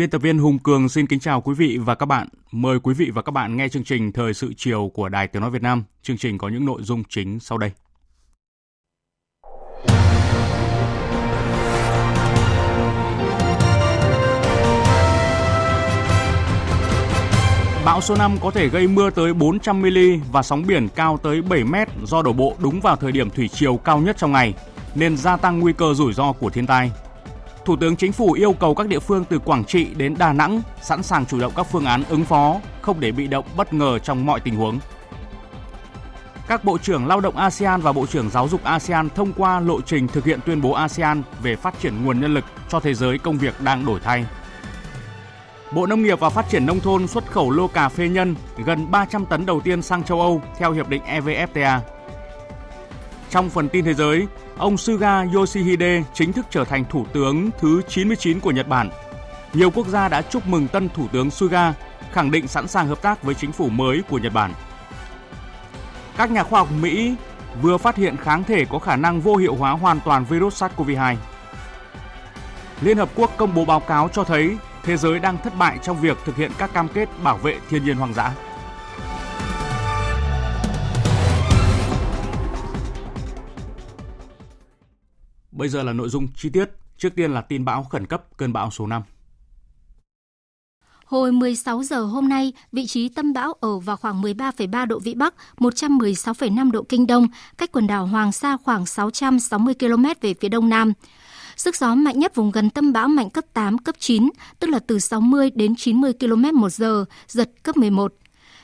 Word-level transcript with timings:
Biên 0.00 0.10
tập 0.10 0.22
viên 0.22 0.38
Hùng 0.38 0.58
Cường 0.58 0.88
xin 0.88 1.06
kính 1.06 1.20
chào 1.20 1.40
quý 1.40 1.54
vị 1.54 1.78
và 1.78 1.94
các 1.94 2.06
bạn. 2.06 2.28
Mời 2.52 2.80
quý 2.80 2.94
vị 2.94 3.10
và 3.14 3.22
các 3.22 3.30
bạn 3.30 3.56
nghe 3.56 3.68
chương 3.68 3.84
trình 3.84 4.12
Thời 4.12 4.34
sự 4.34 4.52
chiều 4.56 4.90
của 4.94 5.08
Đài 5.08 5.26
Tiếng 5.26 5.42
Nói 5.42 5.50
Việt 5.50 5.62
Nam. 5.62 5.84
Chương 6.02 6.16
trình 6.16 6.38
có 6.38 6.48
những 6.48 6.64
nội 6.64 6.82
dung 6.82 7.02
chính 7.08 7.40
sau 7.40 7.58
đây. 7.58 7.70
Bão 17.84 18.00
số 18.00 18.16
5 18.16 18.36
có 18.40 18.50
thể 18.50 18.68
gây 18.68 18.88
mưa 18.88 19.10
tới 19.10 19.34
400 19.34 19.82
mm 19.82 19.98
và 20.32 20.42
sóng 20.42 20.66
biển 20.66 20.88
cao 20.94 21.18
tới 21.22 21.40
7m 21.40 21.86
do 22.04 22.22
đổ 22.22 22.32
bộ 22.32 22.56
đúng 22.62 22.80
vào 22.80 22.96
thời 22.96 23.12
điểm 23.12 23.30
thủy 23.30 23.48
chiều 23.48 23.76
cao 23.76 23.98
nhất 23.98 24.16
trong 24.18 24.32
ngày, 24.32 24.54
nên 24.94 25.16
gia 25.16 25.36
tăng 25.36 25.60
nguy 25.60 25.72
cơ 25.72 25.94
rủi 25.94 26.12
ro 26.12 26.32
của 26.32 26.50
thiên 26.50 26.66
tai. 26.66 26.90
Thủ 27.64 27.76
tướng 27.76 27.96
Chính 27.96 28.12
phủ 28.12 28.32
yêu 28.32 28.52
cầu 28.52 28.74
các 28.74 28.88
địa 28.88 28.98
phương 28.98 29.24
từ 29.24 29.38
Quảng 29.38 29.64
Trị 29.64 29.86
đến 29.94 30.14
Đà 30.18 30.32
Nẵng 30.32 30.62
sẵn 30.82 31.02
sàng 31.02 31.26
chủ 31.26 31.40
động 31.40 31.52
các 31.56 31.62
phương 31.62 31.84
án 31.84 32.02
ứng 32.08 32.24
phó, 32.24 32.60
không 32.82 33.00
để 33.00 33.12
bị 33.12 33.26
động 33.26 33.44
bất 33.56 33.74
ngờ 33.74 33.98
trong 33.98 34.26
mọi 34.26 34.40
tình 34.40 34.56
huống. 34.56 34.78
Các 36.48 36.64
bộ 36.64 36.78
trưởng 36.78 37.06
lao 37.06 37.20
động 37.20 37.36
ASEAN 37.36 37.80
và 37.80 37.92
bộ 37.92 38.06
trưởng 38.06 38.30
giáo 38.30 38.48
dục 38.48 38.64
ASEAN 38.64 39.08
thông 39.10 39.32
qua 39.32 39.60
lộ 39.60 39.80
trình 39.80 40.08
thực 40.08 40.24
hiện 40.24 40.40
tuyên 40.46 40.62
bố 40.62 40.72
ASEAN 40.72 41.22
về 41.42 41.56
phát 41.56 41.80
triển 41.80 42.04
nguồn 42.04 42.20
nhân 42.20 42.34
lực 42.34 42.44
cho 42.68 42.80
thế 42.80 42.94
giới 42.94 43.18
công 43.18 43.38
việc 43.38 43.54
đang 43.60 43.86
đổi 43.86 44.00
thay. 44.00 44.26
Bộ 45.72 45.86
Nông 45.86 46.02
nghiệp 46.02 46.20
và 46.20 46.30
Phát 46.30 46.48
triển 46.48 46.66
Nông 46.66 46.80
thôn 46.80 47.08
xuất 47.08 47.26
khẩu 47.26 47.50
lô 47.50 47.68
cà 47.68 47.88
phê 47.88 48.08
nhân 48.08 48.34
gần 48.64 48.90
300 48.90 49.26
tấn 49.26 49.46
đầu 49.46 49.60
tiên 49.60 49.82
sang 49.82 50.04
châu 50.04 50.20
Âu 50.20 50.42
theo 50.58 50.72
Hiệp 50.72 50.88
định 50.88 51.02
EVFTA. 51.02 51.78
Trong 53.30 53.50
phần 53.50 53.68
tin 53.68 53.84
thế 53.84 53.94
giới, 53.94 54.26
ông 54.60 54.76
Suga 54.76 55.24
Yoshihide 55.34 56.02
chính 56.14 56.32
thức 56.32 56.46
trở 56.50 56.64
thành 56.64 56.84
thủ 56.90 57.06
tướng 57.12 57.50
thứ 57.58 57.82
99 57.88 58.40
của 58.40 58.50
Nhật 58.50 58.68
Bản. 58.68 58.90
Nhiều 59.52 59.70
quốc 59.70 59.86
gia 59.86 60.08
đã 60.08 60.22
chúc 60.22 60.46
mừng 60.46 60.68
tân 60.68 60.88
thủ 60.88 61.08
tướng 61.12 61.30
Suga, 61.30 61.74
khẳng 62.12 62.30
định 62.30 62.48
sẵn 62.48 62.68
sàng 62.68 62.88
hợp 62.88 63.02
tác 63.02 63.22
với 63.22 63.34
chính 63.34 63.52
phủ 63.52 63.68
mới 63.68 64.02
của 64.08 64.18
Nhật 64.18 64.32
Bản. 64.32 64.52
Các 66.16 66.30
nhà 66.30 66.42
khoa 66.42 66.60
học 66.60 66.68
Mỹ 66.80 67.14
vừa 67.62 67.78
phát 67.78 67.96
hiện 67.96 68.16
kháng 68.16 68.44
thể 68.44 68.64
có 68.64 68.78
khả 68.78 68.96
năng 68.96 69.20
vô 69.20 69.36
hiệu 69.36 69.54
hóa 69.54 69.72
hoàn 69.72 70.00
toàn 70.04 70.24
virus 70.24 70.62
SARS-CoV-2. 70.62 71.16
Liên 72.80 72.96
Hợp 72.96 73.08
Quốc 73.14 73.30
công 73.36 73.54
bố 73.54 73.64
báo 73.64 73.80
cáo 73.80 74.08
cho 74.12 74.24
thấy 74.24 74.56
thế 74.82 74.96
giới 74.96 75.18
đang 75.18 75.38
thất 75.44 75.58
bại 75.58 75.78
trong 75.82 76.00
việc 76.00 76.18
thực 76.24 76.36
hiện 76.36 76.50
các 76.58 76.72
cam 76.72 76.88
kết 76.88 77.08
bảo 77.22 77.36
vệ 77.36 77.56
thiên 77.68 77.84
nhiên 77.84 77.96
hoang 77.96 78.14
dã. 78.14 78.32
Bây 85.60 85.68
giờ 85.68 85.82
là 85.82 85.92
nội 85.92 86.08
dung 86.08 86.28
chi 86.36 86.48
tiết. 86.48 86.70
Trước 86.98 87.08
tiên 87.16 87.34
là 87.34 87.40
tin 87.40 87.64
bão 87.64 87.84
khẩn 87.84 88.06
cấp 88.06 88.24
cơn 88.36 88.52
bão 88.52 88.70
số 88.70 88.86
5. 88.86 89.02
Hồi 91.04 91.32
16 91.32 91.82
giờ 91.82 92.02
hôm 92.02 92.28
nay, 92.28 92.52
vị 92.72 92.86
trí 92.86 93.08
tâm 93.08 93.32
bão 93.32 93.52
ở 93.52 93.78
vào 93.78 93.96
khoảng 93.96 94.22
13,3 94.22 94.86
độ 94.86 94.98
Vĩ 94.98 95.14
Bắc, 95.14 95.34
116,5 95.58 96.70
độ 96.70 96.82
Kinh 96.82 97.06
Đông, 97.06 97.28
cách 97.58 97.72
quần 97.72 97.86
đảo 97.86 98.06
Hoàng 98.06 98.32
Sa 98.32 98.56
khoảng 98.64 98.86
660 98.86 99.74
km 99.74 100.04
về 100.20 100.34
phía 100.34 100.48
đông 100.48 100.68
nam. 100.68 100.92
Sức 101.56 101.76
gió 101.76 101.94
mạnh 101.94 102.18
nhất 102.18 102.34
vùng 102.34 102.50
gần 102.50 102.70
tâm 102.70 102.92
bão 102.92 103.08
mạnh 103.08 103.30
cấp 103.30 103.44
8, 103.52 103.78
cấp 103.78 103.94
9, 103.98 104.30
tức 104.58 104.70
là 104.70 104.78
từ 104.78 104.98
60 104.98 105.50
đến 105.54 105.74
90 105.76 106.12
km 106.20 106.60
một 106.60 106.70
giờ, 106.70 107.04
giật 107.28 107.50
cấp 107.62 107.76
11. 107.76 108.14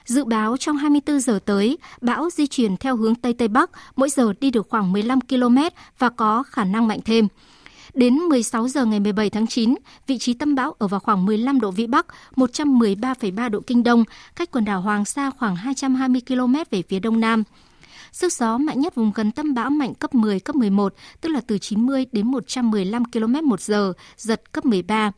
Dự 0.07 0.25
báo 0.25 0.57
trong 0.57 0.77
24 0.77 1.21
giờ 1.21 1.39
tới, 1.45 1.79
bão 2.01 2.31
di 2.31 2.47
chuyển 2.47 2.77
theo 2.77 2.97
hướng 2.97 3.15
Tây 3.15 3.33
Tây 3.33 3.49
Bắc, 3.49 3.71
mỗi 3.97 4.11
giờ 4.11 4.33
đi 4.41 4.51
được 4.51 4.69
khoảng 4.69 4.93
15 4.93 5.21
km 5.21 5.59
và 5.99 6.09
có 6.09 6.43
khả 6.43 6.65
năng 6.65 6.89
mạnh 6.89 7.01
thêm. 7.05 7.29
Đến 7.95 8.15
16 8.15 8.69
giờ 8.69 8.85
ngày 8.85 9.01
17 9.01 9.31
tháng 9.31 9.47
9, 9.47 9.75
vị 10.07 10.19
trí 10.19 10.35
tâm 10.35 10.55
bão 10.55 10.75
ở 10.79 10.89
vào 10.89 11.01
khoảng 11.01 11.27
15 11.27 11.61
độ 11.61 11.71
Vĩ 11.71 11.87
Bắc, 11.87 12.07
113,3 12.37 13.49
độ 13.51 13.61
Kinh 13.67 13.83
Đông, 13.83 14.05
cách 14.37 14.51
quần 14.51 14.65
đảo 14.65 14.81
Hoàng 14.81 15.05
Sa 15.05 15.31
khoảng 15.31 15.57
220 15.57 16.23
km 16.29 16.55
về 16.71 16.83
phía 16.89 17.01
đông 17.01 17.21
nam. 17.21 17.43
Sức 18.13 18.33
gió 18.33 18.59
mạnh 18.59 18.81
nhất 18.81 18.95
vùng 18.95 19.13
gần 19.15 19.33
tâm 19.33 19.55
bão 19.55 19.71
mạnh 19.71 19.95
cấp 19.95 20.15
10, 20.15 20.41
cấp 20.41 20.57
11, 20.57 20.95
tức 21.21 21.29
là 21.29 21.41
từ 21.47 21.59
90 21.59 22.07
đến 22.13 22.27
115 22.31 23.05
km 23.05 23.49
một 23.49 23.61
giờ, 23.61 23.93
giật 24.17 24.53
cấp 24.53 24.65
13. 24.65 25.13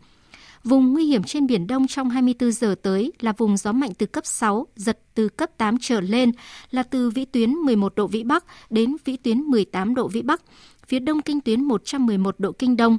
Vùng 0.69 0.93
nguy 0.93 1.05
hiểm 1.05 1.23
trên 1.23 1.47
Biển 1.47 1.67
Đông 1.67 1.87
trong 1.87 2.11
24 2.11 2.53
giờ 2.53 2.75
tới 2.83 3.13
là 3.21 3.33
vùng 3.33 3.57
gió 3.57 3.73
mạnh 3.73 3.91
từ 3.99 4.07
cấp 4.07 4.27
6, 4.27 4.67
giật 4.77 4.99
từ 5.15 5.29
cấp 5.29 5.51
8 5.59 5.77
trở 5.81 6.01
lên 6.01 6.33
là 6.71 6.83
từ 6.83 7.11
vĩ 7.11 7.25
tuyến 7.25 7.51
11 7.51 7.95
độ 7.95 8.07
Vĩ 8.07 8.23
Bắc 8.23 8.45
đến 8.71 8.97
vĩ 9.05 9.17
tuyến 9.17 9.39
18 9.39 9.95
độ 9.95 10.09
Vĩ 10.09 10.23
Bắc, 10.23 10.43
phía 10.89 10.99
đông 10.99 11.23
kinh 11.23 11.41
tuyến 11.41 11.65
111 11.65 12.41
độ 12.41 12.53
Kinh 12.53 12.77
Đông. 12.77 12.99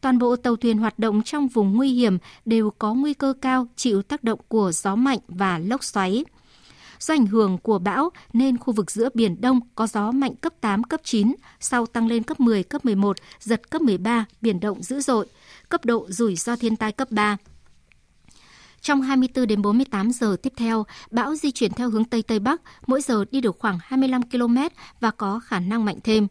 Toàn 0.00 0.18
bộ 0.18 0.36
tàu 0.36 0.56
thuyền 0.56 0.78
hoạt 0.78 0.98
động 0.98 1.22
trong 1.22 1.48
vùng 1.48 1.76
nguy 1.76 1.88
hiểm 1.88 2.18
đều 2.44 2.70
có 2.70 2.94
nguy 2.94 3.14
cơ 3.14 3.34
cao 3.40 3.66
chịu 3.76 4.02
tác 4.02 4.24
động 4.24 4.40
của 4.48 4.72
gió 4.72 4.96
mạnh 4.96 5.18
và 5.28 5.58
lốc 5.58 5.84
xoáy. 5.84 6.24
Do 6.98 7.14
ảnh 7.14 7.26
hưởng 7.26 7.58
của 7.58 7.78
bão 7.78 8.10
nên 8.32 8.58
khu 8.58 8.72
vực 8.72 8.90
giữa 8.90 9.08
Biển 9.14 9.40
Đông 9.40 9.60
có 9.74 9.86
gió 9.86 10.10
mạnh 10.10 10.34
cấp 10.34 10.52
8, 10.60 10.84
cấp 10.84 11.00
9, 11.04 11.34
sau 11.60 11.86
tăng 11.86 12.06
lên 12.06 12.22
cấp 12.22 12.40
10, 12.40 12.62
cấp 12.62 12.84
11, 12.84 13.16
giật 13.40 13.70
cấp 13.70 13.82
13, 13.82 14.24
biển 14.40 14.60
động 14.60 14.82
dữ 14.82 15.00
dội 15.00 15.26
cấp 15.68 15.84
độ 15.84 16.06
rủi 16.08 16.36
ro 16.36 16.56
thiên 16.56 16.76
tai 16.76 16.92
cấp 16.92 17.10
3. 17.10 17.36
Trong 18.80 19.02
24 19.02 19.46
đến 19.46 19.62
48 19.62 20.10
giờ 20.12 20.36
tiếp 20.42 20.52
theo, 20.56 20.86
bão 21.10 21.34
di 21.34 21.50
chuyển 21.50 21.72
theo 21.72 21.90
hướng 21.90 22.04
Tây 22.04 22.22
Tây 22.22 22.38
Bắc, 22.38 22.60
mỗi 22.86 23.00
giờ 23.00 23.24
đi 23.30 23.40
được 23.40 23.56
khoảng 23.58 23.78
25 23.82 24.22
km 24.30 24.56
và 25.00 25.10
có 25.10 25.40
khả 25.44 25.60
năng 25.60 25.84
mạnh 25.84 25.98
thêm. 26.04 26.26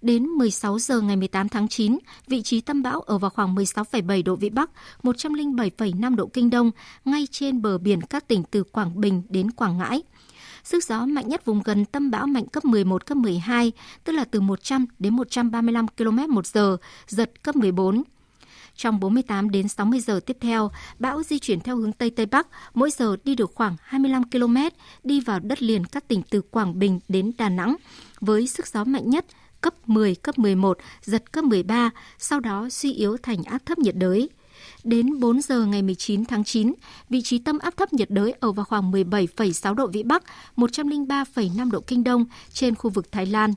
Đến 0.00 0.24
16 0.24 0.78
giờ 0.78 1.00
ngày 1.00 1.16
18 1.16 1.48
tháng 1.48 1.68
9, 1.68 1.98
vị 2.28 2.42
trí 2.42 2.60
tâm 2.60 2.82
bão 2.82 3.00
ở 3.00 3.18
vào 3.18 3.30
khoảng 3.30 3.54
16,7 3.54 4.22
độ 4.24 4.36
Vĩ 4.36 4.50
Bắc, 4.50 4.70
107,5 5.02 6.16
độ 6.16 6.26
Kinh 6.26 6.50
Đông, 6.50 6.70
ngay 7.04 7.26
trên 7.30 7.62
bờ 7.62 7.78
biển 7.78 8.00
các 8.00 8.28
tỉnh 8.28 8.42
từ 8.50 8.64
Quảng 8.64 9.00
Bình 9.00 9.22
đến 9.28 9.50
Quảng 9.50 9.78
Ngãi. 9.78 10.02
Sức 10.64 10.84
gió 10.84 11.06
mạnh 11.06 11.28
nhất 11.28 11.44
vùng 11.44 11.62
gần 11.62 11.84
tâm 11.84 12.10
bão 12.10 12.26
mạnh 12.26 12.46
cấp 12.46 12.64
11, 12.64 13.06
cấp 13.06 13.18
12, 13.18 13.72
tức 14.04 14.12
là 14.12 14.24
từ 14.24 14.40
100 14.40 14.86
đến 14.98 15.16
135 15.16 15.86
km 15.88 16.34
một 16.34 16.46
giờ, 16.46 16.76
giật 17.06 17.42
cấp 17.42 17.56
14. 17.56 18.02
Trong 18.76 19.00
48 19.00 19.50
đến 19.50 19.68
60 19.68 20.00
giờ 20.00 20.20
tiếp 20.26 20.36
theo, 20.40 20.70
bão 20.98 21.22
di 21.22 21.38
chuyển 21.38 21.60
theo 21.60 21.76
hướng 21.76 21.92
Tây 21.92 22.10
Tây 22.10 22.26
Bắc, 22.26 22.46
mỗi 22.74 22.90
giờ 22.90 23.16
đi 23.24 23.34
được 23.34 23.52
khoảng 23.54 23.76
25 23.82 24.30
km, 24.30 24.56
đi 25.04 25.20
vào 25.20 25.40
đất 25.40 25.62
liền 25.62 25.84
các 25.84 26.08
tỉnh 26.08 26.22
từ 26.30 26.40
Quảng 26.40 26.78
Bình 26.78 27.00
đến 27.08 27.32
Đà 27.38 27.48
Nẵng, 27.48 27.76
với 28.20 28.46
sức 28.46 28.66
gió 28.66 28.84
mạnh 28.84 29.10
nhất 29.10 29.24
cấp 29.64 29.74
10, 29.88 30.14
cấp 30.14 30.38
11, 30.38 30.78
giật 31.02 31.32
cấp 31.32 31.44
13, 31.44 31.90
sau 32.18 32.40
đó 32.40 32.68
suy 32.70 32.92
yếu 32.92 33.16
thành 33.22 33.42
áp 33.42 33.66
thấp 33.66 33.78
nhiệt 33.78 33.96
đới. 33.96 34.28
Đến 34.84 35.20
4 35.20 35.42
giờ 35.42 35.64
ngày 35.64 35.82
19 35.82 36.24
tháng 36.24 36.44
9, 36.44 36.72
vị 37.08 37.22
trí 37.22 37.38
tâm 37.38 37.58
áp 37.58 37.76
thấp 37.76 37.92
nhiệt 37.92 38.10
đới 38.10 38.34
ở 38.40 38.52
vào 38.52 38.64
khoảng 38.64 38.92
17,6 38.92 39.74
độ 39.74 39.86
Vĩ 39.86 40.02
Bắc, 40.02 40.22
103,5 40.56 41.70
độ 41.70 41.80
Kinh 41.80 42.04
Đông 42.04 42.24
trên 42.52 42.74
khu 42.74 42.90
vực 42.90 43.12
Thái 43.12 43.26
Lan. 43.26 43.54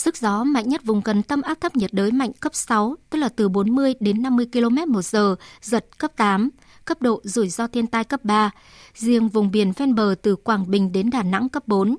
Sức 0.00 0.16
gió 0.16 0.44
mạnh 0.44 0.68
nhất 0.68 0.84
vùng 0.84 1.00
gần 1.04 1.22
tâm 1.22 1.42
áp 1.42 1.60
thấp 1.60 1.76
nhiệt 1.76 1.92
đới 1.92 2.12
mạnh 2.12 2.32
cấp 2.32 2.54
6, 2.54 2.96
tức 3.10 3.18
là 3.18 3.28
từ 3.28 3.48
40 3.48 3.94
đến 4.00 4.22
50 4.22 4.46
km 4.52 4.92
một 4.92 5.02
giờ, 5.02 5.36
giật 5.60 5.98
cấp 5.98 6.10
8, 6.16 6.50
cấp 6.84 7.02
độ 7.02 7.20
rủi 7.24 7.48
ro 7.48 7.66
thiên 7.66 7.86
tai 7.86 8.04
cấp 8.04 8.24
3. 8.24 8.50
Riêng 8.94 9.28
vùng 9.28 9.50
biển 9.50 9.72
ven 9.76 9.94
bờ 9.94 10.14
từ 10.22 10.36
Quảng 10.36 10.70
Bình 10.70 10.92
đến 10.92 11.10
Đà 11.10 11.22
Nẵng 11.22 11.48
cấp 11.48 11.68
4 11.68 11.96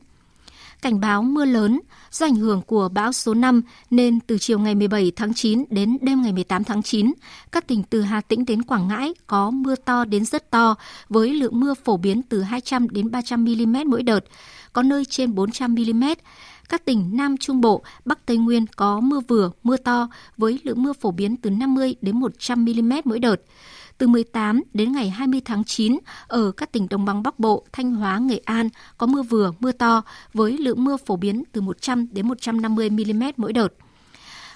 cảnh 0.81 0.99
báo 0.99 1.21
mưa 1.21 1.45
lớn 1.45 1.79
do 2.11 2.25
ảnh 2.25 2.35
hưởng 2.35 2.61
của 2.61 2.89
bão 2.89 3.11
số 3.11 3.33
5 3.33 3.61
nên 3.89 4.19
từ 4.19 4.37
chiều 4.37 4.59
ngày 4.59 4.75
17 4.75 5.11
tháng 5.15 5.33
9 5.33 5.65
đến 5.69 5.97
đêm 6.01 6.21
ngày 6.21 6.33
18 6.33 6.63
tháng 6.63 6.83
9, 6.83 7.13
các 7.51 7.67
tỉnh 7.67 7.83
từ 7.83 8.01
Hà 8.01 8.21
Tĩnh 8.21 8.45
đến 8.45 8.63
Quảng 8.63 8.87
Ngãi 8.87 9.13
có 9.27 9.51
mưa 9.51 9.75
to 9.75 10.05
đến 10.05 10.25
rất 10.25 10.51
to 10.51 10.75
với 11.09 11.33
lượng 11.33 11.59
mưa 11.59 11.73
phổ 11.73 11.97
biến 11.97 12.21
từ 12.21 12.41
200 12.41 12.89
đến 12.89 13.11
300 13.11 13.45
mm 13.45 13.75
mỗi 13.85 14.03
đợt, 14.03 14.19
có 14.73 14.83
nơi 14.83 15.05
trên 15.05 15.35
400 15.35 15.75
mm 15.75 16.03
các 16.71 16.85
tỉnh 16.85 17.09
Nam 17.13 17.37
Trung 17.37 17.61
Bộ, 17.61 17.81
Bắc 18.05 18.25
Tây 18.25 18.37
Nguyên 18.37 18.65
có 18.75 18.99
mưa 18.99 19.19
vừa, 19.19 19.51
mưa 19.63 19.77
to 19.77 20.09
với 20.37 20.59
lượng 20.63 20.83
mưa 20.83 20.93
phổ 20.93 21.11
biến 21.11 21.37
từ 21.37 21.49
50 21.49 21.95
đến 22.01 22.19
100 22.19 22.65
mm 22.65 22.91
mỗi 23.05 23.19
đợt. 23.19 23.35
Từ 23.97 24.07
18 24.07 24.61
đến 24.73 24.91
ngày 24.91 25.09
20 25.09 25.41
tháng 25.45 25.63
9, 25.63 25.97
ở 26.27 26.51
các 26.51 26.71
tỉnh 26.71 26.87
Đồng 26.89 27.05
bằng 27.05 27.23
Bắc 27.23 27.39
Bộ, 27.39 27.65
Thanh 27.71 27.95
Hóa, 27.95 28.17
Nghệ 28.19 28.41
An 28.45 28.69
có 28.97 29.07
mưa 29.07 29.21
vừa, 29.21 29.51
mưa 29.59 29.71
to 29.71 30.01
với 30.33 30.57
lượng 30.57 30.83
mưa 30.83 30.97
phổ 31.05 31.15
biến 31.15 31.43
từ 31.51 31.61
100 31.61 32.07
đến 32.11 32.27
150 32.27 32.89
mm 32.89 33.23
mỗi 33.37 33.53
đợt. 33.53 33.73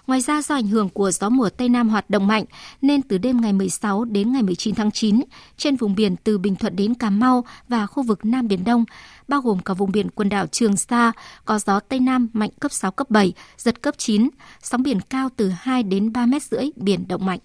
Ngoài 0.07 0.22
ra 0.22 0.42
do 0.42 0.56
ảnh 0.56 0.68
hưởng 0.68 0.90
của 0.90 1.12
gió 1.12 1.30
mùa 1.30 1.50
Tây 1.50 1.69
Nam 1.69 1.90
hoạt 1.90 2.10
động 2.10 2.28
mạnh 2.28 2.46
nên 2.81 3.02
từ 3.02 3.18
đêm 3.18 3.42
ngày 3.42 3.54
16 3.54 4.06
đến 4.06 4.31
ngày 4.31 4.44
19 4.44 4.75
tháng 4.75 4.92
9, 4.92 5.22
trên 5.57 5.75
vùng 5.75 5.96
biển 5.96 6.16
từ 6.16 6.38
Bình 6.38 6.56
Thuận 6.56 6.75
đến 6.75 6.94
Cà 6.94 7.10
Mau 7.10 7.46
và 7.68 7.88
khu 7.88 8.04
vực 8.04 8.25
Nam 8.25 8.48
Biển 8.48 8.63
Đông, 8.63 8.86
bao 9.28 9.42
gồm 9.42 9.60
cả 9.60 9.74
vùng 9.74 9.92
biển 9.92 10.10
quần 10.10 10.30
đảo 10.30 10.48
Trường 10.48 10.78
Sa, 10.78 11.12
có 11.46 11.60
gió 11.60 11.80
Tây 11.80 12.00
Nam 12.00 12.30
mạnh 12.34 12.50
cấp 12.60 12.72
6, 12.72 12.92
cấp 12.92 13.10
7, 13.10 13.34
giật 13.57 13.81
cấp 13.81 13.96
9, 13.98 14.30
sóng 14.62 14.84
biển 14.84 15.02
cao 15.02 15.30
từ 15.36 15.50
2 15.50 15.84
đến 15.84 16.13
3 16.13 16.25
mét 16.25 16.44
rưỡi, 16.44 16.66
biển 16.75 17.08
động 17.08 17.25
mạnh. 17.25 17.40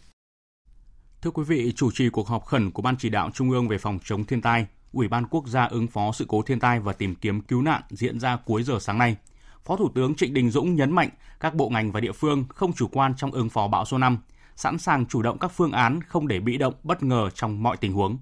Thưa 1.23 1.31
quý 1.31 1.43
vị, 1.47 1.73
chủ 1.77 1.91
trì 1.91 2.09
cuộc 2.09 2.29
họp 2.29 2.45
khẩn 2.45 2.71
của 2.71 2.83
Ban 2.83 2.97
chỉ 2.97 3.09
đạo 3.09 3.31
Trung 3.35 3.51
ương 3.51 3.69
về 3.69 3.79
phòng 3.79 3.99
chống 4.05 4.25
thiên 4.25 4.41
tai, 4.41 4.67
Ủy 4.93 5.09
ban 5.09 5.27
Quốc 5.27 5.47
gia 5.47 5.65
ứng 5.65 5.87
phó 5.87 6.13
sự 6.13 6.25
cố 6.29 6.43
thiên 6.43 6.61
tai 6.61 6.81
và 6.81 6.93
tìm 6.93 7.15
kiếm 7.15 7.41
cứu 7.41 7.63
nạn 7.63 7.83
diễn 7.91 8.21
ra 8.21 8.37
cuối 8.37 8.63
giờ 8.63 8.79
sáng 8.81 8.99
nay. 8.99 9.17
Phó 9.65 9.77
Thủ 9.77 9.89
tướng 9.95 10.15
Trịnh 10.15 10.35
Đình 10.35 10.51
Dũng 10.51 10.75
nhấn 10.75 10.93
mạnh 10.93 11.09
các 11.41 11.55
bộ 11.55 11.69
ngành 11.69 11.93
và 11.93 12.01
địa 12.01 12.13
phương 12.13 12.45
không 12.49 12.73
chủ 12.73 12.89
quan 12.93 13.15
trong 13.17 13.31
ứng 13.31 13.49
phó 13.49 13.69
bão 13.69 13.85
số 13.85 13.99
5, 13.99 14.19
sẵn 14.57 14.79
sàng 14.79 15.07
chủ 15.07 15.23
động 15.23 15.39
các 15.39 15.49
phương 15.49 15.73
án 15.73 16.01
không 16.03 16.29
để 16.29 16.41
bị 16.41 16.59
động 16.59 16.75
bất 16.83 17.03
ngờ 17.03 17.31
trong 17.35 17.63
mọi 17.63 17.77
tình 17.77 17.93
huống. 17.93 18.19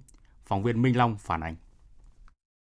Phóng 0.46 0.62
viên 0.62 0.82
Minh 0.82 0.96
Long 0.96 1.16
phản 1.18 1.40
ánh. 1.40 1.56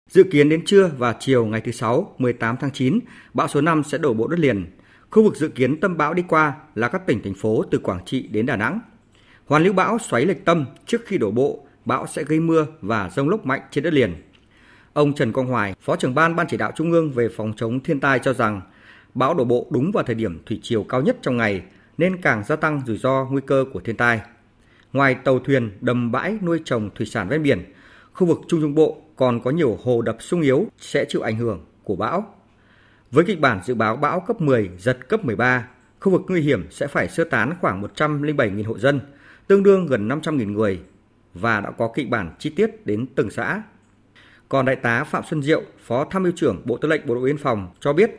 Dự 0.09 0.23
kiến 0.31 0.49
đến 0.49 0.65
trưa 0.65 0.91
và 0.97 1.15
chiều 1.19 1.45
ngày 1.45 1.61
thứ 1.61 1.71
Sáu, 1.71 2.15
18 2.17 2.57
tháng 2.57 2.71
9, 2.71 2.99
bão 3.33 3.47
số 3.47 3.61
5 3.61 3.83
sẽ 3.83 3.97
đổ 3.97 4.13
bộ 4.13 4.27
đất 4.27 4.39
liền. 4.39 4.77
Khu 5.11 5.23
vực 5.23 5.35
dự 5.35 5.47
kiến 5.47 5.79
tâm 5.79 5.97
bão 5.97 6.13
đi 6.13 6.23
qua 6.27 6.55
là 6.75 6.87
các 6.87 7.07
tỉnh, 7.07 7.23
thành 7.23 7.33
phố 7.33 7.63
từ 7.71 7.77
Quảng 7.77 8.05
Trị 8.05 8.27
đến 8.27 8.45
Đà 8.45 8.55
Nẵng. 8.55 8.79
Hoàn 9.45 9.63
lưu 9.63 9.73
bão 9.73 9.97
xoáy 9.99 10.25
lệch 10.25 10.45
tâm 10.45 10.65
trước 10.85 11.01
khi 11.05 11.17
đổ 11.17 11.31
bộ, 11.31 11.67
bão 11.85 12.07
sẽ 12.07 12.23
gây 12.23 12.39
mưa 12.39 12.67
và 12.81 13.09
rông 13.09 13.29
lốc 13.29 13.45
mạnh 13.45 13.61
trên 13.71 13.83
đất 13.83 13.93
liền. 13.93 14.24
Ông 14.95 15.13
Trần 15.13 15.31
Quang 15.31 15.47
Hoài, 15.47 15.75
Phó 15.81 15.95
trưởng 15.95 16.15
ban 16.15 16.35
Ban 16.35 16.47
chỉ 16.47 16.57
đạo 16.57 16.71
Trung 16.75 16.91
ương 16.91 17.11
về 17.11 17.29
phòng 17.35 17.53
chống 17.57 17.79
thiên 17.79 17.99
tai 17.99 18.19
cho 18.19 18.33
rằng 18.33 18.61
bão 19.13 19.33
đổ 19.33 19.43
bộ 19.43 19.67
đúng 19.71 19.91
vào 19.91 20.03
thời 20.03 20.15
điểm 20.15 20.43
thủy 20.45 20.59
chiều 20.63 20.83
cao 20.83 21.01
nhất 21.01 21.17
trong 21.21 21.37
ngày 21.37 21.63
nên 21.97 22.21
càng 22.21 22.43
gia 22.43 22.55
tăng 22.55 22.81
rủi 22.85 22.97
ro 22.97 23.25
nguy 23.31 23.41
cơ 23.45 23.65
của 23.73 23.79
thiên 23.79 23.97
tai. 23.97 24.21
Ngoài 24.93 25.15
tàu 25.15 25.39
thuyền, 25.39 25.71
đầm 25.81 26.11
bãi 26.11 26.37
nuôi 26.41 26.61
trồng 26.65 26.89
thủy 26.95 27.05
sản 27.05 27.29
ven 27.29 27.43
biển, 27.43 27.73
khu 28.13 28.27
vực 28.27 28.39
Trung 28.47 28.61
Trung 28.61 28.75
Bộ 28.75 29.01
còn 29.15 29.41
có 29.41 29.51
nhiều 29.51 29.79
hồ 29.83 30.01
đập 30.01 30.17
sung 30.19 30.41
yếu 30.41 30.67
sẽ 30.77 31.05
chịu 31.05 31.21
ảnh 31.21 31.37
hưởng 31.37 31.65
của 31.83 31.95
bão. 31.95 32.35
Với 33.11 33.25
kịch 33.25 33.39
bản 33.39 33.59
dự 33.65 33.75
báo 33.75 33.95
bão 33.95 34.19
cấp 34.19 34.41
10, 34.41 34.69
giật 34.77 35.09
cấp 35.09 35.25
13, 35.25 35.67
khu 35.99 36.11
vực 36.11 36.21
nguy 36.27 36.41
hiểm 36.41 36.67
sẽ 36.69 36.87
phải 36.87 37.07
sơ 37.07 37.23
tán 37.23 37.53
khoảng 37.61 37.83
107.000 37.97 38.65
hộ 38.65 38.79
dân, 38.79 38.99
tương 39.47 39.63
đương 39.63 39.87
gần 39.87 40.07
500.000 40.07 40.51
người 40.51 40.79
và 41.33 41.61
đã 41.61 41.71
có 41.71 41.91
kịch 41.95 42.09
bản 42.09 42.35
chi 42.39 42.49
tiết 42.49 42.85
đến 42.85 43.05
từng 43.15 43.29
xã. 43.29 43.61
Còn 44.49 44.65
Đại 44.65 44.75
tá 44.75 45.03
Phạm 45.03 45.23
Xuân 45.29 45.41
Diệu, 45.41 45.61
Phó 45.79 46.05
Tham 46.05 46.23
mưu 46.23 46.31
trưởng 46.35 46.61
Bộ 46.65 46.77
Tư 46.77 46.87
lệnh 46.87 47.01
Bộ 47.05 47.15
đội 47.15 47.23
Biên 47.23 47.37
phòng 47.37 47.67
cho 47.79 47.93
biết, 47.93 48.11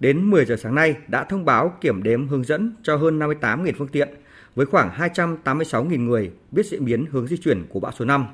đến 0.00 0.30
10 0.30 0.44
giờ 0.44 0.56
sáng 0.56 0.74
nay 0.74 0.96
đã 1.08 1.24
thông 1.24 1.44
báo 1.44 1.72
kiểm 1.80 2.02
đếm 2.02 2.28
hướng 2.28 2.44
dẫn 2.44 2.74
cho 2.82 2.96
hơn 2.96 3.18
58.000 3.18 3.72
phương 3.78 3.88
tiện 3.88 4.08
với 4.54 4.66
khoảng 4.66 4.90
286.000 5.14 6.04
người 6.04 6.30
biết 6.50 6.66
diễn 6.66 6.84
biến 6.84 7.06
hướng 7.10 7.26
di 7.26 7.36
chuyển 7.36 7.66
của 7.68 7.80
bão 7.80 7.92
số 7.92 8.04
5. 8.04 8.26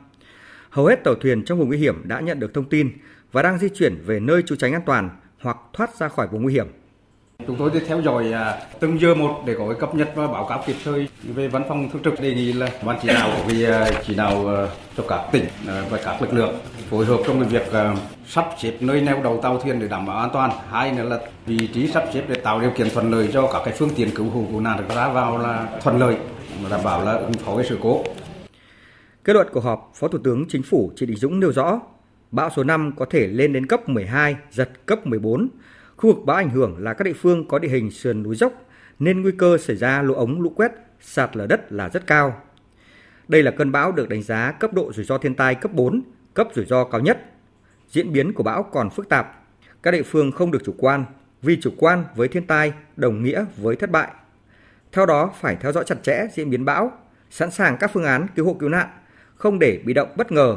Hầu 0.71 0.87
hết 0.87 1.05
tàu 1.05 1.15
thuyền 1.15 1.45
trong 1.45 1.59
vùng 1.59 1.69
nguy 1.69 1.79
hiểm 1.79 2.03
đã 2.05 2.21
nhận 2.21 2.41
được 2.41 2.55
thông 2.55 2.69
tin 2.69 2.93
và 3.33 3.43
đang 3.43 3.59
di 3.59 3.69
chuyển 3.69 4.03
về 4.07 4.21
nơi 4.21 4.43
trú 4.43 4.57
tránh 4.57 4.73
an 4.73 4.83
toàn 4.87 5.11
hoặc 5.41 5.57
thoát 5.73 5.97
ra 5.97 6.09
khỏi 6.09 6.29
vùng 6.29 6.43
nguy 6.43 6.53
hiểm. 6.53 6.67
Chúng 7.47 7.57
tôi 7.57 7.71
sẽ 7.75 7.81
theo 7.87 8.03
dõi 8.03 8.33
à, 8.33 8.59
từng 8.81 9.01
giờ 9.01 9.15
một 9.15 9.43
để 9.47 9.55
có 9.59 9.75
cập 9.79 9.95
nhật 9.95 10.09
và 10.15 10.27
báo 10.27 10.47
cáo 10.49 10.65
kịp 10.67 10.77
thời 10.85 11.09
về 11.23 11.49
văn 11.49 11.63
phòng 11.69 11.91
thường 11.93 12.03
trực 12.03 12.21
đề 12.21 12.35
nghị 12.35 12.53
là 12.53 12.69
ban 12.87 12.99
chỉ 13.03 13.09
đạo 13.09 13.31
vì 13.47 13.65
à, 13.65 13.91
chỉ 14.07 14.15
đạo 14.15 14.57
à, 14.57 14.67
cho 14.97 15.05
các 15.09 15.21
tỉnh 15.33 15.45
và 15.91 16.01
các 16.05 16.23
lực 16.23 16.33
lượng 16.33 16.55
phối 16.93 17.07
hợp 17.07 17.21
trong 17.27 17.49
việc 17.49 17.63
ờ, 17.71 17.95
sắp 18.27 18.47
xếp 18.59 18.73
nơi 18.81 19.01
neo 19.01 19.23
đầu 19.23 19.41
tàu 19.43 19.61
thuyền 19.61 19.81
để 19.81 19.89
đảm 19.89 20.07
bảo 20.07 20.19
an 20.19 20.31
toàn. 20.33 20.51
Hai 20.71 20.93
nữa 20.93 21.03
là 21.03 21.21
vị 21.47 21.69
trí 21.75 21.87
sắp 21.87 22.05
xếp 22.15 22.25
để 22.29 22.35
tạo 22.35 22.61
điều 22.61 22.71
kiện 22.71 22.91
thuận 22.91 23.11
lợi 23.11 23.31
cho 23.33 23.51
các 23.53 23.63
cái 23.65 23.75
phương 23.79 23.91
tiện 23.97 24.11
cứu 24.15 24.31
hộ 24.31 24.45
cứu 24.51 24.61
nạn 24.61 24.79
được 24.79 24.95
ra 24.97 25.09
vào 25.09 25.39
là 25.39 25.69
thuận 25.83 25.99
lợi 25.99 26.17
đảm 26.71 26.81
bảo 26.85 27.05
là 27.05 27.13
ứng 27.13 27.33
phó 27.33 27.53
với 27.53 27.65
sự 27.69 27.79
cố. 27.83 28.05
Kết 29.25 29.33
luận 29.33 29.47
cuộc 29.53 29.65
họp, 29.65 29.93
Phó 29.95 30.09
Thủ 30.09 30.19
tướng 30.25 30.45
Chính 30.49 30.63
phủ 30.63 30.93
Trịnh 30.97 31.09
Đình 31.09 31.19
Dũng 31.19 31.41
nêu 31.41 31.53
rõ, 31.53 31.81
bão 32.31 32.51
số 32.57 32.65
5 32.65 32.93
có 32.97 33.05
thể 33.11 33.27
lên 33.27 33.53
đến 33.53 33.67
cấp 33.67 33.89
12, 33.89 34.37
giật 34.51 34.87
cấp 34.87 35.07
14. 35.07 35.49
Khu 35.97 36.13
vực 36.13 36.25
bão 36.25 36.37
ảnh 36.37 36.51
hưởng 36.51 36.77
là 36.79 36.95
các 36.95 37.05
địa 37.05 37.13
phương 37.13 37.49
có 37.49 37.59
địa 37.59 37.69
hình 37.69 37.91
sườn 37.91 38.23
núi 38.23 38.37
dốc 38.37 38.53
nên 38.99 39.23
nguy 39.23 39.33
cơ 39.39 39.59
xảy 39.59 39.77
ra 39.77 40.03
lũ 40.03 40.15
ống, 40.15 40.41
lũ 40.41 40.53
quét, 40.57 40.73
sạt 41.01 41.37
lở 41.37 41.47
đất 41.47 41.73
là 41.73 41.89
rất 41.89 42.07
cao. 42.07 42.43
Đây 43.29 43.43
là 43.43 43.51
cơn 43.51 43.73
bão 43.73 43.93
được 43.93 44.09
đánh 44.09 44.23
giá 44.23 44.53
cấp 44.53 44.73
độ 44.73 44.93
rủi 44.93 45.05
ro 45.05 45.19
thiên 45.19 45.35
tai 45.35 45.55
cấp 45.55 45.73
4, 45.73 46.03
cấp 46.35 46.49
rủi 46.55 46.65
ro 46.65 46.85
cao 46.85 47.01
nhất. 47.01 47.19
Diễn 47.89 48.13
biến 48.13 48.33
của 48.33 48.43
bão 48.43 48.63
còn 48.63 48.91
phức 48.91 49.09
tạp. 49.09 49.39
Các 49.83 49.91
địa 49.91 50.03
phương 50.03 50.33
không 50.33 50.51
được 50.51 50.63
chủ 50.65 50.75
quan, 50.79 51.05
vì 51.43 51.59
chủ 51.61 51.71
quan 51.79 52.05
với 52.17 52.29
thiên 52.29 52.47
tai 52.47 52.73
đồng 52.97 53.23
nghĩa 53.23 53.45
với 53.57 53.77
thất 53.77 53.91
bại. 53.91 54.09
Theo 54.93 55.07
đó, 55.07 55.31
phải 55.41 55.57
theo 55.61 55.73
dõi 55.73 55.85
chặt 55.87 56.03
chẽ 56.03 56.27
diễn 56.35 56.51
biến 56.51 56.65
bão, 56.65 56.93
sẵn 57.31 57.51
sàng 57.51 57.77
các 57.81 57.91
phương 57.95 58.05
án 58.05 58.27
cứu 58.37 58.47
hộ 58.47 58.55
cứu 58.55 58.69
nạn, 58.69 58.89
không 59.35 59.59
để 59.59 59.81
bị 59.85 59.95
động 59.95 60.09
bất 60.17 60.33
ngờ, 60.33 60.57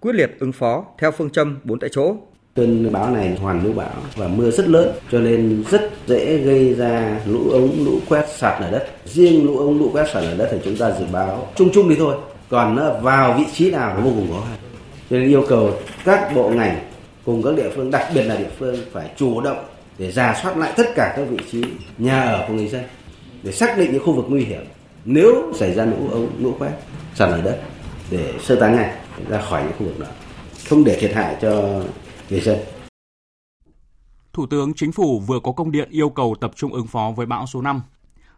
quyết 0.00 0.14
liệt 0.14 0.36
ứng 0.40 0.52
phó 0.52 0.84
theo 0.98 1.10
phương 1.10 1.30
châm 1.30 1.58
bốn 1.64 1.78
tại 1.78 1.90
chỗ. 1.92 2.16
Cơn 2.54 2.92
bão 2.92 3.10
này 3.10 3.36
hoàn 3.36 3.64
lưu 3.64 3.72
bão 3.72 3.90
và 4.16 4.28
mưa 4.28 4.50
rất 4.50 4.68
lớn 4.68 4.88
cho 5.10 5.18
nên 5.18 5.64
rất 5.70 5.90
dễ 6.06 6.38
gây 6.38 6.74
ra 6.74 7.20
lũ 7.26 7.50
ống, 7.50 7.84
lũ 7.84 8.00
quét 8.08 8.28
sạt 8.28 8.60
lở 8.60 8.70
đất. 8.70 8.86
Riêng 9.04 9.46
lũ 9.46 9.58
ống, 9.58 9.78
lũ 9.78 9.90
quét 9.92 10.06
sạt 10.12 10.22
lở 10.22 10.34
đất 10.36 10.48
thì 10.52 10.58
chúng 10.64 10.76
ta 10.76 10.92
dự 10.98 11.04
báo 11.12 11.48
chung 11.56 11.70
chung 11.72 11.88
đi 11.88 11.96
thôi. 11.98 12.16
Còn 12.48 13.00
vào 13.02 13.34
vị 13.38 13.44
trí 13.52 13.70
nào 13.70 13.94
nó 13.94 14.00
vô 14.00 14.10
cùng 14.16 14.32
khó 14.32 14.40
khăn. 14.48 14.69
Cho 15.10 15.16
nên 15.16 15.28
yêu 15.28 15.44
cầu 15.48 15.72
các 16.04 16.32
bộ 16.34 16.50
ngành 16.50 16.90
cùng 17.24 17.42
các 17.42 17.56
địa 17.56 17.70
phương, 17.76 17.90
đặc 17.90 18.06
biệt 18.14 18.22
là 18.22 18.36
địa 18.36 18.50
phương 18.58 18.76
phải 18.92 19.10
chủ 19.16 19.40
động 19.40 19.64
để 19.98 20.12
ra 20.12 20.40
soát 20.42 20.56
lại 20.56 20.72
tất 20.76 20.92
cả 20.94 21.12
các 21.16 21.22
vị 21.22 21.38
trí 21.50 21.64
nhà 21.98 22.22
ở 22.22 22.44
của 22.48 22.54
người 22.54 22.68
dân 22.68 22.84
để 23.42 23.52
xác 23.52 23.78
định 23.78 23.92
những 23.92 24.04
khu 24.04 24.12
vực 24.12 24.24
nguy 24.28 24.44
hiểm. 24.44 24.64
Nếu 25.04 25.52
xảy 25.54 25.74
ra 25.74 25.84
lũ 25.84 26.08
ống, 26.10 26.30
lũ 26.38 26.54
quét, 26.58 26.70
sạt 27.14 27.30
lở 27.30 27.42
đất 27.42 27.62
để 28.10 28.34
sơ 28.42 28.56
tán 28.60 28.76
ngay 28.76 28.96
ra 29.28 29.40
khỏi 29.40 29.62
những 29.62 29.72
khu 29.78 29.86
vực 29.86 29.98
đó. 30.00 30.06
Không 30.68 30.84
để 30.84 30.98
thiệt 31.00 31.12
hại 31.14 31.36
cho 31.40 31.82
người 32.30 32.40
dân. 32.40 32.58
Thủ 34.32 34.46
tướng 34.46 34.74
Chính 34.74 34.92
phủ 34.92 35.20
vừa 35.20 35.40
có 35.40 35.52
công 35.52 35.72
điện 35.72 35.88
yêu 35.90 36.10
cầu 36.10 36.36
tập 36.40 36.50
trung 36.56 36.72
ứng 36.72 36.86
phó 36.86 37.12
với 37.16 37.26
bão 37.26 37.46
số 37.46 37.62
5. 37.62 37.82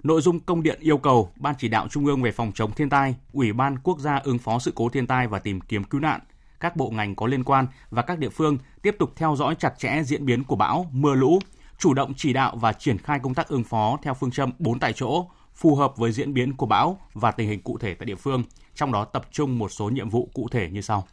Nội 0.02 0.20
dung 0.20 0.40
công 0.40 0.62
điện 0.62 0.78
yêu 0.80 0.98
cầu 0.98 1.30
Ban 1.36 1.54
chỉ 1.58 1.68
đạo 1.68 1.88
Trung 1.90 2.06
ương 2.06 2.22
về 2.22 2.32
phòng 2.32 2.52
chống 2.54 2.72
thiên 2.72 2.90
tai, 2.90 3.14
Ủy 3.32 3.52
ban 3.52 3.78
Quốc 3.78 3.98
gia 3.98 4.20
ứng 4.24 4.38
phó 4.38 4.58
sự 4.58 4.72
cố 4.74 4.88
thiên 4.88 5.06
tai 5.06 5.26
và 5.26 5.38
tìm 5.38 5.60
kiếm 5.60 5.84
cứu 5.84 6.00
nạn, 6.00 6.20
các 6.62 6.76
bộ 6.76 6.90
ngành 6.90 7.14
có 7.14 7.26
liên 7.26 7.44
quan 7.44 7.66
và 7.90 8.02
các 8.02 8.18
địa 8.18 8.28
phương 8.28 8.58
tiếp 8.82 8.96
tục 8.98 9.12
theo 9.16 9.36
dõi 9.36 9.54
chặt 9.54 9.78
chẽ 9.78 10.02
diễn 10.04 10.26
biến 10.26 10.44
của 10.44 10.56
bão, 10.56 10.86
mưa 10.92 11.14
lũ, 11.14 11.38
chủ 11.78 11.94
động 11.94 12.12
chỉ 12.16 12.32
đạo 12.32 12.56
và 12.56 12.72
triển 12.72 12.98
khai 12.98 13.18
công 13.22 13.34
tác 13.34 13.48
ứng 13.48 13.64
phó 13.64 13.98
theo 14.02 14.14
phương 14.14 14.30
châm 14.30 14.50
4 14.58 14.78
tại 14.78 14.92
chỗ, 14.92 15.26
phù 15.54 15.74
hợp 15.74 15.96
với 15.96 16.12
diễn 16.12 16.34
biến 16.34 16.56
của 16.56 16.66
bão 16.66 16.98
và 17.14 17.30
tình 17.30 17.48
hình 17.48 17.62
cụ 17.62 17.78
thể 17.78 17.94
tại 17.94 18.06
địa 18.06 18.14
phương, 18.14 18.42
trong 18.74 18.92
đó 18.92 19.04
tập 19.04 19.22
trung 19.30 19.58
một 19.58 19.68
số 19.68 19.88
nhiệm 19.88 20.10
vụ 20.10 20.28
cụ 20.34 20.48
thể 20.50 20.68
như 20.70 20.80
sau. 20.80 21.06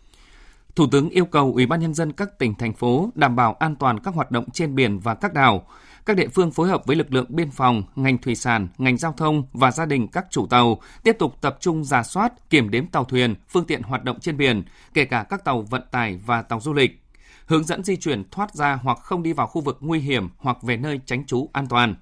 Thủ 0.75 0.87
tướng 0.91 1.09
yêu 1.09 1.25
cầu 1.25 1.51
Ủy 1.53 1.65
ban 1.65 1.79
nhân 1.79 1.93
dân 1.93 2.11
các 2.11 2.39
tỉnh 2.39 2.55
thành 2.55 2.73
phố 2.73 3.09
đảm 3.15 3.35
bảo 3.35 3.53
an 3.53 3.75
toàn 3.75 3.99
các 3.99 4.13
hoạt 4.13 4.31
động 4.31 4.49
trên 4.49 4.75
biển 4.75 4.99
và 4.99 5.15
các 5.15 5.33
đảo. 5.33 5.65
Các 6.09 6.15
địa 6.15 6.27
phương 6.27 6.51
phối 6.51 6.67
hợp 6.67 6.85
với 6.85 6.95
lực 6.95 7.13
lượng 7.13 7.25
biên 7.29 7.51
phòng, 7.51 7.83
ngành 7.95 8.17
thủy 8.17 8.35
sản, 8.35 8.67
ngành 8.77 8.97
giao 8.97 9.13
thông 9.17 9.43
và 9.53 9.71
gia 9.71 9.85
đình 9.85 10.07
các 10.07 10.25
chủ 10.29 10.47
tàu 10.47 10.81
tiếp 11.03 11.15
tục 11.19 11.35
tập 11.41 11.57
trung 11.59 11.83
giả 11.83 12.03
soát, 12.03 12.49
kiểm 12.49 12.69
đếm 12.69 12.87
tàu 12.87 13.03
thuyền, 13.03 13.35
phương 13.49 13.65
tiện 13.65 13.81
hoạt 13.81 14.03
động 14.03 14.19
trên 14.19 14.37
biển, 14.37 14.63
kể 14.93 15.05
cả 15.05 15.25
các 15.29 15.43
tàu 15.45 15.61
vận 15.61 15.81
tải 15.91 16.19
và 16.25 16.41
tàu 16.41 16.59
du 16.61 16.73
lịch. 16.73 17.01
Hướng 17.45 17.63
dẫn 17.63 17.83
di 17.83 17.95
chuyển 17.95 18.23
thoát 18.31 18.53
ra 18.53 18.79
hoặc 18.83 18.97
không 18.97 19.23
đi 19.23 19.33
vào 19.33 19.47
khu 19.47 19.61
vực 19.61 19.77
nguy 19.79 19.99
hiểm 19.99 20.29
hoặc 20.37 20.63
về 20.63 20.77
nơi 20.77 20.99
tránh 21.05 21.25
trú 21.25 21.49
an 21.53 21.67
toàn. 21.67 21.95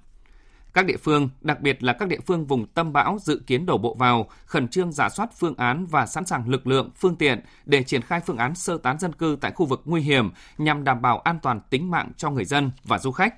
Các 0.72 0.86
địa 0.86 0.96
phương, 0.96 1.28
đặc 1.40 1.60
biệt 1.60 1.82
là 1.82 1.92
các 1.92 2.08
địa 2.08 2.20
phương 2.26 2.46
vùng 2.46 2.66
tâm 2.66 2.92
bão 2.92 3.18
dự 3.20 3.42
kiến 3.46 3.66
đổ 3.66 3.78
bộ 3.78 3.94
vào, 3.94 4.28
khẩn 4.44 4.68
trương 4.68 4.92
giả 4.92 5.08
soát 5.08 5.30
phương 5.38 5.54
án 5.56 5.86
và 5.86 6.06
sẵn 6.06 6.26
sàng 6.26 6.48
lực 6.48 6.66
lượng, 6.66 6.90
phương 6.96 7.16
tiện 7.16 7.40
để 7.66 7.82
triển 7.82 8.02
khai 8.02 8.20
phương 8.26 8.38
án 8.38 8.54
sơ 8.54 8.78
tán 8.78 8.98
dân 8.98 9.12
cư 9.12 9.38
tại 9.40 9.52
khu 9.52 9.66
vực 9.66 9.82
nguy 9.84 10.00
hiểm 10.00 10.30
nhằm 10.58 10.84
đảm 10.84 11.02
bảo 11.02 11.18
an 11.18 11.38
toàn 11.42 11.60
tính 11.70 11.90
mạng 11.90 12.10
cho 12.16 12.30
người 12.30 12.44
dân 12.44 12.70
và 12.84 12.98
du 12.98 13.10
khách. 13.10 13.34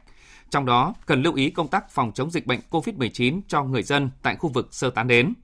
Trong 0.51 0.67
đó, 0.67 0.95
cần 1.07 1.23
lưu 1.23 1.35
ý 1.35 1.51
công 1.51 1.69
tác 1.69 1.91
phòng 1.91 2.13
chống 2.15 2.31
dịch 2.31 2.47
bệnh 2.47 2.61
COVID-19 2.71 3.41
cho 3.49 3.63
người 3.63 3.83
dân 3.83 4.11
tại 4.23 4.37
khu 4.37 4.49
vực 4.49 4.69
sơ 4.71 4.91
tán 4.91 5.09
đến. 5.09 5.35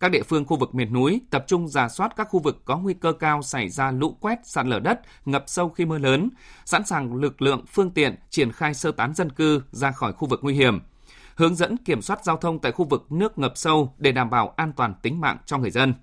Các 0.00 0.10
địa 0.10 0.22
phương 0.22 0.44
khu 0.44 0.56
vực 0.56 0.74
miền 0.74 0.92
núi 0.92 1.20
tập 1.30 1.44
trung 1.46 1.68
giả 1.68 1.88
soát 1.88 2.12
các 2.16 2.28
khu 2.30 2.40
vực 2.40 2.62
có 2.64 2.78
nguy 2.78 2.94
cơ 2.94 3.12
cao 3.12 3.42
xảy 3.42 3.68
ra 3.68 3.90
lũ 3.90 4.16
quét, 4.20 4.38
sạt 4.44 4.66
lở 4.66 4.80
đất, 4.80 5.00
ngập 5.24 5.44
sâu 5.46 5.68
khi 5.68 5.84
mưa 5.84 5.98
lớn, 5.98 6.28
sẵn 6.64 6.84
sàng 6.84 7.14
lực 7.14 7.42
lượng, 7.42 7.64
phương 7.68 7.90
tiện 7.90 8.16
triển 8.30 8.52
khai 8.52 8.74
sơ 8.74 8.92
tán 8.92 9.14
dân 9.14 9.30
cư 9.30 9.62
ra 9.70 9.90
khỏi 9.90 10.12
khu 10.12 10.28
vực 10.28 10.40
nguy 10.42 10.54
hiểm– 10.54 10.80
hướng 11.36 11.54
dẫn 11.54 11.76
kiểm 11.76 12.02
soát 12.02 12.24
giao 12.24 12.36
thông 12.36 12.58
tại 12.58 12.72
khu 12.72 12.84
vực 12.84 13.12
nước 13.12 13.38
ngập 13.38 13.52
sâu 13.54 13.94
để 13.98 14.12
đảm 14.12 14.30
bảo 14.30 14.54
an 14.56 14.72
toàn 14.72 14.94
tính 15.02 15.20
mạng 15.20 15.36
cho 15.46 15.58
người 15.58 15.70
dân. 15.70 15.94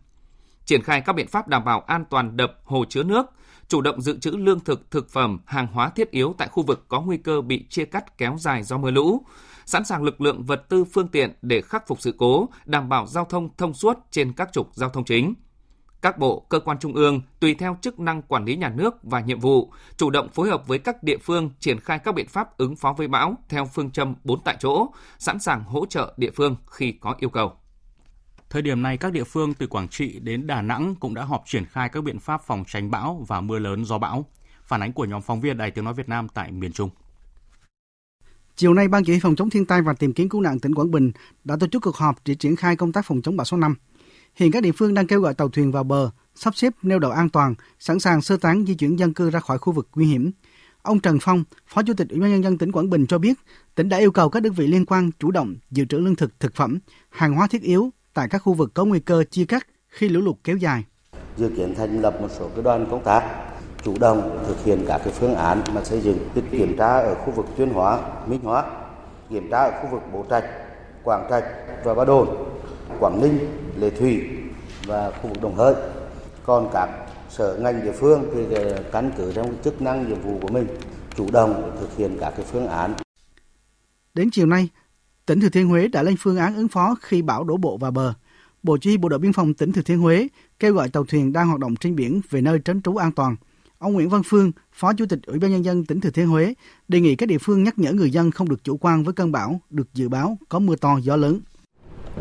Triển 0.65 0.83
khai 0.83 1.01
các 1.01 1.13
biện 1.13 1.27
pháp 1.27 1.47
đảm 1.47 1.65
bảo 1.65 1.81
an 1.81 2.05
toàn 2.09 2.37
đập, 2.37 2.53
hồ 2.63 2.85
chứa 2.89 3.03
nước, 3.03 3.25
chủ 3.69 3.81
động 3.81 4.01
dự 4.01 4.19
trữ 4.19 4.31
lương 4.31 4.59
thực, 4.59 4.91
thực 4.91 5.09
phẩm, 5.09 5.39
hàng 5.45 5.67
hóa 5.67 5.89
thiết 5.89 6.11
yếu 6.11 6.35
tại 6.37 6.47
khu 6.47 6.63
vực 6.63 6.85
có 6.87 7.01
nguy 7.01 7.17
cơ 7.17 7.41
bị 7.41 7.65
chia 7.69 7.85
cắt 7.85 8.17
kéo 8.17 8.35
dài 8.39 8.63
do 8.63 8.77
mưa 8.77 8.91
lũ, 8.91 9.21
sẵn 9.65 9.85
sàng 9.85 10.03
lực 10.03 10.21
lượng 10.21 10.43
vật 10.43 10.69
tư 10.69 10.85
phương 10.85 11.07
tiện 11.07 11.33
để 11.41 11.61
khắc 11.61 11.87
phục 11.87 12.01
sự 12.01 12.13
cố, 12.17 12.49
đảm 12.65 12.89
bảo 12.89 13.07
giao 13.07 13.25
thông 13.25 13.49
thông 13.57 13.73
suốt 13.73 13.97
trên 14.11 14.33
các 14.33 14.49
trục 14.53 14.69
giao 14.75 14.89
thông 14.89 15.05
chính. 15.05 15.33
Các 16.01 16.17
bộ, 16.17 16.39
cơ 16.49 16.59
quan 16.59 16.79
trung 16.79 16.93
ương 16.93 17.21
tùy 17.39 17.55
theo 17.55 17.77
chức 17.81 17.99
năng 17.99 18.21
quản 18.21 18.45
lý 18.45 18.55
nhà 18.55 18.69
nước 18.69 19.03
và 19.03 19.21
nhiệm 19.21 19.39
vụ, 19.39 19.71
chủ 19.97 20.09
động 20.09 20.29
phối 20.29 20.49
hợp 20.49 20.67
với 20.67 20.79
các 20.79 21.03
địa 21.03 21.17
phương 21.17 21.49
triển 21.59 21.79
khai 21.79 21.99
các 21.99 22.15
biện 22.15 22.27
pháp 22.27 22.57
ứng 22.57 22.75
phó 22.75 22.93
với 22.93 23.07
bão 23.07 23.35
theo 23.49 23.65
phương 23.65 23.91
châm 23.91 24.15
4 24.23 24.41
tại 24.43 24.57
chỗ, 24.59 24.87
sẵn 25.19 25.39
sàng 25.39 25.63
hỗ 25.63 25.85
trợ 25.85 26.13
địa 26.17 26.31
phương 26.35 26.55
khi 26.67 26.91
có 26.91 27.15
yêu 27.19 27.29
cầu. 27.29 27.53
Thời 28.49 28.61
điểm 28.61 28.81
này, 28.81 28.97
các 28.97 29.11
địa 29.11 29.23
phương 29.23 29.53
từ 29.53 29.67
Quảng 29.67 29.87
Trị 29.87 30.19
đến 30.19 30.47
Đà 30.47 30.61
Nẵng 30.61 30.95
cũng 30.99 31.13
đã 31.13 31.23
họp 31.23 31.43
triển 31.45 31.65
khai 31.65 31.89
các 31.89 32.03
biện 32.03 32.19
pháp 32.19 32.41
phòng 32.45 32.63
tránh 32.67 32.91
bão 32.91 33.25
và 33.27 33.41
mưa 33.41 33.59
lớn 33.59 33.85
do 33.85 33.97
bão. 33.97 34.25
Phản 34.63 34.81
ánh 34.81 34.93
của 34.93 35.05
nhóm 35.05 35.21
phóng 35.21 35.41
viên 35.41 35.57
Đài 35.57 35.71
Tiếng 35.71 35.85
Nói 35.85 35.93
Việt 35.93 36.09
Nam 36.09 36.27
tại 36.33 36.51
miền 36.51 36.71
Trung. 36.71 36.89
Chiều 38.55 38.73
nay, 38.73 38.87
Ban 38.87 39.03
Chỉ 39.03 39.11
huy 39.13 39.19
phòng 39.19 39.35
chống 39.35 39.49
thiên 39.49 39.65
tai 39.65 39.81
và 39.81 39.93
tìm 39.93 40.13
kiếm 40.13 40.29
cứu 40.29 40.41
nạn 40.41 40.59
tỉnh 40.59 40.75
Quảng 40.75 40.91
Bình 40.91 41.11
đã 41.43 41.55
tổ 41.59 41.67
chức 41.67 41.81
cuộc 41.81 41.95
họp 41.95 42.15
để 42.25 42.35
triển 42.35 42.55
khai 42.55 42.75
công 42.75 42.91
tác 42.91 43.05
phòng 43.05 43.21
chống 43.21 43.37
bão 43.37 43.45
số 43.45 43.57
5. 43.57 43.75
Hiện 44.35 44.51
các 44.51 44.63
địa 44.63 44.71
phương 44.71 44.93
đang 44.93 45.07
kêu 45.07 45.21
gọi 45.21 45.33
tàu 45.33 45.49
thuyền 45.49 45.71
vào 45.71 45.83
bờ, 45.83 46.09
sắp 46.35 46.55
xếp 46.55 46.73
neo 46.81 46.99
đậu 46.99 47.11
an 47.11 47.29
toàn, 47.29 47.55
sẵn 47.79 47.99
sàng 47.99 48.21
sơ 48.21 48.37
tán 48.37 48.65
di 48.65 48.75
chuyển 48.75 48.99
dân 48.99 49.13
cư 49.13 49.29
ra 49.29 49.39
khỏi 49.39 49.57
khu 49.57 49.73
vực 49.73 49.87
nguy 49.95 50.05
hiểm. 50.05 50.31
Ông 50.81 50.99
Trần 50.99 51.17
Phong, 51.21 51.43
Phó 51.67 51.83
Chủ 51.83 51.93
tịch 51.93 52.09
Ủy 52.09 52.19
ban 52.19 52.31
nhân 52.31 52.43
dân 52.43 52.57
tỉnh 52.57 52.71
Quảng 52.71 52.89
Bình 52.89 53.07
cho 53.07 53.17
biết, 53.17 53.33
tỉnh 53.75 53.89
đã 53.89 53.97
yêu 53.97 54.11
cầu 54.11 54.29
các 54.29 54.43
đơn 54.43 54.53
vị 54.53 54.67
liên 54.67 54.85
quan 54.85 55.09
chủ 55.19 55.31
động 55.31 55.55
dự 55.71 55.85
trữ 55.85 55.97
lương 55.97 56.15
thực, 56.15 56.39
thực 56.39 56.55
phẩm, 56.55 56.79
hàng 57.09 57.33
hóa 57.33 57.47
thiết 57.47 57.61
yếu 57.61 57.91
tại 58.19 58.27
các 58.29 58.37
khu 58.37 58.53
vực 58.53 58.71
có 58.73 58.85
nguy 58.85 58.99
cơ 58.99 59.23
chia 59.23 59.45
cắt 59.45 59.67
khi 59.87 60.09
lũ 60.09 60.21
lụt 60.21 60.35
kéo 60.43 60.57
dài. 60.57 60.83
Dự 61.37 61.51
kiến 61.57 61.75
thành 61.75 62.01
lập 62.01 62.21
một 62.21 62.27
số 62.39 62.49
cái 62.55 62.63
đoàn 62.63 62.87
công 62.91 63.03
tác 63.03 63.23
chủ 63.83 63.97
động 63.99 64.43
thực 64.47 64.63
hiện 64.63 64.85
các 64.87 65.01
cái 65.03 65.13
phương 65.13 65.35
án 65.35 65.61
mà 65.73 65.83
xây 65.83 66.01
dựng 66.01 66.29
kiểm 66.51 66.77
tra 66.77 66.97
ở 66.97 67.15
khu 67.15 67.31
vực 67.31 67.45
tuyên 67.57 67.69
hóa, 67.69 67.99
minh 68.27 68.39
hóa, 68.43 68.65
kiểm 69.29 69.49
tra 69.51 69.57
ở 69.57 69.71
khu 69.81 69.89
vực 69.91 70.01
Bố 70.13 70.25
Trạch, 70.29 70.43
Quảng 71.03 71.27
Trạch 71.29 71.43
và 71.83 71.93
Ba 71.93 72.05
Đồn, 72.05 72.27
Quảng 72.99 73.21
Ninh, 73.21 73.39
Lệ 73.79 73.89
Thủy 73.89 74.29
và 74.85 75.11
khu 75.11 75.27
vực 75.29 75.41
Đồng 75.41 75.55
Hới. 75.55 75.73
Còn 76.43 76.69
các 76.73 76.89
sở 77.29 77.57
ngành 77.61 77.83
địa 77.83 77.93
phương 77.99 78.23
thì 78.33 78.57
căn 78.91 79.11
cứ 79.17 79.33
trong 79.33 79.55
chức 79.63 79.81
năng 79.81 80.09
nhiệm 80.09 80.21
vụ 80.21 80.39
của 80.41 80.47
mình 80.47 80.67
chủ 81.15 81.27
động 81.31 81.77
thực 81.79 81.97
hiện 81.97 82.17
các 82.19 82.33
cái 82.37 82.45
phương 82.51 82.67
án. 82.67 82.93
Đến 84.13 84.29
chiều 84.31 84.45
nay, 84.45 84.69
tỉnh 85.29 85.39
Thừa 85.39 85.49
Thiên 85.49 85.67
Huế 85.67 85.87
đã 85.87 86.03
lên 86.03 86.15
phương 86.19 86.37
án 86.37 86.55
ứng 86.55 86.67
phó 86.67 86.95
khi 87.01 87.21
bão 87.21 87.43
đổ 87.43 87.57
bộ 87.57 87.77
vào 87.77 87.91
bờ. 87.91 88.13
Bộ 88.63 88.77
Chỉ 88.77 88.89
huy 88.89 88.97
Bộ 88.97 89.09
đội 89.09 89.19
Biên 89.19 89.33
phòng 89.33 89.53
tỉnh 89.53 89.71
Thừa 89.71 89.81
Thiên 89.81 89.99
Huế 89.99 90.27
kêu 90.59 90.73
gọi 90.73 90.89
tàu 90.89 91.03
thuyền 91.03 91.33
đang 91.33 91.47
hoạt 91.47 91.59
động 91.59 91.75
trên 91.75 91.95
biển 91.95 92.21
về 92.29 92.41
nơi 92.41 92.59
tránh 92.65 92.81
trú 92.81 92.95
an 92.95 93.11
toàn. 93.11 93.35
Ông 93.77 93.93
Nguyễn 93.93 94.09
Văn 94.09 94.21
Phương, 94.25 94.51
Phó 94.73 94.93
Chủ 94.93 95.05
tịch 95.05 95.19
Ủy 95.25 95.39
ban 95.39 95.51
nhân 95.51 95.65
dân 95.65 95.85
tỉnh 95.85 96.01
Thừa 96.01 96.09
Thiên 96.09 96.27
Huế 96.27 96.53
đề 96.87 96.99
nghị 96.99 97.15
các 97.15 97.25
địa 97.25 97.37
phương 97.37 97.63
nhắc 97.63 97.79
nhở 97.79 97.93
người 97.93 98.11
dân 98.11 98.31
không 98.31 98.49
được 98.49 98.63
chủ 98.63 98.77
quan 98.77 99.03
với 99.03 99.13
cơn 99.13 99.31
bão 99.31 99.61
được 99.69 99.87
dự 99.93 100.09
báo 100.09 100.37
có 100.49 100.59
mưa 100.59 100.75
to 100.75 100.99
gió 101.01 101.15
lớn. 101.15 101.39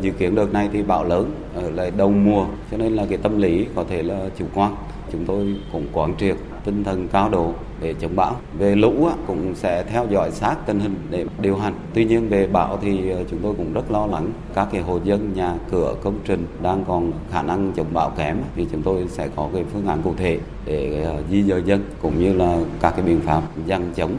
Dự 0.01 0.11
kiến 0.11 0.35
đợt 0.35 0.53
này 0.53 0.69
thì 0.73 0.83
bão 0.83 1.03
lớn 1.03 1.35
ở 1.53 1.69
lại 1.69 1.91
đầu 1.91 2.11
mùa 2.11 2.47
cho 2.71 2.77
nên 2.77 2.95
là 2.95 3.05
cái 3.09 3.17
tâm 3.17 3.37
lý 3.37 3.65
có 3.75 3.85
thể 3.89 4.03
là 4.03 4.29
chủ 4.39 4.45
quan. 4.53 4.75
Chúng 5.11 5.25
tôi 5.25 5.55
cũng 5.71 5.87
quán 5.93 6.15
triệt 6.19 6.37
tinh 6.65 6.83
thần 6.83 7.07
cao 7.07 7.29
độ 7.29 7.53
để 7.81 7.93
chống 7.93 8.15
bão. 8.15 8.35
Về 8.57 8.75
lũ 8.75 9.09
cũng 9.27 9.55
sẽ 9.55 9.83
theo 9.83 10.07
dõi 10.09 10.31
sát 10.31 10.55
tình 10.65 10.79
hình 10.79 10.95
để 11.09 11.25
điều 11.41 11.57
hành. 11.57 11.73
Tuy 11.93 12.05
nhiên 12.05 12.29
về 12.29 12.47
bão 12.47 12.79
thì 12.81 13.09
ờ, 13.09 13.23
chúng 13.29 13.39
tôi 13.43 13.53
cũng 13.57 13.73
rất 13.73 13.91
lo 13.91 14.05
lắng 14.05 14.31
các 14.55 14.67
cái 14.71 14.81
hộ 14.81 14.99
dân, 15.03 15.33
nhà 15.33 15.55
cửa, 15.71 15.95
công 16.03 16.19
trình 16.25 16.45
đang 16.61 16.85
còn 16.87 17.11
khả 17.31 17.41
năng 17.41 17.71
chống 17.75 17.93
bão 17.93 18.09
kém 18.09 18.37
thì 18.55 18.67
chúng 18.71 18.81
tôi 18.81 19.07
sẽ 19.09 19.29
có 19.35 19.49
cái 19.53 19.65
phương 19.73 19.87
án 19.87 20.01
cụ 20.01 20.13
thể 20.17 20.39
để 20.65 21.03
ờ, 21.03 21.23
di 21.31 21.43
dời 21.43 21.63
dân 21.63 21.83
cũng 22.01 22.19
như 22.19 22.33
là 22.33 22.59
các 22.81 22.91
cái 22.91 23.05
biện 23.05 23.21
pháp 23.21 23.41
dân 23.65 23.93
chống 23.95 24.15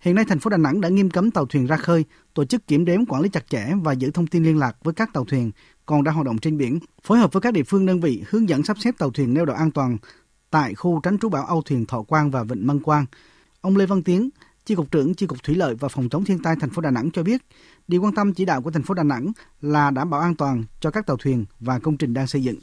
Hiện 0.00 0.14
nay 0.14 0.24
thành 0.28 0.38
phố 0.38 0.50
Đà 0.50 0.56
Nẵng 0.56 0.80
đã 0.80 0.88
nghiêm 0.88 1.10
cấm 1.10 1.30
tàu 1.30 1.46
thuyền 1.46 1.66
ra 1.66 1.76
khơi, 1.76 2.04
tổ 2.34 2.44
chức 2.44 2.66
kiểm 2.66 2.84
đếm 2.84 3.06
quản 3.06 3.22
lý 3.22 3.28
chặt 3.28 3.50
chẽ 3.50 3.66
và 3.82 3.92
giữ 3.92 4.10
thông 4.10 4.26
tin 4.26 4.44
liên 4.44 4.58
lạc 4.58 4.76
với 4.84 4.94
các 4.94 5.12
tàu 5.12 5.24
thuyền 5.24 5.50
còn 5.86 6.04
đang 6.04 6.14
hoạt 6.14 6.26
động 6.26 6.38
trên 6.38 6.58
biển, 6.58 6.78
phối 7.02 7.18
hợp 7.18 7.32
với 7.32 7.40
các 7.40 7.52
địa 7.52 7.62
phương 7.62 7.86
đơn 7.86 8.00
vị 8.00 8.22
hướng 8.28 8.48
dẫn 8.48 8.62
sắp 8.62 8.76
xếp 8.80 8.90
tàu 8.98 9.10
thuyền 9.10 9.34
neo 9.34 9.44
đậu 9.44 9.56
an 9.56 9.70
toàn 9.70 9.98
tại 10.50 10.74
khu 10.74 11.00
tránh 11.02 11.18
trú 11.18 11.28
bão 11.28 11.44
Âu 11.44 11.62
thuyền 11.62 11.86
Thọ 11.86 12.02
Quang 12.02 12.30
và 12.30 12.42
Vịnh 12.42 12.66
Mân 12.66 12.80
Quang. 12.82 13.06
Ông 13.60 13.76
Lê 13.76 13.86
Văn 13.86 14.02
Tiến, 14.02 14.30
Chi 14.64 14.74
cục 14.74 14.90
trưởng 14.90 15.14
Chi 15.14 15.26
cục 15.26 15.42
Thủy 15.42 15.54
lợi 15.54 15.74
và 15.74 15.88
Phòng 15.88 16.08
chống 16.08 16.24
thiên 16.24 16.42
tai 16.42 16.56
thành 16.60 16.70
phố 16.70 16.82
Đà 16.82 16.90
Nẵng 16.90 17.10
cho 17.12 17.22
biết, 17.22 17.42
điều 17.88 18.02
quan 18.02 18.14
tâm 18.14 18.34
chỉ 18.34 18.44
đạo 18.44 18.62
của 18.62 18.70
thành 18.70 18.82
phố 18.82 18.94
Đà 18.94 19.02
Nẵng 19.02 19.32
là 19.60 19.90
đảm 19.90 20.10
bảo 20.10 20.20
an 20.20 20.34
toàn 20.34 20.64
cho 20.80 20.90
các 20.90 21.06
tàu 21.06 21.16
thuyền 21.16 21.44
và 21.60 21.78
công 21.78 21.96
trình 21.96 22.14
đang 22.14 22.26
xây 22.26 22.42
dựng. 22.42 22.56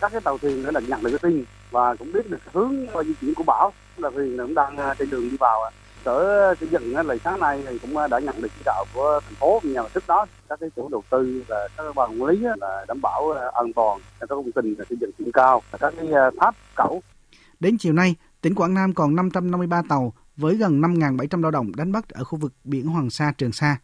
Các 0.00 0.12
cái 0.12 0.20
tàu 0.20 0.38
thuyền 0.38 0.64
đã 0.72 0.80
nhận 0.88 1.02
được 1.02 1.10
cái 1.10 1.30
tin 1.30 1.44
và 1.70 1.94
cũng 1.94 2.12
biết 2.12 2.30
được 2.30 2.40
hướng 2.52 2.74
di 3.06 3.14
chuyển 3.20 3.34
của 3.34 3.44
bão, 3.46 3.72
là 3.96 4.10
thuyền 4.10 4.38
cũng 4.38 4.54
đang 4.54 4.76
à, 4.76 4.94
trên 4.98 5.10
đường 5.10 5.30
đi 5.30 5.36
vào 5.40 5.70
sở 6.04 6.50
à, 6.50 6.54
xây 6.60 6.68
dựng 6.68 6.96
là 6.96 7.14
sáng 7.24 7.40
nay 7.40 7.62
thì 7.66 7.78
cũng 7.78 7.96
à, 7.96 8.06
đã 8.06 8.18
nhận 8.18 8.42
được 8.42 8.48
chỉ 8.58 8.62
đạo 8.64 8.84
của 8.94 9.20
thành 9.24 9.34
phố 9.34 9.60
nhưng 9.62 9.74
mà 9.74 9.88
trước 9.94 10.04
đó 10.06 10.26
các 10.48 10.60
cái 10.60 10.70
chủ 10.76 10.88
đầu 10.88 11.02
tư 11.10 11.44
và 11.48 11.68
các 11.76 11.82
ban 11.94 12.22
quản 12.22 12.24
lý 12.24 12.46
là 12.60 12.84
đảm 12.88 13.00
bảo 13.02 13.32
an 13.52 13.72
toàn 13.72 13.98
cho 14.20 14.26
các 14.26 14.34
công 14.34 14.52
trình 14.54 14.74
xây 14.88 14.98
dựng 15.00 15.10
trên 15.18 15.32
cao 15.32 15.62
các 15.80 15.94
cái 15.96 16.08
tháp 16.40 16.54
cẩu 16.74 17.02
Đến 17.62 17.78
chiều 17.78 17.92
nay, 17.92 18.14
tỉnh 18.40 18.54
Quảng 18.54 18.74
Nam 18.74 18.94
còn 18.94 19.16
553 19.16 19.82
tàu 19.88 20.14
với 20.36 20.56
gần 20.56 20.80
5.700 20.80 21.42
lao 21.42 21.50
động 21.50 21.76
đánh 21.76 21.92
bắt 21.92 22.08
ở 22.08 22.24
khu 22.24 22.38
vực 22.38 22.54
biển 22.64 22.86
Hoàng 22.86 23.10
Sa, 23.10 23.32
Trường 23.38 23.52
Sa. 23.52 23.76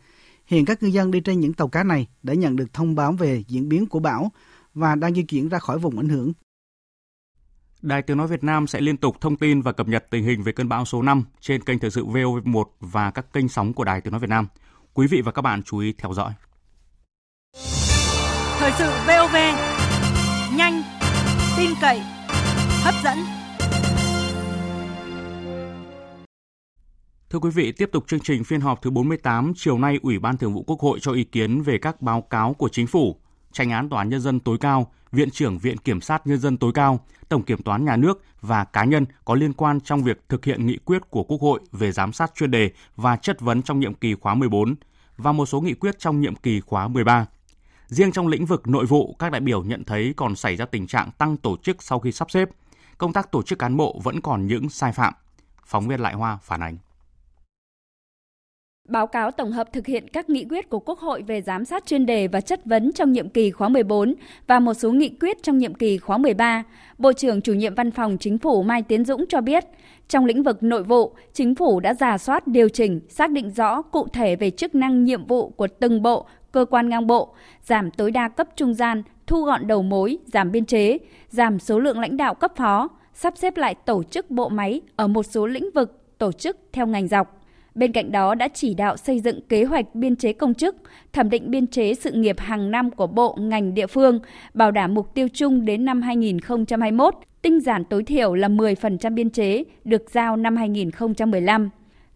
Hiện 0.46 0.64
các 0.64 0.82
ngư 0.82 0.88
dân 0.88 1.10
đi 1.10 1.20
trên 1.20 1.40
những 1.40 1.52
tàu 1.52 1.68
cá 1.68 1.84
này 1.84 2.06
đã 2.22 2.34
nhận 2.34 2.56
được 2.56 2.72
thông 2.72 2.94
báo 2.94 3.12
về 3.12 3.44
diễn 3.48 3.68
biến 3.68 3.86
của 3.86 3.98
bão 3.98 4.32
và 4.74 4.94
đang 4.94 5.14
di 5.14 5.22
chuyển 5.22 5.48
ra 5.48 5.58
khỏi 5.58 5.78
vùng 5.78 5.98
ảnh 5.98 6.08
hưởng. 6.08 6.32
Đài 7.82 8.02
Tiếng 8.02 8.16
Nói 8.16 8.26
Việt 8.26 8.44
Nam 8.44 8.66
sẽ 8.66 8.80
liên 8.80 8.96
tục 8.96 9.16
thông 9.20 9.36
tin 9.36 9.62
và 9.62 9.72
cập 9.72 9.88
nhật 9.88 10.06
tình 10.10 10.24
hình 10.24 10.42
về 10.42 10.52
cơn 10.52 10.68
bão 10.68 10.84
số 10.84 11.02
5 11.02 11.24
trên 11.40 11.64
kênh 11.64 11.78
Thời 11.78 11.90
sự 11.90 12.06
VOV1 12.06 12.64
và 12.80 13.10
các 13.10 13.32
kênh 13.32 13.48
sóng 13.48 13.72
của 13.72 13.84
Đài 13.84 14.00
Tiếng 14.00 14.12
Nói 14.12 14.20
Việt 14.20 14.30
Nam. 14.30 14.46
Quý 14.94 15.06
vị 15.06 15.22
và 15.24 15.32
các 15.32 15.42
bạn 15.42 15.62
chú 15.62 15.78
ý 15.78 15.92
theo 15.98 16.14
dõi. 16.14 16.32
Thời 18.58 18.72
sự 18.78 18.90
VOV, 19.06 19.36
nhanh, 20.56 20.82
tin 21.56 21.70
cậy, 21.80 22.00
hấp 22.82 22.94
dẫn. 23.04 23.37
Thưa 27.30 27.38
quý 27.38 27.50
vị, 27.50 27.72
tiếp 27.72 27.88
tục 27.92 28.04
chương 28.06 28.20
trình 28.20 28.44
phiên 28.44 28.60
họp 28.60 28.82
thứ 28.82 28.90
48, 28.90 29.52
chiều 29.56 29.78
nay 29.78 29.98
Ủy 30.02 30.18
ban 30.18 30.36
Thường 30.36 30.54
vụ 30.54 30.62
Quốc 30.66 30.80
hội 30.80 30.98
cho 31.00 31.12
ý 31.12 31.24
kiến 31.24 31.62
về 31.62 31.78
các 31.78 32.02
báo 32.02 32.22
cáo 32.22 32.54
của 32.54 32.68
Chính 32.68 32.86
phủ, 32.86 33.16
Tranh 33.52 33.70
án 33.70 33.88
Tòa 33.88 33.98
án 33.98 34.08
Nhân 34.08 34.20
dân 34.20 34.40
tối 34.40 34.58
cao, 34.60 34.92
Viện 35.12 35.30
trưởng 35.30 35.58
Viện 35.58 35.76
Kiểm 35.76 36.00
sát 36.00 36.26
Nhân 36.26 36.38
dân 36.38 36.56
tối 36.56 36.72
cao, 36.74 37.00
Tổng 37.28 37.42
Kiểm 37.42 37.62
toán 37.62 37.84
Nhà 37.84 37.96
nước 37.96 38.22
và 38.40 38.64
cá 38.64 38.84
nhân 38.84 39.06
có 39.24 39.34
liên 39.34 39.52
quan 39.52 39.80
trong 39.80 40.02
việc 40.02 40.24
thực 40.28 40.44
hiện 40.44 40.66
nghị 40.66 40.76
quyết 40.84 41.02
của 41.10 41.22
Quốc 41.22 41.40
hội 41.40 41.60
về 41.72 41.92
giám 41.92 42.12
sát 42.12 42.32
chuyên 42.34 42.50
đề 42.50 42.70
và 42.96 43.16
chất 43.16 43.40
vấn 43.40 43.62
trong 43.62 43.80
nhiệm 43.80 43.94
kỳ 43.94 44.14
khóa 44.14 44.34
14 44.34 44.74
và 45.16 45.32
một 45.32 45.46
số 45.46 45.60
nghị 45.60 45.74
quyết 45.74 45.98
trong 45.98 46.20
nhiệm 46.20 46.34
kỳ 46.34 46.60
khóa 46.60 46.88
13. 46.88 47.26
Riêng 47.86 48.12
trong 48.12 48.28
lĩnh 48.28 48.46
vực 48.46 48.68
nội 48.68 48.86
vụ, 48.86 49.16
các 49.18 49.32
đại 49.32 49.40
biểu 49.40 49.64
nhận 49.64 49.84
thấy 49.84 50.14
còn 50.16 50.36
xảy 50.36 50.56
ra 50.56 50.64
tình 50.64 50.86
trạng 50.86 51.10
tăng 51.18 51.36
tổ 51.36 51.56
chức 51.56 51.82
sau 51.82 51.98
khi 52.00 52.12
sắp 52.12 52.30
xếp. 52.30 52.48
Công 52.98 53.12
tác 53.12 53.32
tổ 53.32 53.42
chức 53.42 53.58
cán 53.58 53.76
bộ 53.76 54.00
vẫn 54.04 54.20
còn 54.20 54.46
những 54.46 54.68
sai 54.68 54.92
phạm. 54.92 55.14
Phóng 55.66 55.88
viên 55.88 56.00
Lại 56.00 56.14
Hoa 56.14 56.38
phản 56.42 56.60
ánh 56.60 56.76
báo 58.88 59.06
cáo 59.06 59.30
tổng 59.30 59.52
hợp 59.52 59.72
thực 59.72 59.86
hiện 59.86 60.08
các 60.08 60.30
nghị 60.30 60.44
quyết 60.44 60.70
của 60.70 60.78
Quốc 60.78 60.98
hội 60.98 61.22
về 61.22 61.42
giám 61.42 61.64
sát 61.64 61.86
chuyên 61.86 62.06
đề 62.06 62.28
và 62.28 62.40
chất 62.40 62.64
vấn 62.64 62.92
trong 62.92 63.12
nhiệm 63.12 63.28
kỳ 63.28 63.50
khóa 63.50 63.68
14 63.68 64.14
và 64.46 64.60
một 64.60 64.74
số 64.74 64.92
nghị 64.92 65.08
quyết 65.08 65.42
trong 65.42 65.58
nhiệm 65.58 65.74
kỳ 65.74 65.98
khóa 65.98 66.18
13, 66.18 66.64
Bộ 66.98 67.12
trưởng 67.12 67.40
chủ 67.40 67.54
nhiệm 67.54 67.74
Văn 67.74 67.90
phòng 67.90 68.16
Chính 68.20 68.38
phủ 68.38 68.62
Mai 68.62 68.82
Tiến 68.82 69.04
Dũng 69.04 69.24
cho 69.28 69.40
biết, 69.40 69.64
trong 70.08 70.24
lĩnh 70.24 70.42
vực 70.42 70.62
nội 70.62 70.82
vụ, 70.82 71.12
Chính 71.32 71.54
phủ 71.54 71.80
đã 71.80 71.94
giả 71.94 72.18
soát 72.18 72.46
điều 72.46 72.68
chỉnh, 72.68 73.00
xác 73.08 73.30
định 73.30 73.50
rõ 73.50 73.82
cụ 73.82 74.06
thể 74.12 74.36
về 74.36 74.50
chức 74.50 74.74
năng 74.74 75.04
nhiệm 75.04 75.26
vụ 75.26 75.48
của 75.48 75.68
từng 75.80 76.02
bộ, 76.02 76.26
cơ 76.52 76.64
quan 76.64 76.88
ngang 76.88 77.06
bộ, 77.06 77.34
giảm 77.62 77.90
tối 77.90 78.10
đa 78.10 78.28
cấp 78.28 78.48
trung 78.56 78.74
gian, 78.74 79.02
thu 79.26 79.44
gọn 79.44 79.66
đầu 79.66 79.82
mối, 79.82 80.18
giảm 80.26 80.52
biên 80.52 80.64
chế, 80.64 80.98
giảm 81.28 81.58
số 81.58 81.78
lượng 81.78 82.00
lãnh 82.00 82.16
đạo 82.16 82.34
cấp 82.34 82.52
phó, 82.56 82.88
sắp 83.14 83.34
xếp 83.36 83.56
lại 83.56 83.74
tổ 83.74 84.02
chức 84.02 84.30
bộ 84.30 84.48
máy 84.48 84.80
ở 84.96 85.06
một 85.06 85.22
số 85.22 85.46
lĩnh 85.46 85.70
vực, 85.74 86.18
tổ 86.18 86.32
chức 86.32 86.56
theo 86.72 86.86
ngành 86.86 87.08
dọc. 87.08 87.37
Bên 87.78 87.92
cạnh 87.92 88.12
đó 88.12 88.34
đã 88.34 88.48
chỉ 88.48 88.74
đạo 88.74 88.96
xây 88.96 89.20
dựng 89.20 89.40
kế 89.48 89.64
hoạch 89.64 89.94
biên 89.94 90.16
chế 90.16 90.32
công 90.32 90.54
chức, 90.54 90.76
thẩm 91.12 91.30
định 91.30 91.50
biên 91.50 91.66
chế 91.66 91.94
sự 91.94 92.12
nghiệp 92.12 92.38
hàng 92.38 92.70
năm 92.70 92.90
của 92.90 93.06
bộ, 93.06 93.36
ngành 93.40 93.74
địa 93.74 93.86
phương, 93.86 94.20
bảo 94.54 94.70
đảm 94.70 94.94
mục 94.94 95.14
tiêu 95.14 95.28
chung 95.32 95.64
đến 95.64 95.84
năm 95.84 96.02
2021, 96.02 97.14
tinh 97.42 97.60
giản 97.60 97.84
tối 97.84 98.04
thiểu 98.04 98.34
là 98.34 98.48
10% 98.48 99.14
biên 99.14 99.30
chế 99.30 99.64
được 99.84 100.10
giao 100.10 100.36
năm 100.36 100.56
2015. 100.56 101.70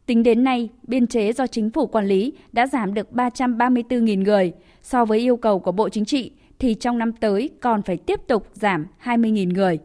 Tính 0.07 0.23
đến 0.23 0.45
nay, 0.45 0.69
biên 0.83 1.07
chế 1.07 1.33
do 1.33 1.47
chính 1.47 1.71
phủ 1.71 1.87
quản 1.87 2.07
lý 2.07 2.33
đã 2.52 2.66
giảm 2.66 2.95
được 2.95 3.09
334.000 3.12 4.23
người. 4.23 4.52
So 4.83 5.04
với 5.04 5.19
yêu 5.19 5.37
cầu 5.37 5.59
của 5.59 5.73
Bộ 5.73 5.88
Chính 5.88 6.04
trị, 6.04 6.31
thì 6.59 6.75
trong 6.75 6.99
năm 6.99 7.12
tới 7.12 7.50
còn 7.61 7.83
phải 7.83 7.97
tiếp 7.97 8.21
tục 8.26 8.47
giảm 8.52 8.87
20.000 9.04 9.52
người 9.52 9.78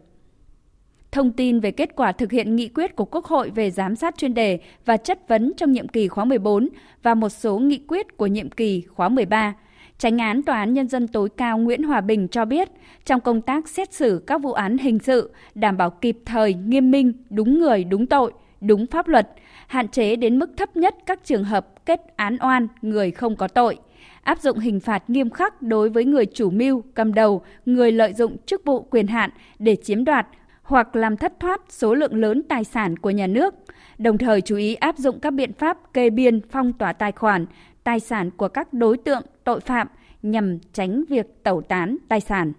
thông 1.12 1.32
tin 1.32 1.60
về 1.60 1.72
kết 1.72 1.96
quả 1.96 2.12
thực 2.12 2.32
hiện 2.32 2.56
nghị 2.56 2.68
quyết 2.68 2.96
của 2.96 3.06
Quốc 3.06 3.26
hội 3.26 3.50
về 3.50 3.72
giám 3.72 3.96
sát 3.96 4.18
chuyên 4.18 4.34
đề 4.34 4.60
và 4.86 4.98
chất 4.98 5.28
vấn 5.28 5.54
trong 5.58 5.72
nhiệm 5.72 5.88
kỳ 5.88 6.08
khóa 6.08 6.26
14 6.26 6.70
và 7.04 7.14
một 7.14 7.30
số 7.30 7.60
nghị 7.60 7.80
quyết 7.88 8.18
của 8.18 8.28
nhiệm 8.28 8.50
kỳ 8.50 8.84
khóa 8.96 9.10
13. 9.10 9.54
Tránh 9.98 10.18
án 10.18 10.44
Tòa 10.44 10.58
án 10.60 10.74
Nhân 10.74 10.88
dân 10.88 11.08
tối 11.08 11.30
cao 11.38 11.58
Nguyễn 11.58 11.84
Hòa 11.84 12.02
Bình 12.02 12.28
cho 12.28 12.46
biết, 12.46 12.70
trong 13.06 13.22
công 13.22 13.42
tác 13.42 13.68
xét 13.68 13.94
xử 13.94 14.24
các 14.28 14.42
vụ 14.42 14.54
án 14.54 14.78
hình 14.78 15.00
sự, 15.00 15.32
đảm 15.56 15.78
bảo 15.78 15.90
kịp 15.90 16.18
thời, 16.26 16.54
nghiêm 16.54 16.92
minh, 16.92 17.14
đúng 17.30 17.60
người, 17.60 17.84
đúng 17.84 18.06
tội, 18.06 18.34
đúng 18.62 18.88
pháp 18.88 19.08
luật, 19.08 19.30
hạn 19.68 19.88
chế 19.88 20.16
đến 20.16 20.40
mức 20.40 20.50
thấp 20.58 20.78
nhất 20.78 20.96
các 21.06 21.20
trường 21.24 21.44
hợp 21.44 21.86
kết 21.86 22.02
án 22.16 22.38
oan 22.40 22.68
người 22.82 23.12
không 23.12 23.36
có 23.36 23.48
tội, 23.48 23.78
áp 24.24 24.40
dụng 24.42 24.60
hình 24.60 24.80
phạt 24.80 25.10
nghiêm 25.10 25.30
khắc 25.30 25.62
đối 25.62 25.90
với 25.90 26.06
người 26.06 26.26
chủ 26.26 26.50
mưu, 26.50 26.84
cầm 26.94 27.14
đầu, 27.14 27.42
người 27.66 27.92
lợi 27.92 28.14
dụng 28.14 28.38
chức 28.46 28.66
vụ 28.66 28.82
quyền 28.82 29.08
hạn 29.08 29.30
để 29.60 29.76
chiếm 29.76 30.06
đoạt 30.06 30.28
hoặc 30.68 30.96
làm 30.96 31.18
thất 31.18 31.40
thoát 31.40 31.62
số 31.70 31.94
lượng 31.94 32.16
lớn 32.16 32.44
tài 32.50 32.64
sản 32.64 32.98
của 32.98 33.10
nhà 33.10 33.28
nước, 33.28 33.56
đồng 33.98 34.18
thời 34.18 34.42
chú 34.42 34.56
ý 34.56 34.76
áp 34.76 34.98
dụng 34.98 35.20
các 35.20 35.32
biện 35.32 35.54
pháp 35.54 35.94
kê 35.94 36.10
biên 36.10 36.42
phong 36.50 36.74
tỏa 36.74 36.94
tài 36.94 37.12
khoản, 37.12 37.46
tài 37.84 38.00
sản 38.00 38.32
của 38.32 38.48
các 38.48 38.74
đối 38.74 38.98
tượng 38.98 39.24
tội 39.44 39.60
phạm 39.60 39.88
nhằm 40.22 40.60
tránh 40.74 41.04
việc 41.10 41.44
tẩu 41.44 41.62
tán 41.62 41.98
tài 42.10 42.22
sản. 42.22 42.54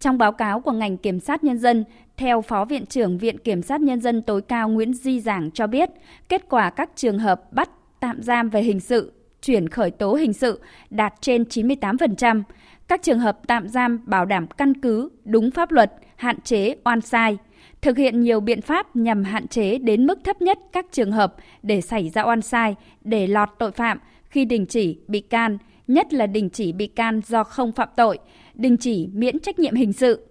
Trong 0.00 0.18
báo 0.18 0.32
cáo 0.32 0.60
của 0.60 0.72
ngành 0.72 0.96
kiểm 0.96 1.20
sát 1.20 1.44
nhân 1.44 1.58
dân, 1.58 1.84
theo 2.16 2.42
Phó 2.42 2.64
Viện 2.64 2.86
trưởng 2.86 3.18
Viện 3.18 3.38
Kiểm 3.38 3.62
sát 3.62 3.80
Nhân 3.80 4.00
dân 4.00 4.22
tối 4.22 4.42
cao 4.42 4.68
Nguyễn 4.68 4.94
Di 4.94 5.20
Giảng 5.20 5.50
cho 5.50 5.66
biết, 5.66 5.90
kết 6.28 6.48
quả 6.48 6.70
các 6.70 6.90
trường 6.96 7.18
hợp 7.18 7.52
bắt 7.52 7.70
tạm 8.00 8.22
giam 8.22 8.48
về 8.48 8.62
hình 8.62 8.80
sự, 8.80 9.12
chuyển 9.42 9.68
khởi 9.68 9.90
tố 9.90 10.14
hình 10.14 10.32
sự 10.32 10.60
đạt 10.90 11.14
trên 11.20 11.42
98%. 11.42 12.42
Các 12.88 13.02
trường 13.02 13.18
hợp 13.18 13.38
tạm 13.46 13.68
giam 13.68 14.00
bảo 14.06 14.24
đảm 14.24 14.46
căn 14.46 14.74
cứ, 14.74 15.08
đúng 15.24 15.50
pháp 15.50 15.72
luật, 15.72 15.92
hạn 16.22 16.40
chế 16.40 16.74
oan 16.84 17.00
sai, 17.00 17.38
thực 17.80 17.98
hiện 17.98 18.20
nhiều 18.20 18.40
biện 18.40 18.60
pháp 18.60 18.96
nhằm 18.96 19.24
hạn 19.24 19.48
chế 19.48 19.78
đến 19.78 20.06
mức 20.06 20.18
thấp 20.24 20.42
nhất 20.42 20.58
các 20.72 20.86
trường 20.92 21.12
hợp 21.12 21.34
để 21.62 21.80
xảy 21.80 22.08
ra 22.08 22.22
oan 22.22 22.42
sai, 22.42 22.74
để 23.04 23.26
lọt 23.26 23.48
tội 23.58 23.72
phạm 23.72 23.98
khi 24.24 24.44
đình 24.44 24.66
chỉ 24.66 24.98
bị 25.08 25.20
can, 25.20 25.58
nhất 25.86 26.12
là 26.12 26.26
đình 26.26 26.50
chỉ 26.50 26.72
bị 26.72 26.86
can 26.86 27.20
do 27.26 27.44
không 27.44 27.72
phạm 27.72 27.88
tội, 27.96 28.18
đình 28.54 28.76
chỉ 28.76 29.08
miễn 29.12 29.40
trách 29.40 29.58
nhiệm 29.58 29.74
hình 29.74 29.92
sự. 29.92 30.26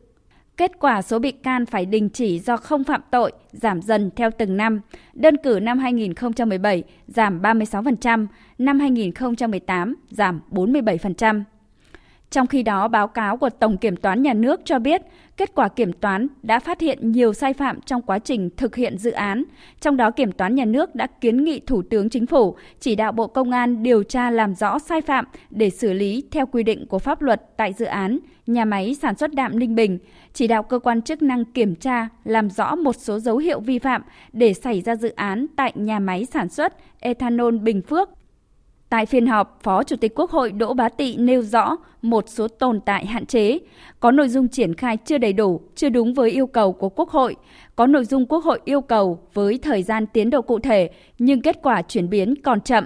Kết 0.57 0.71
quả 0.79 1.01
số 1.01 1.19
bị 1.19 1.31
can 1.31 1.65
phải 1.65 1.85
đình 1.85 2.09
chỉ 2.09 2.39
do 2.39 2.57
không 2.57 2.83
phạm 2.83 3.01
tội 3.11 3.31
giảm 3.51 3.81
dần 3.81 4.09
theo 4.15 4.29
từng 4.37 4.57
năm. 4.57 4.81
Đơn 5.13 5.37
cử 5.43 5.59
năm 5.61 5.79
2017 5.79 6.83
giảm 7.07 7.41
36%, 7.41 8.27
năm 8.57 8.79
2018 8.79 9.95
giảm 10.09 10.41
47%. 10.51 11.43
Trong 12.31 12.47
khi 12.47 12.63
đó, 12.63 12.87
báo 12.87 13.07
cáo 13.07 13.37
của 13.37 13.49
Tổng 13.49 13.77
Kiểm 13.77 13.95
toán 13.95 14.21
Nhà 14.21 14.33
nước 14.33 14.61
cho 14.65 14.79
biết, 14.79 15.01
kết 15.37 15.55
quả 15.55 15.67
kiểm 15.67 15.93
toán 15.93 16.27
đã 16.43 16.59
phát 16.59 16.81
hiện 16.81 17.11
nhiều 17.11 17.33
sai 17.33 17.53
phạm 17.53 17.81
trong 17.81 18.01
quá 18.01 18.19
trình 18.19 18.49
thực 18.57 18.75
hiện 18.75 18.97
dự 18.97 19.11
án. 19.11 19.43
Trong 19.81 19.97
đó, 19.97 20.11
Kiểm 20.11 20.31
toán 20.31 20.55
Nhà 20.55 20.65
nước 20.65 20.95
đã 20.95 21.07
kiến 21.21 21.43
nghị 21.43 21.59
Thủ 21.59 21.81
tướng 21.81 22.09
Chính 22.09 22.25
phủ 22.25 22.55
chỉ 22.79 22.95
đạo 22.95 23.11
Bộ 23.11 23.27
Công 23.27 23.51
an 23.51 23.83
điều 23.83 24.03
tra 24.03 24.31
làm 24.31 24.55
rõ 24.55 24.79
sai 24.79 25.01
phạm 25.01 25.25
để 25.49 25.69
xử 25.69 25.93
lý 25.93 26.23
theo 26.31 26.45
quy 26.45 26.63
định 26.63 26.87
của 26.87 26.99
pháp 26.99 27.21
luật 27.21 27.57
tại 27.57 27.73
dự 27.73 27.85
án 27.85 28.19
nhà 28.47 28.65
máy 28.65 28.95
sản 29.01 29.15
xuất 29.15 29.33
đạm 29.33 29.59
Ninh 29.59 29.75
Bình, 29.75 29.99
chỉ 30.33 30.47
đạo 30.47 30.63
cơ 30.63 30.79
quan 30.79 31.01
chức 31.01 31.21
năng 31.21 31.45
kiểm 31.45 31.75
tra, 31.75 32.09
làm 32.23 32.49
rõ 32.49 32.75
một 32.75 32.95
số 32.95 33.19
dấu 33.19 33.37
hiệu 33.37 33.59
vi 33.59 33.79
phạm 33.79 34.01
để 34.33 34.53
xảy 34.53 34.81
ra 34.81 34.95
dự 34.95 35.09
án 35.09 35.45
tại 35.55 35.71
nhà 35.75 35.99
máy 35.99 36.25
sản 36.25 36.49
xuất 36.49 36.73
ethanol 36.99 37.57
Bình 37.57 37.81
Phước 37.81 38.09
Tại 38.91 39.05
phiên 39.05 39.27
họp, 39.27 39.59
Phó 39.63 39.83
Chủ 39.83 39.95
tịch 39.95 40.11
Quốc 40.15 40.31
hội 40.31 40.51
Đỗ 40.51 40.73
Bá 40.73 40.89
Tị 40.89 41.17
nêu 41.17 41.41
rõ 41.41 41.77
một 42.01 42.29
số 42.29 42.47
tồn 42.47 42.79
tại 42.85 43.05
hạn 43.05 43.25
chế, 43.25 43.59
có 43.99 44.11
nội 44.11 44.29
dung 44.29 44.47
triển 44.47 44.75
khai 44.75 44.97
chưa 45.05 45.17
đầy 45.17 45.33
đủ, 45.33 45.61
chưa 45.75 45.89
đúng 45.89 46.13
với 46.13 46.31
yêu 46.31 46.47
cầu 46.47 46.73
của 46.73 46.89
Quốc 46.89 47.09
hội, 47.09 47.35
có 47.75 47.87
nội 47.87 48.05
dung 48.05 48.25
Quốc 48.25 48.43
hội 48.43 48.59
yêu 48.65 48.81
cầu 48.81 49.19
với 49.33 49.59
thời 49.61 49.83
gian 49.83 50.07
tiến 50.07 50.29
độ 50.29 50.41
cụ 50.41 50.59
thể 50.59 50.89
nhưng 51.19 51.41
kết 51.41 51.59
quả 51.63 51.81
chuyển 51.81 52.09
biến 52.09 52.33
còn 52.43 52.61
chậm. 52.61 52.85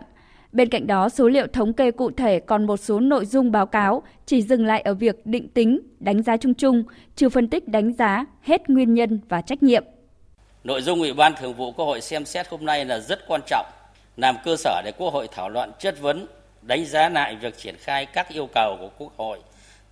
Bên 0.51 0.69
cạnh 0.69 0.87
đó, 0.87 1.09
số 1.09 1.27
liệu 1.27 1.47
thống 1.47 1.73
kê 1.73 1.91
cụ 1.91 2.11
thể 2.11 2.39
còn 2.39 2.65
một 2.65 2.77
số 2.77 2.99
nội 2.99 3.25
dung 3.25 3.51
báo 3.51 3.65
cáo 3.65 4.03
chỉ 4.25 4.41
dừng 4.41 4.65
lại 4.65 4.81
ở 4.81 4.93
việc 4.93 5.25
định 5.25 5.47
tính, 5.47 5.79
đánh 5.99 6.21
giá 6.21 6.37
chung 6.37 6.53
chung, 6.53 6.83
chưa 7.15 7.29
phân 7.29 7.47
tích 7.47 7.67
đánh 7.67 7.93
giá 7.93 8.25
hết 8.41 8.69
nguyên 8.69 8.93
nhân 8.93 9.19
và 9.29 9.41
trách 9.41 9.63
nhiệm. 9.63 9.83
Nội 10.63 10.81
dung 10.81 10.99
Ủy 10.99 11.13
ban 11.13 11.33
Thường 11.39 11.53
vụ 11.53 11.71
Quốc 11.71 11.85
hội 11.85 12.01
xem 12.01 12.25
xét 12.25 12.47
hôm 12.49 12.65
nay 12.65 12.85
là 12.85 12.99
rất 12.99 13.19
quan 13.27 13.41
trọng 13.47 13.65
làm 14.17 14.37
cơ 14.43 14.55
sở 14.57 14.81
để 14.85 14.91
Quốc 14.97 15.13
hội 15.13 15.27
thảo 15.31 15.49
luận 15.49 15.71
chất 15.79 15.95
vấn, 15.99 16.27
đánh 16.61 16.85
giá 16.85 17.09
lại 17.09 17.35
việc 17.35 17.57
triển 17.57 17.75
khai 17.77 18.05
các 18.05 18.29
yêu 18.29 18.49
cầu 18.53 18.77
của 18.79 18.89
Quốc 18.97 19.11
hội 19.17 19.39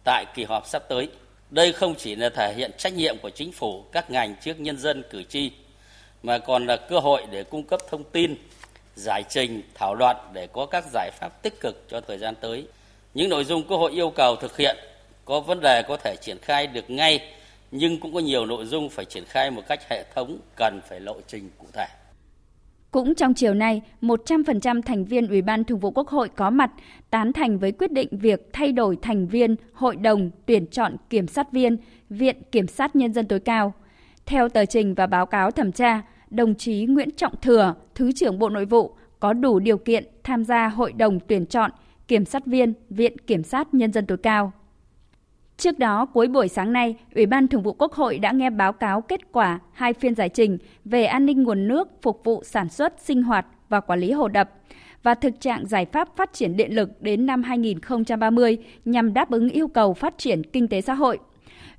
tại 0.04 0.26
kỳ 0.36 0.44
họp 0.44 0.68
sắp 0.68 0.84
tới. 0.90 1.10
Đây 1.50 1.74
không 1.74 1.96
chỉ 1.96 2.16
là 2.16 2.30
thể 2.30 2.54
hiện 2.58 2.72
trách 2.78 2.94
nhiệm 2.94 3.18
của 3.22 3.30
chính 3.30 3.52
phủ, 3.52 3.84
các 3.92 4.12
ngành 4.12 4.36
trước 4.36 4.60
nhân 4.60 4.78
dân 4.78 5.04
cử 5.10 5.24
tri, 5.24 5.52
mà 6.24 6.38
còn 6.38 6.68
là 6.68 6.78
cơ 6.78 7.00
hội 7.00 7.26
để 7.32 7.44
cung 7.44 7.64
cấp 7.64 7.80
thông 7.90 8.04
tin, 8.04 8.36
giải 8.96 9.24
trình, 9.30 9.62
thảo 9.74 9.96
luận 9.96 10.18
để 10.34 10.48
có 10.48 10.66
các 10.66 10.86
giải 10.94 11.12
pháp 11.20 11.42
tích 11.42 11.60
cực 11.60 11.86
cho 11.90 12.02
thời 12.02 12.18
gian 12.18 12.36
tới. 12.36 12.66
Những 13.14 13.30
nội 13.30 13.44
dung 13.44 13.64
Quốc 13.64 13.78
hội 13.78 13.92
yêu 13.92 14.10
cầu 14.10 14.36
thực 14.36 14.58
hiện 14.58 14.78
có 15.26 15.40
vấn 15.40 15.60
đề 15.60 15.82
có 15.88 15.98
thể 15.98 16.16
triển 16.22 16.38
khai 16.42 16.68
được 16.68 16.90
ngay, 16.90 17.34
nhưng 17.72 18.00
cũng 18.00 18.14
có 18.14 18.20
nhiều 18.20 18.46
nội 18.46 18.66
dung 18.66 18.90
phải 18.90 19.06
triển 19.06 19.26
khai 19.26 19.52
một 19.52 19.62
cách 19.68 19.90
hệ 19.90 20.04
thống, 20.16 20.38
cần 20.56 20.82
phải 20.90 21.00
lộ 21.00 21.16
trình 21.28 21.50
cụ 21.58 21.66
thể. 21.74 21.88
Cũng 22.94 23.16
trong 23.16 23.34
chiều 23.34 23.54
nay, 23.54 23.82
100% 24.02 24.82
thành 24.82 25.06
viên 25.06 25.28
Ủy 25.28 25.42
ban 25.42 25.64
Thường 25.64 25.80
vụ 25.80 25.92
Quốc 25.92 26.08
hội 26.08 26.30
có 26.30 26.50
mặt 26.50 26.72
tán 27.10 27.34
thành 27.34 27.60
với 27.60 27.72
quyết 27.72 27.92
định 27.92 28.08
việc 28.12 28.50
thay 28.54 28.72
đổi 28.72 28.98
thành 29.02 29.28
viên 29.28 29.56
Hội 29.74 29.96
đồng 29.96 30.30
tuyển 30.46 30.68
chọn 30.68 30.96
kiểm 31.10 31.28
sát 31.28 31.52
viên 31.52 31.78
Viện 32.10 32.36
Kiểm 32.52 32.68
sát 32.68 32.96
Nhân 32.96 33.14
dân 33.14 33.28
tối 33.28 33.40
cao. 33.40 33.74
Theo 34.26 34.50
tờ 34.50 34.66
trình 34.66 34.94
và 34.94 35.08
báo 35.08 35.26
cáo 35.26 35.52
thẩm 35.52 35.72
tra, 35.72 36.02
đồng 36.30 36.56
chí 36.56 36.86
Nguyễn 36.86 37.10
Trọng 37.12 37.34
Thừa, 37.42 37.76
Thứ 37.96 38.12
trưởng 38.12 38.40
Bộ 38.40 38.50
Nội 38.50 38.66
vụ, 38.66 38.96
có 39.20 39.34
đủ 39.34 39.60
điều 39.60 39.78
kiện 39.78 40.04
tham 40.24 40.44
gia 40.44 40.68
Hội 40.68 40.92
đồng 40.92 41.20
tuyển 41.20 41.46
chọn 41.46 41.72
kiểm 42.08 42.26
sát 42.26 42.46
viên 42.46 42.74
Viện 42.90 43.18
Kiểm 43.28 43.44
sát 43.44 43.74
Nhân 43.74 43.92
dân 43.92 44.06
tối 44.06 44.18
cao. 44.18 44.52
Trước 45.64 45.80
đó, 45.80 46.06
cuối 46.06 46.28
buổi 46.28 46.48
sáng 46.48 46.74
nay, 46.74 46.96
Ủy 47.16 47.26
ban 47.26 47.48
Thường 47.48 47.62
vụ 47.62 47.74
Quốc 47.74 47.94
hội 47.94 48.20
đã 48.20 48.32
nghe 48.32 48.50
báo 48.50 48.74
cáo 48.74 49.02
kết 49.02 49.32
quả 49.32 49.60
hai 49.72 49.94
phiên 49.94 50.16
giải 50.16 50.30
trình 50.30 50.58
về 50.86 51.06
an 51.06 51.26
ninh 51.26 51.44
nguồn 51.44 51.68
nước 51.68 51.88
phục 52.02 52.22
vụ 52.24 52.44
sản 52.44 52.70
xuất, 52.70 52.94
sinh 53.00 53.24
hoạt 53.24 53.46
và 53.70 53.80
quản 53.80 54.00
lý 54.00 54.12
hồ 54.12 54.28
đập 54.28 54.50
và 55.04 55.16
thực 55.16 55.40
trạng 55.40 55.68
giải 55.68 55.86
pháp 55.86 56.16
phát 56.16 56.34
triển 56.34 56.58
điện 56.58 56.76
lực 56.76 57.02
đến 57.02 57.26
năm 57.26 57.44
2030 57.44 58.58
nhằm 58.86 59.14
đáp 59.14 59.32
ứng 59.32 59.50
yêu 59.50 59.68
cầu 59.68 59.94
phát 59.94 60.18
triển 60.18 60.44
kinh 60.44 60.68
tế 60.68 60.82
xã 60.82 60.94
hội. 60.94 61.20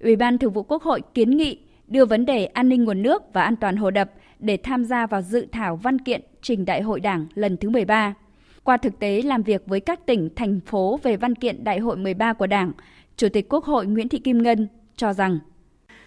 Ủy 0.01 0.17
ban 0.17 0.39
Thường 0.39 0.53
vụ 0.53 0.63
Quốc 0.63 0.83
hội 0.83 1.03
kiến 1.15 1.31
nghị 1.31 1.59
đưa 1.89 2.05
vấn 2.05 2.27
đề 2.27 2.45
an 2.45 2.69
ninh 2.69 2.85
nguồn 2.85 3.03
nước 3.03 3.23
và 3.33 3.43
an 3.43 3.57
toàn 3.57 3.77
hồ 3.77 3.91
đập 3.91 4.11
để 4.39 4.57
tham 4.57 4.85
gia 4.85 5.07
vào 5.07 5.23
dự 5.23 5.47
thảo 5.53 5.77
văn 5.77 5.99
kiện 5.99 6.21
trình 6.43 6.65
Đại 6.65 6.83
hội 6.83 7.01
Đảng 7.01 7.27
lần 7.35 7.57
thứ 7.57 7.71
13. 7.71 8.15
Qua 8.65 8.77
thực 8.77 8.99
tế 8.99 9.23
làm 9.23 9.43
việc 9.43 9.63
với 9.67 9.81
các 9.81 10.07
tỉnh, 10.07 10.29
thành 10.37 10.61
phố 10.61 11.01
về 11.03 11.17
văn 11.17 11.35
kiện 11.35 11.65
Đại 11.65 11.79
hội 11.79 11.97
13 11.97 12.33
của 12.33 12.47
Đảng, 12.47 12.73
Chủ 13.17 13.29
tịch 13.29 13.47
Quốc 13.49 13.65
hội 13.65 13.87
Nguyễn 13.87 14.09
Thị 14.09 14.19
Kim 14.19 14.43
Ngân 14.43 14.69
cho 14.97 15.13
rằng, 15.13 15.39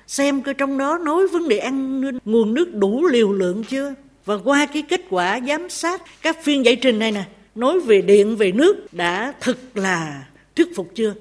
xem 0.08 0.42
coi 0.42 0.54
trong 0.54 0.78
đó 0.78 0.98
nói 0.98 1.28
vấn 1.28 1.48
đề 1.48 1.58
an 1.58 2.02
nguồn 2.26 2.54
nước 2.54 2.74
đủ 2.74 3.06
liều 3.06 3.32
lượng 3.32 3.64
chưa? 3.64 3.94
Và 4.26 4.38
qua 4.38 4.66
cái 4.74 4.82
kết 4.82 5.02
quả 5.10 5.40
giám 5.48 5.70
sát 5.70 6.02
các 6.22 6.44
phiên 6.44 6.66
giải 6.66 6.76
trình 6.76 7.00
này 7.00 7.12
nè, 7.12 7.24
nói 7.56 7.80
về 7.80 8.02
điện, 8.02 8.36
về 8.36 8.52
nước 8.52 8.94
đã 8.94 9.34
thực 9.42 9.78
là 9.78 10.28
thuyết 10.56 10.76
phục 10.76 10.92
chưa? 10.96 11.14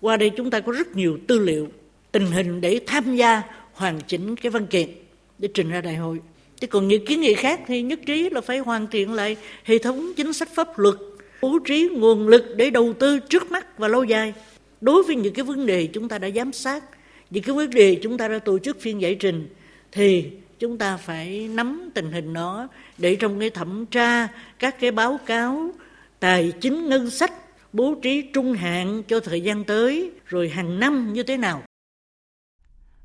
Qua 0.00 0.16
đây 0.16 0.30
chúng 0.30 0.50
ta 0.50 0.60
có 0.60 0.72
rất 0.72 0.96
nhiều 0.96 1.18
tư 1.26 1.38
liệu, 1.38 1.68
tình 2.12 2.26
hình 2.26 2.60
để 2.60 2.80
tham 2.86 3.16
gia 3.16 3.42
hoàn 3.72 4.00
chỉnh 4.00 4.36
cái 4.36 4.50
văn 4.50 4.66
kiện 4.66 4.88
để 5.38 5.48
trình 5.54 5.70
ra 5.70 5.80
đại 5.80 5.96
hội. 5.96 6.20
Chứ 6.60 6.66
còn 6.66 6.88
những 6.88 7.06
kiến 7.06 7.20
nghị 7.20 7.34
khác 7.34 7.60
thì 7.66 7.82
nhất 7.82 8.00
trí 8.06 8.30
là 8.30 8.40
phải 8.40 8.58
hoàn 8.58 8.86
thiện 8.86 9.12
lại 9.12 9.36
hệ 9.64 9.78
thống 9.78 10.12
chính 10.16 10.32
sách 10.32 10.48
pháp 10.54 10.78
luật, 10.78 10.94
bố 11.42 11.58
trí 11.64 11.88
nguồn 11.92 12.28
lực 12.28 12.44
để 12.56 12.70
đầu 12.70 12.92
tư 12.92 13.18
trước 13.18 13.50
mắt 13.50 13.78
và 13.78 13.88
lâu 13.88 14.04
dài 14.04 14.34
đối 14.84 15.02
với 15.02 15.16
những 15.16 15.34
cái 15.34 15.44
vấn 15.44 15.66
đề 15.66 15.86
chúng 15.86 16.08
ta 16.08 16.18
đã 16.18 16.30
giám 16.30 16.52
sát 16.52 16.84
những 17.30 17.42
cái 17.44 17.56
vấn 17.56 17.70
đề 17.70 17.98
chúng 18.02 18.18
ta 18.18 18.28
đã 18.28 18.38
tổ 18.38 18.58
chức 18.58 18.80
phiên 18.80 19.00
giải 19.00 19.14
trình 19.14 19.48
thì 19.92 20.30
chúng 20.58 20.78
ta 20.78 20.96
phải 20.96 21.48
nắm 21.48 21.90
tình 21.94 22.12
hình 22.12 22.32
nó 22.32 22.68
để 22.98 23.16
trong 23.16 23.40
cái 23.40 23.50
thẩm 23.50 23.86
tra 23.86 24.28
các 24.58 24.80
cái 24.80 24.90
báo 24.90 25.18
cáo 25.26 25.70
tài 26.20 26.52
chính 26.60 26.88
ngân 26.88 27.10
sách 27.10 27.32
bố 27.72 27.94
trí 28.02 28.22
trung 28.32 28.52
hạn 28.52 29.02
cho 29.08 29.20
thời 29.20 29.40
gian 29.40 29.64
tới 29.64 30.10
rồi 30.26 30.48
hàng 30.48 30.80
năm 30.80 31.12
như 31.12 31.22
thế 31.22 31.36
nào. 31.36 31.62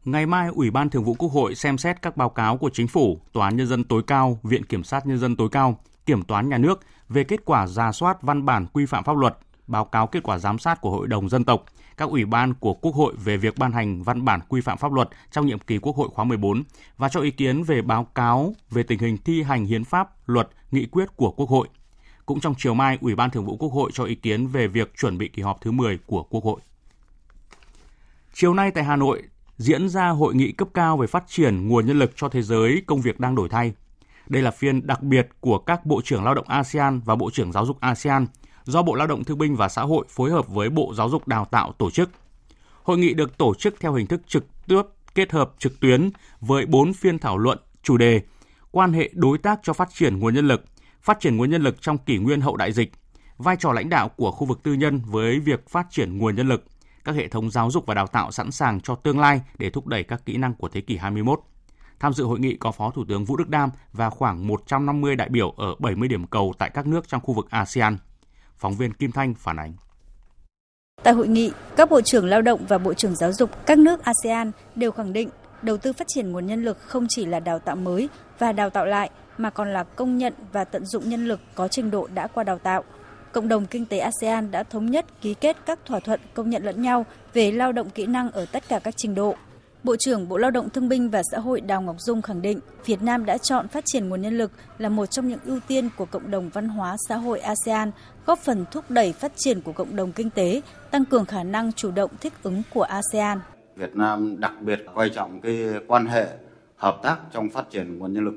Ngày 0.06 0.26
mai, 0.26 0.50
Ủy 0.56 0.72
ban 0.72 0.90
Thường 0.90 1.04
vụ 1.04 1.14
Quốc 1.14 1.32
hội 1.32 1.56
xem 1.56 1.78
xét 1.78 2.02
các 2.02 2.18
báo 2.18 2.30
cáo 2.30 2.58
của 2.58 2.70
Chính 2.74 2.88
phủ, 2.88 3.20
Tòa 3.34 3.48
án 3.48 3.58
Nhân 3.58 3.68
dân 3.68 3.84
tối 3.84 4.02
cao, 4.08 4.40
Viện 4.44 4.64
Kiểm 4.64 4.84
sát 4.84 5.06
Nhân 5.06 5.18
dân 5.18 5.36
tối 5.36 5.50
cao, 5.52 5.84
Kiểm 6.06 6.24
toán 6.24 6.50
Nhà 6.50 6.58
nước 6.58 6.80
về 7.10 7.24
kết 7.24 7.40
quả 7.46 7.68
ra 7.68 7.92
soát 7.92 8.22
văn 8.22 8.46
bản 8.46 8.66
quy 8.74 8.86
phạm 8.86 9.04
pháp 9.04 9.18
luật 9.18 9.38
báo 9.70 9.86
cáo 9.86 10.08
kết 10.08 10.24
quả 10.24 10.38
giám 10.38 10.60
sát 10.60 10.82
của 10.82 10.92
Hội 10.92 11.08
đồng 11.08 11.30
Dân 11.30 11.44
tộc, 11.44 11.66
các 11.98 12.10
ủy 12.10 12.26
ban 12.26 12.54
của 12.54 12.74
Quốc 12.74 12.96
hội 12.96 13.14
về 13.24 13.38
việc 13.38 13.58
ban 13.58 13.72
hành 13.72 14.04
văn 14.04 14.26
bản 14.26 14.40
quy 14.48 14.62
phạm 14.62 14.78
pháp 14.78 14.94
luật 14.94 15.10
trong 15.32 15.46
nhiệm 15.46 15.60
kỳ 15.60 15.78
Quốc 15.78 15.96
hội 15.96 16.10
khóa 16.14 16.26
14 16.26 16.64
và 16.98 17.10
cho 17.10 17.20
ý 17.20 17.32
kiến 17.32 17.64
về 17.64 17.82
báo 17.82 18.04
cáo 18.04 18.54
về 18.70 18.84
tình 18.84 19.00
hình 19.00 19.18
thi 19.18 19.44
hành 19.44 19.66
hiến 19.66 19.84
pháp, 19.84 20.30
luật, 20.30 20.50
nghị 20.72 20.86
quyết 20.86 21.16
của 21.16 21.32
Quốc 21.32 21.50
hội. 21.50 21.68
Cũng 22.26 22.40
trong 22.40 22.56
chiều 22.58 22.74
mai, 22.74 22.98
Ủy 23.02 23.16
ban 23.16 23.30
Thường 23.30 23.46
vụ 23.46 23.58
Quốc 23.58 23.70
hội 23.70 23.92
cho 23.94 24.04
ý 24.04 24.16
kiến 24.16 24.48
về 24.48 24.68
việc 24.68 24.94
chuẩn 24.98 25.18
bị 25.18 25.28
kỳ 25.28 25.42
họp 25.42 25.62
thứ 25.62 25.72
10 25.72 25.98
của 26.06 26.24
Quốc 26.24 26.44
hội. 26.44 26.62
Chiều 28.34 28.54
nay 28.54 28.72
tại 28.72 28.84
Hà 28.84 28.96
Nội 28.96 29.24
diễn 29.58 29.90
ra 29.90 30.10
hội 30.10 30.36
nghị 30.36 30.52
cấp 30.52 30.68
cao 30.74 30.98
về 30.98 31.08
phát 31.08 31.24
triển 31.28 31.68
nguồn 31.68 31.86
nhân 31.86 32.00
lực 32.00 32.12
cho 32.16 32.30
thế 32.30 32.42
giới, 32.42 32.82
công 32.88 33.02
việc 33.02 33.20
đang 33.20 33.36
đổi 33.36 33.50
thay. 33.50 33.74
Đây 34.28 34.42
là 34.42 34.52
phiên 34.52 34.88
đặc 34.88 35.04
biệt 35.04 35.30
của 35.40 35.58
các 35.58 35.86
bộ 35.86 36.02
trưởng 36.02 36.24
lao 36.24 36.34
động 36.34 36.46
ASEAN 36.48 37.00
và 37.06 37.16
bộ 37.16 37.30
trưởng 37.34 37.52
giáo 37.52 37.66
dục 37.66 37.80
ASEAN 37.80 38.26
do 38.70 38.84
Bộ 38.84 38.96
Lao 38.96 39.08
động 39.08 39.24
Thương 39.24 39.38
binh 39.38 39.56
và 39.56 39.70
Xã 39.70 39.82
hội 39.82 40.06
phối 40.10 40.32
hợp 40.32 40.48
với 40.48 40.70
Bộ 40.70 40.94
Giáo 40.94 41.10
dục 41.10 41.28
Đào 41.28 41.46
tạo 41.46 41.72
tổ 41.72 41.92
chức. 41.92 42.10
Hội 42.84 42.98
nghị 42.98 43.14
được 43.14 43.38
tổ 43.38 43.54
chức 43.54 43.76
theo 43.80 43.94
hình 43.94 44.08
thức 44.08 44.22
trực 44.28 44.46
tiếp 44.68 44.82
kết 45.16 45.32
hợp 45.32 45.52
trực 45.60 45.80
tuyến 45.80 46.10
với 46.42 46.66
4 46.66 46.94
phiên 46.94 47.20
thảo 47.20 47.38
luận 47.38 47.58
chủ 47.84 47.98
đề 47.98 48.22
quan 48.72 48.94
hệ 48.94 49.10
đối 49.14 49.38
tác 49.38 49.60
cho 49.64 49.74
phát 49.74 49.90
triển 49.94 50.20
nguồn 50.20 50.34
nhân 50.34 50.48
lực, 50.48 50.64
phát 51.02 51.20
triển 51.20 51.38
nguồn 51.38 51.50
nhân 51.50 51.62
lực 51.62 51.82
trong 51.82 51.98
kỷ 51.98 52.18
nguyên 52.18 52.42
hậu 52.42 52.56
đại 52.56 52.72
dịch, 52.72 52.92
vai 53.38 53.56
trò 53.56 53.72
lãnh 53.72 53.90
đạo 53.90 54.10
của 54.10 54.32
khu 54.32 54.48
vực 54.48 54.64
tư 54.64 54.74
nhân 54.74 55.02
với 55.06 55.40
việc 55.40 55.70
phát 55.70 55.88
triển 55.90 56.18
nguồn 56.18 56.36
nhân 56.36 56.48
lực, 56.48 56.64
các 57.04 57.16
hệ 57.16 57.28
thống 57.28 57.52
giáo 57.52 57.72
dục 57.72 57.86
và 57.86 57.94
đào 57.94 58.08
tạo 58.08 58.32
sẵn 58.32 58.52
sàng 58.52 58.82
cho 58.82 58.96
tương 58.96 59.20
lai 59.20 59.42
để 59.58 59.70
thúc 59.70 59.88
đẩy 59.88 60.04
các 60.04 60.26
kỹ 60.26 60.38
năng 60.38 60.54
của 60.54 60.70
thế 60.70 60.82
kỷ 60.82 60.98
21. 60.98 61.40
Tham 62.00 62.14
dự 62.14 62.24
hội 62.24 62.40
nghị 62.40 62.58
có 62.58 62.72
Phó 62.72 62.92
Thủ 62.92 63.06
tướng 63.08 63.26
Vũ 63.26 63.36
Đức 63.36 63.50
Đam 63.50 63.70
và 63.94 64.10
khoảng 64.10 64.48
150 64.48 65.16
đại 65.16 65.30
biểu 65.30 65.50
ở 65.50 65.76
70 65.80 66.08
điểm 66.08 66.28
cầu 66.28 66.54
tại 66.58 66.70
các 66.74 66.88
nước 66.88 67.08
trong 67.08 67.22
khu 67.22 67.34
vực 67.34 67.48
ASEAN. 67.50 67.98
Phóng 68.60 68.76
viên 68.76 68.94
Kim 68.94 69.12
Thanh 69.12 69.34
phản 69.34 69.60
ánh. 69.60 69.74
Tại 71.04 71.14
hội 71.14 71.28
nghị, 71.28 71.52
các 71.76 71.90
Bộ 71.90 72.02
trưởng 72.02 72.26
Lao 72.26 72.42
động 72.42 72.66
và 72.68 72.78
Bộ 72.78 72.94
trưởng 72.94 73.16
Giáo 73.16 73.34
dục 73.34 73.66
các 73.66 73.78
nước 73.78 74.04
ASEAN 74.04 74.52
đều 74.76 74.92
khẳng 74.92 75.14
định 75.14 75.30
đầu 75.62 75.78
tư 75.78 75.94
phát 75.94 76.08
triển 76.08 76.32
nguồn 76.32 76.46
nhân 76.46 76.64
lực 76.64 76.78
không 76.80 77.06
chỉ 77.10 77.26
là 77.26 77.40
đào 77.40 77.60
tạo 77.60 77.76
mới 77.76 78.10
và 78.40 78.52
đào 78.52 78.70
tạo 78.70 78.86
lại 78.86 79.10
mà 79.38 79.50
còn 79.50 79.74
là 79.74 79.84
công 79.84 80.18
nhận 80.18 80.34
và 80.52 80.64
tận 80.64 80.86
dụng 80.86 81.10
nhân 81.10 81.26
lực 81.26 81.40
có 81.56 81.68
trình 81.68 81.92
độ 81.92 82.08
đã 82.14 82.28
qua 82.28 82.44
đào 82.44 82.60
tạo. 82.60 82.84
Cộng 83.32 83.48
đồng 83.48 83.66
kinh 83.66 83.86
tế 83.86 84.00
ASEAN 84.00 84.52
đã 84.52 84.64
thống 84.64 84.92
nhất 84.92 85.06
ký 85.22 85.34
kết 85.34 85.58
các 85.66 85.80
thỏa 85.86 86.00
thuận 86.00 86.20
công 86.34 86.50
nhận 86.50 86.64
lẫn 86.64 86.82
nhau 86.82 87.06
về 87.34 87.52
lao 87.52 87.72
động 87.72 87.90
kỹ 87.90 88.06
năng 88.06 88.32
ở 88.32 88.46
tất 88.46 88.64
cả 88.68 88.80
các 88.80 88.98
trình 88.98 89.16
độ. 89.16 89.36
Bộ 89.84 89.96
trưởng 90.00 90.30
Bộ 90.30 90.38
Lao 90.38 90.52
động 90.52 90.70
Thương 90.70 90.90
binh 90.90 91.10
và 91.10 91.22
Xã 91.32 91.40
hội 91.40 91.62
Đào 91.62 91.82
Ngọc 91.82 91.96
Dung 92.00 92.22
khẳng 92.22 92.42
định 92.42 92.60
Việt 92.86 93.02
Nam 93.02 93.26
đã 93.26 93.38
chọn 93.38 93.68
phát 93.68 93.84
triển 93.88 94.10
nguồn 94.10 94.22
nhân 94.22 94.38
lực 94.38 94.52
là 94.78 94.90
một 94.90 95.06
trong 95.06 95.28
những 95.28 95.40
ưu 95.46 95.60
tiên 95.68 95.90
của 95.98 96.06
cộng 96.06 96.32
đồng 96.32 96.50
văn 96.50 96.70
hóa 96.70 96.98
xã 97.10 97.16
hội 97.16 97.40
ASEAN, 97.40 97.92
góp 98.26 98.40
phần 98.40 98.66
thúc 98.72 98.92
đẩy 98.92 99.14
phát 99.14 99.32
triển 99.36 99.62
của 99.62 99.72
cộng 99.72 99.96
đồng 99.96 100.12
kinh 100.12 100.30
tế, 100.30 100.62
tăng 100.92 101.06
cường 101.06 101.26
khả 101.26 101.44
năng 101.44 101.74
chủ 101.74 101.92
động 101.92 102.12
thích 102.22 102.34
ứng 102.44 102.62
của 102.74 102.82
ASEAN. 102.84 103.40
Việt 103.76 103.96
Nam 103.96 104.40
đặc 104.40 104.54
biệt 104.62 104.86
quan 104.94 105.10
trọng 105.14 105.42
cái 105.42 105.58
quan 105.88 106.06
hệ 106.06 106.28
hợp 106.76 107.00
tác 107.04 107.18
trong 107.34 107.50
phát 107.50 107.70
triển 107.72 108.00
nguồn 108.00 108.14
nhân 108.14 108.26
lực. 108.26 108.36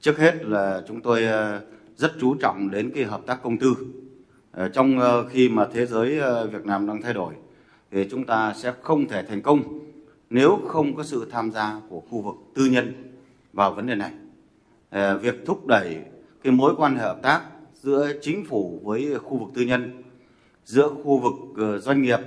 Trước 0.00 0.18
hết 0.18 0.34
là 0.44 0.82
chúng 0.88 1.00
tôi 1.00 1.24
ờ, 1.24 1.60
rất 1.96 2.12
chú 2.20 2.34
trọng 2.34 2.70
đến 2.70 2.90
cái 2.94 3.04
hợp 3.04 3.20
tác 3.26 3.42
công 3.42 3.58
tư. 3.58 3.76
Ờ, 4.52 4.68
trong 4.68 5.00
ờ, 5.00 5.28
khi 5.28 5.48
mà 5.48 5.66
thế 5.72 5.86
giới 5.86 6.20
Việt 6.52 6.64
Nam 6.64 6.86
đang 6.86 7.02
thay 7.02 7.14
đổi 7.14 7.34
thì 7.90 8.08
chúng 8.10 8.24
ta 8.24 8.54
sẽ 8.56 8.72
không 8.82 9.08
thể 9.08 9.22
thành 9.22 9.42
công 9.42 9.84
nếu 10.34 10.60
không 10.68 10.96
có 10.96 11.02
sự 11.02 11.28
tham 11.30 11.50
gia 11.50 11.80
của 11.88 12.00
khu 12.00 12.20
vực 12.20 12.34
tư 12.54 12.66
nhân 12.66 13.12
vào 13.52 13.72
vấn 13.74 13.86
đề 13.86 13.94
này. 13.94 14.10
Ờ, 14.90 15.18
việc 15.18 15.46
thúc 15.46 15.66
đẩy 15.66 15.98
cái 16.42 16.52
mối 16.52 16.74
quan 16.76 16.96
hệ 16.96 17.02
hợp 17.02 17.18
tác 17.22 17.42
giữa 17.74 18.12
chính 18.22 18.44
phủ 18.44 18.80
với 18.84 19.18
khu 19.18 19.38
vực 19.38 19.48
tư 19.54 19.62
nhân, 19.62 20.02
giữa 20.64 20.88
khu 20.88 21.18
vực 21.18 21.32
ờ, 21.56 21.78
doanh 21.78 22.02
nghiệp 22.02 22.18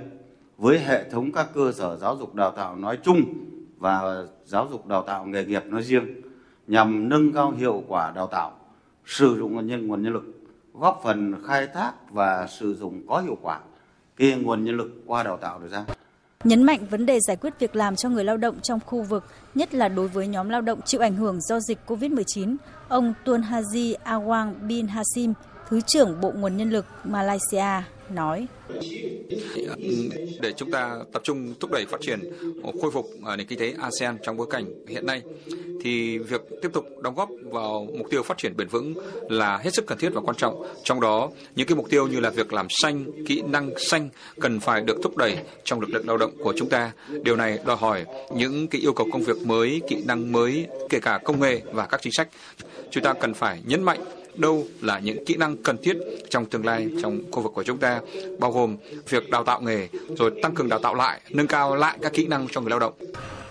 với 0.58 0.78
hệ 0.78 1.10
thống 1.10 1.32
các 1.32 1.48
cơ 1.54 1.72
sở 1.72 1.96
giáo 1.96 2.16
dục 2.16 2.34
đào 2.34 2.50
tạo 2.50 2.76
nói 2.76 2.98
chung 3.02 3.22
và 3.78 4.24
giáo 4.44 4.68
dục 4.70 4.86
đào 4.86 5.02
tạo 5.02 5.26
nghề 5.26 5.44
nghiệp 5.44 5.64
nói 5.66 5.82
riêng 5.82 6.06
nhằm 6.66 7.08
nâng 7.08 7.32
cao 7.32 7.50
hiệu 7.50 7.82
quả 7.88 8.12
đào 8.16 8.26
tạo, 8.26 8.52
sử 9.04 9.36
dụng 9.38 9.54
nguồn 9.54 9.66
nhân 9.66 9.86
nguồn 9.86 10.02
nhân 10.02 10.12
lực, 10.12 10.24
góp 10.74 11.00
phần 11.04 11.34
khai 11.46 11.66
thác 11.74 11.92
và 12.10 12.46
sử 12.46 12.74
dụng 12.74 13.06
có 13.08 13.20
hiệu 13.20 13.38
quả 13.42 13.60
cái 14.16 14.38
nguồn 14.42 14.64
nhân 14.64 14.76
lực 14.76 15.02
qua 15.06 15.22
đào 15.22 15.36
tạo 15.36 15.58
được 15.58 15.68
ra. 15.70 15.84
Nhấn 16.44 16.62
mạnh 16.62 16.86
vấn 16.90 17.06
đề 17.06 17.20
giải 17.20 17.36
quyết 17.36 17.58
việc 17.58 17.76
làm 17.76 17.96
cho 17.96 18.08
người 18.08 18.24
lao 18.24 18.36
động 18.36 18.60
trong 18.60 18.80
khu 18.86 19.02
vực, 19.02 19.24
nhất 19.54 19.74
là 19.74 19.88
đối 19.88 20.08
với 20.08 20.26
nhóm 20.26 20.48
lao 20.48 20.60
động 20.60 20.80
chịu 20.84 21.00
ảnh 21.00 21.14
hưởng 21.16 21.40
do 21.40 21.60
dịch 21.60 21.78
COVID-19, 21.86 22.56
ông 22.88 23.14
Tuan 23.24 23.40
Haji 23.42 23.94
Awang 24.04 24.52
bin 24.68 24.86
Hasim, 24.86 25.32
Thứ 25.68 25.80
trưởng 25.80 26.20
Bộ 26.20 26.30
Nguồn 26.30 26.56
Nhân 26.56 26.70
lực 26.70 26.86
Malaysia 27.04 27.82
nói. 28.10 28.46
Để 30.40 30.52
chúng 30.56 30.70
ta 30.70 30.98
tập 31.12 31.22
trung 31.24 31.54
thúc 31.60 31.70
đẩy 31.70 31.86
phát 31.86 32.00
triển, 32.00 32.20
khôi 32.82 32.90
phục 32.90 33.10
à, 33.26 33.36
nền 33.36 33.46
kinh 33.46 33.58
tế 33.58 33.74
ASEAN 33.78 34.18
trong 34.22 34.36
bối 34.36 34.46
cảnh 34.50 34.64
hiện 34.88 35.06
nay, 35.06 35.22
thì 35.82 36.18
việc 36.18 36.40
tiếp 36.62 36.68
tục 36.72 36.84
đóng 37.02 37.14
góp 37.14 37.28
vào 37.44 37.86
mục 37.98 38.10
tiêu 38.10 38.22
phát 38.22 38.38
triển 38.38 38.56
bền 38.56 38.68
vững 38.68 38.94
là 39.30 39.56
hết 39.56 39.74
sức 39.74 39.86
cần 39.86 39.98
thiết 39.98 40.10
và 40.14 40.20
quan 40.20 40.36
trọng. 40.36 40.66
Trong 40.84 41.00
đó, 41.00 41.30
những 41.56 41.66
cái 41.66 41.76
mục 41.76 41.90
tiêu 41.90 42.06
như 42.06 42.20
là 42.20 42.30
việc 42.30 42.52
làm 42.52 42.66
xanh, 42.82 43.24
kỹ 43.26 43.42
năng 43.42 43.70
xanh 43.78 44.08
cần 44.40 44.60
phải 44.60 44.80
được 44.80 44.96
thúc 45.02 45.16
đẩy 45.16 45.38
trong 45.64 45.80
lực 45.80 45.90
lượng 45.90 46.06
lao 46.06 46.16
động 46.16 46.32
của 46.38 46.54
chúng 46.56 46.68
ta. 46.68 46.92
Điều 47.22 47.36
này 47.36 47.58
đòi 47.66 47.76
hỏi 47.76 48.04
những 48.34 48.68
cái 48.68 48.80
yêu 48.80 48.92
cầu 48.92 49.06
công 49.12 49.22
việc 49.22 49.36
mới, 49.46 49.80
kỹ 49.88 50.02
năng 50.06 50.32
mới, 50.32 50.66
kể 50.88 51.00
cả 51.00 51.20
công 51.24 51.40
nghệ 51.40 51.60
và 51.72 51.86
các 51.86 52.02
chính 52.02 52.12
sách. 52.12 52.28
Chúng 52.90 53.04
ta 53.04 53.12
cần 53.12 53.34
phải 53.34 53.62
nhấn 53.64 53.82
mạnh 53.82 54.00
đâu 54.38 54.64
là 54.80 54.98
những 54.98 55.24
kỹ 55.24 55.36
năng 55.36 55.56
cần 55.56 55.76
thiết 55.82 55.98
trong 56.30 56.46
tương 56.46 56.66
lai 56.66 56.88
trong 57.02 57.20
khu 57.32 57.42
vực 57.42 57.52
của 57.54 57.62
chúng 57.62 57.78
ta, 57.78 58.00
bao 58.38 58.52
gồm 58.52 58.76
việc 59.08 59.30
đào 59.30 59.44
tạo 59.44 59.60
nghề, 59.60 59.88
rồi 60.16 60.32
tăng 60.42 60.54
cường 60.54 60.68
đào 60.68 60.78
tạo 60.78 60.94
lại, 60.94 61.20
nâng 61.30 61.46
cao 61.46 61.76
lại 61.76 61.98
các 62.02 62.12
kỹ 62.12 62.26
năng 62.26 62.46
cho 62.52 62.60
người 62.60 62.70
lao 62.70 62.78
động. 62.78 62.92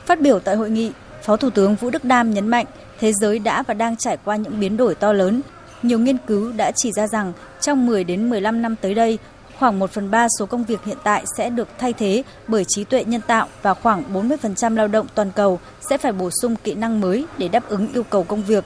Phát 0.05 0.21
biểu 0.21 0.39
tại 0.39 0.55
hội 0.55 0.69
nghị, 0.69 0.91
Phó 1.23 1.37
Thủ 1.37 1.49
tướng 1.49 1.75
Vũ 1.75 1.89
Đức 1.89 2.03
Đam 2.03 2.33
nhấn 2.33 2.47
mạnh 2.47 2.65
thế 2.99 3.13
giới 3.13 3.39
đã 3.39 3.63
và 3.63 3.73
đang 3.73 3.97
trải 3.97 4.17
qua 4.25 4.35
những 4.35 4.59
biến 4.59 4.77
đổi 4.77 4.95
to 4.95 5.13
lớn. 5.13 5.41
Nhiều 5.83 5.99
nghiên 5.99 6.17
cứu 6.27 6.51
đã 6.51 6.71
chỉ 6.71 6.91
ra 6.91 7.07
rằng 7.07 7.33
trong 7.61 7.85
10 7.85 8.03
đến 8.03 8.29
15 8.29 8.61
năm 8.61 8.75
tới 8.81 8.93
đây, 8.93 9.17
khoảng 9.59 9.79
1 9.79 9.91
phần 9.91 10.11
3 10.11 10.27
số 10.39 10.45
công 10.45 10.63
việc 10.63 10.85
hiện 10.85 10.97
tại 11.03 11.23
sẽ 11.37 11.49
được 11.49 11.67
thay 11.79 11.93
thế 11.93 12.23
bởi 12.47 12.65
trí 12.67 12.83
tuệ 12.83 13.03
nhân 13.03 13.21
tạo 13.27 13.47
và 13.61 13.73
khoảng 13.73 14.03
40% 14.13 14.75
lao 14.75 14.87
động 14.87 15.07
toàn 15.15 15.31
cầu 15.35 15.59
sẽ 15.89 15.97
phải 15.97 16.11
bổ 16.11 16.29
sung 16.41 16.55
kỹ 16.63 16.73
năng 16.73 17.01
mới 17.01 17.25
để 17.37 17.47
đáp 17.47 17.69
ứng 17.69 17.87
yêu 17.93 18.03
cầu 18.03 18.23
công 18.23 18.43
việc. 18.43 18.63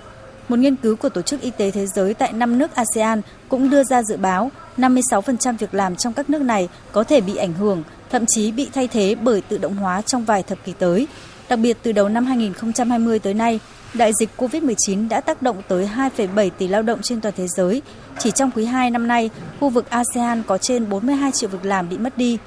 Một 0.52 0.60
nghiên 0.60 0.76
cứu 0.76 0.96
của 0.96 1.10
Tổ 1.10 1.22
chức 1.22 1.42
Y 1.42 1.52
tế 1.52 1.72
Thế 1.72 1.86
giới 1.86 2.14
tại 2.14 2.34
5 2.34 2.58
nước 2.58 2.76
ASEAN 2.76 3.22
cũng 3.50 3.70
đưa 3.70 3.84
ra 3.84 4.04
dự 4.04 4.18
báo 4.18 4.52
56% 4.78 5.58
việc 5.58 5.74
làm 5.74 5.96
trong 5.96 6.14
các 6.14 6.30
nước 6.30 6.42
này 6.42 6.70
có 6.92 7.04
thể 7.04 7.22
bị 7.22 7.36
ảnh 7.36 7.54
hưởng, 7.54 7.84
thậm 8.10 8.26
chí 8.26 8.52
bị 8.52 8.70
thay 8.74 8.88
thế 8.88 9.16
bởi 9.16 9.42
tự 9.42 9.58
động 9.58 9.76
hóa 9.76 10.02
trong 10.02 10.26
vài 10.26 10.44
thập 10.44 10.66
kỷ 10.66 10.74
tới. 10.80 11.08
Đặc 11.50 11.60
biệt 11.60 11.78
từ 11.84 11.92
đầu 11.92 12.10
năm 12.10 12.26
2020 12.26 13.20
tới 13.20 13.34
nay, 13.34 13.60
đại 13.94 14.12
dịch 14.20 14.30
COVID-19 14.38 15.10
đã 15.10 15.22
tác 15.22 15.42
động 15.42 15.62
tới 15.68 15.90
2,7 15.96 16.50
tỷ 16.58 16.68
lao 16.68 16.82
động 16.82 17.00
trên 17.02 17.22
toàn 17.22 17.34
thế 17.38 17.48
giới. 17.48 17.82
Chỉ 18.20 18.32
trong 18.32 18.52
quý 18.56 18.66
2 18.66 18.92
năm 18.92 19.08
nay, 19.08 19.30
khu 19.60 19.70
vực 19.70 19.90
ASEAN 19.90 20.44
có 20.48 20.58
trên 20.58 20.90
42 20.90 21.32
triệu 21.32 21.50
việc 21.50 21.66
làm 21.66 21.90
bị 21.90 21.98
mất 21.98 22.18
đi. 22.18 22.38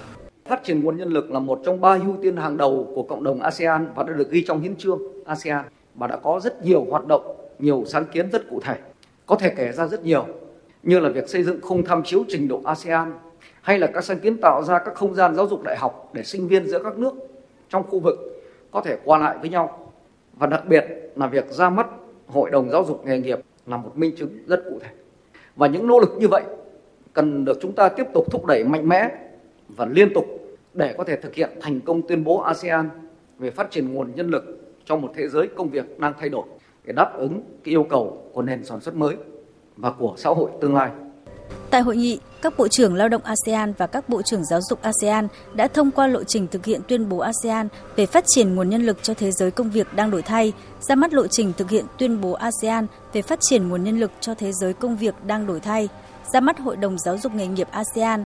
Phát 0.49 0.65
triển 0.65 0.85
nguồn 0.85 0.97
nhân 0.97 1.09
lực 1.09 1.31
là 1.31 1.39
một 1.39 1.61
trong 1.65 1.81
ba 1.81 1.99
ưu 2.05 2.17
tiên 2.23 2.37
hàng 2.37 2.57
đầu 2.57 2.93
của 2.95 3.03
cộng 3.03 3.25
đồng 3.25 3.41
ASEAN 3.41 3.89
và 3.95 4.03
đã 4.03 4.13
được 4.13 4.31
ghi 4.31 4.45
trong 4.47 4.61
hiến 4.61 4.77
trương 4.77 4.99
ASEAN 5.27 5.65
và 5.95 6.07
đã 6.07 6.17
có 6.17 6.41
rất 6.41 6.65
nhiều 6.65 6.87
hoạt 6.91 7.07
động 7.07 7.44
nhiều 7.59 7.85
sáng 7.87 8.05
kiến 8.13 8.31
rất 8.31 8.51
cụ 8.51 8.61
thể. 8.61 8.77
Có 9.27 9.37
thể 9.37 9.51
kể 9.57 9.73
ra 9.73 9.87
rất 9.87 10.05
nhiều, 10.05 10.27
như 10.83 11.01
là 11.01 11.09
việc 11.09 11.29
xây 11.29 11.43
dựng 11.43 11.61
khung 11.63 11.85
tham 11.85 12.03
chiếu 12.05 12.25
trình 12.29 12.49
độ 12.49 12.61
ASEAN, 12.65 13.13
hay 13.63 13.79
là 13.79 13.87
các 13.87 14.05
sáng 14.05 14.21
kiến 14.21 14.37
tạo 14.41 14.63
ra 14.63 14.79
các 14.79 14.95
không 14.95 15.15
gian 15.15 15.35
giáo 15.35 15.47
dục 15.47 15.63
đại 15.63 15.77
học 15.77 16.11
để 16.13 16.23
sinh 16.23 16.49
viên 16.49 16.67
giữa 16.67 16.83
các 16.83 16.99
nước 16.99 17.15
trong 17.69 17.83
khu 17.83 18.01
vực 18.01 18.15
có 18.71 18.81
thể 18.81 18.99
qua 19.05 19.19
lại 19.19 19.37
với 19.41 19.51
nhau. 19.51 19.93
Và 20.33 20.47
đặc 20.47 20.67
biệt 20.67 20.85
là 21.17 21.27
việc 21.27 21.51
ra 21.51 21.71
mắt 21.71 21.87
Hội 22.27 22.51
đồng 22.51 22.71
Giáo 22.71 22.85
dục 22.85 23.07
Nghề 23.07 23.19
nghiệp 23.19 23.39
là 23.67 23.77
một 23.77 23.99
minh 23.99 24.17
chứng 24.17 24.39
rất 24.47 24.63
cụ 24.71 24.79
thể. 24.83 24.89
Và 25.57 25.67
những 25.67 25.87
nỗ 25.87 26.01
lực 26.01 26.11
như 26.19 26.29
vậy 26.29 26.43
cần 27.13 27.45
được 27.45 27.59
chúng 27.61 27.73
ta 27.73 27.89
tiếp 27.89 28.07
tục 28.15 28.27
thúc 28.31 28.47
đẩy 28.47 28.65
mạnh 28.65 28.89
mẽ 28.89 29.11
và 29.69 29.87
liên 29.87 30.15
tục 30.15 30.27
để 30.75 30.95
có 30.99 31.05
thể 31.05 31.17
thực 31.17 31.35
hiện 31.35 31.51
thành 31.61 31.81
công 31.81 32.03
tuyên 32.03 32.25
bố 32.25 32.41
ASEAN 32.41 32.91
về 33.39 33.51
phát 33.51 33.71
triển 33.71 33.95
nguồn 33.95 34.13
nhân 34.15 34.29
lực 34.29 34.45
trong 34.85 35.03
một 35.03 35.13
thế 35.15 35.29
giới 35.29 35.49
công 35.57 35.69
việc 35.69 35.99
đang 35.99 36.13
thay 36.21 36.29
đổi 36.29 36.45
để 36.85 36.93
đáp 36.93 37.13
ứng 37.17 37.43
cái 37.65 37.75
yêu 37.75 37.87
cầu 37.91 38.31
của 38.33 38.43
nền 38.43 38.65
sản 38.65 38.81
xuất 38.81 38.95
mới 38.95 39.17
và 39.77 39.91
của 39.91 40.15
xã 40.17 40.31
hội 40.31 40.51
tương 40.61 40.75
lai. 40.75 40.91
Tại 41.71 41.81
hội 41.81 41.97
nghị, 41.97 42.19
các 42.43 42.55
Bộ 42.59 42.69
trưởng 42.69 42.95
Lao 42.95 43.09
động 43.09 43.23
ASEAN 43.23 43.73
và 43.79 43.87
các 43.87 44.09
Bộ 44.09 44.23
trưởng 44.23 44.45
Giáo 44.45 44.61
dục 44.63 44.83
ASEAN 44.83 45.29
đã 45.55 45.69
thông 45.69 45.91
qua 45.91 46.07
lộ 46.07 46.25
trình 46.25 46.47
thực 46.47 46.65
hiện 46.67 46.81
tuyên 46.89 47.09
bố 47.09 47.19
ASEAN 47.19 47.69
về 47.97 48.07
phát 48.07 48.25
triển 48.27 48.55
nguồn 48.55 48.69
nhân 48.69 48.87
lực 48.87 48.99
cho 49.03 49.15
thế 49.15 49.33
giới 49.33 49.51
công 49.51 49.71
việc 49.71 49.95
đang 49.95 50.11
đổi 50.11 50.23
thay, 50.23 50.53
ra 50.81 50.95
mắt 50.95 51.15
lộ 51.15 51.27
trình 51.27 51.53
thực 51.57 51.71
hiện 51.71 51.85
tuyên 51.99 52.21
bố 52.21 52.33
ASEAN 52.33 52.87
về 53.13 53.23
phát 53.23 53.39
triển 53.43 53.69
nguồn 53.69 53.85
nhân 53.85 54.01
lực 54.01 54.11
cho 54.21 54.35
thế 54.35 54.53
giới 54.53 54.73
công 54.73 54.97
việc 54.97 55.15
đang 55.27 55.47
đổi 55.47 55.61
thay, 55.61 55.89
ra 56.33 56.41
mắt 56.41 56.59
Hội 56.59 56.77
đồng 56.77 56.99
Giáo 56.99 57.19
dục 57.19 57.35
Nghề 57.35 57.47
nghiệp 57.47 57.69
ASEAN. 57.71 58.23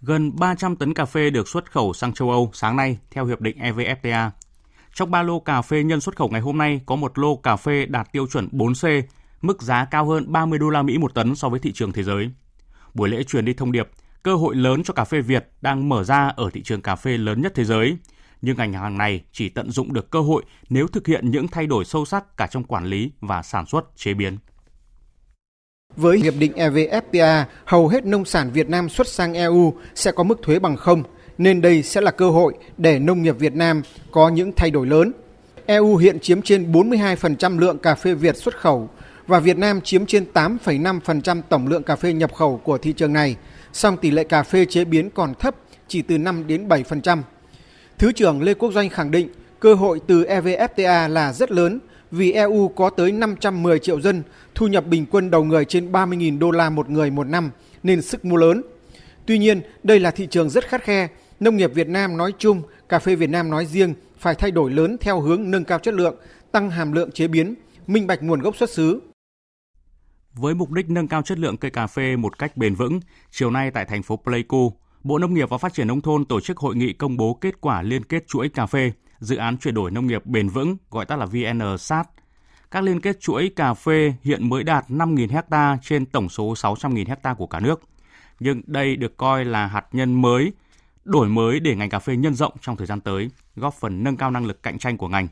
Gần 0.00 0.32
300 0.36 0.76
tấn 0.76 0.94
cà 0.94 1.04
phê 1.04 1.30
được 1.30 1.48
xuất 1.48 1.72
khẩu 1.72 1.92
sang 1.92 2.12
châu 2.12 2.30
Âu 2.30 2.50
sáng 2.52 2.76
nay 2.76 2.98
theo 3.10 3.26
Hiệp 3.26 3.40
định 3.40 3.58
EVFTA 3.58 4.30
trong 4.94 5.10
ba 5.10 5.22
lô 5.22 5.40
cà 5.40 5.62
phê 5.62 5.82
nhân 5.82 6.00
xuất 6.00 6.16
khẩu 6.16 6.28
ngày 6.28 6.40
hôm 6.40 6.58
nay 6.58 6.80
có 6.86 6.96
một 6.96 7.18
lô 7.18 7.36
cà 7.36 7.56
phê 7.56 7.86
đạt 7.86 8.12
tiêu 8.12 8.26
chuẩn 8.26 8.48
4C, 8.52 9.02
mức 9.42 9.62
giá 9.62 9.84
cao 9.84 10.06
hơn 10.06 10.32
30 10.32 10.58
đô 10.58 10.70
la 10.70 10.82
Mỹ 10.82 10.98
một 10.98 11.14
tấn 11.14 11.34
so 11.34 11.48
với 11.48 11.60
thị 11.60 11.72
trường 11.72 11.92
thế 11.92 12.02
giới. 12.02 12.30
Buổi 12.94 13.08
lễ 13.08 13.22
truyền 13.22 13.44
đi 13.44 13.54
thông 13.54 13.72
điệp 13.72 13.88
cơ 14.22 14.34
hội 14.34 14.56
lớn 14.56 14.82
cho 14.82 14.94
cà 14.94 15.04
phê 15.04 15.20
Việt 15.20 15.48
đang 15.60 15.88
mở 15.88 16.04
ra 16.04 16.32
ở 16.36 16.50
thị 16.52 16.62
trường 16.62 16.82
cà 16.82 16.96
phê 16.96 17.18
lớn 17.18 17.42
nhất 17.42 17.52
thế 17.54 17.64
giới. 17.64 17.96
Nhưng 18.42 18.56
ngành 18.56 18.72
hàng 18.72 18.98
này 18.98 19.24
chỉ 19.32 19.48
tận 19.48 19.70
dụng 19.70 19.92
được 19.92 20.10
cơ 20.10 20.20
hội 20.20 20.42
nếu 20.68 20.86
thực 20.86 21.06
hiện 21.06 21.30
những 21.30 21.48
thay 21.48 21.66
đổi 21.66 21.84
sâu 21.84 22.04
sắc 22.04 22.36
cả 22.36 22.46
trong 22.46 22.64
quản 22.64 22.84
lý 22.84 23.12
và 23.20 23.42
sản 23.42 23.66
xuất, 23.66 23.96
chế 23.96 24.14
biến. 24.14 24.38
Với 25.96 26.18
hiệp 26.18 26.34
định 26.38 26.52
EVFTA, 26.52 27.44
hầu 27.64 27.88
hết 27.88 28.06
nông 28.06 28.24
sản 28.24 28.50
Việt 28.52 28.68
Nam 28.68 28.88
xuất 28.88 29.08
sang 29.08 29.34
EU 29.34 29.74
sẽ 29.94 30.12
có 30.12 30.22
mức 30.22 30.42
thuế 30.42 30.58
bằng 30.58 30.76
không, 30.76 31.02
nên 31.40 31.60
đây 31.60 31.82
sẽ 31.82 32.00
là 32.00 32.10
cơ 32.10 32.30
hội 32.30 32.54
để 32.78 32.98
nông 32.98 33.22
nghiệp 33.22 33.38
Việt 33.38 33.54
Nam 33.54 33.82
có 34.10 34.28
những 34.28 34.52
thay 34.56 34.70
đổi 34.70 34.86
lớn. 34.86 35.12
EU 35.66 35.96
hiện 35.96 36.20
chiếm 36.20 36.42
trên 36.42 36.72
42% 36.72 37.58
lượng 37.58 37.78
cà 37.78 37.94
phê 37.94 38.14
Việt 38.14 38.36
xuất 38.36 38.56
khẩu 38.56 38.88
và 39.26 39.40
Việt 39.40 39.58
Nam 39.58 39.80
chiếm 39.80 40.06
trên 40.06 40.24
8,5% 40.34 41.42
tổng 41.48 41.66
lượng 41.68 41.82
cà 41.82 41.96
phê 41.96 42.12
nhập 42.12 42.34
khẩu 42.34 42.60
của 42.64 42.78
thị 42.78 42.92
trường 42.92 43.12
này, 43.12 43.36
song 43.72 43.96
tỷ 43.96 44.10
lệ 44.10 44.24
cà 44.24 44.42
phê 44.42 44.64
chế 44.64 44.84
biến 44.84 45.10
còn 45.10 45.34
thấp, 45.34 45.54
chỉ 45.88 46.02
từ 46.02 46.18
5 46.18 46.46
đến 46.46 46.68
7%. 46.68 47.22
Thứ 47.98 48.12
trưởng 48.12 48.42
Lê 48.42 48.54
Quốc 48.54 48.72
Doanh 48.72 48.88
khẳng 48.88 49.10
định 49.10 49.28
cơ 49.60 49.74
hội 49.74 50.00
từ 50.06 50.24
EVFTA 50.24 51.08
là 51.08 51.32
rất 51.32 51.50
lớn 51.50 51.78
vì 52.10 52.32
EU 52.32 52.68
có 52.68 52.90
tới 52.90 53.12
510 53.12 53.78
triệu 53.78 54.00
dân, 54.00 54.22
thu 54.54 54.66
nhập 54.66 54.86
bình 54.86 55.06
quân 55.10 55.30
đầu 55.30 55.44
người 55.44 55.64
trên 55.64 55.92
30.000 55.92 56.38
đô 56.38 56.50
la 56.50 56.70
một 56.70 56.90
người 56.90 57.10
một 57.10 57.24
năm, 57.24 57.50
nên 57.82 58.02
sức 58.02 58.24
mua 58.24 58.36
lớn. 58.36 58.62
Tuy 59.26 59.38
nhiên, 59.38 59.60
đây 59.82 60.00
là 60.00 60.10
thị 60.10 60.26
trường 60.30 60.50
rất 60.50 60.68
khắt 60.68 60.82
khe, 60.82 61.08
nông 61.40 61.56
nghiệp 61.56 61.74
Việt 61.74 61.88
Nam 61.88 62.16
nói 62.16 62.34
chung, 62.38 62.62
cà 62.88 62.98
phê 62.98 63.14
Việt 63.14 63.30
Nam 63.30 63.50
nói 63.50 63.66
riêng 63.66 63.94
phải 64.18 64.34
thay 64.34 64.50
đổi 64.50 64.70
lớn 64.70 64.96
theo 65.00 65.20
hướng 65.20 65.50
nâng 65.50 65.64
cao 65.64 65.78
chất 65.78 65.94
lượng, 65.94 66.16
tăng 66.52 66.70
hàm 66.70 66.92
lượng 66.92 67.10
chế 67.12 67.28
biến, 67.28 67.54
minh 67.86 68.06
bạch 68.06 68.22
nguồn 68.22 68.40
gốc 68.40 68.56
xuất 68.56 68.70
xứ. 68.70 69.00
Với 70.32 70.54
mục 70.54 70.70
đích 70.70 70.90
nâng 70.90 71.08
cao 71.08 71.22
chất 71.22 71.38
lượng 71.38 71.56
cây 71.56 71.70
cà 71.70 71.86
phê 71.86 72.16
một 72.16 72.38
cách 72.38 72.56
bền 72.56 72.74
vững, 72.74 73.00
chiều 73.30 73.50
nay 73.50 73.70
tại 73.70 73.84
thành 73.84 74.02
phố 74.02 74.16
Pleiku, 74.16 74.72
Bộ 75.02 75.18
Nông 75.18 75.34
nghiệp 75.34 75.48
và 75.50 75.58
Phát 75.58 75.74
triển 75.74 75.86
Nông 75.86 76.00
thôn 76.00 76.24
tổ 76.24 76.40
chức 76.40 76.56
hội 76.56 76.76
nghị 76.76 76.92
công 76.92 77.16
bố 77.16 77.34
kết 77.34 77.60
quả 77.60 77.82
liên 77.82 78.04
kết 78.04 78.24
chuỗi 78.26 78.48
cà 78.48 78.66
phê, 78.66 78.92
dự 79.18 79.36
án 79.36 79.58
chuyển 79.58 79.74
đổi 79.74 79.90
nông 79.90 80.06
nghiệp 80.06 80.26
bền 80.26 80.48
vững, 80.48 80.76
gọi 80.90 81.06
tắt 81.06 81.16
là 81.16 81.26
VNSat. 81.26 82.08
Các 82.70 82.84
liên 82.84 83.00
kết 83.00 83.20
chuỗi 83.20 83.52
cà 83.56 83.74
phê 83.74 84.14
hiện 84.22 84.48
mới 84.48 84.64
đạt 84.64 84.84
5.000 84.88 85.42
ha 85.50 85.78
trên 85.82 86.06
tổng 86.06 86.28
số 86.28 86.52
600.000 86.52 87.16
ha 87.22 87.34
của 87.34 87.46
cả 87.46 87.60
nước. 87.60 87.80
Nhưng 88.40 88.62
đây 88.66 88.96
được 88.96 89.16
coi 89.16 89.44
là 89.44 89.66
hạt 89.66 89.86
nhân 89.92 90.22
mới, 90.22 90.52
đổi 91.04 91.28
mới 91.28 91.60
để 91.60 91.76
ngành 91.76 91.90
cà 91.90 91.98
phê 91.98 92.16
nhân 92.16 92.34
rộng 92.34 92.52
trong 92.60 92.76
thời 92.76 92.86
gian 92.86 93.00
tới, 93.00 93.30
góp 93.56 93.74
phần 93.74 94.04
nâng 94.04 94.16
cao 94.16 94.30
năng 94.30 94.46
lực 94.46 94.62
cạnh 94.62 94.78
tranh 94.78 94.96
của 94.96 95.08
ngành. 95.08 95.28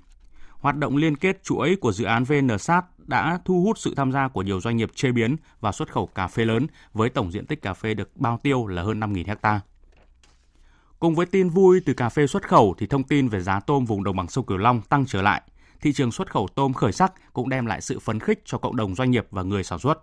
Hoạt 0.51 0.77
động 0.77 0.97
liên 0.97 1.17
kết 1.17 1.45
chuỗi 1.45 1.77
của 1.77 1.93
dự 1.93 2.05
án 2.05 2.25
VNSat 2.25 2.85
đã 2.99 3.41
thu 3.45 3.63
hút 3.63 3.79
sự 3.79 3.95
tham 3.97 4.13
gia 4.13 4.29
của 4.29 4.43
nhiều 4.43 4.61
doanh 4.61 4.77
nghiệp 4.77 4.91
chế 4.95 5.13
biến 5.13 5.37
và 5.61 5.73
xuất 5.73 5.93
khẩu 5.93 6.07
cà 6.07 6.27
phê 6.27 6.45
lớn 6.45 6.67
với 6.93 7.09
tổng 7.09 7.33
diện 7.33 7.47
tích 7.47 7.63
cà 7.63 7.75
phê 7.75 7.95
được 7.95 8.17
bao 8.17 8.39
tiêu 8.43 8.67
là 8.67 8.83
hơn 8.83 9.01
5.000 9.01 9.37
ha. 9.43 9.61
Cùng 10.99 11.15
với 11.15 11.27
tin 11.27 11.49
vui 11.49 11.81
từ 11.87 11.95
cà 11.95 12.09
phê 12.09 12.27
xuất 12.27 12.49
khẩu 12.49 12.75
thì 12.79 12.87
thông 12.87 13.05
tin 13.05 13.29
về 13.29 13.41
giá 13.41 13.61
tôm 13.61 13.85
vùng 13.85 14.05
đồng 14.05 14.17
bằng 14.17 14.29
sông 14.29 14.47
Cửu 14.47 14.57
Long 14.57 14.81
tăng 14.81 15.07
trở 15.07 15.23
lại. 15.23 15.43
Thị 15.81 15.93
trường 15.93 16.13
xuất 16.13 16.31
khẩu 16.31 16.49
tôm 16.55 16.73
khởi 16.73 16.93
sắc 16.93 17.33
cũng 17.33 17.49
đem 17.49 17.67
lại 17.67 17.81
sự 17.81 17.99
phấn 17.99 18.21
khích 18.21 18.43
cho 18.45 18.59
cộng 18.59 18.77
đồng 18.77 18.95
doanh 18.95 19.11
nghiệp 19.11 19.27
và 19.31 19.43
người 19.43 19.65
sản 19.65 19.79
xuất. 19.79 20.03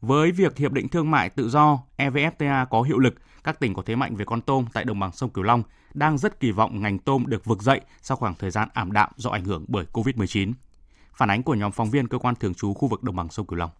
Với 0.00 0.32
việc 0.32 0.56
hiệp 0.56 0.72
định 0.72 0.88
thương 0.88 1.10
mại 1.10 1.30
tự 1.30 1.48
do 1.48 1.78
EVFTA 1.96 2.66
có 2.66 2.82
hiệu 2.82 2.98
lực, 2.98 3.14
các 3.44 3.60
tỉnh 3.60 3.74
có 3.74 3.82
thế 3.86 3.96
mạnh 3.96 4.16
về 4.16 4.24
con 4.24 4.40
tôm 4.40 4.64
tại 4.72 4.84
đồng 4.84 5.00
bằng 5.00 5.12
sông 5.12 5.30
Cửu 5.30 5.44
Long 5.44 5.62
đang 5.94 6.18
rất 6.18 6.40
kỳ 6.40 6.50
vọng 6.50 6.82
ngành 6.82 6.98
tôm 6.98 7.24
được 7.26 7.44
vực 7.44 7.62
dậy 7.62 7.80
sau 8.02 8.16
khoảng 8.16 8.34
thời 8.34 8.50
gian 8.50 8.68
ảm 8.74 8.92
đạm 8.92 9.10
do 9.16 9.30
ảnh 9.30 9.44
hưởng 9.44 9.64
bởi 9.68 9.86
Covid-19. 9.92 10.52
Phản 11.16 11.30
ánh 11.30 11.42
của 11.42 11.54
nhóm 11.54 11.72
phóng 11.72 11.90
viên 11.90 12.08
cơ 12.08 12.18
quan 12.18 12.34
thường 12.34 12.54
trú 12.54 12.74
khu 12.74 12.88
vực 12.88 13.02
đồng 13.02 13.16
bằng 13.16 13.28
sông 13.30 13.46
Cửu 13.46 13.58
Long. 13.58 13.70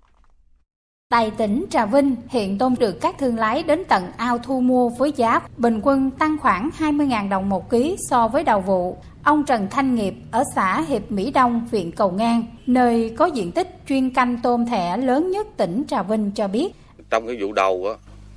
Tại 1.10 1.30
tỉnh 1.38 1.64
Trà 1.70 1.86
Vinh, 1.86 2.16
hiện 2.28 2.58
tôm 2.58 2.74
được 2.78 3.00
các 3.00 3.14
thương 3.18 3.38
lái 3.38 3.62
đến 3.62 3.82
tận 3.88 4.04
ao 4.16 4.38
thu 4.38 4.60
mua 4.60 4.88
với 4.88 5.12
giá 5.16 5.40
bình 5.56 5.80
quân 5.82 6.10
tăng 6.10 6.36
khoảng 6.38 6.70
20.000 6.78 7.28
đồng 7.28 7.48
một 7.48 7.70
ký 7.70 7.96
so 8.10 8.28
với 8.28 8.44
đầu 8.44 8.60
vụ. 8.60 8.96
Ông 9.24 9.44
Trần 9.46 9.68
Thanh 9.70 9.94
Nghiệp 9.94 10.14
ở 10.30 10.44
xã 10.54 10.84
Hiệp 10.88 11.10
Mỹ 11.10 11.30
Đông, 11.30 11.68
huyện 11.70 11.90
Cầu 11.90 12.10
Ngang, 12.10 12.44
nơi 12.66 13.14
có 13.18 13.26
diện 13.26 13.52
tích 13.52 13.68
chuyên 13.88 14.10
canh 14.10 14.38
tôm 14.42 14.66
thẻ 14.66 14.96
lớn 14.96 15.30
nhất 15.30 15.46
tỉnh 15.56 15.82
Trà 15.88 16.02
Vinh 16.02 16.30
cho 16.34 16.48
biết. 16.48 16.72
Trong 17.10 17.26
cái 17.26 17.36
vụ 17.40 17.52
đầu 17.52 17.86
á, 17.88 17.94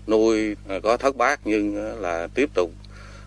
nuôi 0.08 0.56
à, 0.70 0.76
có 0.84 0.98
thất 0.98 1.18
bát 1.18 1.40
nhưng 1.46 1.76
là 2.02 2.28
tiếp 2.36 2.50
tục 2.54 2.72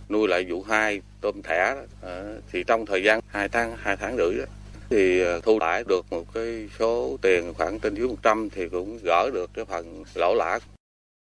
nuôi 0.08 0.28
lại 0.28 0.46
vụ 0.48 0.62
hai 0.62 1.00
tôm 1.20 1.42
thẻ 1.42 1.76
ờ, 2.00 2.40
thì 2.52 2.64
trong 2.66 2.86
thời 2.86 3.02
gian 3.02 3.20
2 3.26 3.48
tháng 3.48 3.76
2 3.78 3.96
tháng 3.96 4.16
rưỡi 4.16 4.34
thì 4.90 5.20
ờ, 5.20 5.40
thu 5.40 5.58
lại 5.58 5.84
được 5.88 6.06
một 6.10 6.24
cái 6.34 6.68
số 6.78 7.16
tiền 7.22 7.54
khoảng 7.56 7.78
trên 7.78 7.94
dưới 7.94 8.08
100 8.08 8.48
thì 8.50 8.68
cũng 8.68 8.98
gỡ 9.02 9.30
được 9.34 9.50
cái 9.54 9.64
phần 9.64 10.04
lỗ 10.14 10.34
lã. 10.34 10.58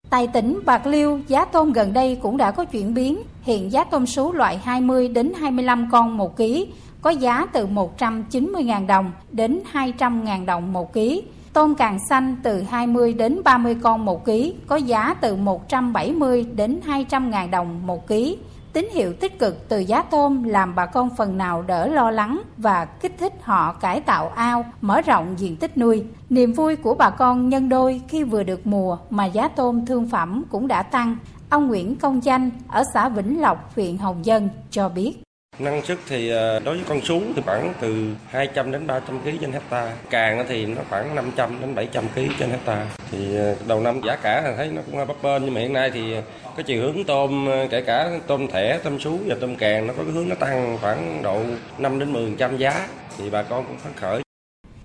Tại 0.09 0.27
tỉnh 0.33 0.59
Bạc 0.65 0.87
Liêu, 0.87 1.19
giá 1.27 1.45
tôm 1.45 1.73
gần 1.73 1.93
đây 1.93 2.19
cũng 2.21 2.37
đã 2.37 2.51
có 2.51 2.65
chuyển 2.65 2.93
biến. 2.93 3.21
Hiện 3.41 3.71
giá 3.71 3.83
tôm 3.83 4.05
sú 4.05 4.31
loại 4.31 4.57
20 4.57 5.07
đến 5.07 5.33
25 5.39 5.89
con 5.91 6.17
một 6.17 6.37
ký 6.37 6.67
có 7.01 7.09
giá 7.09 7.45
từ 7.53 7.67
190.000 7.67 8.87
đồng 8.87 9.11
đến 9.31 9.59
200.000 9.73 10.45
đồng 10.45 10.73
một 10.73 10.93
ký. 10.93 11.23
Tôm 11.53 11.75
càng 11.75 11.99
xanh 12.09 12.35
từ 12.43 12.61
20 12.61 13.13
đến 13.13 13.43
30 13.43 13.75
con 13.83 14.05
một 14.05 14.25
ký 14.25 14.53
có 14.67 14.75
giá 14.75 15.13
từ 15.21 15.35
170 15.35 16.45
đến 16.55 16.79
200.000 16.87 17.49
đồng 17.49 17.87
một 17.87 18.07
ký. 18.07 18.37
Tín 18.73 18.89
hiệu 18.93 19.13
tích 19.13 19.39
cực 19.39 19.69
từ 19.69 19.79
giá 19.79 20.01
tôm 20.01 20.43
làm 20.43 20.75
bà 20.75 20.85
con 20.85 21.09
phần 21.17 21.37
nào 21.37 21.61
đỡ 21.61 21.87
lo 21.87 22.11
lắng 22.11 22.41
và 22.57 22.85
kích 22.85 23.15
thích 23.17 23.33
họ 23.41 23.73
cải 23.73 24.01
tạo 24.01 24.29
ao, 24.29 24.65
mở 24.81 25.01
rộng 25.01 25.35
diện 25.37 25.55
tích 25.55 25.77
nuôi. 25.77 26.03
Niềm 26.29 26.53
vui 26.53 26.75
của 26.75 26.95
bà 26.95 27.09
con 27.09 27.49
nhân 27.49 27.69
đôi 27.69 28.01
khi 28.07 28.23
vừa 28.23 28.43
được 28.43 28.67
mùa 28.67 28.97
mà 29.09 29.25
giá 29.25 29.47
tôm 29.47 29.85
thương 29.85 30.09
phẩm 30.09 30.43
cũng 30.49 30.67
đã 30.67 30.83
tăng. 30.83 31.17
Ông 31.49 31.67
Nguyễn 31.67 31.95
Công 31.95 32.23
Danh 32.23 32.51
ở 32.67 32.83
xã 32.93 33.09
Vĩnh 33.09 33.41
Lộc, 33.41 33.75
huyện 33.75 33.97
Hồng 33.97 34.25
Dân 34.25 34.49
cho 34.71 34.89
biết. 34.89 35.13
Năng 35.59 35.85
suất 35.85 35.97
thì 36.07 36.29
ờ, 36.29 36.59
đối 36.59 36.75
với 36.75 36.85
con 36.89 37.01
sú 37.01 37.21
thì 37.35 37.41
khoảng 37.45 37.73
từ 37.79 38.15
200 38.29 38.71
đến 38.71 38.87
300 38.87 39.19
kg 39.19 39.37
trên 39.41 39.51
hecta. 39.51 39.93
Càng 40.09 40.45
thì 40.49 40.65
nó 40.65 40.81
khoảng 40.89 41.15
500 41.15 41.61
đến 41.61 41.75
700 41.75 42.03
kg 42.15 42.21
trên 42.39 42.49
hecta. 42.49 42.85
Thì 43.11 43.37
ờ, 43.37 43.55
đầu 43.67 43.79
năm 43.79 44.01
giá 44.05 44.15
cả 44.15 44.53
thấy 44.57 44.67
nó 44.67 44.81
cũng 44.85 45.07
bấp 45.07 45.23
bênh 45.23 45.45
nhưng 45.45 45.53
mà 45.53 45.61
hiện 45.61 45.73
nay 45.73 45.91
thì 45.93 46.15
cái 46.57 46.63
chiều 46.63 46.81
hướng 46.81 47.03
tôm 47.03 47.47
kể 47.69 47.81
cả 47.81 48.09
tôm 48.27 48.47
thẻ, 48.47 48.79
tôm 48.83 48.99
sú 48.99 49.17
và 49.25 49.35
tôm 49.41 49.55
càng 49.55 49.87
nó 49.87 49.93
có 49.97 50.03
cái 50.03 50.11
hướng 50.11 50.29
nó 50.29 50.35
tăng 50.35 50.77
khoảng 50.81 51.21
độ 51.23 51.41
5 51.77 51.99
đến 51.99 52.13
10% 52.13 52.57
giá 52.57 52.87
thì 53.17 53.29
bà 53.29 53.43
con 53.43 53.65
cũng 53.67 53.77
phấn 53.77 53.93
khởi. 53.95 54.21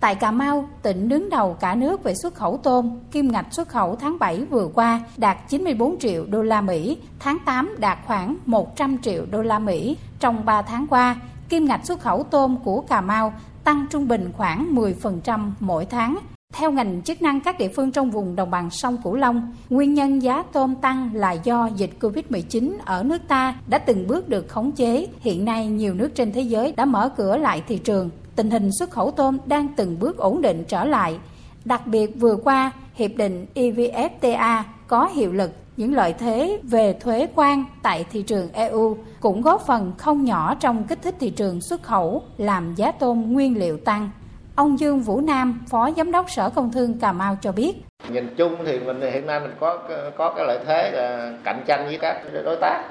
Tại 0.01 0.15
Cà 0.15 0.31
Mau, 0.31 0.69
tỉnh 0.83 1.09
đứng 1.09 1.31
đầu 1.31 1.57
cả 1.61 1.75
nước 1.75 2.05
về 2.05 2.15
xuất 2.15 2.35
khẩu 2.35 2.57
tôm, 2.63 2.99
kim 3.11 3.33
ngạch 3.33 3.47
xuất 3.51 3.69
khẩu 3.69 3.97
tháng 3.97 4.19
7 4.19 4.45
vừa 4.51 4.69
qua 4.75 5.01
đạt 5.17 5.39
94 5.49 5.99
triệu 5.99 6.27
đô 6.27 6.43
la 6.43 6.61
Mỹ, 6.61 6.99
tháng 7.19 7.39
8 7.45 7.77
đạt 7.79 7.99
khoảng 8.07 8.37
100 8.47 8.99
triệu 9.03 9.27
đô 9.31 9.43
la 9.43 9.59
Mỹ. 9.59 9.97
Trong 10.21 10.45
3 10.45 10.63
tháng 10.63 10.87
qua, 10.87 11.17
kim 11.49 11.65
ngạch 11.65 11.87
xuất 11.87 12.01
khẩu 12.01 12.23
tôm 12.23 12.57
của 12.65 12.81
Cà 12.81 13.01
Mau 13.01 13.33
tăng 13.65 13.87
trung 13.91 14.09
bình 14.09 14.31
khoảng 14.37 14.75
10% 14.75 15.51
mỗi 15.61 15.87
tháng. 15.87 16.19
Theo 16.53 16.73
ngành 16.73 17.03
chức 17.03 17.23
năng 17.23 17.41
các 17.41 17.59
địa 17.59 17.69
phương 17.69 17.91
trong 17.91 18.11
vùng 18.11 18.37
đồng 18.37 18.51
bằng 18.51 18.71
sông 18.71 18.97
Cửu 19.05 19.15
Long, 19.15 19.53
nguyên 19.71 19.95
nhân 19.95 20.23
giá 20.23 20.43
tôm 20.53 20.75
tăng 20.75 21.11
là 21.15 21.33
do 21.33 21.69
dịch 21.77 21.91
Covid-19 22.01 22.73
ở 22.85 23.03
nước 23.03 23.23
ta 23.29 23.55
đã 23.67 23.79
từng 23.79 24.07
bước 24.07 24.29
được 24.29 24.49
khống 24.49 24.73
chế. 24.73 25.07
Hiện 25.21 25.45
nay, 25.45 25.67
nhiều 25.67 25.95
nước 25.95 26.15
trên 26.15 26.33
thế 26.33 26.41
giới 26.41 26.73
đã 26.73 26.85
mở 26.85 27.09
cửa 27.17 27.37
lại 27.37 27.63
thị 27.69 27.79
trường 27.79 28.11
tình 28.37 28.51
hình 28.51 28.71
xuất 28.79 28.91
khẩu 28.91 29.11
tôm 29.11 29.39
đang 29.47 29.69
từng 29.77 29.99
bước 29.99 30.17
ổn 30.17 30.43
định 30.43 30.65
trở 30.69 30.85
lại. 30.85 31.19
Đặc 31.65 31.87
biệt 31.87 32.21
vừa 32.21 32.37
qua, 32.37 32.73
Hiệp 32.95 33.11
định 33.17 33.47
EVFTA 33.55 34.63
có 34.87 35.07
hiệu 35.07 35.33
lực 35.33 35.51
những 35.77 35.95
lợi 35.95 36.13
thế 36.13 36.61
về 36.63 36.97
thuế 37.01 37.27
quan 37.35 37.65
tại 37.83 38.05
thị 38.11 38.23
trường 38.23 38.53
EU 38.53 38.97
cũng 39.21 39.43
góp 39.43 39.67
phần 39.67 39.93
không 39.99 40.25
nhỏ 40.25 40.55
trong 40.55 40.85
kích 40.85 41.03
thích 41.03 41.15
thị 41.21 41.31
trường 41.31 41.61
xuất 41.61 41.83
khẩu, 41.83 42.23
làm 42.39 42.75
giá 42.75 42.93
tôm 42.93 43.33
nguyên 43.33 43.59
liệu 43.59 43.77
tăng. 43.77 44.11
Ông 44.57 44.79
Dương 44.79 45.01
Vũ 45.01 45.21
Nam, 45.21 45.61
Phó 45.71 45.91
Giám 45.97 46.13
đốc 46.13 46.31
Sở 46.31 46.51
Công 46.55 46.73
Thương 46.73 46.99
Cà 46.99 47.13
Mau 47.13 47.39
cho 47.41 47.53
biết. 47.53 47.75
Nhìn 48.09 48.35
chung 48.37 48.57
thì 48.65 48.81
mình 48.81 49.01
hiện 49.01 49.27
nay 49.27 49.41
mình 49.41 49.53
có 49.61 49.79
có 50.17 50.33
cái 50.37 50.47
lợi 50.47 50.59
thế 50.67 50.91
là 50.91 51.33
cạnh 51.45 51.63
tranh 51.67 51.85
với 51.87 51.99
các 51.99 52.23
đối 52.45 52.57
tác. 52.61 52.85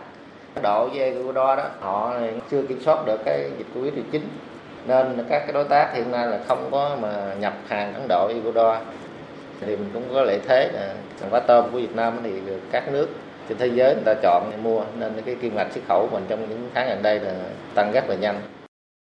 Độ 0.63 0.89
về 0.93 1.15
đo 1.35 1.55
đó, 1.55 1.63
họ 1.79 2.13
chưa 2.51 2.63
kiểm 2.63 2.81
soát 2.81 3.05
được 3.05 3.19
cái 3.25 3.49
dịch 3.57 3.67
Covid-19 3.75 4.19
nên 4.87 5.25
các 5.29 5.39
cái 5.39 5.51
đối 5.53 5.63
tác 5.63 5.93
hiện 5.93 6.11
nay 6.11 6.27
là 6.27 6.39
không 6.47 6.67
có 6.71 6.97
mà 7.01 7.35
nhập 7.39 7.53
hàng 7.67 7.93
Ấn 7.93 8.05
Độ, 8.09 8.27
Ecuador 8.27 8.77
thì 9.61 9.75
mình 9.75 9.89
cũng 9.93 10.03
có 10.13 10.21
lợi 10.21 10.39
thế 10.47 10.69
là 10.73 10.93
sản 11.19 11.29
phẩm 11.29 11.43
tôm 11.47 11.65
của 11.71 11.77
Việt 11.77 11.95
Nam 11.95 12.13
thì 12.23 12.39
được 12.45 12.59
các 12.71 12.91
nước 12.91 13.09
trên 13.49 13.57
thế 13.57 13.67
giới 13.67 13.95
người 13.95 14.03
ta 14.03 14.13
chọn 14.23 14.51
để 14.51 14.57
mua 14.57 14.83
nên 14.99 15.21
cái 15.25 15.35
kim 15.35 15.55
ngạch 15.55 15.71
xuất 15.71 15.81
khẩu 15.87 16.09
mình 16.11 16.25
trong 16.27 16.49
những 16.49 16.69
tháng 16.73 16.87
gần 16.87 17.03
đây 17.03 17.19
là 17.19 17.33
tăng 17.75 17.91
rất 17.91 18.09
là 18.09 18.15
nhanh. 18.15 18.41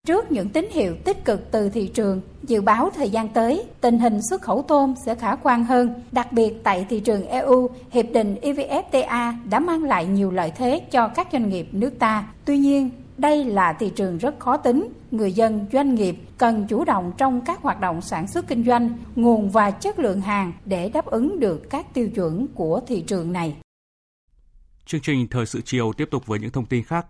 Trước 0.08 0.32
những 0.32 0.50
tín 0.50 0.68
hiệu 0.72 0.96
tích 1.06 1.26
cực 1.26 1.52
từ 1.52 1.70
thị 1.70 1.88
trường, 1.88 2.22
dự 2.44 2.62
báo 2.62 2.90
thời 2.96 3.10
gian 3.10 3.30
tới, 3.30 3.66
tình 3.82 4.00
hình 4.00 4.20
xuất 4.30 4.42
khẩu 4.42 4.62
tôm 4.62 4.94
sẽ 5.06 5.16
khả 5.16 5.36
quan 5.36 5.64
hơn. 5.64 6.04
Đặc 6.12 6.34
biệt 6.34 6.54
tại 6.64 6.86
thị 6.90 7.00
trường 7.00 7.28
EU, 7.28 7.70
Hiệp 7.92 8.06
định 8.14 8.36
EVFTA 8.42 9.34
đã 9.50 9.60
mang 9.60 9.84
lại 9.84 10.06
nhiều 10.06 10.32
lợi 10.32 10.52
thế 10.56 10.82
cho 10.92 11.08
các 11.08 11.28
doanh 11.32 11.50
nghiệp 11.50 11.68
nước 11.72 12.00
ta. 12.00 12.28
Tuy 12.46 12.58
nhiên, 12.58 12.90
đây 13.18 13.46
là 13.46 13.74
thị 13.74 13.92
trường 13.96 14.18
rất 14.18 14.40
khó 14.40 14.58
tính, 14.58 14.88
người 15.12 15.32
dân, 15.32 15.66
doanh 15.74 15.96
nghiệp 15.96 16.16
cần 16.38 16.68
chủ 16.70 16.86
động 16.86 17.12
trong 17.18 17.42
các 17.42 17.62
hoạt 17.62 17.80
động 17.80 18.02
sản 18.02 18.28
xuất 18.28 18.48
kinh 18.48 18.64
doanh, 18.66 18.90
nguồn 19.16 19.50
và 19.50 19.72
chất 19.72 20.00
lượng 20.00 20.22
hàng 20.22 20.54
để 20.66 20.90
đáp 20.90 21.06
ứng 21.06 21.40
được 21.40 21.70
các 21.70 21.94
tiêu 21.94 22.10
chuẩn 22.16 22.48
của 22.48 22.82
thị 22.88 23.02
trường 23.02 23.34
này. 23.34 23.56
Chương 24.86 25.02
trình 25.02 25.28
Thời 25.28 25.46
sự 25.46 25.62
chiều 25.66 25.94
tiếp 25.98 26.08
tục 26.12 26.26
với 26.26 26.40
những 26.40 26.52
thông 26.52 26.66
tin 26.66 26.84
khác. 26.84 27.06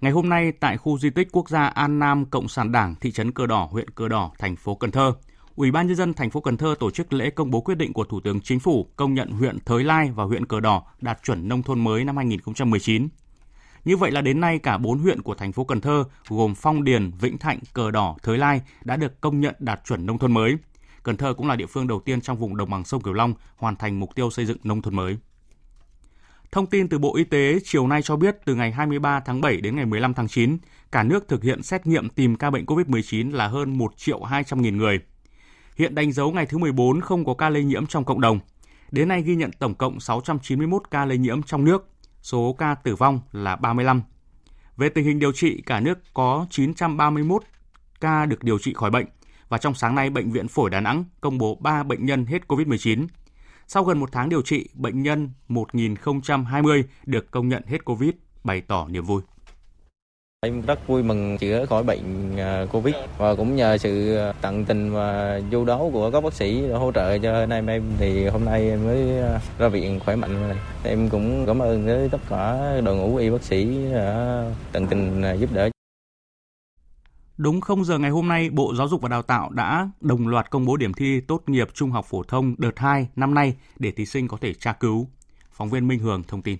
Ngày 0.00 0.12
hôm 0.12 0.28
nay 0.28 0.52
tại 0.52 0.76
khu 0.76 0.98
di 0.98 1.10
tích 1.10 1.28
quốc 1.32 1.48
gia 1.48 1.66
An 1.66 1.98
Nam 1.98 2.26
Cộng 2.26 2.48
sản 2.48 2.72
Đảng, 2.72 2.94
thị 3.00 3.12
trấn 3.12 3.32
Cờ 3.32 3.46
Đỏ, 3.46 3.68
huyện 3.70 3.90
Cờ 3.90 4.08
Đỏ, 4.08 4.30
thành 4.38 4.56
phố 4.56 4.74
Cần 4.74 4.90
Thơ, 4.90 5.12
Ủy 5.54 5.70
ban 5.70 5.86
nhân 5.86 5.96
dân 5.96 6.14
thành 6.14 6.30
phố 6.30 6.40
Cần 6.40 6.56
Thơ 6.56 6.74
tổ 6.80 6.90
chức 6.90 7.12
lễ 7.12 7.30
công 7.30 7.50
bố 7.50 7.60
quyết 7.60 7.74
định 7.74 7.92
của 7.92 8.04
Thủ 8.04 8.20
tướng 8.20 8.40
Chính 8.40 8.60
phủ 8.60 8.88
công 8.96 9.14
nhận 9.14 9.30
huyện 9.30 9.58
Thới 9.64 9.84
Lai 9.84 10.10
và 10.14 10.24
huyện 10.24 10.46
Cờ 10.46 10.60
Đỏ 10.60 10.82
đạt 11.00 11.18
chuẩn 11.22 11.48
nông 11.48 11.62
thôn 11.62 11.84
mới 11.84 12.04
năm 12.04 12.16
2019. 12.16 13.08
Như 13.84 13.96
vậy 13.96 14.10
là 14.10 14.20
đến 14.20 14.40
nay 14.40 14.58
cả 14.58 14.78
4 14.78 14.98
huyện 14.98 15.22
của 15.22 15.34
thành 15.34 15.52
phố 15.52 15.64
Cần 15.64 15.80
Thơ 15.80 16.04
gồm 16.28 16.54
Phong 16.54 16.84
Điền, 16.84 17.10
Vĩnh 17.20 17.38
Thạnh, 17.38 17.58
Cờ 17.72 17.90
Đỏ, 17.90 18.16
Thới 18.22 18.38
Lai 18.38 18.60
đã 18.84 18.96
được 18.96 19.20
công 19.20 19.40
nhận 19.40 19.54
đạt 19.58 19.80
chuẩn 19.84 20.06
nông 20.06 20.18
thôn 20.18 20.32
mới. 20.32 20.56
Cần 21.02 21.16
Thơ 21.16 21.34
cũng 21.34 21.48
là 21.48 21.56
địa 21.56 21.66
phương 21.66 21.86
đầu 21.86 22.00
tiên 22.00 22.20
trong 22.20 22.36
vùng 22.36 22.56
đồng 22.56 22.70
bằng 22.70 22.84
sông 22.84 23.02
Cửu 23.02 23.14
Long 23.14 23.34
hoàn 23.56 23.76
thành 23.76 24.00
mục 24.00 24.14
tiêu 24.14 24.30
xây 24.30 24.46
dựng 24.46 24.58
nông 24.64 24.82
thôn 24.82 24.96
mới. 24.96 25.16
Thông 26.56 26.66
tin 26.66 26.88
từ 26.88 26.98
Bộ 26.98 27.16
Y 27.16 27.24
tế 27.24 27.58
chiều 27.64 27.86
nay 27.86 28.02
cho 28.02 28.16
biết 28.16 28.36
từ 28.44 28.54
ngày 28.54 28.72
23 28.72 29.20
tháng 29.20 29.40
7 29.40 29.56
đến 29.60 29.76
ngày 29.76 29.86
15 29.86 30.14
tháng 30.14 30.28
9, 30.28 30.58
cả 30.92 31.02
nước 31.02 31.28
thực 31.28 31.42
hiện 31.42 31.62
xét 31.62 31.86
nghiệm 31.86 32.08
tìm 32.08 32.36
ca 32.36 32.50
bệnh 32.50 32.64
COVID-19 32.64 33.32
là 33.32 33.48
hơn 33.48 33.78
1 33.78 33.96
triệu 33.96 34.22
200 34.22 34.62
nghìn 34.62 34.76
người. 34.76 35.00
Hiện 35.76 35.94
đánh 35.94 36.12
dấu 36.12 36.32
ngày 36.32 36.46
thứ 36.46 36.58
14 36.58 37.00
không 37.00 37.24
có 37.24 37.34
ca 37.34 37.48
lây 37.48 37.64
nhiễm 37.64 37.86
trong 37.86 38.04
cộng 38.04 38.20
đồng. 38.20 38.38
Đến 38.90 39.08
nay 39.08 39.22
ghi 39.22 39.36
nhận 39.36 39.50
tổng 39.58 39.74
cộng 39.74 40.00
691 40.00 40.82
ca 40.90 41.04
lây 41.04 41.18
nhiễm 41.18 41.42
trong 41.42 41.64
nước, 41.64 41.88
số 42.22 42.56
ca 42.58 42.74
tử 42.74 42.94
vong 42.94 43.20
là 43.32 43.56
35. 43.56 44.02
Về 44.76 44.88
tình 44.88 45.04
hình 45.04 45.18
điều 45.18 45.32
trị, 45.32 45.62
cả 45.66 45.80
nước 45.80 45.98
có 46.14 46.46
931 46.50 47.42
ca 48.00 48.26
được 48.26 48.42
điều 48.44 48.58
trị 48.58 48.74
khỏi 48.74 48.90
bệnh 48.90 49.06
và 49.48 49.58
trong 49.58 49.74
sáng 49.74 49.94
nay 49.94 50.10
Bệnh 50.10 50.32
viện 50.32 50.48
Phổi 50.48 50.70
Đà 50.70 50.80
Nẵng 50.80 51.04
công 51.20 51.38
bố 51.38 51.58
3 51.60 51.82
bệnh 51.82 52.06
nhân 52.06 52.26
hết 52.26 52.42
COVID-19. 52.48 53.06
Sau 53.68 53.84
gần 53.84 53.98
một 53.98 54.08
tháng 54.12 54.28
điều 54.28 54.42
trị, 54.42 54.68
bệnh 54.74 55.02
nhân 55.02 55.30
1020 55.48 56.84
được 57.06 57.30
công 57.30 57.48
nhận 57.48 57.62
hết 57.66 57.84
COVID, 57.84 58.10
bày 58.44 58.60
tỏ 58.60 58.88
niềm 58.88 59.04
vui. 59.04 59.22
Em 60.40 60.62
rất 60.62 60.86
vui 60.86 61.02
mừng 61.02 61.38
chữa 61.38 61.66
khỏi 61.66 61.82
bệnh 61.82 62.36
à, 62.36 62.66
Covid 62.72 62.94
và 63.18 63.34
cũng 63.34 63.56
nhờ 63.56 63.78
sự 63.78 64.18
tận 64.40 64.64
tình 64.64 64.92
và 64.92 65.40
du 65.52 65.64
đáo 65.64 65.90
của 65.92 66.10
các 66.10 66.20
bác 66.20 66.32
sĩ 66.32 66.68
hỗ 66.68 66.92
trợ 66.92 67.18
cho 67.18 67.34
anh 67.34 67.50
em 67.50 67.66
em 67.66 67.82
thì 67.98 68.26
hôm 68.26 68.44
nay 68.44 68.70
em 68.70 68.84
mới 68.84 69.18
à, 69.18 69.40
ra 69.58 69.68
viện 69.68 70.00
khỏe 70.00 70.16
mạnh 70.16 70.48
này. 70.48 70.56
Em 70.84 71.08
cũng 71.08 71.46
cảm 71.46 71.58
ơn 71.62 71.86
tới 71.86 72.08
tất 72.08 72.20
cả 72.28 72.72
đội 72.84 72.96
ngũ 72.96 73.16
y 73.16 73.30
bác 73.30 73.42
sĩ 73.42 73.76
đã 73.92 74.44
tận 74.72 74.86
tình 74.86 75.22
à, 75.22 75.32
giúp 75.32 75.50
đỡ. 75.52 75.70
Đúng 77.38 77.60
0 77.60 77.84
giờ 77.84 77.98
ngày 77.98 78.10
hôm 78.10 78.28
nay, 78.28 78.50
Bộ 78.50 78.74
Giáo 78.74 78.88
dục 78.88 79.02
và 79.02 79.08
Đào 79.08 79.22
tạo 79.22 79.50
đã 79.50 79.88
đồng 80.00 80.28
loạt 80.28 80.50
công 80.50 80.64
bố 80.64 80.76
điểm 80.76 80.94
thi 80.94 81.20
tốt 81.20 81.42
nghiệp 81.46 81.68
trung 81.74 81.90
học 81.90 82.06
phổ 82.08 82.22
thông 82.22 82.54
đợt 82.58 82.78
2 82.78 83.08
năm 83.16 83.34
nay 83.34 83.54
để 83.78 83.90
thí 83.90 84.06
sinh 84.06 84.28
có 84.28 84.36
thể 84.40 84.54
tra 84.54 84.72
cứu. 84.72 85.08
Phóng 85.52 85.70
viên 85.70 85.88
Minh 85.88 85.98
Hường 85.98 86.22
thông 86.22 86.42
tin. 86.42 86.56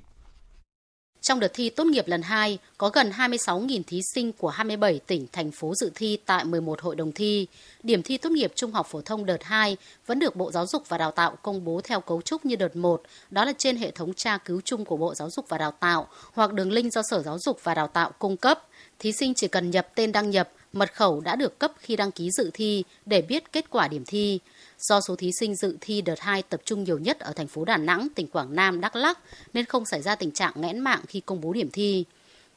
Trong 1.20 1.40
đợt 1.40 1.50
thi 1.54 1.70
tốt 1.70 1.84
nghiệp 1.84 2.04
lần 2.06 2.22
2, 2.22 2.58
có 2.78 2.88
gần 2.88 3.10
26.000 3.10 3.82
thí 3.86 4.00
sinh 4.14 4.32
của 4.32 4.48
27 4.48 5.00
tỉnh, 5.06 5.26
thành 5.32 5.50
phố 5.50 5.74
dự 5.74 5.90
thi 5.94 6.18
tại 6.26 6.44
11 6.44 6.80
hội 6.80 6.96
đồng 6.96 7.12
thi. 7.12 7.46
Điểm 7.82 8.02
thi 8.02 8.18
tốt 8.18 8.30
nghiệp 8.30 8.52
trung 8.54 8.72
học 8.72 8.86
phổ 8.90 9.00
thông 9.00 9.26
đợt 9.26 9.44
2 9.44 9.76
vẫn 10.06 10.18
được 10.18 10.36
Bộ 10.36 10.52
Giáo 10.52 10.66
dục 10.66 10.82
và 10.88 10.98
Đào 10.98 11.10
tạo 11.10 11.36
công 11.42 11.64
bố 11.64 11.80
theo 11.84 12.00
cấu 12.00 12.22
trúc 12.22 12.44
như 12.44 12.56
đợt 12.56 12.76
1, 12.76 13.02
đó 13.30 13.44
là 13.44 13.52
trên 13.58 13.76
hệ 13.76 13.90
thống 13.90 14.14
tra 14.14 14.38
cứu 14.38 14.60
chung 14.64 14.84
của 14.84 14.96
Bộ 14.96 15.14
Giáo 15.14 15.30
dục 15.30 15.48
và 15.48 15.58
Đào 15.58 15.72
tạo 15.80 16.08
hoặc 16.32 16.52
đường 16.52 16.72
link 16.72 16.92
do 16.92 17.02
Sở 17.10 17.22
Giáo 17.22 17.38
dục 17.38 17.60
và 17.62 17.74
Đào 17.74 17.86
tạo 17.86 18.10
cung 18.18 18.36
cấp. 18.36 18.62
Thí 18.98 19.12
sinh 19.12 19.34
chỉ 19.34 19.48
cần 19.48 19.70
nhập 19.70 19.88
tên 19.94 20.12
đăng 20.12 20.30
nhập, 20.30 20.50
mật 20.76 20.94
khẩu 20.94 21.20
đã 21.20 21.36
được 21.36 21.58
cấp 21.58 21.72
khi 21.78 21.96
đăng 21.96 22.12
ký 22.12 22.30
dự 22.30 22.50
thi 22.54 22.84
để 23.06 23.22
biết 23.22 23.52
kết 23.52 23.70
quả 23.70 23.88
điểm 23.88 24.04
thi. 24.06 24.40
Do 24.78 25.00
số 25.00 25.16
thí 25.16 25.30
sinh 25.40 25.56
dự 25.56 25.76
thi 25.80 26.00
đợt 26.00 26.20
2 26.20 26.42
tập 26.42 26.60
trung 26.64 26.84
nhiều 26.84 26.98
nhất 26.98 27.20
ở 27.20 27.32
thành 27.32 27.46
phố 27.46 27.64
Đà 27.64 27.76
Nẵng, 27.76 28.08
tỉnh 28.14 28.26
Quảng 28.26 28.54
Nam, 28.54 28.80
Đắk 28.80 28.96
Lắk 28.96 29.18
nên 29.52 29.64
không 29.64 29.84
xảy 29.84 30.02
ra 30.02 30.14
tình 30.14 30.30
trạng 30.30 30.52
nghẽn 30.56 30.78
mạng 30.78 31.00
khi 31.08 31.20
công 31.20 31.40
bố 31.40 31.52
điểm 31.52 31.70
thi. 31.72 32.04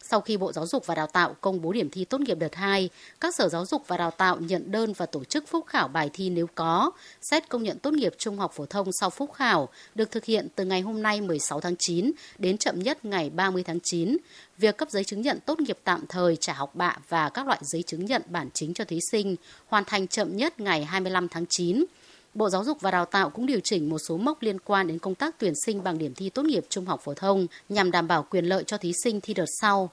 Sau 0.03 0.21
khi 0.21 0.37
Bộ 0.37 0.51
Giáo 0.51 0.67
dục 0.67 0.85
và 0.85 0.95
Đào 0.95 1.07
tạo 1.07 1.35
công 1.41 1.61
bố 1.61 1.71
điểm 1.71 1.89
thi 1.89 2.05
tốt 2.05 2.21
nghiệp 2.21 2.37
đợt 2.39 2.55
2, 2.55 2.89
các 3.19 3.35
sở 3.35 3.49
giáo 3.49 3.65
dục 3.65 3.87
và 3.87 3.97
đào 3.97 4.11
tạo 4.11 4.37
nhận 4.39 4.71
đơn 4.71 4.93
và 4.93 5.05
tổ 5.05 5.23
chức 5.23 5.47
phúc 5.47 5.65
khảo 5.67 5.87
bài 5.87 6.09
thi 6.13 6.29
nếu 6.29 6.47
có. 6.55 6.91
Xét 7.21 7.49
công 7.49 7.63
nhận 7.63 7.79
tốt 7.79 7.93
nghiệp 7.93 8.13
trung 8.17 8.37
học 8.37 8.53
phổ 8.55 8.65
thông 8.65 8.91
sau 8.91 9.09
phúc 9.09 9.33
khảo 9.33 9.69
được 9.95 10.11
thực 10.11 10.25
hiện 10.25 10.47
từ 10.55 10.65
ngày 10.65 10.81
hôm 10.81 11.01
nay 11.01 11.21
16 11.21 11.61
tháng 11.61 11.75
9 11.79 12.11
đến 12.37 12.57
chậm 12.57 12.79
nhất 12.79 13.05
ngày 13.05 13.29
30 13.29 13.63
tháng 13.63 13.79
9. 13.83 14.17
Việc 14.57 14.77
cấp 14.77 14.89
giấy 14.91 15.03
chứng 15.03 15.21
nhận 15.21 15.39
tốt 15.45 15.59
nghiệp 15.59 15.77
tạm 15.83 16.05
thời 16.09 16.35
trả 16.35 16.53
học 16.53 16.75
bạ 16.75 16.97
và 17.09 17.29
các 17.29 17.47
loại 17.47 17.59
giấy 17.61 17.83
chứng 17.83 18.05
nhận 18.05 18.21
bản 18.27 18.49
chính 18.53 18.73
cho 18.73 18.83
thí 18.83 18.99
sinh 19.11 19.35
hoàn 19.67 19.83
thành 19.85 20.07
chậm 20.07 20.37
nhất 20.37 20.59
ngày 20.59 20.85
25 20.85 21.27
tháng 21.27 21.45
9. 21.49 21.85
Bộ 22.33 22.49
Giáo 22.49 22.63
dục 22.63 22.81
và 22.81 22.91
Đào 22.91 23.05
tạo 23.05 23.29
cũng 23.29 23.45
điều 23.45 23.59
chỉnh 23.63 23.89
một 23.89 23.97
số 24.07 24.17
mốc 24.17 24.41
liên 24.41 24.59
quan 24.59 24.87
đến 24.87 24.99
công 24.99 25.15
tác 25.15 25.35
tuyển 25.39 25.53
sinh 25.65 25.83
bằng 25.83 25.97
điểm 25.97 26.13
thi 26.13 26.29
tốt 26.29 26.45
nghiệp 26.45 26.65
trung 26.69 26.85
học 26.85 27.01
phổ 27.03 27.13
thông 27.13 27.47
nhằm 27.69 27.91
đảm 27.91 28.07
bảo 28.07 28.25
quyền 28.29 28.45
lợi 28.45 28.63
cho 28.63 28.77
thí 28.77 28.93
sinh 29.03 29.21
thi 29.21 29.33
đợt 29.33 29.45
sau. 29.61 29.89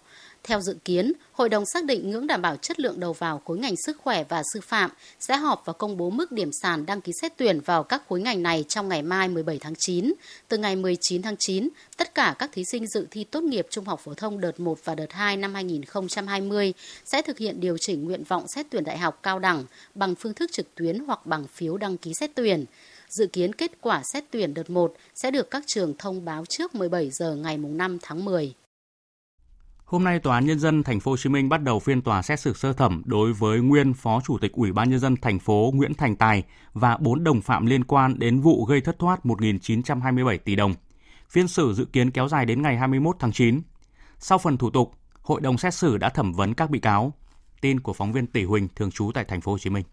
Theo 0.46 0.60
dự 0.60 0.76
kiến, 0.84 1.12
Hội 1.32 1.48
đồng 1.48 1.64
xác 1.66 1.84
định 1.84 2.10
ngưỡng 2.10 2.26
đảm 2.26 2.42
bảo 2.42 2.56
chất 2.56 2.80
lượng 2.80 3.00
đầu 3.00 3.12
vào 3.12 3.42
khối 3.44 3.58
ngành 3.58 3.74
sức 3.76 3.96
khỏe 4.02 4.24
và 4.28 4.42
sư 4.54 4.60
phạm 4.60 4.90
sẽ 5.20 5.36
họp 5.36 5.62
và 5.64 5.72
công 5.72 5.96
bố 5.96 6.10
mức 6.10 6.32
điểm 6.32 6.50
sàn 6.62 6.86
đăng 6.86 7.00
ký 7.00 7.12
xét 7.20 7.32
tuyển 7.36 7.60
vào 7.60 7.82
các 7.82 8.02
khối 8.08 8.20
ngành 8.20 8.42
này 8.42 8.64
trong 8.68 8.88
ngày 8.88 9.02
mai 9.02 9.28
17 9.28 9.58
tháng 9.58 9.74
9. 9.78 10.12
Từ 10.48 10.58
ngày 10.58 10.76
19 10.76 11.22
tháng 11.22 11.36
9, 11.38 11.68
tất 11.96 12.14
cả 12.14 12.34
các 12.38 12.50
thí 12.52 12.64
sinh 12.64 12.86
dự 12.86 13.06
thi 13.10 13.24
tốt 13.24 13.42
nghiệp 13.42 13.66
trung 13.70 13.84
học 13.84 14.00
phổ 14.04 14.14
thông 14.14 14.40
đợt 14.40 14.60
1 14.60 14.78
và 14.84 14.94
đợt 14.94 15.12
2 15.12 15.36
năm 15.36 15.54
2020 15.54 16.74
sẽ 17.04 17.22
thực 17.22 17.38
hiện 17.38 17.60
điều 17.60 17.78
chỉnh 17.78 18.04
nguyện 18.04 18.24
vọng 18.24 18.48
xét 18.48 18.66
tuyển 18.70 18.84
đại 18.84 18.98
học 18.98 19.20
cao 19.22 19.38
đẳng 19.38 19.64
bằng 19.94 20.14
phương 20.14 20.34
thức 20.34 20.50
trực 20.52 20.74
tuyến 20.74 20.98
hoặc 20.98 21.26
bằng 21.26 21.46
phiếu 21.46 21.76
đăng 21.76 21.96
ký 21.96 22.12
xét 22.20 22.30
tuyển. 22.34 22.64
Dự 23.08 23.26
kiến 23.26 23.52
kết 23.52 23.72
quả 23.80 24.02
xét 24.12 24.24
tuyển 24.30 24.54
đợt 24.54 24.70
1 24.70 24.94
sẽ 25.14 25.30
được 25.30 25.50
các 25.50 25.62
trường 25.66 25.94
thông 25.98 26.24
báo 26.24 26.44
trước 26.48 26.74
17 26.74 27.10
giờ 27.10 27.34
ngày 27.34 27.58
5 27.58 27.98
tháng 28.02 28.24
10. 28.24 28.54
Hôm 29.86 30.04
nay 30.04 30.18
Tòa 30.18 30.34
án 30.34 30.46
nhân 30.46 30.58
dân 30.58 30.82
thành 30.82 31.00
phố 31.00 31.10
Hồ 31.10 31.16
Chí 31.16 31.30
Minh 31.30 31.48
bắt 31.48 31.62
đầu 31.62 31.80
phiên 31.80 32.02
tòa 32.02 32.22
xét 32.22 32.40
xử 32.40 32.52
sơ 32.52 32.72
thẩm 32.72 33.02
đối 33.04 33.32
với 33.32 33.60
nguyên 33.60 33.94
Phó 33.94 34.20
Chủ 34.26 34.38
tịch 34.38 34.52
Ủy 34.52 34.72
ban 34.72 34.90
nhân 34.90 34.98
dân 34.98 35.16
thành 35.16 35.38
phố 35.38 35.72
Nguyễn 35.74 35.94
Thành 35.94 36.16
Tài 36.16 36.42
và 36.72 36.96
bốn 36.96 37.24
đồng 37.24 37.40
phạm 37.40 37.66
liên 37.66 37.84
quan 37.84 38.18
đến 38.18 38.40
vụ 38.40 38.64
gây 38.64 38.80
thất 38.80 38.98
thoát 38.98 39.24
1.927 39.24 40.38
tỷ 40.38 40.56
đồng. 40.56 40.74
Phiên 41.30 41.48
xử 41.48 41.72
dự 41.72 41.84
kiến 41.84 42.10
kéo 42.10 42.28
dài 42.28 42.46
đến 42.46 42.62
ngày 42.62 42.76
21 42.76 43.16
tháng 43.18 43.32
9. 43.32 43.60
Sau 44.18 44.38
phần 44.38 44.56
thủ 44.56 44.70
tục, 44.70 44.92
hội 45.22 45.40
đồng 45.40 45.58
xét 45.58 45.74
xử 45.74 45.98
đã 45.98 46.08
thẩm 46.08 46.32
vấn 46.32 46.54
các 46.54 46.70
bị 46.70 46.78
cáo. 46.78 47.12
Tin 47.60 47.80
của 47.80 47.92
phóng 47.92 48.12
viên 48.12 48.26
Tỷ 48.26 48.44
Huỳnh 48.44 48.68
thường 48.76 48.90
trú 48.90 49.10
tại 49.14 49.24
thành 49.24 49.40
phố 49.40 49.52
Hồ 49.52 49.58
Chí 49.58 49.70
Minh. 49.70 49.84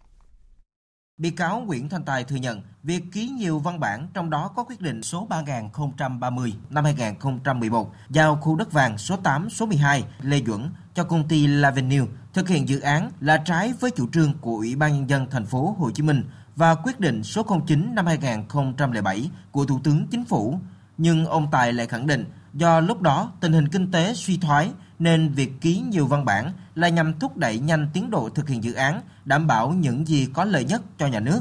Bị 1.18 1.30
cáo 1.30 1.60
Nguyễn 1.60 1.88
Thanh 1.88 2.04
Tài 2.04 2.24
thừa 2.24 2.36
nhận 2.36 2.62
việc 2.82 3.02
ký 3.12 3.28
nhiều 3.28 3.58
văn 3.58 3.80
bản, 3.80 4.08
trong 4.14 4.30
đó 4.30 4.50
có 4.56 4.64
quyết 4.64 4.80
định 4.80 5.02
số 5.02 5.26
3030 5.30 6.54
năm 6.70 6.84
2011 6.84 7.92
giao 8.10 8.36
khu 8.36 8.56
đất 8.56 8.72
vàng 8.72 8.98
số 8.98 9.16
8 9.16 9.50
số 9.50 9.66
12 9.66 10.04
Lê 10.20 10.40
Duẩn 10.46 10.70
cho 10.94 11.04
công 11.04 11.28
ty 11.28 11.46
Lavenue 11.46 12.06
thực 12.32 12.48
hiện 12.48 12.68
dự 12.68 12.80
án 12.80 13.10
là 13.20 13.36
trái 13.36 13.72
với 13.80 13.90
chủ 13.90 14.08
trương 14.12 14.38
của 14.40 14.56
Ủy 14.56 14.76
ban 14.76 14.92
nhân 14.92 15.10
dân 15.10 15.26
thành 15.30 15.46
phố 15.46 15.76
Hồ 15.78 15.90
Chí 15.90 16.02
Minh 16.02 16.24
và 16.56 16.74
quyết 16.74 17.00
định 17.00 17.22
số 17.22 17.46
09 17.66 17.94
năm 17.94 18.06
2007 18.06 19.30
của 19.50 19.64
Thủ 19.64 19.80
tướng 19.84 20.06
Chính 20.10 20.24
phủ. 20.24 20.58
Nhưng 20.98 21.26
ông 21.26 21.50
Tài 21.50 21.72
lại 21.72 21.86
khẳng 21.86 22.06
định 22.06 22.24
do 22.54 22.80
lúc 22.80 23.02
đó 23.02 23.32
tình 23.40 23.52
hình 23.52 23.68
kinh 23.68 23.90
tế 23.90 24.14
suy 24.14 24.36
thoái 24.36 24.70
nên 24.98 25.32
việc 25.32 25.52
ký 25.60 25.80
nhiều 25.80 26.06
văn 26.06 26.24
bản 26.24 26.52
là 26.74 26.88
nhằm 26.88 27.18
thúc 27.18 27.36
đẩy 27.36 27.58
nhanh 27.58 27.88
tiến 27.92 28.10
độ 28.10 28.28
thực 28.28 28.48
hiện 28.48 28.64
dự 28.64 28.72
án, 28.72 29.00
đảm 29.24 29.46
bảo 29.46 29.70
những 29.70 30.06
gì 30.06 30.28
có 30.34 30.44
lợi 30.44 30.64
nhất 30.64 30.82
cho 30.98 31.06
nhà 31.06 31.20
nước. 31.20 31.40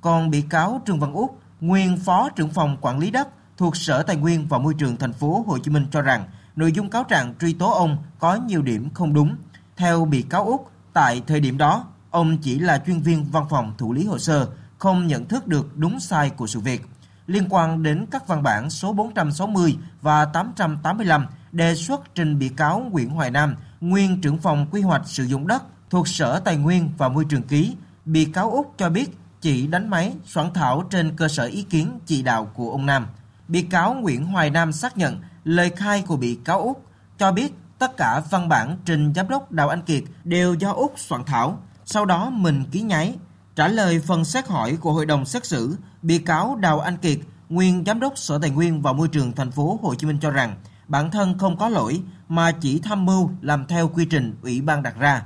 Còn 0.00 0.30
bị 0.30 0.42
cáo 0.42 0.82
Trương 0.86 1.00
Văn 1.00 1.12
Út, 1.12 1.30
nguyên 1.60 1.96
phó 1.96 2.28
trưởng 2.28 2.50
phòng 2.50 2.76
quản 2.80 2.98
lý 2.98 3.10
đất 3.10 3.28
thuộc 3.56 3.76
Sở 3.76 4.02
Tài 4.02 4.16
nguyên 4.16 4.46
và 4.48 4.58
Môi 4.58 4.74
trường 4.74 4.96
thành 4.96 5.12
phố 5.12 5.44
Hồ 5.46 5.58
Chí 5.58 5.70
Minh 5.70 5.86
cho 5.90 6.02
rằng 6.02 6.24
nội 6.56 6.72
dung 6.72 6.90
cáo 6.90 7.04
trạng 7.04 7.34
truy 7.40 7.52
tố 7.52 7.70
ông 7.70 7.96
có 8.18 8.34
nhiều 8.34 8.62
điểm 8.62 8.88
không 8.94 9.14
đúng. 9.14 9.36
Theo 9.76 10.04
bị 10.04 10.22
cáo 10.22 10.44
Út, 10.44 10.60
tại 10.92 11.22
thời 11.26 11.40
điểm 11.40 11.58
đó, 11.58 11.86
ông 12.10 12.38
chỉ 12.38 12.58
là 12.58 12.82
chuyên 12.86 13.00
viên 13.00 13.24
văn 13.24 13.44
phòng 13.50 13.74
thủ 13.78 13.92
lý 13.92 14.04
hồ 14.06 14.18
sơ, 14.18 14.48
không 14.78 15.06
nhận 15.06 15.24
thức 15.24 15.46
được 15.46 15.76
đúng 15.76 16.00
sai 16.00 16.30
của 16.30 16.46
sự 16.46 16.60
việc. 16.60 16.82
Liên 17.26 17.46
quan 17.50 17.82
đến 17.82 18.06
các 18.10 18.28
văn 18.28 18.42
bản 18.42 18.70
số 18.70 18.92
460 18.92 19.76
và 20.02 20.24
885 20.24 21.26
đề 21.52 21.74
xuất 21.74 22.14
trình 22.14 22.38
bị 22.38 22.48
cáo 22.48 22.80
Nguyễn 22.90 23.10
Hoài 23.10 23.30
Nam, 23.30 23.56
nguyên 23.80 24.20
trưởng 24.20 24.38
phòng 24.38 24.66
quy 24.70 24.80
hoạch 24.80 25.08
sử 25.08 25.24
dụng 25.24 25.46
đất 25.46 25.62
thuộc 25.90 26.08
Sở 26.08 26.40
Tài 26.40 26.56
nguyên 26.56 26.90
và 26.98 27.08
Môi 27.08 27.24
trường 27.24 27.42
ký, 27.42 27.76
bị 28.04 28.24
cáo 28.24 28.50
Úc 28.50 28.74
cho 28.78 28.90
biết 28.90 29.18
chỉ 29.40 29.66
đánh 29.66 29.90
máy 29.90 30.12
soạn 30.24 30.52
thảo 30.54 30.84
trên 30.90 31.16
cơ 31.16 31.28
sở 31.28 31.44
ý 31.44 31.62
kiến 31.62 31.98
chỉ 32.06 32.22
đạo 32.22 32.50
của 32.54 32.70
ông 32.70 32.86
Nam. 32.86 33.06
Bị 33.48 33.62
cáo 33.62 33.94
Nguyễn 33.94 34.26
Hoài 34.26 34.50
Nam 34.50 34.72
xác 34.72 34.96
nhận 34.96 35.20
lời 35.44 35.70
khai 35.70 36.04
của 36.06 36.16
bị 36.16 36.38
cáo 36.44 36.60
Úc 36.60 36.84
cho 37.18 37.32
biết 37.32 37.54
tất 37.78 37.96
cả 37.96 38.22
văn 38.30 38.48
bản 38.48 38.76
trình 38.84 39.12
giám 39.14 39.28
đốc 39.28 39.52
Đào 39.52 39.68
Anh 39.68 39.82
Kiệt 39.82 40.02
đều 40.24 40.54
do 40.54 40.72
Úc 40.72 40.94
soạn 40.96 41.24
thảo, 41.24 41.58
sau 41.84 42.04
đó 42.04 42.30
mình 42.30 42.64
ký 42.70 42.80
nháy. 42.80 43.14
Trả 43.56 43.68
lời 43.68 44.00
phần 44.06 44.24
xét 44.24 44.48
hỏi 44.48 44.76
của 44.80 44.92
hội 44.92 45.06
đồng 45.06 45.24
xét 45.24 45.46
xử, 45.46 45.76
bị 46.02 46.18
cáo 46.18 46.56
Đào 46.56 46.80
Anh 46.80 46.96
Kiệt, 46.96 47.18
nguyên 47.48 47.84
giám 47.86 48.00
đốc 48.00 48.18
Sở 48.18 48.38
Tài 48.38 48.50
nguyên 48.50 48.82
và 48.82 48.92
Môi 48.92 49.08
trường 49.08 49.32
thành 49.32 49.50
phố 49.50 49.78
Hồ 49.82 49.94
Chí 49.94 50.06
Minh 50.06 50.18
cho 50.20 50.30
rằng 50.30 50.54
bản 50.88 51.10
thân 51.10 51.38
không 51.38 51.56
có 51.56 51.68
lỗi 51.68 52.02
mà 52.28 52.52
chỉ 52.52 52.80
tham 52.80 53.06
mưu 53.06 53.30
làm 53.40 53.66
theo 53.66 53.88
quy 53.88 54.04
trình 54.04 54.34
ủy 54.42 54.60
ban 54.60 54.82
đặt 54.82 54.98
ra. 54.98 55.22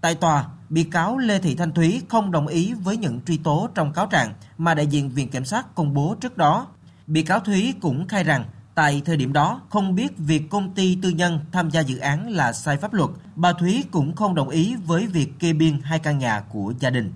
Tại 0.00 0.14
tòa, 0.14 0.44
bị 0.68 0.84
cáo 0.84 1.18
Lê 1.18 1.38
Thị 1.38 1.54
Thanh 1.54 1.72
Thúy 1.72 2.02
không 2.08 2.30
đồng 2.30 2.46
ý 2.46 2.72
với 2.72 2.96
những 2.96 3.20
truy 3.26 3.36
tố 3.38 3.68
trong 3.74 3.92
cáo 3.92 4.06
trạng 4.06 4.34
mà 4.58 4.74
đại 4.74 4.86
diện 4.86 5.10
Viện 5.10 5.28
Kiểm 5.28 5.44
sát 5.44 5.74
công 5.74 5.94
bố 5.94 6.16
trước 6.20 6.36
đó. 6.36 6.66
Bị 7.06 7.22
cáo 7.22 7.40
Thúy 7.40 7.74
cũng 7.80 8.08
khai 8.08 8.24
rằng 8.24 8.44
tại 8.74 9.02
thời 9.04 9.16
điểm 9.16 9.32
đó 9.32 9.60
không 9.70 9.94
biết 9.94 10.18
việc 10.18 10.50
công 10.50 10.74
ty 10.74 10.98
tư 11.02 11.08
nhân 11.08 11.40
tham 11.52 11.70
gia 11.70 11.80
dự 11.80 11.98
án 11.98 12.30
là 12.30 12.52
sai 12.52 12.76
pháp 12.76 12.92
luật. 12.92 13.10
Bà 13.36 13.52
Thúy 13.52 13.84
cũng 13.90 14.16
không 14.16 14.34
đồng 14.34 14.48
ý 14.48 14.76
với 14.76 15.06
việc 15.06 15.38
kê 15.38 15.52
biên 15.52 15.80
hai 15.82 15.98
căn 15.98 16.18
nhà 16.18 16.40
của 16.48 16.72
gia 16.80 16.90
đình. 16.90 17.12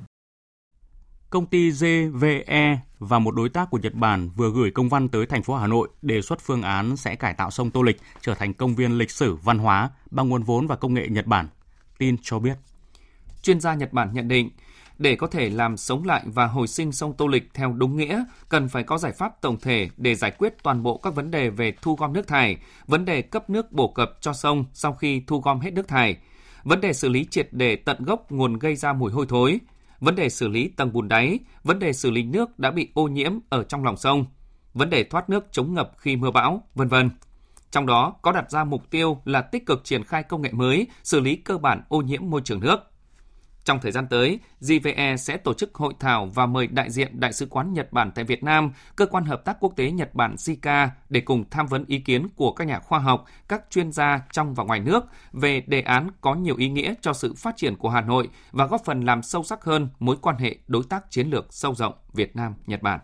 Công 1.33 1.47
ty 1.47 1.71
JVE 1.71 2.77
và 2.99 3.19
một 3.19 3.35
đối 3.35 3.49
tác 3.49 3.71
của 3.71 3.79
Nhật 3.79 3.95
Bản 3.95 4.31
vừa 4.37 4.51
gửi 4.51 4.71
công 4.71 4.89
văn 4.89 5.09
tới 5.09 5.27
thành 5.27 5.43
phố 5.43 5.55
Hà 5.55 5.67
Nội 5.67 5.89
đề 6.03 6.23
xuất 6.23 6.41
phương 6.41 6.63
án 6.63 6.97
sẽ 6.97 7.17
cải 7.17 7.35
tạo 7.35 7.51
sông 7.51 7.71
Tô 7.71 7.83
Lịch 7.83 8.01
trở 8.21 8.35
thành 8.35 8.55
công 8.55 8.75
viên 8.75 8.99
lịch 8.99 9.11
sử 9.11 9.35
văn 9.35 9.59
hóa 9.59 9.91
bằng 10.11 10.29
nguồn 10.29 10.43
vốn 10.43 10.67
và 10.67 10.77
công 10.77 10.95
nghệ 10.95 11.09
Nhật 11.09 11.27
Bản. 11.27 11.49
Tin 11.99 12.17
cho 12.23 12.39
biết. 12.39 12.57
Chuyên 13.43 13.61
gia 13.61 13.75
Nhật 13.75 13.93
Bản 13.93 14.13
nhận 14.13 14.29
định, 14.29 14.51
Để 14.99 15.17
có 15.17 15.27
thể 15.27 15.51
làm 15.51 15.77
sống 15.77 16.05
lại 16.05 16.23
và 16.25 16.47
hồi 16.47 16.69
sinh 16.69 16.93
sông 16.93 17.13
Tô 17.13 17.27
Lịch 17.27 17.51
theo 17.55 17.73
đúng 17.73 17.97
nghĩa, 17.97 18.25
cần 18.49 18.69
phải 18.69 18.83
có 18.83 18.99
giải 18.99 19.13
pháp 19.13 19.41
tổng 19.41 19.61
thể 19.61 19.89
để 19.97 20.15
giải 20.15 20.31
quyết 20.31 20.55
toàn 20.63 20.83
bộ 20.83 20.97
các 20.97 21.15
vấn 21.15 21.31
đề 21.31 21.51
về 21.51 21.75
thu 21.83 21.97
gom 21.97 22.13
nước 22.13 22.27
thải, 22.29 22.57
vấn 22.87 23.05
đề 23.05 23.23
cấp 23.23 23.51
nước 23.51 23.73
bổ 23.73 23.89
cập 23.89 24.13
cho 24.21 24.33
sông 24.33 24.65
sau 24.73 24.93
khi 24.93 25.23
thu 25.27 25.41
gom 25.41 25.61
hết 25.61 25.73
nước 25.73 25.89
thải, 25.89 26.17
vấn 26.65 26.81
đề 26.81 26.93
xử 26.93 27.09
lý 27.09 27.25
triệt 27.25 27.49
để 27.53 27.77
tận 27.77 28.05
gốc 28.05 28.33
nguồn 28.33 28.59
gây 28.59 28.77
ra 28.77 28.93
mùi 28.93 29.13
hôi 29.13 29.27
thối, 29.29 29.61
vấn 30.03 30.15
đề 30.15 30.29
xử 30.29 30.49
lý 30.49 30.69
tầng 30.69 30.93
bùn 30.93 31.09
đáy, 31.09 31.39
vấn 31.65 31.79
đề 31.79 31.93
xử 31.93 32.11
lý 32.11 32.23
nước 32.23 32.59
đã 32.59 32.71
bị 32.71 32.89
ô 32.95 33.09
nhiễm 33.09 33.33
ở 33.49 33.65
trong 33.65 33.85
lòng 33.85 33.97
sông, 33.97 34.25
vấn 34.75 34.91
đề 34.91 35.05
thoát 35.05 35.31
nước 35.31 35.47
chống 35.53 35.75
ngập 35.75 35.93
khi 35.97 36.17
mưa 36.17 36.31
bão, 36.31 36.63
vân 36.75 36.89
vân. 36.89 37.11
Trong 37.71 37.87
đó 37.87 38.15
có 38.23 38.33
đặt 38.33 38.51
ra 38.51 38.65
mục 38.65 38.91
tiêu 38.91 39.19
là 39.25 39.41
tích 39.41 39.67
cực 39.67 39.85
triển 39.85 40.05
khai 40.05 40.23
công 40.23 40.43
nghệ 40.43 40.53
mới, 40.53 40.87
xử 41.03 41.21
lý 41.21 41.37
cơ 41.37 41.59
bản 41.59 41.83
ô 41.89 42.01
nhiễm 42.01 42.21
môi 42.31 42.41
trường 42.45 42.61
nước. 42.61 42.92
Trong 43.65 43.79
thời 43.81 43.93
gian 43.93 44.07
tới, 44.07 44.39
JVE 44.61 45.17
sẽ 45.17 45.37
tổ 45.37 45.55
chức 45.55 45.75
hội 45.75 45.95
thảo 46.01 46.27
và 46.35 46.47
mời 46.47 46.67
đại 46.67 46.91
diện 46.91 47.21
Đại 47.21 47.33
sứ 47.33 47.47
quán 47.47 47.73
Nhật 47.73 47.93
Bản 47.93 48.11
tại 48.15 48.25
Việt 48.25 48.43
Nam, 48.43 48.73
Cơ 48.97 49.07
quan 49.07 49.25
Hợp 49.25 49.45
tác 49.45 49.57
Quốc 49.61 49.73
tế 49.77 49.91
Nhật 49.91 50.15
Bản 50.15 50.35
JICA 50.35 50.89
để 51.09 51.21
cùng 51.21 51.45
tham 51.51 51.67
vấn 51.67 51.85
ý 51.87 51.99
kiến 51.99 52.27
của 52.37 52.53
các 52.53 52.67
nhà 52.67 52.79
khoa 52.79 52.99
học, 52.99 53.25
các 53.49 53.63
chuyên 53.71 53.93
gia 53.93 54.21
trong 54.33 54.55
và 54.55 54.65
ngoài 54.65 54.81
nước 54.81 55.05
về 55.33 55.61
đề 55.61 55.81
án 55.81 56.11
có 56.21 56.35
nhiều 56.35 56.57
ý 56.57 56.69
nghĩa 56.69 56.95
cho 57.01 57.13
sự 57.13 57.35
phát 57.35 57.57
triển 57.57 57.77
của 57.77 57.89
Hà 57.89 58.01
Nội 58.01 58.29
và 58.53 58.67
góp 58.67 58.85
phần 58.85 59.01
làm 59.01 59.23
sâu 59.23 59.43
sắc 59.43 59.65
hơn 59.65 59.89
mối 59.99 60.17
quan 60.23 60.37
hệ 60.37 60.57
đối 60.67 60.83
tác 60.89 61.11
chiến 61.11 61.31
lược 61.31 61.47
sâu 61.51 61.75
rộng 61.75 61.95
Việt 62.13 62.37
Nam-Nhật 62.37 62.83
Bản. 62.83 63.01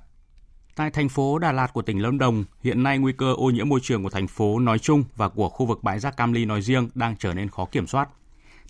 Tại 0.76 0.90
thành 0.90 1.08
phố 1.08 1.38
Đà 1.38 1.52
Lạt 1.52 1.72
của 1.72 1.82
tỉnh 1.82 2.02
Lâm 2.02 2.18
Đồng, 2.18 2.44
hiện 2.62 2.82
nay 2.82 2.98
nguy 2.98 3.12
cơ 3.12 3.34
ô 3.34 3.50
nhiễm 3.50 3.68
môi 3.68 3.80
trường 3.82 4.02
của 4.02 4.10
thành 4.10 4.26
phố 4.26 4.58
nói 4.58 4.78
chung 4.78 5.04
và 5.16 5.28
của 5.28 5.48
khu 5.48 5.66
vực 5.66 5.82
bãi 5.82 6.00
rác 6.00 6.16
Cam 6.16 6.32
Ly 6.32 6.44
nói 6.44 6.62
riêng 6.62 6.88
đang 6.94 7.16
trở 7.18 7.34
nên 7.34 7.48
khó 7.48 7.64
kiểm 7.64 7.86
soát. 7.86 8.08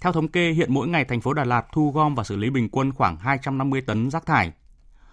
Theo 0.00 0.12
thống 0.12 0.28
kê, 0.28 0.50
hiện 0.50 0.74
mỗi 0.74 0.88
ngày 0.88 1.04
thành 1.04 1.20
phố 1.20 1.32
Đà 1.32 1.44
Lạt 1.44 1.66
thu 1.72 1.90
gom 1.90 2.14
và 2.14 2.24
xử 2.24 2.36
lý 2.36 2.50
bình 2.50 2.68
quân 2.72 2.92
khoảng 2.92 3.16
250 3.16 3.80
tấn 3.80 4.10
rác 4.10 4.26
thải. 4.26 4.52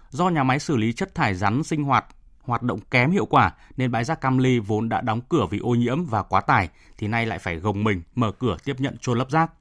Do 0.09 0.29
nhà 0.29 0.43
máy 0.43 0.59
xử 0.59 0.77
lý 0.77 0.93
chất 0.93 1.15
thải 1.15 1.36
rắn 1.36 1.63
sinh 1.63 1.83
hoạt 1.83 2.05
hoạt 2.45 2.63
động 2.63 2.79
kém 2.91 3.11
hiệu 3.11 3.25
quả 3.25 3.51
nên 3.77 3.91
bãi 3.91 4.03
rác 4.03 4.21
Cam 4.21 4.38
Ly 4.38 4.59
vốn 4.59 4.89
đã 4.89 5.01
đóng 5.01 5.21
cửa 5.29 5.45
vì 5.49 5.59
ô 5.59 5.75
nhiễm 5.75 6.05
và 6.05 6.23
quá 6.23 6.41
tải 6.41 6.69
thì 6.97 7.07
nay 7.07 7.25
lại 7.25 7.39
phải 7.39 7.55
gồng 7.55 7.83
mình 7.83 8.01
mở 8.15 8.31
cửa 8.31 8.57
tiếp 8.65 8.75
nhận 8.79 8.97
chôn 8.97 9.17
lấp 9.17 9.29
rác. 9.31 9.51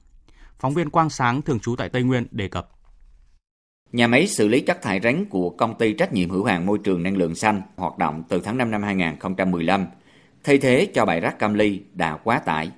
Phóng 0.59 0.73
viên 0.73 0.89
Quang 0.89 1.09
Sáng 1.09 1.41
thường 1.41 1.59
trú 1.59 1.75
tại 1.75 1.89
Tây 1.89 2.03
Nguyên 2.03 2.27
đề 2.31 2.47
cập. 2.47 2.69
Nhà 3.91 4.07
máy 4.07 4.27
xử 4.27 4.47
lý 4.47 4.61
chất 4.61 4.81
thải 4.81 4.99
rắn 5.03 5.25
của 5.25 5.49
công 5.49 5.77
ty 5.77 5.93
trách 5.93 6.13
nhiệm 6.13 6.29
hữu 6.29 6.43
hạn 6.43 6.65
môi 6.65 6.77
trường 6.83 7.03
năng 7.03 7.17
lượng 7.17 7.35
xanh 7.35 7.61
hoạt 7.75 7.97
động 7.97 8.23
từ 8.29 8.41
tháng 8.43 8.57
5 8.57 8.71
năm 8.71 8.83
2015, 8.83 9.85
thay 10.43 10.57
thế 10.57 10.87
cho 10.93 11.05
bãi 11.05 11.19
rác 11.19 11.39
Cam 11.39 11.53
Ly 11.53 11.81
đã 11.93 12.17
quá 12.23 12.39
tải. 12.39 12.71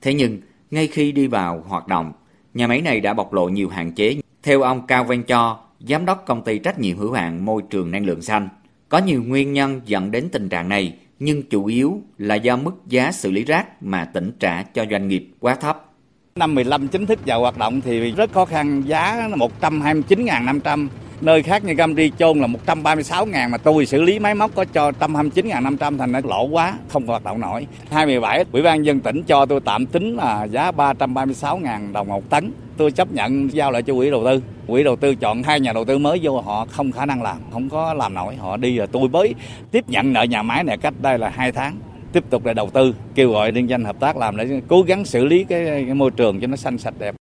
Thế 0.00 0.14
nhưng, 0.14 0.40
ngay 0.74 0.86
khi 0.86 1.12
đi 1.12 1.26
vào 1.26 1.64
hoạt 1.68 1.88
động, 1.88 2.12
nhà 2.54 2.66
máy 2.66 2.80
này 2.80 3.00
đã 3.00 3.14
bộc 3.14 3.32
lộ 3.32 3.48
nhiều 3.48 3.68
hạn 3.68 3.92
chế. 3.92 4.16
Theo 4.42 4.62
ông 4.62 4.86
Cao 4.86 5.04
Văn 5.04 5.22
Cho, 5.22 5.58
giám 5.80 6.04
đốc 6.04 6.24
công 6.26 6.44
ty 6.44 6.58
trách 6.58 6.78
nhiệm 6.78 6.98
hữu 6.98 7.12
hạn 7.12 7.44
môi 7.44 7.62
trường 7.70 7.90
năng 7.90 8.06
lượng 8.06 8.22
xanh, 8.22 8.48
có 8.88 8.98
nhiều 8.98 9.22
nguyên 9.22 9.52
nhân 9.52 9.80
dẫn 9.84 10.10
đến 10.10 10.28
tình 10.32 10.48
trạng 10.48 10.68
này, 10.68 10.94
nhưng 11.18 11.42
chủ 11.42 11.66
yếu 11.66 12.02
là 12.18 12.34
do 12.34 12.56
mức 12.56 12.72
giá 12.86 13.12
xử 13.12 13.30
lý 13.30 13.44
rác 13.44 13.82
mà 13.82 14.04
tỉnh 14.04 14.32
trả 14.40 14.62
cho 14.62 14.84
doanh 14.90 15.08
nghiệp 15.08 15.28
quá 15.40 15.54
thấp. 15.54 15.90
Năm 16.36 16.54
15 16.54 16.88
chính 16.88 17.06
thức 17.06 17.18
vào 17.26 17.40
hoạt 17.40 17.58
động 17.58 17.80
thì 17.80 18.10
rất 18.10 18.32
khó 18.32 18.44
khăn, 18.44 18.82
giá 18.86 19.28
129.500 19.60 20.88
nơi 21.20 21.42
khác 21.42 21.64
như 21.64 21.74
Camry 21.74 22.10
chôn 22.18 22.38
là 22.38 22.46
136 22.46 23.26
ngàn 23.26 23.50
mà 23.50 23.58
tôi 23.58 23.86
xử 23.86 24.02
lý 24.02 24.18
máy 24.18 24.34
móc 24.34 24.54
có 24.54 24.64
cho 24.64 24.84
129 24.84 25.48
ngàn 25.48 25.64
500 25.64 25.98
thành 25.98 26.12
nó 26.12 26.20
lỗ 26.24 26.44
quá 26.44 26.74
không 26.88 27.06
hoạt 27.06 27.24
động 27.24 27.40
nổi. 27.40 27.66
27 27.90 28.44
Ủy 28.52 28.62
ban 28.62 28.84
dân 28.84 29.00
tỉnh 29.00 29.22
cho 29.22 29.46
tôi 29.46 29.60
tạm 29.64 29.86
tính 29.86 30.16
là 30.16 30.44
giá 30.44 30.70
336 30.70 31.58
ngàn 31.58 31.92
đồng 31.92 32.08
một 32.08 32.30
tấn. 32.30 32.52
Tôi 32.76 32.90
chấp 32.90 33.12
nhận 33.12 33.52
giao 33.52 33.70
lại 33.70 33.82
cho 33.82 33.94
quỹ 33.94 34.10
đầu 34.10 34.24
tư. 34.24 34.42
Quỹ 34.66 34.84
đầu 34.84 34.96
tư 34.96 35.14
chọn 35.14 35.42
hai 35.42 35.60
nhà 35.60 35.72
đầu 35.72 35.84
tư 35.84 35.98
mới 35.98 36.20
vô 36.22 36.40
họ 36.40 36.66
không 36.70 36.92
khả 36.92 37.06
năng 37.06 37.22
làm 37.22 37.36
không 37.52 37.68
có 37.68 37.94
làm 37.94 38.14
nổi. 38.14 38.36
Họ 38.36 38.56
đi 38.56 38.76
rồi 38.76 38.86
tôi 38.86 39.08
mới 39.08 39.34
tiếp 39.70 39.84
nhận 39.88 40.12
nợ 40.12 40.22
nhà 40.22 40.42
máy 40.42 40.64
này 40.64 40.76
cách 40.78 40.94
đây 41.02 41.18
là 41.18 41.28
hai 41.28 41.52
tháng 41.52 41.76
tiếp 42.12 42.24
tục 42.30 42.44
để 42.44 42.54
đầu 42.54 42.70
tư 42.70 42.94
kêu 43.14 43.30
gọi 43.30 43.52
liên 43.52 43.68
danh 43.68 43.84
hợp 43.84 44.00
tác 44.00 44.16
làm 44.16 44.36
để 44.36 44.60
cố 44.68 44.82
gắng 44.82 45.04
xử 45.04 45.24
lý 45.24 45.44
cái, 45.44 45.64
cái 45.66 45.94
môi 45.94 46.10
trường 46.10 46.40
cho 46.40 46.46
nó 46.46 46.56
xanh 46.56 46.78
sạch 46.78 46.94
đẹp. 46.98 47.14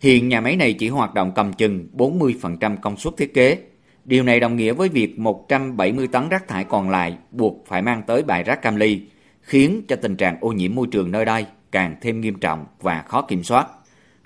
Hiện 0.00 0.28
nhà 0.28 0.40
máy 0.40 0.56
này 0.56 0.72
chỉ 0.72 0.88
hoạt 0.88 1.14
động 1.14 1.32
cầm 1.34 1.52
chừng 1.52 1.88
40% 1.96 2.76
công 2.76 2.96
suất 2.96 3.16
thiết 3.16 3.34
kế. 3.34 3.58
Điều 4.04 4.22
này 4.22 4.40
đồng 4.40 4.56
nghĩa 4.56 4.72
với 4.72 4.88
việc 4.88 5.18
170 5.18 6.06
tấn 6.06 6.28
rác 6.28 6.48
thải 6.48 6.64
còn 6.64 6.90
lại 6.90 7.16
buộc 7.30 7.64
phải 7.66 7.82
mang 7.82 8.02
tới 8.06 8.22
bãi 8.22 8.42
rác 8.42 8.62
Cam 8.62 8.76
Ly, 8.76 9.00
khiến 9.42 9.82
cho 9.88 9.96
tình 9.96 10.16
trạng 10.16 10.36
ô 10.40 10.52
nhiễm 10.52 10.74
môi 10.74 10.86
trường 10.90 11.10
nơi 11.10 11.24
đây 11.24 11.46
càng 11.72 11.96
thêm 12.00 12.20
nghiêm 12.20 12.34
trọng 12.34 12.66
và 12.80 13.02
khó 13.02 13.22
kiểm 13.22 13.42
soát. 13.44 13.68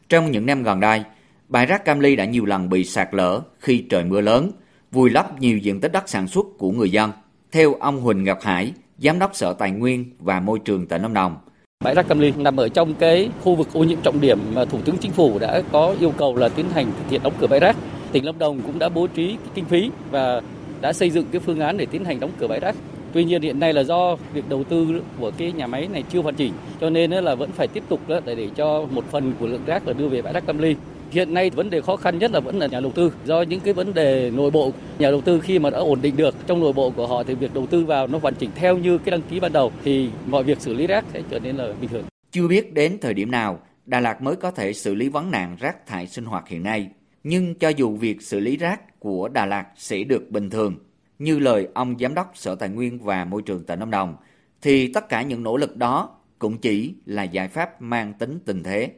Trong 0.09 0.31
những 0.31 0.47
năm 0.47 0.63
gần 0.63 0.81
đây, 0.81 1.03
bãi 1.49 1.67
rác 1.67 1.85
Cam 1.85 2.01
Ly 2.01 2.17
đã 2.17 2.25
nhiều 2.25 2.45
lần 2.45 2.69
bị 2.69 2.85
sạt 2.85 3.09
lở 3.13 3.41
khi 3.59 3.85
trời 3.91 4.05
mưa 4.05 4.21
lớn, 4.21 4.51
vùi 4.93 5.11
lấp 5.11 5.41
nhiều 5.41 5.59
diện 5.59 5.81
tích 5.81 5.93
đất 5.93 6.09
sản 6.09 6.29
xuất 6.29 6.47
của 6.59 6.73
người 6.73 6.91
dân. 6.91 7.13
Theo 7.53 7.75
ông 7.75 8.01
Huỳnh 8.01 8.25
Ngọc 8.25 8.39
Hải, 8.43 8.73
Giám 8.99 9.19
đốc 9.19 9.35
Sở 9.35 9.53
Tài 9.53 9.71
nguyên 9.71 10.11
và 10.19 10.41
Môi 10.41 10.59
trường 10.59 10.87
tỉnh 10.87 11.03
Lâm 11.03 11.15
Đồng, 11.15 11.37
Bãi 11.85 11.95
rác 11.95 12.09
Cam 12.09 12.21
Ly 12.21 12.33
nằm 12.39 12.57
ở 12.57 12.69
trong 12.69 12.95
cái 12.95 13.29
khu 13.41 13.55
vực 13.55 13.69
ô 13.73 13.85
nhiễm 13.85 13.99
trọng 14.03 14.21
điểm 14.21 14.39
mà 14.55 14.65
Thủ 14.65 14.79
tướng 14.85 14.97
Chính 14.97 15.13
phủ 15.13 15.39
đã 15.39 15.63
có 15.73 15.95
yêu 16.01 16.13
cầu 16.17 16.37
là 16.37 16.49
tiến 16.49 16.67
hành 16.75 16.87
thực 16.87 17.11
hiện 17.11 17.21
đóng 17.25 17.33
cửa 17.41 17.47
bãi 17.47 17.61
rác. 17.61 17.77
Tỉnh 18.13 18.25
Lâm 18.25 18.39
Đồng 18.39 18.61
cũng 18.63 18.79
đã 18.79 18.89
bố 18.89 19.07
trí 19.07 19.37
kinh 19.55 19.65
phí 19.65 19.91
và 20.11 20.41
đã 20.81 20.93
xây 20.93 21.11
dựng 21.11 21.27
cái 21.33 21.41
phương 21.41 21.61
án 21.61 21.77
để 21.77 21.87
tiến 21.87 22.05
hành 22.05 22.21
đóng 22.21 22.31
cửa 22.39 22.47
bãi 22.47 22.61
rác. 22.61 22.77
Tuy 23.13 23.25
nhiên 23.25 23.43
hiện 23.43 23.61
nay 23.61 23.73
là 23.73 23.83
do 23.83 24.17
việc 24.35 24.49
đầu 24.49 24.65
tư 24.65 25.01
của 25.21 25.31
cái 25.37 25.53
nhà 25.53 25.67
máy 25.67 25.89
này 25.93 26.05
chưa 26.13 26.23
hoàn 26.23 26.35
chỉnh, 26.35 26.53
cho 26.81 26.91
nên 26.91 27.11
là 27.11 27.35
vẫn 27.35 27.51
phải 27.53 27.67
tiếp 27.67 27.83
tục 27.89 28.01
để 28.09 28.35
để 28.35 28.49
cho 28.57 28.87
một 28.91 29.05
phần 29.11 29.33
của 29.41 29.47
lượng 29.47 29.65
rác 29.67 29.87
là 29.87 29.93
đưa 29.93 30.09
về 30.09 30.23
bãi 30.23 30.33
rác 30.33 30.47
Cam 30.47 30.59
Ly. 30.59 30.75
Hiện 31.11 31.35
nay 31.35 31.51
vấn 31.51 31.71
đề 31.71 31.81
khó 31.81 31.97
khăn 31.97 32.19
nhất 32.19 32.31
là 32.31 32.41
vẫn 32.41 32.59
là 32.59 32.67
nhà 32.67 32.81
đầu 32.81 32.93
tư 32.93 33.13
do 33.25 33.43
những 33.43 33.61
cái 33.61 33.75
vấn 33.75 33.95
đề 33.95 34.31
nội 34.31 34.51
bộ 34.51 34.73
nhà 34.99 35.11
đầu 35.11 35.21
tư 35.21 35.41
khi 35.41 35.59
mà 35.59 35.71
đã 35.71 35.79
ổn 35.79 36.03
định 36.03 36.17
được 36.17 36.35
trong 36.47 36.61
nội 36.61 36.73
bộ 36.73 36.91
của 36.91 37.07
họ 37.07 37.23
thì 37.23 37.35
việc 37.35 37.55
đầu 37.55 37.67
tư 37.67 37.85
vào 37.85 38.07
nó 38.07 38.19
hoàn 38.19 38.35
chỉnh 38.35 38.51
theo 38.55 38.79
như 38.79 38.99
cái 38.99 39.11
đăng 39.11 39.23
ký 39.23 39.41
ban 39.41 39.53
đầu 39.53 39.73
thì 39.85 40.09
mọi 40.27 40.43
việc 40.43 40.61
xử 40.61 40.75
lý 40.75 40.87
rác 40.87 41.05
sẽ 41.13 41.23
trở 41.31 41.39
nên 41.39 41.57
là 41.57 41.73
bình 41.81 41.91
thường. 41.91 42.05
Chưa 42.31 42.49
biết 42.49 42.73
đến 42.73 42.99
thời 43.01 43.15
điểm 43.15 43.31
nào 43.31 43.61
Đà 43.87 44.01
Lạt 44.01 44.23
mới 44.23 44.37
có 44.37 44.51
thể 44.51 44.73
xử 44.73 44.95
lý 44.95 45.09
vấn 45.09 45.31
nạn 45.31 45.57
rác 45.61 45.87
thải 45.87 46.07
sinh 46.07 46.25
hoạt 46.25 46.49
hiện 46.49 46.63
nay, 46.63 46.89
nhưng 47.25 47.55
cho 47.55 47.69
dù 47.69 47.97
việc 47.97 48.23
xử 48.23 48.41
lý 48.41 48.57
rác 48.57 49.01
của 49.01 49.29
Đà 49.29 49.47
Lạt 49.47 49.67
sẽ 49.77 50.05
được 50.05 50.31
bình 50.31 50.51
thường, 50.51 50.77
như 51.19 51.39
lời 51.39 51.69
ông 51.75 51.99
giám 52.01 52.15
đốc 52.15 52.31
Sở 52.35 52.55
Tài 52.55 52.69
nguyên 52.69 52.99
và 52.99 53.25
Môi 53.25 53.43
trường 53.43 53.65
tỉnh 53.65 53.81
Lâm 53.81 53.91
Đồng, 53.91 54.17
thì 54.63 54.93
tất 54.93 55.09
cả 55.09 55.23
những 55.23 55.43
nỗ 55.43 55.57
lực 55.57 55.77
đó 55.77 56.17
cũng 56.39 56.59
chỉ 56.59 56.95
là 57.07 57.23
giải 57.23 57.49
pháp 57.49 57.83
mang 57.83 58.13
tính 58.13 58.39
tình 58.45 58.63
thế. 58.63 58.91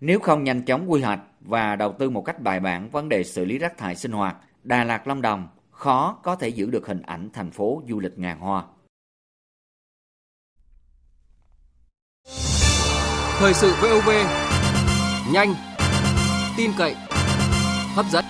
Nếu 0.00 0.20
không 0.20 0.44
nhanh 0.44 0.62
chóng 0.62 0.90
quy 0.90 1.02
hoạch 1.02 1.20
và 1.40 1.76
đầu 1.76 1.94
tư 1.98 2.10
một 2.10 2.22
cách 2.22 2.40
bài 2.40 2.60
bản 2.60 2.90
vấn 2.90 3.08
đề 3.08 3.24
xử 3.24 3.44
lý 3.44 3.58
rác 3.58 3.78
thải 3.78 3.96
sinh 3.96 4.12
hoạt, 4.12 4.36
Đà 4.62 4.84
Lạt 4.84 5.06
Lâm 5.06 5.22
Đồng 5.22 5.48
khó 5.70 6.18
có 6.22 6.36
thể 6.36 6.48
giữ 6.48 6.70
được 6.70 6.86
hình 6.86 7.02
ảnh 7.02 7.30
thành 7.32 7.50
phố 7.50 7.82
du 7.88 8.00
lịch 8.00 8.18
ngàn 8.18 8.38
hoa. 8.40 8.64
Thời 13.38 13.54
sự 13.54 13.74
VOV 13.82 14.10
nhanh, 15.32 15.54
tin 16.56 16.70
cậy, 16.78 16.94
hấp 17.94 18.06
dẫn. 18.10 18.24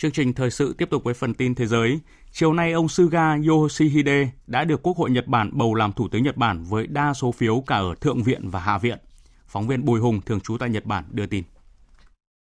Chương 0.00 0.10
trình 0.10 0.32
thời 0.32 0.50
sự 0.50 0.74
tiếp 0.78 0.90
tục 0.90 1.04
với 1.04 1.14
phần 1.14 1.34
tin 1.34 1.54
thế 1.54 1.66
giới. 1.66 2.00
Chiều 2.32 2.52
nay, 2.52 2.72
ông 2.72 2.88
Suga 2.88 3.36
Yoshihide 3.48 4.28
đã 4.46 4.64
được 4.64 4.82
Quốc 4.82 4.96
hội 4.96 5.10
Nhật 5.10 5.26
Bản 5.26 5.50
bầu 5.52 5.74
làm 5.74 5.92
Thủ 5.92 6.08
tướng 6.08 6.22
Nhật 6.22 6.36
Bản 6.36 6.64
với 6.64 6.86
đa 6.86 7.14
số 7.14 7.32
phiếu 7.32 7.60
cả 7.66 7.76
ở 7.76 7.94
Thượng 8.00 8.22
viện 8.22 8.50
và 8.50 8.60
Hạ 8.60 8.78
viện. 8.78 8.98
Phóng 9.46 9.66
viên 9.66 9.84
Bùi 9.84 10.00
Hùng, 10.00 10.20
thường 10.26 10.40
trú 10.40 10.58
tại 10.58 10.70
Nhật 10.70 10.84
Bản, 10.84 11.04
đưa 11.10 11.26
tin. 11.26 11.44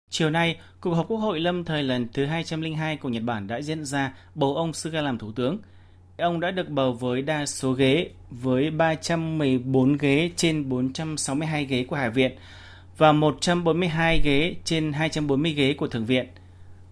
Chiều 0.09 0.29
nay, 0.29 0.57
cuộc 0.81 0.93
họp 0.93 1.07
Quốc 1.07 1.17
hội 1.17 1.39
lâm 1.39 1.63
thời 1.63 1.83
lần 1.83 2.07
thứ 2.13 2.25
202 2.25 2.97
của 2.97 3.09
Nhật 3.09 3.23
Bản 3.23 3.47
đã 3.47 3.61
diễn 3.61 3.85
ra 3.85 4.13
bầu 4.35 4.55
ông 4.55 4.73
Suga 4.73 5.01
làm 5.01 5.17
Thủ 5.17 5.31
tướng. 5.31 5.57
Ông 6.17 6.39
đã 6.39 6.51
được 6.51 6.69
bầu 6.69 6.93
với 6.93 7.21
đa 7.21 7.45
số 7.45 7.71
ghế, 7.71 8.09
với 8.29 8.71
314 8.71 9.97
ghế 9.97 10.31
trên 10.35 10.69
462 10.69 11.65
ghế 11.65 11.83
của 11.83 11.95
Hạ 11.95 12.09
viện 12.09 12.31
và 12.97 13.11
142 13.11 14.21
ghế 14.23 14.55
trên 14.63 14.93
240 14.93 15.53
ghế 15.53 15.73
của 15.73 15.87
Thượng 15.87 16.05
viện– 16.05 16.27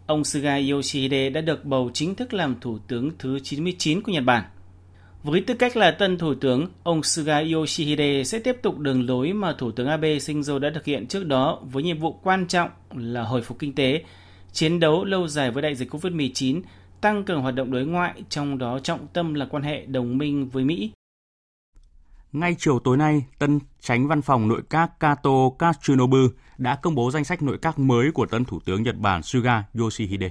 ông 0.06 0.24
Suga 0.24 0.60
Yoshihide 0.72 1.30
đã 1.30 1.42
được 1.42 1.66
bầu 1.66 1.92
chính 1.94 2.16
thức 2.16 2.34
làm 2.34 2.56
thủ 2.62 2.78
tướng 2.88 3.12
thứ 3.20 3.40
99 3.40 4.02
của 4.02 4.12
Nhật 4.12 4.24
Bản. 4.24 4.44
Với 5.24 5.42
tư 5.42 5.54
cách 5.54 5.78
là 5.78 5.92
tân 5.92 6.18
thủ 6.18 6.34
tướng, 6.36 6.68
ông 6.84 7.04
Suga 7.04 7.40
Yoshihide 7.54 8.24
sẽ 8.24 8.40
tiếp 8.40 8.58
tục 8.62 8.80
đường 8.80 9.08
lối 9.08 9.34
mà 9.34 9.54
Thủ 9.58 9.72
tướng 9.72 9.88
Abe 9.88 10.18
Shinzo 10.18 10.60
đã 10.60 10.72
thực 10.74 10.86
hiện 10.86 11.08
trước 11.08 11.26
đó 11.26 11.60
với 11.72 11.84
nhiệm 11.84 12.00
vụ 12.00 12.14
quan 12.24 12.48
trọng 12.48 12.70
là 12.96 13.24
hồi 13.24 13.42
phục 13.42 13.60
kinh 13.60 13.76
tế, 13.76 14.04
chiến 14.52 14.80
đấu 14.80 15.06
lâu 15.06 15.28
dài 15.28 15.52
với 15.52 15.64
đại 15.64 15.76
dịch 15.76 15.94
COVID-19, 15.94 16.62
tăng 17.02 17.24
cường 17.24 17.42
hoạt 17.42 17.56
động 17.56 17.72
đối 17.72 17.86
ngoại, 17.86 18.24
trong 18.30 18.58
đó 18.58 18.80
trọng 18.80 19.08
tâm 19.14 19.34
là 19.34 19.46
quan 19.46 19.64
hệ 19.64 19.86
đồng 19.86 20.18
minh 20.18 20.50
với 20.50 20.64
Mỹ. 20.64 20.92
Ngay 22.32 22.56
chiều 22.60 22.80
tối 22.80 22.98
nay, 22.98 23.26
tân 23.40 23.60
tránh 23.80 24.08
văn 24.08 24.22
phòng 24.22 24.48
nội 24.48 24.62
các 24.70 25.00
Kato 25.00 25.50
Katsunobu 25.60 26.28
đã 26.64 26.76
công 26.76 26.96
bố 26.96 27.12
danh 27.12 27.24
sách 27.24 27.42
nội 27.42 27.58
các 27.62 27.80
mới 27.80 28.12
của 28.12 28.26
tân 28.26 28.46
thủ 28.46 28.60
tướng 28.66 28.84
Nhật 28.84 28.98
Bản 28.98 29.24
Suga 29.24 29.64
Yoshihide. 29.80 30.30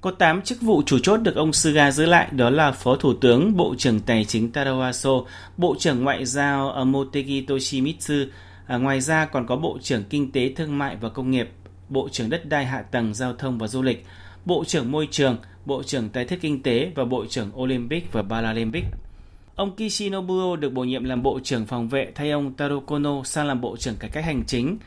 Có 0.00 0.10
8 0.10 0.42
chức 0.42 0.60
vụ 0.60 0.82
chủ 0.86 0.98
chốt 0.98 1.16
được 1.16 1.36
ông 1.36 1.52
Suga 1.52 1.90
giữ 1.90 2.06
lại 2.06 2.28
đó 2.30 2.50
là 2.50 2.72
Phó 2.72 2.96
Thủ 2.96 3.14
tướng, 3.14 3.56
Bộ 3.56 3.74
trưởng 3.78 4.00
Tài 4.00 4.24
chính 4.24 4.52
Taro 4.52 4.82
Aso, 4.82 5.10
Bộ 5.56 5.76
trưởng 5.78 6.04
Ngoại 6.04 6.26
giao 6.26 6.84
Motegi 6.84 7.46
Toshimitsu, 7.48 8.14
À, 8.66 8.76
ngoài 8.76 9.00
ra 9.00 9.24
còn 9.24 9.46
có 9.46 9.56
Bộ 9.56 9.78
trưởng 9.82 10.04
Kinh 10.04 10.32
tế 10.32 10.52
Thương 10.56 10.78
mại 10.78 10.96
và 10.96 11.08
Công 11.08 11.30
nghiệp, 11.30 11.48
Bộ 11.88 12.08
trưởng 12.08 12.30
Đất 12.30 12.48
đai 12.48 12.66
Hạ 12.66 12.82
tầng 12.82 13.14
Giao 13.14 13.32
thông 13.32 13.58
và 13.58 13.66
Du 13.66 13.82
lịch, 13.82 14.06
Bộ 14.44 14.64
trưởng 14.64 14.90
Môi 14.90 15.08
trường, 15.10 15.36
Bộ 15.64 15.82
trưởng 15.82 16.08
tài 16.08 16.24
thiết 16.24 16.40
Kinh 16.40 16.62
tế 16.62 16.92
và 16.94 17.04
Bộ 17.04 17.26
trưởng 17.26 17.50
Olympic 17.60 18.12
và 18.12 18.22
Paralympic. 18.22 18.84
Ông 19.54 19.76
Kishinobuo 19.76 20.56
được 20.56 20.72
bổ 20.72 20.84
nhiệm 20.84 21.04
làm 21.04 21.22
Bộ 21.22 21.40
trưởng 21.44 21.66
Phòng 21.66 21.88
vệ 21.88 22.12
thay 22.14 22.30
ông 22.30 22.52
Taro 22.52 22.80
Kono 22.80 23.22
sang 23.24 23.46
làm 23.46 23.60
Bộ 23.60 23.76
trưởng 23.76 23.96
Cải 23.96 24.10
cách 24.10 24.24
Hành 24.24 24.42
chính. 24.46 24.78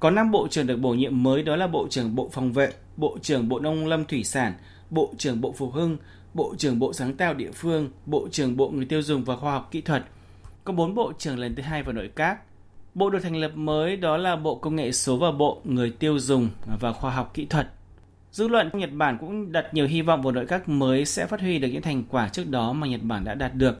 Có 0.00 0.10
5 0.10 0.30
bộ 0.30 0.48
trưởng 0.48 0.66
được 0.66 0.76
bổ 0.76 0.94
nhiệm 0.94 1.22
mới 1.22 1.42
đó 1.42 1.56
là 1.56 1.66
Bộ 1.66 1.86
trưởng 1.90 2.14
Bộ 2.14 2.28
Phòng 2.32 2.52
vệ, 2.52 2.72
Bộ 2.96 3.18
trưởng 3.22 3.48
Bộ 3.48 3.60
Nông 3.60 3.86
lâm 3.86 4.04
Thủy 4.04 4.24
sản, 4.24 4.54
Bộ 4.90 5.14
trưởng 5.18 5.40
Bộ 5.40 5.52
Phục 5.52 5.72
hưng, 5.72 5.96
Bộ 6.34 6.54
trưởng 6.58 6.78
Bộ 6.78 6.92
Sáng 6.92 7.14
tạo 7.14 7.34
địa 7.34 7.50
phương, 7.54 7.90
Bộ 8.06 8.28
trưởng 8.30 8.56
Bộ 8.56 8.70
Người 8.70 8.84
tiêu 8.84 9.02
dùng 9.02 9.24
và 9.24 9.36
Khoa 9.36 9.52
học 9.52 9.68
Kỹ 9.70 9.80
thuật. 9.80 10.04
Có 10.64 10.72
4 10.72 10.94
bộ 10.94 11.12
trưởng 11.18 11.38
lần 11.38 11.54
thứ 11.54 11.62
hai 11.62 11.82
vào 11.82 11.92
nội 11.92 12.10
các. 12.16 12.38
Bộ 12.94 13.10
được 13.10 13.18
thành 13.22 13.36
lập 13.36 13.52
mới 13.54 13.96
đó 13.96 14.16
là 14.16 14.36
Bộ 14.36 14.54
Công 14.54 14.76
nghệ 14.76 14.92
số 14.92 15.16
và 15.16 15.32
Bộ 15.32 15.60
Người 15.64 15.90
tiêu 15.90 16.18
dùng 16.18 16.48
và 16.80 16.92
Khoa 16.92 17.10
học 17.10 17.34
Kỹ 17.34 17.46
thuật. 17.46 17.68
Dư 18.32 18.48
luận 18.48 18.70
Nhật 18.72 18.90
Bản 18.92 19.18
cũng 19.20 19.52
đặt 19.52 19.74
nhiều 19.74 19.86
hy 19.86 20.02
vọng 20.02 20.22
vào 20.22 20.32
nội 20.32 20.46
các 20.46 20.68
mới 20.68 21.04
sẽ 21.04 21.26
phát 21.26 21.40
huy 21.40 21.58
được 21.58 21.68
những 21.68 21.82
thành 21.82 22.04
quả 22.10 22.28
trước 22.28 22.48
đó 22.48 22.72
mà 22.72 22.86
Nhật 22.86 23.02
Bản 23.02 23.24
đã 23.24 23.34
đạt 23.34 23.54
được. 23.54 23.78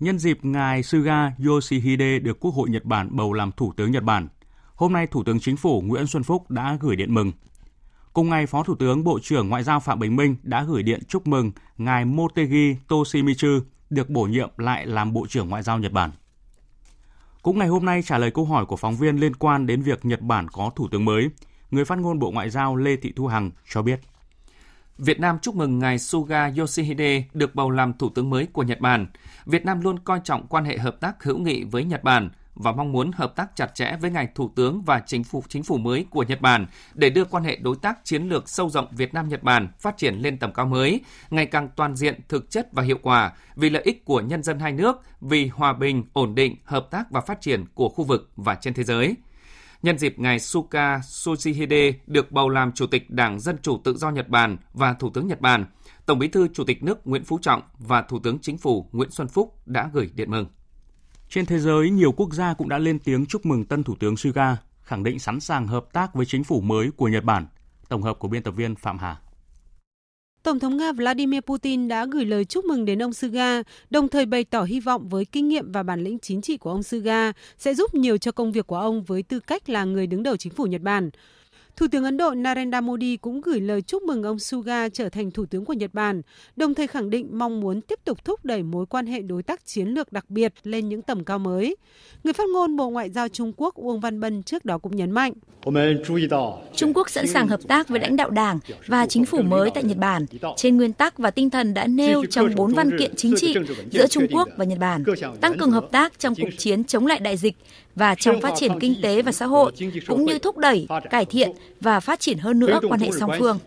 Nhân 0.00 0.18
dịp 0.18 0.38
ngài 0.42 0.82
Suga 0.82 1.32
Yoshihide 1.46 2.18
được 2.18 2.40
Quốc 2.40 2.54
hội 2.54 2.70
Nhật 2.70 2.84
Bản 2.84 3.08
bầu 3.16 3.32
làm 3.32 3.52
Thủ 3.52 3.72
tướng 3.76 3.90
Nhật 3.90 4.02
Bản, 4.02 4.28
hôm 4.74 4.92
nay 4.92 5.06
Thủ 5.06 5.24
tướng 5.24 5.40
Chính 5.40 5.56
phủ 5.56 5.80
Nguyễn 5.80 6.06
Xuân 6.06 6.22
Phúc 6.22 6.50
đã 6.50 6.76
gửi 6.80 6.96
điện 6.96 7.14
mừng. 7.14 7.32
Cùng 8.12 8.28
ngày, 8.28 8.46
Phó 8.46 8.62
Thủ 8.62 8.74
tướng 8.74 9.04
Bộ 9.04 9.18
trưởng 9.22 9.48
Ngoại 9.48 9.62
giao 9.62 9.80
Phạm 9.80 9.98
Bình 9.98 10.16
Minh 10.16 10.36
đã 10.42 10.64
gửi 10.64 10.82
điện 10.82 11.00
chúc 11.08 11.26
mừng 11.26 11.52
ngài 11.78 12.04
Motegi 12.04 12.76
Toshimitsu 12.88 13.48
được 13.90 14.10
bổ 14.10 14.22
nhiệm 14.22 14.50
lại 14.56 14.86
làm 14.86 15.12
Bộ 15.12 15.26
trưởng 15.26 15.48
Ngoại 15.48 15.62
giao 15.62 15.78
Nhật 15.78 15.92
Bản. 15.92 16.10
Cũng 17.42 17.58
ngày 17.58 17.68
hôm 17.68 17.84
nay 17.84 18.02
trả 18.02 18.18
lời 18.18 18.30
câu 18.30 18.44
hỏi 18.44 18.66
của 18.66 18.76
phóng 18.76 18.96
viên 18.96 19.16
liên 19.16 19.34
quan 19.34 19.66
đến 19.66 19.82
việc 19.82 20.04
Nhật 20.04 20.20
Bản 20.20 20.48
có 20.48 20.70
thủ 20.76 20.88
tướng 20.88 21.04
mới, 21.04 21.28
người 21.70 21.84
phát 21.84 21.98
ngôn 21.98 22.18
Bộ 22.18 22.30
Ngoại 22.30 22.50
giao 22.50 22.76
Lê 22.76 22.96
Thị 22.96 23.12
Thu 23.16 23.26
Hằng 23.26 23.50
cho 23.68 23.82
biết. 23.82 24.00
Việt 24.98 25.20
Nam 25.20 25.38
chúc 25.42 25.54
mừng 25.54 25.78
ngài 25.78 25.98
Suga 25.98 26.50
Yoshihide 26.58 27.24
được 27.34 27.54
bầu 27.54 27.70
làm 27.70 27.92
thủ 27.98 28.10
tướng 28.14 28.30
mới 28.30 28.46
của 28.52 28.62
Nhật 28.62 28.80
Bản. 28.80 29.06
Việt 29.46 29.64
Nam 29.64 29.80
luôn 29.80 29.98
coi 29.98 30.20
trọng 30.24 30.46
quan 30.46 30.64
hệ 30.64 30.78
hợp 30.78 31.00
tác 31.00 31.24
hữu 31.24 31.38
nghị 31.38 31.64
với 31.64 31.84
Nhật 31.84 32.04
Bản 32.04 32.30
và 32.54 32.72
mong 32.72 32.92
muốn 32.92 33.10
hợp 33.12 33.36
tác 33.36 33.56
chặt 33.56 33.74
chẽ 33.74 33.96
với 34.00 34.10
ngài 34.10 34.28
thủ 34.34 34.50
tướng 34.56 34.82
và 34.82 35.02
chính 35.06 35.24
phủ 35.24 35.42
chính 35.48 35.62
phủ 35.62 35.78
mới 35.78 36.06
của 36.10 36.22
Nhật 36.22 36.40
Bản 36.40 36.66
để 36.94 37.10
đưa 37.10 37.24
quan 37.24 37.44
hệ 37.44 37.56
đối 37.56 37.76
tác 37.76 38.04
chiến 38.04 38.28
lược 38.28 38.48
sâu 38.48 38.70
rộng 38.70 38.86
Việt 38.90 39.14
Nam 39.14 39.28
Nhật 39.28 39.42
Bản 39.42 39.68
phát 39.80 39.96
triển 39.96 40.14
lên 40.14 40.38
tầm 40.38 40.52
cao 40.52 40.66
mới, 40.66 41.00
ngày 41.30 41.46
càng 41.46 41.68
toàn 41.76 41.96
diện, 41.96 42.20
thực 42.28 42.50
chất 42.50 42.68
và 42.72 42.82
hiệu 42.82 42.98
quả 43.02 43.32
vì 43.56 43.70
lợi 43.70 43.82
ích 43.82 44.04
của 44.04 44.20
nhân 44.20 44.42
dân 44.42 44.58
hai 44.58 44.72
nước, 44.72 44.96
vì 45.20 45.46
hòa 45.46 45.72
bình, 45.72 46.04
ổn 46.12 46.34
định, 46.34 46.56
hợp 46.64 46.90
tác 46.90 47.10
và 47.10 47.20
phát 47.20 47.40
triển 47.40 47.64
của 47.74 47.88
khu 47.88 48.04
vực 48.04 48.30
và 48.36 48.54
trên 48.54 48.74
thế 48.74 48.84
giới. 48.84 49.16
Nhân 49.82 49.98
dịp 49.98 50.18
ngài 50.18 50.40
Suka 50.40 51.00
Yoshihide 51.26 51.92
được 52.06 52.32
bầu 52.32 52.48
làm 52.48 52.72
Chủ 52.72 52.86
tịch 52.86 53.10
Đảng 53.10 53.40
Dân 53.40 53.56
Chủ 53.62 53.80
Tự 53.84 53.96
do 53.96 54.10
Nhật 54.10 54.28
Bản 54.28 54.56
và 54.72 54.92
Thủ 54.92 55.10
tướng 55.10 55.26
Nhật 55.28 55.40
Bản, 55.40 55.66
Tổng 56.06 56.18
bí 56.18 56.28
thư 56.28 56.48
Chủ 56.54 56.64
tịch 56.64 56.82
nước 56.82 57.06
Nguyễn 57.06 57.24
Phú 57.24 57.38
Trọng 57.42 57.62
và 57.78 58.02
Thủ 58.02 58.18
tướng 58.18 58.38
Chính 58.38 58.58
phủ 58.58 58.88
Nguyễn 58.92 59.10
Xuân 59.10 59.28
Phúc 59.28 59.66
đã 59.66 59.90
gửi 59.92 60.10
điện 60.14 60.30
mừng. 60.30 60.46
Trên 61.30 61.46
thế 61.46 61.58
giới, 61.58 61.90
nhiều 61.90 62.12
quốc 62.12 62.34
gia 62.34 62.54
cũng 62.54 62.68
đã 62.68 62.78
lên 62.78 62.98
tiếng 62.98 63.26
chúc 63.26 63.46
mừng 63.46 63.64
tân 63.64 63.84
Thủ 63.84 63.94
tướng 64.00 64.16
Suga, 64.16 64.56
khẳng 64.82 65.04
định 65.04 65.18
sẵn 65.18 65.40
sàng 65.40 65.66
hợp 65.66 65.92
tác 65.92 66.14
với 66.14 66.26
chính 66.26 66.44
phủ 66.44 66.60
mới 66.60 66.90
của 66.96 67.08
Nhật 67.08 67.24
Bản. 67.24 67.46
Tổng 67.88 68.02
hợp 68.02 68.18
của 68.18 68.28
biên 68.28 68.42
tập 68.42 68.50
viên 68.50 68.74
Phạm 68.74 68.98
Hà. 68.98 69.16
Tổng 70.42 70.58
thống 70.58 70.76
Nga 70.76 70.92
Vladimir 70.92 71.40
Putin 71.40 71.88
đã 71.88 72.06
gửi 72.06 72.24
lời 72.24 72.44
chúc 72.44 72.64
mừng 72.64 72.84
đến 72.84 73.02
ông 73.02 73.12
Suga, 73.12 73.62
đồng 73.90 74.08
thời 74.08 74.26
bày 74.26 74.44
tỏ 74.44 74.62
hy 74.62 74.80
vọng 74.80 75.08
với 75.08 75.24
kinh 75.24 75.48
nghiệm 75.48 75.72
và 75.72 75.82
bản 75.82 76.04
lĩnh 76.04 76.18
chính 76.18 76.42
trị 76.42 76.56
của 76.56 76.70
ông 76.70 76.82
Suga 76.82 77.32
sẽ 77.58 77.74
giúp 77.74 77.94
nhiều 77.94 78.18
cho 78.18 78.32
công 78.32 78.52
việc 78.52 78.66
của 78.66 78.76
ông 78.76 79.02
với 79.02 79.22
tư 79.22 79.40
cách 79.40 79.68
là 79.68 79.84
người 79.84 80.06
đứng 80.06 80.22
đầu 80.22 80.36
chính 80.36 80.52
phủ 80.52 80.64
Nhật 80.64 80.80
Bản. 80.80 81.10
Thủ 81.76 81.86
tướng 81.88 82.04
Ấn 82.04 82.16
Độ 82.16 82.30
Narendra 82.30 82.80
Modi 82.80 83.16
cũng 83.16 83.40
gửi 83.40 83.60
lời 83.60 83.82
chúc 83.82 84.02
mừng 84.02 84.22
ông 84.22 84.38
Suga 84.38 84.88
trở 84.88 85.08
thành 85.08 85.30
thủ 85.30 85.46
tướng 85.46 85.64
của 85.64 85.72
Nhật 85.72 85.94
Bản, 85.94 86.22
đồng 86.56 86.74
thời 86.74 86.86
khẳng 86.86 87.10
định 87.10 87.28
mong 87.32 87.60
muốn 87.60 87.80
tiếp 87.80 87.98
tục 88.04 88.24
thúc 88.24 88.44
đẩy 88.44 88.62
mối 88.62 88.86
quan 88.86 89.06
hệ 89.06 89.20
đối 89.20 89.42
tác 89.42 89.66
chiến 89.66 89.88
lược 89.88 90.12
đặc 90.12 90.24
biệt 90.28 90.54
lên 90.62 90.88
những 90.88 91.02
tầm 91.02 91.24
cao 91.24 91.38
mới. 91.38 91.76
Người 92.24 92.32
phát 92.32 92.48
ngôn 92.52 92.76
Bộ 92.76 92.90
Ngoại 92.90 93.10
giao 93.10 93.28
Trung 93.28 93.52
Quốc 93.56 93.74
Uông 93.74 94.00
Văn 94.00 94.20
Bân 94.20 94.42
trước 94.42 94.64
đó 94.64 94.78
cũng 94.78 94.96
nhấn 94.96 95.10
mạnh. 95.10 95.32
Trung 96.74 96.94
Quốc 96.94 97.10
sẵn 97.10 97.26
sàng 97.26 97.48
hợp 97.48 97.60
tác 97.68 97.88
với 97.88 98.00
lãnh 98.00 98.16
đạo 98.16 98.30
đảng 98.30 98.58
và 98.86 99.06
chính 99.06 99.24
phủ 99.24 99.42
mới 99.42 99.70
tại 99.70 99.84
Nhật 99.84 99.96
Bản 99.96 100.26
trên 100.56 100.76
nguyên 100.76 100.92
tắc 100.92 101.18
và 101.18 101.30
tinh 101.30 101.50
thần 101.50 101.74
đã 101.74 101.86
nêu 101.86 102.24
trong 102.24 102.54
bốn 102.56 102.74
văn 102.74 102.98
kiện 102.98 103.14
chính 103.16 103.34
trị 103.36 103.54
giữa 103.90 104.06
Trung 104.06 104.26
Quốc 104.32 104.48
và 104.56 104.64
Nhật 104.64 104.78
Bản, 104.78 105.04
tăng 105.40 105.58
cường 105.58 105.70
hợp 105.70 105.86
tác 105.90 106.18
trong 106.18 106.34
cuộc 106.34 106.50
chiến 106.58 106.84
chống 106.84 107.06
lại 107.06 107.18
đại 107.18 107.36
dịch 107.36 107.56
và 107.94 108.14
trong 108.14 108.40
phát 108.40 108.52
triển 108.56 108.72
kinh 108.80 108.94
tế 109.02 109.22
và 109.22 109.32
xã 109.32 109.46
hội, 109.46 109.72
cũng 110.06 110.24
như 110.24 110.38
thúc 110.38 110.58
đẩy, 110.58 110.86
cải 111.10 111.24
thiện 111.24 111.50
và 111.80 112.00
phát 112.00 112.20
triển 112.20 112.38
hơn 112.38 112.58
nữa 112.58 112.80
quan 112.88 113.00
hệ 113.00 113.10
song 113.10 113.30
phương. 113.38 113.58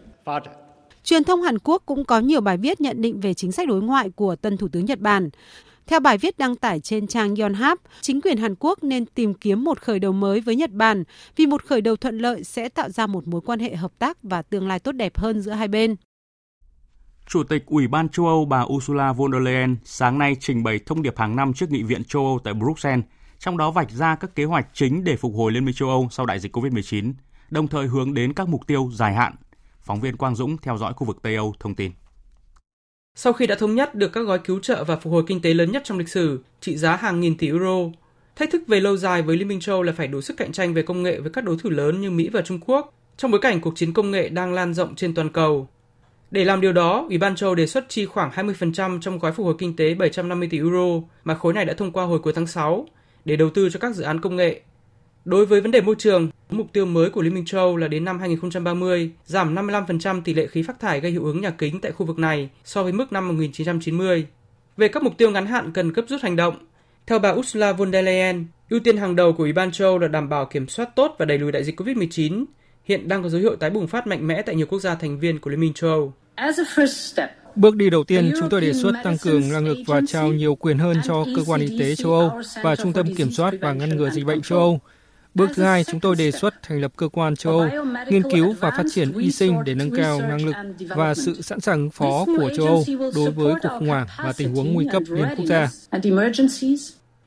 Truyền 1.03 1.23
thông 1.23 1.41
Hàn 1.41 1.59
Quốc 1.59 1.84
cũng 1.86 2.05
có 2.05 2.19
nhiều 2.19 2.41
bài 2.41 2.57
viết 2.57 2.82
nhận 2.82 3.01
định 3.01 3.19
về 3.19 3.34
chính 3.34 3.51
sách 3.51 3.67
đối 3.67 3.82
ngoại 3.82 4.09
của 4.09 4.36
tân 4.36 4.57
Thủ 4.57 4.67
tướng 4.67 4.86
Nhật 4.86 4.99
Bản. 4.99 5.30
Theo 5.88 5.99
bài 5.99 6.17
viết 6.17 6.38
đăng 6.38 6.55
tải 6.55 6.80
trên 6.80 7.07
trang 7.07 7.36
Yonhap, 7.36 7.80
chính 8.01 8.21
quyền 8.21 8.38
Hàn 8.38 8.55
Quốc 8.59 8.84
nên 8.84 9.05
tìm 9.05 9.34
kiếm 9.34 9.63
một 9.63 9.82
khởi 9.82 9.99
đầu 9.99 10.11
mới 10.11 10.41
với 10.41 10.55
Nhật 10.55 10.71
Bản 10.71 11.03
vì 11.36 11.45
một 11.45 11.63
khởi 11.63 11.82
đầu 11.82 11.95
thuận 11.95 12.17
lợi 12.17 12.43
sẽ 12.43 12.69
tạo 12.69 12.89
ra 12.89 13.07
một 13.07 13.28
mối 13.28 13.41
quan 13.45 13.59
hệ 13.59 13.75
hợp 13.75 13.91
tác 13.99 14.17
và 14.23 14.41
tương 14.41 14.67
lai 14.67 14.80
tốt 14.80 14.91
đẹp 14.91 15.17
hơn 15.17 15.41
giữa 15.41 15.51
hai 15.51 15.67
bên. 15.67 15.95
Chủ 17.28 17.43
tịch 17.43 17.65
Ủy 17.65 17.88
ban 17.88 18.09
châu 18.09 18.28
Âu 18.28 18.45
bà 18.45 18.61
Ursula 18.61 19.13
von 19.13 19.32
der 19.32 19.41
Leyen 19.41 19.75
sáng 19.84 20.17
nay 20.17 20.36
trình 20.39 20.63
bày 20.63 20.80
thông 20.86 21.01
điệp 21.01 21.17
hàng 21.17 21.36
năm 21.36 21.53
trước 21.53 21.71
Nghị 21.71 21.84
viện 21.84 22.03
châu 22.03 22.25
Âu 22.25 22.39
tại 22.43 22.53
Bruxelles, 22.53 23.05
trong 23.39 23.57
đó 23.57 23.71
vạch 23.71 23.91
ra 23.91 24.15
các 24.15 24.35
kế 24.35 24.43
hoạch 24.43 24.67
chính 24.73 25.03
để 25.03 25.15
phục 25.15 25.33
hồi 25.35 25.51
Liên 25.51 25.65
minh 25.65 25.75
châu 25.75 25.89
Âu 25.89 26.07
sau 26.11 26.25
đại 26.25 26.39
dịch 26.39 26.55
COVID-19, 26.55 27.13
đồng 27.49 27.67
thời 27.67 27.88
hướng 27.88 28.13
đến 28.13 28.33
các 28.33 28.47
mục 28.47 28.67
tiêu 28.67 28.89
dài 28.93 29.13
hạn. 29.13 29.35
Phóng 29.81 29.99
viên 29.99 30.17
Quang 30.17 30.35
Dũng 30.35 30.57
theo 30.57 30.77
dõi 30.77 30.93
khu 30.93 31.07
vực 31.07 31.17
Tây 31.21 31.35
Âu 31.35 31.53
thông 31.59 31.75
tin. 31.75 31.91
Sau 33.15 33.33
khi 33.33 33.47
đã 33.47 33.55
thống 33.55 33.75
nhất 33.75 33.95
được 33.95 34.13
các 34.13 34.21
gói 34.21 34.39
cứu 34.39 34.59
trợ 34.59 34.83
và 34.83 34.95
phục 34.95 35.13
hồi 35.13 35.23
kinh 35.27 35.41
tế 35.41 35.53
lớn 35.53 35.71
nhất 35.71 35.81
trong 35.85 35.97
lịch 35.97 36.09
sử, 36.09 36.43
trị 36.59 36.77
giá 36.77 36.95
hàng 36.95 37.19
nghìn 37.19 37.38
tỷ 37.38 37.47
euro, 37.47 37.77
thách 38.35 38.51
thức 38.51 38.61
về 38.67 38.79
lâu 38.79 38.97
dài 38.97 39.21
với 39.21 39.38
Liên 39.38 39.47
minh 39.47 39.59
châu 39.59 39.83
là 39.83 39.93
phải 39.93 40.07
đủ 40.07 40.21
sức 40.21 40.38
cạnh 40.38 40.51
tranh 40.51 40.73
về 40.73 40.81
công 40.81 41.03
nghệ 41.03 41.19
với 41.19 41.31
các 41.31 41.43
đối 41.43 41.57
thủ 41.57 41.69
lớn 41.69 42.01
như 42.01 42.11
Mỹ 42.11 42.29
và 42.29 42.41
Trung 42.41 42.59
Quốc, 42.65 42.93
trong 43.17 43.31
bối 43.31 43.41
cảnh 43.41 43.61
cuộc 43.61 43.75
chiến 43.75 43.93
công 43.93 44.11
nghệ 44.11 44.29
đang 44.29 44.53
lan 44.53 44.73
rộng 44.73 44.95
trên 44.95 45.13
toàn 45.13 45.29
cầu. 45.29 45.67
Để 46.31 46.45
làm 46.45 46.61
điều 46.61 46.73
đó, 46.73 47.05
Ủy 47.09 47.17
ban 47.17 47.35
châu 47.35 47.55
đề 47.55 47.67
xuất 47.67 47.85
chi 47.89 48.05
khoảng 48.05 48.31
20% 48.31 48.99
trong 49.01 49.19
gói 49.19 49.31
phục 49.31 49.45
hồi 49.45 49.55
kinh 49.57 49.75
tế 49.75 49.93
750 49.93 50.47
tỷ 50.51 50.57
euro 50.57 51.07
mà 51.23 51.35
khối 51.35 51.53
này 51.53 51.65
đã 51.65 51.73
thông 51.73 51.91
qua 51.91 52.05
hồi 52.05 52.19
cuối 52.19 52.33
tháng 52.33 52.47
6 52.47 52.88
để 53.28 53.36
đầu 53.36 53.49
tư 53.49 53.69
cho 53.69 53.80
các 53.80 53.95
dự 53.95 54.03
án 54.03 54.21
công 54.21 54.36
nghệ. 54.36 54.61
Đối 55.25 55.45
với 55.45 55.61
vấn 55.61 55.71
đề 55.71 55.82
môi 55.82 55.95
trường, 55.97 56.30
mục 56.49 56.67
tiêu 56.73 56.86
mới 56.86 57.09
của 57.09 57.21
Liên 57.21 57.34
minh 57.34 57.45
châu 57.45 57.78
là 57.78 57.88
đến 57.88 58.05
năm 58.05 58.19
2030 58.19 59.11
giảm 59.25 59.55
55% 59.55 60.21
tỷ 60.21 60.34
lệ 60.34 60.47
khí 60.47 60.63
phát 60.63 60.80
thải 60.80 60.99
gây 60.99 61.11
hiệu 61.11 61.23
ứng 61.23 61.41
nhà 61.41 61.49
kính 61.49 61.82
tại 61.82 61.91
khu 61.91 62.05
vực 62.05 62.19
này 62.19 62.49
so 62.63 62.84
với 62.84 62.91
mức 62.91 63.11
năm 63.11 63.28
1990. 63.28 64.28
Về 64.78 64.88
các 64.88 65.03
mục 65.03 65.17
tiêu 65.17 65.32
ngắn 65.32 65.45
hạn 65.45 65.71
cần 65.73 65.93
cấp 65.93 66.05
rút 66.07 66.21
hành 66.21 66.36
động, 66.36 66.55
theo 67.07 67.19
bà 67.19 67.30
Ursula 67.30 67.73
von 67.73 67.91
der 67.91 68.05
Leyen, 68.05 68.45
ưu 68.69 68.80
tiên 68.80 68.97
hàng 68.97 69.15
đầu 69.15 69.34
của 69.34 69.43
Ủy 69.43 69.53
ban 69.53 69.71
châu 69.71 69.97
là 69.97 70.07
đảm 70.07 70.30
bảo 70.30 70.45
kiểm 70.45 70.67
soát 70.67 70.95
tốt 70.95 71.15
và 71.19 71.25
đẩy 71.25 71.38
lùi 71.38 71.51
đại 71.51 71.63
dịch 71.63 71.80
COVID-19, 71.80 72.45
hiện 72.84 73.07
đang 73.07 73.23
có 73.23 73.30
dấu 73.30 73.41
hiệu 73.41 73.55
tái 73.55 73.69
bùng 73.69 73.88
phát 73.88 74.07
mạnh 74.07 74.28
mẽ 74.28 74.41
tại 74.41 74.55
nhiều 74.55 74.67
quốc 74.69 74.80
gia 74.80 74.95
thành 74.95 75.19
viên 75.19 75.39
của 75.39 75.49
Liên 75.49 75.59
minh 75.59 75.73
châu. 75.73 76.13
Bước 77.58 77.76
đi 77.76 77.89
đầu 77.89 78.03
tiên, 78.03 78.34
chúng 78.39 78.49
tôi 78.49 78.62
đề 78.62 78.74
xuất 78.74 78.93
tăng 79.03 79.18
cường 79.18 79.49
năng 79.49 79.66
lực 79.66 79.78
và 79.88 80.01
trao 80.08 80.28
nhiều 80.28 80.55
quyền 80.55 80.78
hơn 80.78 80.97
cho 81.03 81.26
cơ 81.36 81.43
quan 81.47 81.62
y 81.62 81.80
tế 81.80 81.95
châu 81.95 82.14
Âu 82.14 82.41
và 82.64 82.76
Trung 82.76 82.93
tâm 82.93 83.16
Kiểm 83.16 83.32
soát 83.32 83.53
và 83.62 83.74
Ngăn 83.74 83.97
ngừa 83.97 84.10
Dịch 84.10 84.26
bệnh 84.26 84.41
châu 84.41 84.60
Âu. 84.60 84.80
Bước 85.34 85.49
thứ 85.55 85.64
hai, 85.64 85.84
chúng 85.84 85.99
tôi 85.99 86.16
đề 86.16 86.32
xuất 86.32 86.53
thành 86.64 86.82
lập 86.82 86.91
cơ 86.95 87.08
quan 87.08 87.36
châu 87.36 87.60
Âu 87.60 87.70
nghiên 88.10 88.24
cứu 88.32 88.55
và 88.60 88.72
phát 88.72 88.84
triển 88.93 89.14
y 89.14 89.32
sinh 89.32 89.58
để 89.66 89.76
nâng 89.76 89.91
cao 89.91 90.22
năng 90.22 90.45
lực 90.45 90.55
và 90.89 91.14
sự 91.16 91.41
sẵn 91.41 91.60
sàng 91.60 91.80
ứng 91.80 91.89
phó 91.89 92.26
của 92.26 92.49
châu 92.58 92.68
Âu 92.68 92.84
đối 93.16 93.32
với 93.32 93.53
cuộc 93.62 93.70
khủng 93.80 93.88
hoảng 93.88 94.08
và 94.18 94.34
tình 94.38 94.55
huống 94.55 94.74
nguy 94.74 94.86
cấp 94.91 95.03
liên 95.10 95.28
quốc 95.38 95.45
gia. 95.45 95.70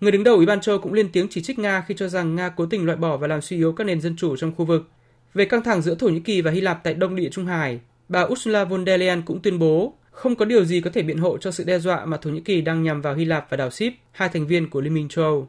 Người 0.00 0.12
đứng 0.12 0.24
đầu 0.24 0.36
Ủy 0.36 0.46
ban 0.46 0.60
châu 0.60 0.78
cũng 0.78 0.92
lên 0.92 1.08
tiếng 1.12 1.28
chỉ 1.30 1.42
trích 1.42 1.58
Nga 1.58 1.84
khi 1.88 1.94
cho 1.98 2.08
rằng 2.08 2.36
Nga 2.36 2.48
cố 2.48 2.66
tình 2.66 2.86
loại 2.86 2.98
bỏ 2.98 3.16
và 3.16 3.26
làm 3.26 3.42
suy 3.42 3.56
yếu 3.56 3.72
các 3.72 3.84
nền 3.84 4.00
dân 4.00 4.16
chủ 4.16 4.36
trong 4.36 4.52
khu 4.56 4.64
vực. 4.64 4.88
Về 5.34 5.44
căng 5.44 5.62
thẳng 5.62 5.82
giữa 5.82 5.94
Thổ 5.94 6.08
Nhĩ 6.08 6.20
Kỳ 6.20 6.40
và 6.40 6.50
Hy 6.50 6.60
Lạp 6.60 6.84
tại 6.84 6.94
Đông 6.94 7.16
Địa 7.16 7.28
Trung 7.32 7.46
Hải, 7.46 7.80
bà 8.08 8.22
Ursula 8.22 8.64
von 8.64 8.86
der 8.86 9.00
Leyen 9.00 9.22
cũng 9.22 9.40
tuyên 9.42 9.58
bố 9.58 9.94
không 10.20 10.36
có 10.36 10.44
điều 10.44 10.64
gì 10.64 10.80
có 10.80 10.90
thể 10.94 11.02
biện 11.02 11.18
hộ 11.18 11.38
cho 11.38 11.50
sự 11.50 11.64
đe 11.64 11.78
dọa 11.78 12.04
mà 12.04 12.16
Thổ 12.16 12.30
Nhĩ 12.30 12.40
Kỳ 12.40 12.60
đang 12.60 12.82
nhằm 12.82 13.00
vào 13.00 13.14
Hy 13.14 13.24
Lạp 13.24 13.50
và 13.50 13.56
đảo 13.56 13.70
Ship, 13.70 13.92
hai 14.12 14.28
thành 14.28 14.46
viên 14.46 14.70
của 14.70 14.80
Liên 14.80 14.94
minh 14.94 15.08
châu 15.08 15.24
Âu. 15.24 15.48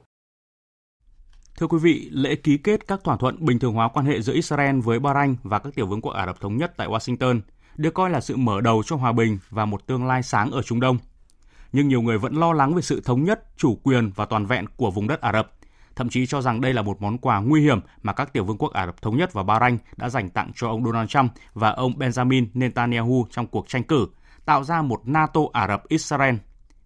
Thưa 1.57 1.67
quý 1.67 1.77
vị, 1.81 2.09
lễ 2.11 2.35
ký 2.35 2.57
kết 2.57 2.87
các 2.87 3.03
thỏa 3.03 3.17
thuận 3.17 3.45
bình 3.45 3.59
thường 3.59 3.73
hóa 3.73 3.89
quan 3.93 4.05
hệ 4.05 4.21
giữa 4.21 4.33
Israel 4.33 4.79
với 4.79 4.99
Bahrain 4.99 5.35
và 5.43 5.59
các 5.59 5.75
tiểu 5.75 5.87
vương 5.87 6.01
quốc 6.01 6.11
Ả 6.11 6.25
Rập 6.25 6.41
Thống 6.41 6.57
Nhất 6.57 6.73
tại 6.77 6.87
Washington 6.87 7.41
được 7.77 7.93
coi 7.93 8.09
là 8.09 8.21
sự 8.21 8.37
mở 8.37 8.61
đầu 8.61 8.83
cho 8.85 8.95
hòa 8.95 9.11
bình 9.11 9.37
và 9.49 9.65
một 9.65 9.87
tương 9.87 10.05
lai 10.05 10.23
sáng 10.23 10.51
ở 10.51 10.61
Trung 10.61 10.79
Đông. 10.79 10.97
Nhưng 11.71 11.87
nhiều 11.87 12.01
người 12.01 12.17
vẫn 12.17 12.35
lo 12.35 12.53
lắng 12.53 12.75
về 12.75 12.81
sự 12.81 13.01
thống 13.05 13.23
nhất, 13.23 13.43
chủ 13.57 13.75
quyền 13.83 14.11
và 14.15 14.25
toàn 14.25 14.45
vẹn 14.45 14.65
của 14.77 14.91
vùng 14.91 15.07
đất 15.07 15.21
Ả 15.21 15.33
Rập, 15.33 15.51
thậm 15.95 16.09
chí 16.09 16.25
cho 16.25 16.41
rằng 16.41 16.61
đây 16.61 16.73
là 16.73 16.81
một 16.81 17.01
món 17.01 17.17
quà 17.17 17.39
nguy 17.39 17.61
hiểm 17.61 17.79
mà 18.01 18.13
các 18.13 18.33
tiểu 18.33 18.45
vương 18.45 18.57
quốc 18.57 18.73
Ả 18.73 18.85
Rập 18.85 19.01
Thống 19.01 19.17
Nhất 19.17 19.33
và 19.33 19.43
Bahrain 19.43 19.77
đã 19.97 20.09
dành 20.09 20.29
tặng 20.29 20.51
cho 20.55 20.67
ông 20.67 20.85
Donald 20.85 21.09
Trump 21.09 21.31
và 21.53 21.69
ông 21.69 21.93
Benjamin 21.93 22.45
Netanyahu 22.53 23.27
trong 23.31 23.47
cuộc 23.47 23.69
tranh 23.69 23.83
cử, 23.83 24.07
tạo 24.45 24.63
ra 24.63 24.81
một 24.81 25.01
NATO 25.05 25.41
Ả 25.53 25.67
Rập 25.67 25.87
Israel. 25.87 26.35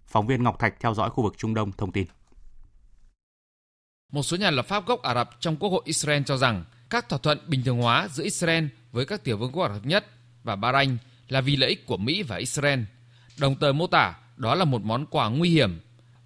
Phóng 0.08 0.28
viên 0.28 0.43
Ngọc 0.43 0.60
Thạch 0.60 0.74
theo 0.80 0.93
dõi 0.93 1.10
khu 1.10 1.24
vực 1.24 1.34
Trung 1.38 1.53
Đông 1.53 1.72
thông 1.72 1.91
tin. 1.91 2.08
Một 4.12 4.24
số 4.24 4.38
nhà 4.38 4.51
lập 4.51 4.66
pháp 4.66 4.86
gốc 4.86 5.01
Ả 5.01 5.14
Rập 5.14 5.30
trong 5.39 5.58
Quốc 5.58 5.70
hội 5.70 5.82
Israel 5.86 6.24
cho 6.26 6.38
rằng 6.38 6.64
các 6.89 7.10
thỏa 7.10 7.20
thuận 7.20 7.39
bình 7.47 7.64
thường 7.64 7.82
hóa 7.82 8.08
giữa 8.08 8.24
Israel 8.24 8.66
với 8.91 9.06
các 9.06 9.24
tiểu 9.24 9.38
vương 9.38 9.51
quốc 9.51 9.64
Ả 9.64 9.74
Rập 9.74 9.86
nhất 9.86 10.06
và 10.43 10.56
Bahrain 10.56 10.97
là 11.28 11.41
vì 11.41 11.56
lợi 11.56 11.70
ích 11.70 11.86
của 11.86 11.97
Mỹ 11.97 12.24
và 12.24 12.36
Israel. 12.36 12.80
Đồng 13.38 13.56
thời 13.60 13.74
mô 13.74 13.88
tả 13.88 14.14
đó 14.38 14.56
là 14.56 14.66
một 14.66 14.82
món 14.84 15.06
quà 15.06 15.30
nguy 15.30 15.49
hiểm. 15.49 15.80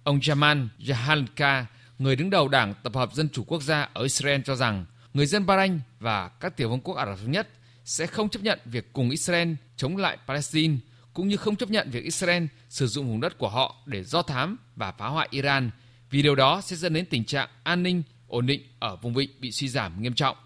Ông 0.04 0.18
Jamal 0.18 0.68
Jahanka, 0.78 1.64
người 1.98 2.16
đứng 2.16 2.30
đầu 2.30 2.48
Đảng 2.48 2.74
Tập 2.82 2.94
hợp 2.94 3.12
Dân 3.12 3.28
chủ 3.28 3.44
Quốc 3.44 3.62
gia 3.62 3.82
ở 3.82 4.02
Israel 4.02 4.40
cho 4.44 4.56
rằng 4.56 4.84
người 5.14 5.26
dân 5.26 5.46
Bahrain 5.46 5.80
và 6.00 6.28
các 6.28 6.56
tiểu 6.56 6.70
vương 6.70 6.80
quốc 6.80 6.94
Ả 6.94 7.06
Rập 7.06 7.18
Thống 7.18 7.32
Nhất 7.32 7.48
sẽ 7.84 8.06
không 8.06 8.28
chấp 8.28 8.42
nhận 8.42 8.58
việc 8.64 8.92
cùng 8.92 9.10
Israel 9.10 9.52
chống 9.76 9.96
lại 9.96 10.18
Palestine, 10.26 10.76
cũng 11.12 11.28
như 11.28 11.36
không 11.36 11.56
chấp 11.56 11.70
nhận 11.70 11.90
việc 11.90 12.04
Israel 12.04 12.44
sử 12.68 12.86
dụng 12.86 13.08
vùng 13.08 13.20
đất 13.20 13.38
của 13.38 13.48
họ 13.48 13.76
để 13.86 14.04
do 14.04 14.22
thám 14.22 14.56
và 14.76 14.92
phá 14.92 15.06
hoại 15.06 15.28
Iran, 15.30 15.70
vì 16.10 16.22
điều 16.22 16.34
đó 16.34 16.60
sẽ 16.60 16.76
dẫn 16.76 16.92
đến 16.92 17.06
tình 17.10 17.24
trạng 17.24 17.48
an 17.62 17.82
ninh 17.82 18.02
ổn 18.28 18.46
định 18.46 18.62
ở 18.78 18.96
vùng 18.96 19.14
vịnh 19.14 19.30
bị 19.40 19.52
suy 19.52 19.68
giảm 19.68 20.02
nghiêm 20.02 20.14
trọng. 20.14 20.36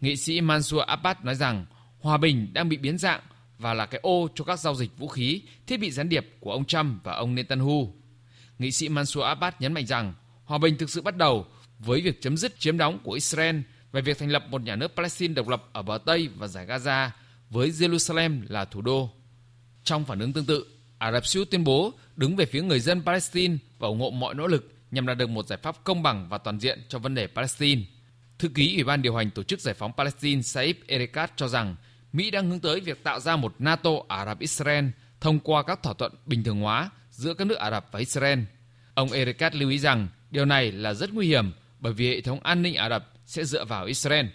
Nghị 0.00 0.16
sĩ 0.16 0.40
Mansour 0.40 0.82
Abbas 0.86 1.16
nói 1.22 1.34
rằng 1.34 1.66
hòa 2.00 2.18
bình 2.18 2.48
đang 2.52 2.68
bị 2.68 2.76
biến 2.76 2.98
dạng 2.98 3.20
và 3.58 3.74
là 3.74 3.86
cái 3.86 4.00
ô 4.02 4.28
cho 4.34 4.44
các 4.44 4.58
giao 4.58 4.74
dịch 4.74 4.98
vũ 4.98 5.08
khí, 5.08 5.42
thiết 5.66 5.76
bị 5.76 5.90
gián 5.90 6.08
điệp 6.08 6.26
của 6.40 6.52
ông 6.52 6.64
Trump 6.64 7.04
và 7.04 7.14
ông 7.14 7.34
Netanyahu. 7.34 7.94
Nghị 8.58 8.72
sĩ 8.72 8.88
Mansour 8.88 9.24
Abbas 9.24 9.54
nhấn 9.58 9.72
mạnh 9.72 9.86
rằng 9.86 10.14
hòa 10.44 10.58
bình 10.58 10.78
thực 10.78 10.90
sự 10.90 11.02
bắt 11.02 11.16
đầu 11.16 11.46
với 11.78 12.00
việc 12.00 12.20
chấm 12.20 12.36
dứt 12.36 12.60
chiếm 12.60 12.78
đóng 12.78 12.98
của 13.04 13.12
Israel 13.12 13.60
về 13.92 14.00
việc 14.00 14.18
thành 14.18 14.30
lập 14.30 14.44
một 14.50 14.62
nhà 14.62 14.76
nước 14.76 14.92
Palestine 14.96 15.34
độc 15.34 15.48
lập 15.48 15.68
ở 15.72 15.82
bờ 15.82 15.98
Tây 16.06 16.28
và 16.36 16.46
giải 16.46 16.66
Gaza 16.66 17.08
với 17.50 17.70
Jerusalem 17.70 18.42
là 18.48 18.64
thủ 18.64 18.82
đô. 18.82 19.10
Trong 19.84 20.04
phản 20.04 20.18
ứng 20.18 20.32
tương 20.32 20.46
tự, 20.46 20.66
Ả 20.98 21.12
Rập 21.12 21.26
Xê 21.26 21.38
Út 21.38 21.50
tuyên 21.50 21.64
bố 21.64 21.92
đứng 22.16 22.36
về 22.36 22.46
phía 22.46 22.62
người 22.62 22.80
dân 22.80 23.02
Palestine 23.02 23.56
và 23.78 23.88
ủng 23.88 24.00
hộ 24.00 24.10
mọi 24.10 24.34
nỗ 24.34 24.46
lực 24.46 24.72
nhằm 24.90 25.06
đạt 25.06 25.18
được 25.18 25.30
một 25.30 25.46
giải 25.46 25.58
pháp 25.62 25.84
công 25.84 26.02
bằng 26.02 26.28
và 26.28 26.38
toàn 26.38 26.60
diện 26.60 26.80
cho 26.88 26.98
vấn 26.98 27.14
đề 27.14 27.26
Palestine. 27.26 27.82
Thư 28.38 28.48
ký 28.48 28.74
Ủy 28.74 28.84
ban 28.84 29.02
điều 29.02 29.16
hành 29.16 29.30
Tổ 29.30 29.42
chức 29.42 29.60
Giải 29.60 29.74
phóng 29.74 29.92
Palestine 29.96 30.40
Saif 30.40 30.74
Erekat 30.86 31.32
cho 31.36 31.48
rằng 31.48 31.76
Mỹ 32.12 32.30
đang 32.30 32.50
hướng 32.50 32.60
tới 32.60 32.80
việc 32.80 33.04
tạo 33.04 33.20
ra 33.20 33.36
một 33.36 33.54
NATO 33.58 33.90
Ả 34.08 34.26
Rập 34.26 34.38
Israel 34.38 34.84
thông 35.20 35.40
qua 35.40 35.62
các 35.62 35.82
thỏa 35.82 35.94
thuận 35.94 36.12
bình 36.26 36.44
thường 36.44 36.60
hóa 36.60 36.90
giữa 37.10 37.34
các 37.34 37.46
nước 37.46 37.58
Ả 37.58 37.70
Rập 37.70 37.86
và 37.92 37.98
Israel. 37.98 38.38
Ông 38.94 39.12
Erekat 39.12 39.54
lưu 39.54 39.70
ý 39.70 39.78
rằng 39.78 40.08
điều 40.30 40.44
này 40.44 40.72
là 40.72 40.94
rất 40.94 41.12
nguy 41.12 41.26
hiểm 41.26 41.52
bởi 41.80 41.92
vì 41.92 42.08
hệ 42.08 42.20
thống 42.20 42.40
an 42.40 42.62
ninh 42.62 42.74
Ả 42.74 42.88
Rập 42.88 43.12
sẽ 43.26 43.44
dựa 43.44 43.64
vào 43.64 43.84
Israel. 43.84 44.26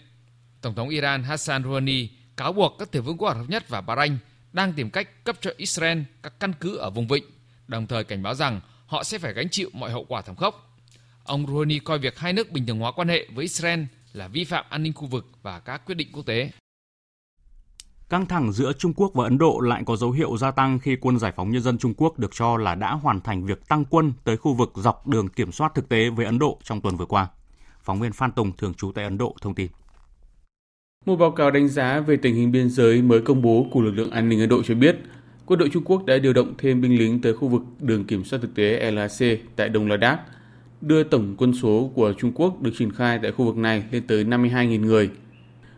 Tổng 0.60 0.74
thống 0.74 0.88
Iran 0.88 1.22
Hassan 1.22 1.64
Rouhani 1.64 2.08
cáo 2.36 2.52
buộc 2.52 2.76
các 2.78 2.90
tiểu 2.92 3.02
vương 3.02 3.18
quốc 3.18 3.28
Ả 3.28 3.34
Rập 3.34 3.50
nhất 3.50 3.68
và 3.68 3.80
Bahrain 3.80 4.16
đang 4.56 4.72
tìm 4.72 4.90
cách 4.90 5.24
cấp 5.24 5.36
cho 5.40 5.50
Israel 5.56 5.98
các 6.22 6.40
căn 6.40 6.52
cứ 6.60 6.76
ở 6.76 6.90
vùng 6.90 7.08
vịnh, 7.08 7.24
đồng 7.68 7.86
thời 7.86 8.04
cảnh 8.04 8.22
báo 8.22 8.34
rằng 8.34 8.60
họ 8.86 9.04
sẽ 9.04 9.18
phải 9.18 9.32
gánh 9.32 9.48
chịu 9.50 9.70
mọi 9.72 9.90
hậu 9.90 10.04
quả 10.08 10.22
thảm 10.22 10.36
khốc. 10.36 10.78
Ông 11.24 11.46
Rouhani 11.46 11.78
coi 11.78 11.98
việc 11.98 12.18
hai 12.18 12.32
nước 12.32 12.52
bình 12.52 12.66
thường 12.66 12.78
hóa 12.78 12.92
quan 12.92 13.08
hệ 13.08 13.26
với 13.34 13.42
Israel 13.42 13.82
là 14.12 14.28
vi 14.28 14.44
phạm 14.44 14.64
an 14.68 14.82
ninh 14.82 14.92
khu 14.92 15.06
vực 15.06 15.26
và 15.42 15.60
các 15.60 15.86
quyết 15.86 15.94
định 15.94 16.08
quốc 16.12 16.26
tế. 16.26 16.50
Căng 18.08 18.26
thẳng 18.26 18.52
giữa 18.52 18.72
Trung 18.72 18.92
Quốc 18.96 19.10
và 19.14 19.24
Ấn 19.24 19.38
Độ 19.38 19.60
lại 19.60 19.82
có 19.86 19.96
dấu 19.96 20.10
hiệu 20.10 20.36
gia 20.36 20.50
tăng 20.50 20.78
khi 20.78 20.96
quân 21.00 21.18
giải 21.18 21.32
phóng 21.36 21.50
nhân 21.50 21.62
dân 21.62 21.78
Trung 21.78 21.94
Quốc 21.96 22.18
được 22.18 22.30
cho 22.34 22.56
là 22.56 22.74
đã 22.74 22.92
hoàn 22.92 23.20
thành 23.20 23.46
việc 23.46 23.68
tăng 23.68 23.84
quân 23.84 24.12
tới 24.24 24.36
khu 24.36 24.54
vực 24.54 24.72
dọc 24.74 25.06
đường 25.06 25.28
kiểm 25.28 25.52
soát 25.52 25.72
thực 25.74 25.88
tế 25.88 26.10
với 26.10 26.26
Ấn 26.26 26.38
Độ 26.38 26.58
trong 26.62 26.80
tuần 26.80 26.96
vừa 26.96 27.06
qua. 27.06 27.28
Phóng 27.82 28.00
viên 28.00 28.12
Phan 28.12 28.32
Tùng 28.32 28.56
thường 28.56 28.74
trú 28.74 28.92
tại 28.92 29.04
Ấn 29.04 29.18
Độ 29.18 29.36
thông 29.40 29.54
tin. 29.54 29.70
Một 31.06 31.16
báo 31.16 31.30
cáo 31.30 31.50
đánh 31.50 31.68
giá 31.68 32.00
về 32.00 32.16
tình 32.16 32.34
hình 32.34 32.52
biên 32.52 32.68
giới 32.68 33.02
mới 33.02 33.20
công 33.20 33.42
bố 33.42 33.66
của 33.70 33.80
lực 33.80 33.90
lượng 33.90 34.10
an 34.10 34.28
ninh 34.28 34.40
Ấn 34.40 34.48
Độ 34.48 34.62
cho 34.62 34.74
biết, 34.74 34.96
quân 35.46 35.58
đội 35.58 35.68
Trung 35.68 35.84
Quốc 35.84 36.06
đã 36.06 36.18
điều 36.18 36.32
động 36.32 36.54
thêm 36.58 36.80
binh 36.80 36.98
lính 36.98 37.20
tới 37.20 37.34
khu 37.34 37.48
vực 37.48 37.62
đường 37.80 38.04
kiểm 38.04 38.24
soát 38.24 38.38
thực 38.42 38.54
tế 38.54 38.90
LAC 38.90 39.38
tại 39.56 39.68
Đông 39.68 39.88
Ladakh, 39.88 40.20
đưa 40.80 41.02
tổng 41.02 41.34
quân 41.38 41.52
số 41.54 41.90
của 41.94 42.12
Trung 42.12 42.32
Quốc 42.34 42.62
được 42.62 42.70
triển 42.78 42.92
khai 42.92 43.18
tại 43.22 43.32
khu 43.32 43.44
vực 43.44 43.56
này 43.56 43.84
lên 43.90 44.02
tới 44.06 44.24
52.000 44.24 44.80
người. 44.80 45.10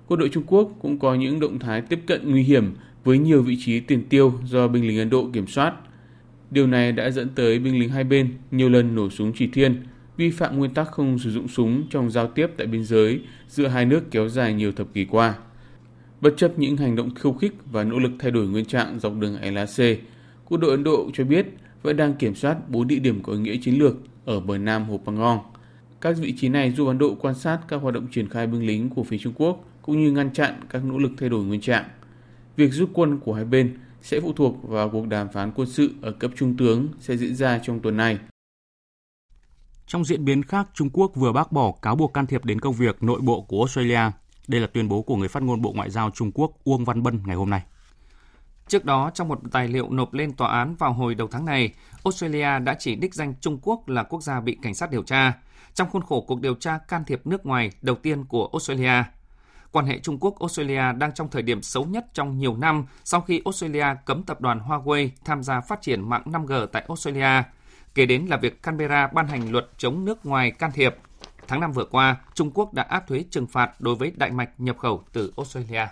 Quân 0.07 0.21
đội 0.21 0.29
Trung 0.29 0.45
Quốc 0.47 0.71
cũng 0.81 0.99
có 0.99 1.15
những 1.15 1.41
động 1.41 1.59
thái 1.59 1.81
tiếp 1.81 2.01
cận 2.07 2.31
nguy 2.31 2.43
hiểm 2.43 2.75
với 3.05 3.19
nhiều 3.19 3.43
vị 3.43 3.57
trí 3.61 3.81
tiền 3.81 4.05
tiêu 4.09 4.33
do 4.45 4.69
binh 4.69 4.89
lính 4.89 4.99
Ấn 4.99 5.11
Độ 5.11 5.31
kiểm 5.33 5.47
soát. 5.47 5.75
Điều 6.51 6.67
này 6.67 6.93
đã 6.93 7.11
dẫn 7.11 7.29
tới 7.35 7.59
binh 7.59 7.81
lính 7.81 7.89
hai 7.89 8.05
bên 8.05 8.35
nhiều 8.51 8.69
lần 8.69 8.95
nổ 8.95 9.11
súng 9.11 9.33
chỉ 9.37 9.47
thiên, 9.47 9.83
vi 10.19 10.31
phạm 10.31 10.59
nguyên 10.59 10.75
tắc 10.75 10.91
không 10.91 11.19
sử 11.19 11.31
dụng 11.31 11.49
súng 11.49 11.85
trong 11.91 12.11
giao 12.11 12.27
tiếp 12.27 12.47
tại 12.57 12.67
biên 12.67 12.85
giới 12.85 13.21
giữa 13.49 13.67
hai 13.67 13.85
nước 13.85 14.11
kéo 14.11 14.29
dài 14.29 14.55
nhiều 14.55 14.73
thập 14.73 14.95
kỷ 14.95 15.05
qua. 15.05 15.35
Bất 16.21 16.35
chấp 16.37 16.59
những 16.59 16.77
hành 16.77 16.97
động 16.97 17.15
khiêu 17.15 17.33
khích 17.33 17.53
và 17.73 17.85
nỗ 17.85 17.99
lực 17.99 18.13
thay 18.19 18.31
đổi 18.31 18.47
nguyên 18.47 18.65
trạng 18.65 18.99
dọc 19.01 19.13
đường 19.19 19.39
LAC, 19.55 19.99
quân 20.45 20.61
đội 20.61 20.71
Ấn 20.71 20.85
Độ 20.85 21.11
cho 21.15 21.25
biết 21.25 21.47
vẫn 21.83 21.97
đang 21.97 22.15
kiểm 22.15 22.35
soát 22.35 22.71
bốn 22.71 22.89
địa 22.89 22.99
điểm 22.99 23.23
có 23.23 23.33
ý 23.33 23.39
nghĩa 23.39 23.57
chiến 23.57 23.79
lược 23.79 23.97
ở 24.25 24.41
bờ 24.41 24.59
nam 24.59 24.85
hồ 24.85 25.01
Pangong. 25.07 25.39
Các 26.01 26.17
vị 26.21 26.35
trí 26.37 26.49
này 26.49 26.73
giúp 26.73 26.87
Ấn 26.87 26.99
Độ 26.99 27.15
quan 27.15 27.35
sát 27.35 27.59
các 27.69 27.77
hoạt 27.77 27.95
động 27.95 28.07
triển 28.13 28.29
khai 28.29 28.47
binh 28.47 28.67
lính 28.67 28.91
của 28.91 29.03
phía 29.03 29.19
Trung 29.19 29.33
Quốc 29.37 29.65
cũng 29.83 30.01
như 30.01 30.13
ngăn 30.13 30.33
chặn 30.33 30.55
các 30.71 30.85
nỗ 30.85 30.99
lực 30.99 31.13
thay 31.19 31.29
đổi 31.29 31.45
nguyên 31.45 31.61
trạng. 31.61 31.85
Việc 32.57 32.73
rút 32.73 32.91
quân 32.93 33.19
của 33.19 33.35
hai 33.35 33.45
bên 33.45 33.79
sẽ 34.03 34.21
phụ 34.21 34.33
thuộc 34.33 34.69
vào 34.69 34.89
cuộc 34.89 35.09
đàm 35.09 35.29
phán 35.29 35.53
quân 35.55 35.69
sự 35.69 35.91
ở 36.03 36.13
cấp 36.13 36.31
trung 36.37 36.57
tướng 36.57 36.89
sẽ 37.01 37.17
diễn 37.17 37.35
ra 37.35 37.59
trong 37.59 37.81
tuần 37.81 37.97
này. 37.97 38.19
Trong 39.89 40.05
diễn 40.05 40.25
biến 40.25 40.43
khác, 40.43 40.69
Trung 40.75 40.91
Quốc 40.93 41.13
vừa 41.15 41.33
bác 41.33 41.53
bỏ 41.53 41.73
cáo 41.83 41.97
buộc 41.97 42.15
can 42.15 42.27
thiệp 42.27 42.45
đến 42.45 42.61
công 42.61 42.75
việc 42.75 43.03
nội 43.03 43.21
bộ 43.21 43.41
của 43.41 43.59
Australia. 43.59 44.01
Đây 44.49 44.61
là 44.61 44.67
tuyên 44.67 44.89
bố 44.89 45.03
của 45.03 45.17
người 45.17 45.29
phát 45.29 45.43
ngôn 45.43 45.63
Bộ 45.63 45.73
Ngoại 45.73 45.91
giao 45.91 46.11
Trung 46.11 46.31
Quốc 46.35 46.51
Uông 46.65 46.85
Văn 46.85 47.03
Bân 47.03 47.21
ngày 47.27 47.37
hôm 47.37 47.51
nay. 47.51 47.63
Trước 48.69 48.85
đó, 48.85 49.11
trong 49.15 49.29
một 49.29 49.41
tài 49.53 49.69
liệu 49.69 49.91
nộp 49.91 50.15
lên 50.15 50.33
tòa 50.33 50.49
án 50.49 50.75
vào 50.75 50.93
hồi 50.93 51.15
đầu 51.15 51.29
tháng 51.31 51.45
này, 51.45 51.75
Australia 52.05 52.59
đã 52.59 52.77
chỉ 52.79 52.97
đích 52.97 53.15
danh 53.15 53.35
Trung 53.41 53.59
Quốc 53.63 53.89
là 53.89 54.03
quốc 54.03 54.23
gia 54.23 54.41
bị 54.41 54.59
cảnh 54.63 54.75
sát 54.75 54.91
điều 54.91 55.03
tra, 55.03 55.33
trong 55.75 55.91
khuôn 55.91 56.03
khổ 56.03 56.21
cuộc 56.21 56.41
điều 56.41 56.55
tra 56.55 56.79
can 56.79 57.05
thiệp 57.05 57.27
nước 57.27 57.47
ngoài 57.47 57.71
đầu 57.83 57.97
tiên 57.97 58.25
của 58.25 58.49
Australia. 58.53 59.05
Quan 59.73 59.87
hệ 59.87 59.99
Trung 59.99 60.19
Quốc-Australia 60.21 60.99
đang 60.99 61.13
trong 61.15 61.29
thời 61.31 61.43
điểm 61.43 61.63
xấu 61.63 61.85
nhất 61.85 62.07
trong 62.15 62.39
nhiều 62.39 62.57
năm 62.57 62.87
sau 63.05 63.21
khi 63.21 63.43
Australia 63.45 63.87
cấm 64.05 64.23
tập 64.23 64.41
đoàn 64.41 64.61
Huawei 64.61 65.09
tham 65.25 65.43
gia 65.43 65.61
phát 65.61 65.83
triển 65.83 66.09
mạng 66.09 66.23
5G 66.25 66.67
tại 66.67 66.85
Australia– 66.89 67.43
Kể 67.95 68.07
đến 68.07 68.27
là 68.27 68.37
việc 68.37 68.63
Canberra 68.63 69.07
ban 69.07 69.29
hành 69.29 69.53
luật 69.53 69.69
chống 69.77 70.05
nước 70.05 70.27
ngoài 70.27 70.51
can 70.51 70.73
thiệp. 70.73 70.97
Tháng 71.49 71.61
5 71.61 71.73
vừa 71.73 71.85
qua, 71.85 72.17
Trung 72.35 72.51
Quốc 72.55 72.75
đã 72.75 72.83
áp 72.83 73.07
thuế 73.09 73.25
trừng 73.31 73.47
phạt 73.47 73.71
đối 73.79 73.95
với 73.95 74.13
đại 74.17 74.31
mạch 74.31 74.51
nhập 74.59 74.79
khẩu 74.79 75.05
từ 75.13 75.33
Australia. 75.37 75.87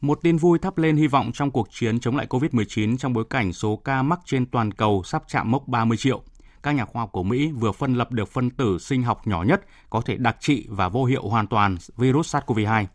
Một 0.00 0.18
tin 0.22 0.36
vui 0.36 0.58
thắp 0.58 0.78
lên 0.78 0.96
hy 0.96 1.06
vọng 1.06 1.30
trong 1.34 1.50
cuộc 1.50 1.68
chiến 1.70 2.00
chống 2.00 2.16
lại 2.16 2.26
COVID-19 2.30 2.96
trong 2.96 3.12
bối 3.12 3.24
cảnh 3.30 3.52
số 3.52 3.76
ca 3.76 4.02
mắc 4.02 4.20
trên 4.24 4.46
toàn 4.46 4.72
cầu 4.72 5.02
sắp 5.02 5.22
chạm 5.28 5.50
mốc 5.50 5.68
30 5.68 5.96
triệu. 5.96 6.22
Các 6.62 6.72
nhà 6.72 6.84
khoa 6.84 7.02
học 7.02 7.12
của 7.12 7.22
Mỹ 7.22 7.52
vừa 7.52 7.72
phân 7.72 7.94
lập 7.94 8.12
được 8.12 8.28
phân 8.28 8.50
tử 8.50 8.78
sinh 8.78 9.02
học 9.02 9.26
nhỏ 9.26 9.42
nhất 9.42 9.62
có 9.90 10.00
thể 10.00 10.16
đặc 10.16 10.36
trị 10.40 10.66
và 10.68 10.88
vô 10.88 11.04
hiệu 11.04 11.28
hoàn 11.28 11.46
toàn 11.46 11.76
virus 11.96 12.36
SARS-CoV-2. 12.36 12.86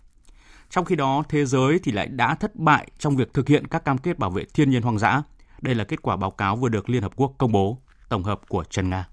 Trong 0.70 0.86
khi 0.86 0.96
đó, 0.96 1.24
thế 1.30 1.46
giới 1.46 1.80
thì 1.84 1.92
lại 1.92 2.08
đã 2.08 2.36
thất 2.36 2.56
bại 2.56 2.88
trong 2.98 3.16
việc 3.16 3.34
thực 3.34 3.48
hiện 3.48 3.68
các 3.68 3.86
cam 3.86 3.98
kết 3.98 4.20
bảo 4.20 4.30
vệ 4.30 4.44
thiên 4.54 4.70
nhiên 4.70 4.82
hoang 4.82 5.00
dã. 5.00 5.22
Đây 5.62 5.76
là 5.76 5.84
kết 5.84 6.02
quả 6.02 6.16
báo 6.16 6.32
cáo 6.32 6.56
vừa 6.56 6.70
được 6.70 6.90
Liên 6.90 7.02
Hợp 7.02 7.12
Quốc 7.16 7.34
công 7.38 7.52
bố. 7.52 7.78
Tổng 8.10 8.24
hợp 8.24 8.50
của 8.50 8.64
Trần 8.70 8.90
Nga. 8.90 9.08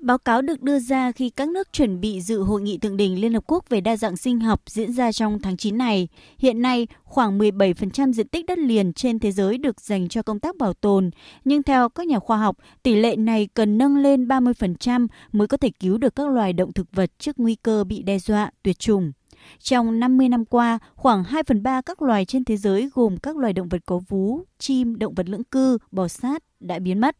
Báo 0.00 0.18
cáo 0.18 0.42
được 0.42 0.62
đưa 0.62 0.78
ra 0.78 1.12
khi 1.12 1.30
các 1.30 1.48
nước 1.48 1.72
chuẩn 1.72 2.00
bị 2.00 2.20
dự 2.20 2.42
hội 2.42 2.60
nghị 2.60 2.78
thượng 2.78 2.96
đỉnh 2.96 3.20
Liên 3.20 3.34
Hợp 3.34 3.44
Quốc 3.46 3.68
về 3.68 3.80
đa 3.80 3.96
dạng 3.96 4.16
sinh 4.16 4.40
học 4.40 4.62
diễn 4.66 4.92
ra 4.92 5.12
trong 5.12 5.38
tháng 5.38 5.56
9 5.56 5.78
này. 5.78 6.08
Hiện 6.38 6.62
nay, 6.62 6.86
khoảng 7.04 7.38
17% 7.38 8.12
diện 8.12 8.28
tích 8.28 8.46
đất 8.46 8.58
liền 8.58 8.92
trên 8.92 9.18
thế 9.18 9.32
giới 9.32 9.58
được 9.58 9.80
dành 9.80 10.08
cho 10.08 10.22
công 10.22 10.40
tác 10.40 10.56
bảo 10.56 10.72
tồn, 10.72 11.10
nhưng 11.44 11.62
theo 11.62 11.88
các 11.88 12.06
nhà 12.06 12.18
khoa 12.18 12.36
học, 12.36 12.56
tỷ 12.82 12.94
lệ 12.94 13.16
này 13.16 13.48
cần 13.54 13.78
nâng 13.78 13.96
lên 13.96 14.28
30% 14.28 15.06
mới 15.32 15.46
có 15.46 15.56
thể 15.56 15.70
cứu 15.80 15.98
được 15.98 16.14
các 16.14 16.28
loài 16.28 16.52
động 16.52 16.72
thực 16.72 16.86
vật 16.92 17.10
trước 17.18 17.38
nguy 17.38 17.54
cơ 17.54 17.84
bị 17.84 18.02
đe 18.02 18.18
dọa, 18.18 18.50
tuyệt 18.62 18.78
chủng. 18.78 19.12
Trong 19.58 20.00
50 20.00 20.28
năm 20.28 20.44
qua, 20.44 20.78
khoảng 20.94 21.24
2 21.24 21.42
phần 21.42 21.62
3 21.62 21.80
các 21.80 22.02
loài 22.02 22.24
trên 22.24 22.44
thế 22.44 22.56
giới 22.56 22.90
gồm 22.94 23.16
các 23.16 23.36
loài 23.36 23.52
động 23.52 23.68
vật 23.68 23.80
có 23.86 24.00
vú, 24.08 24.44
chim, 24.58 24.98
động 24.98 25.14
vật 25.14 25.28
lưỡng 25.28 25.44
cư, 25.44 25.78
bò 25.90 26.08
sát 26.08 26.42
đã 26.60 26.78
biến 26.78 27.00
mất. 27.00 27.16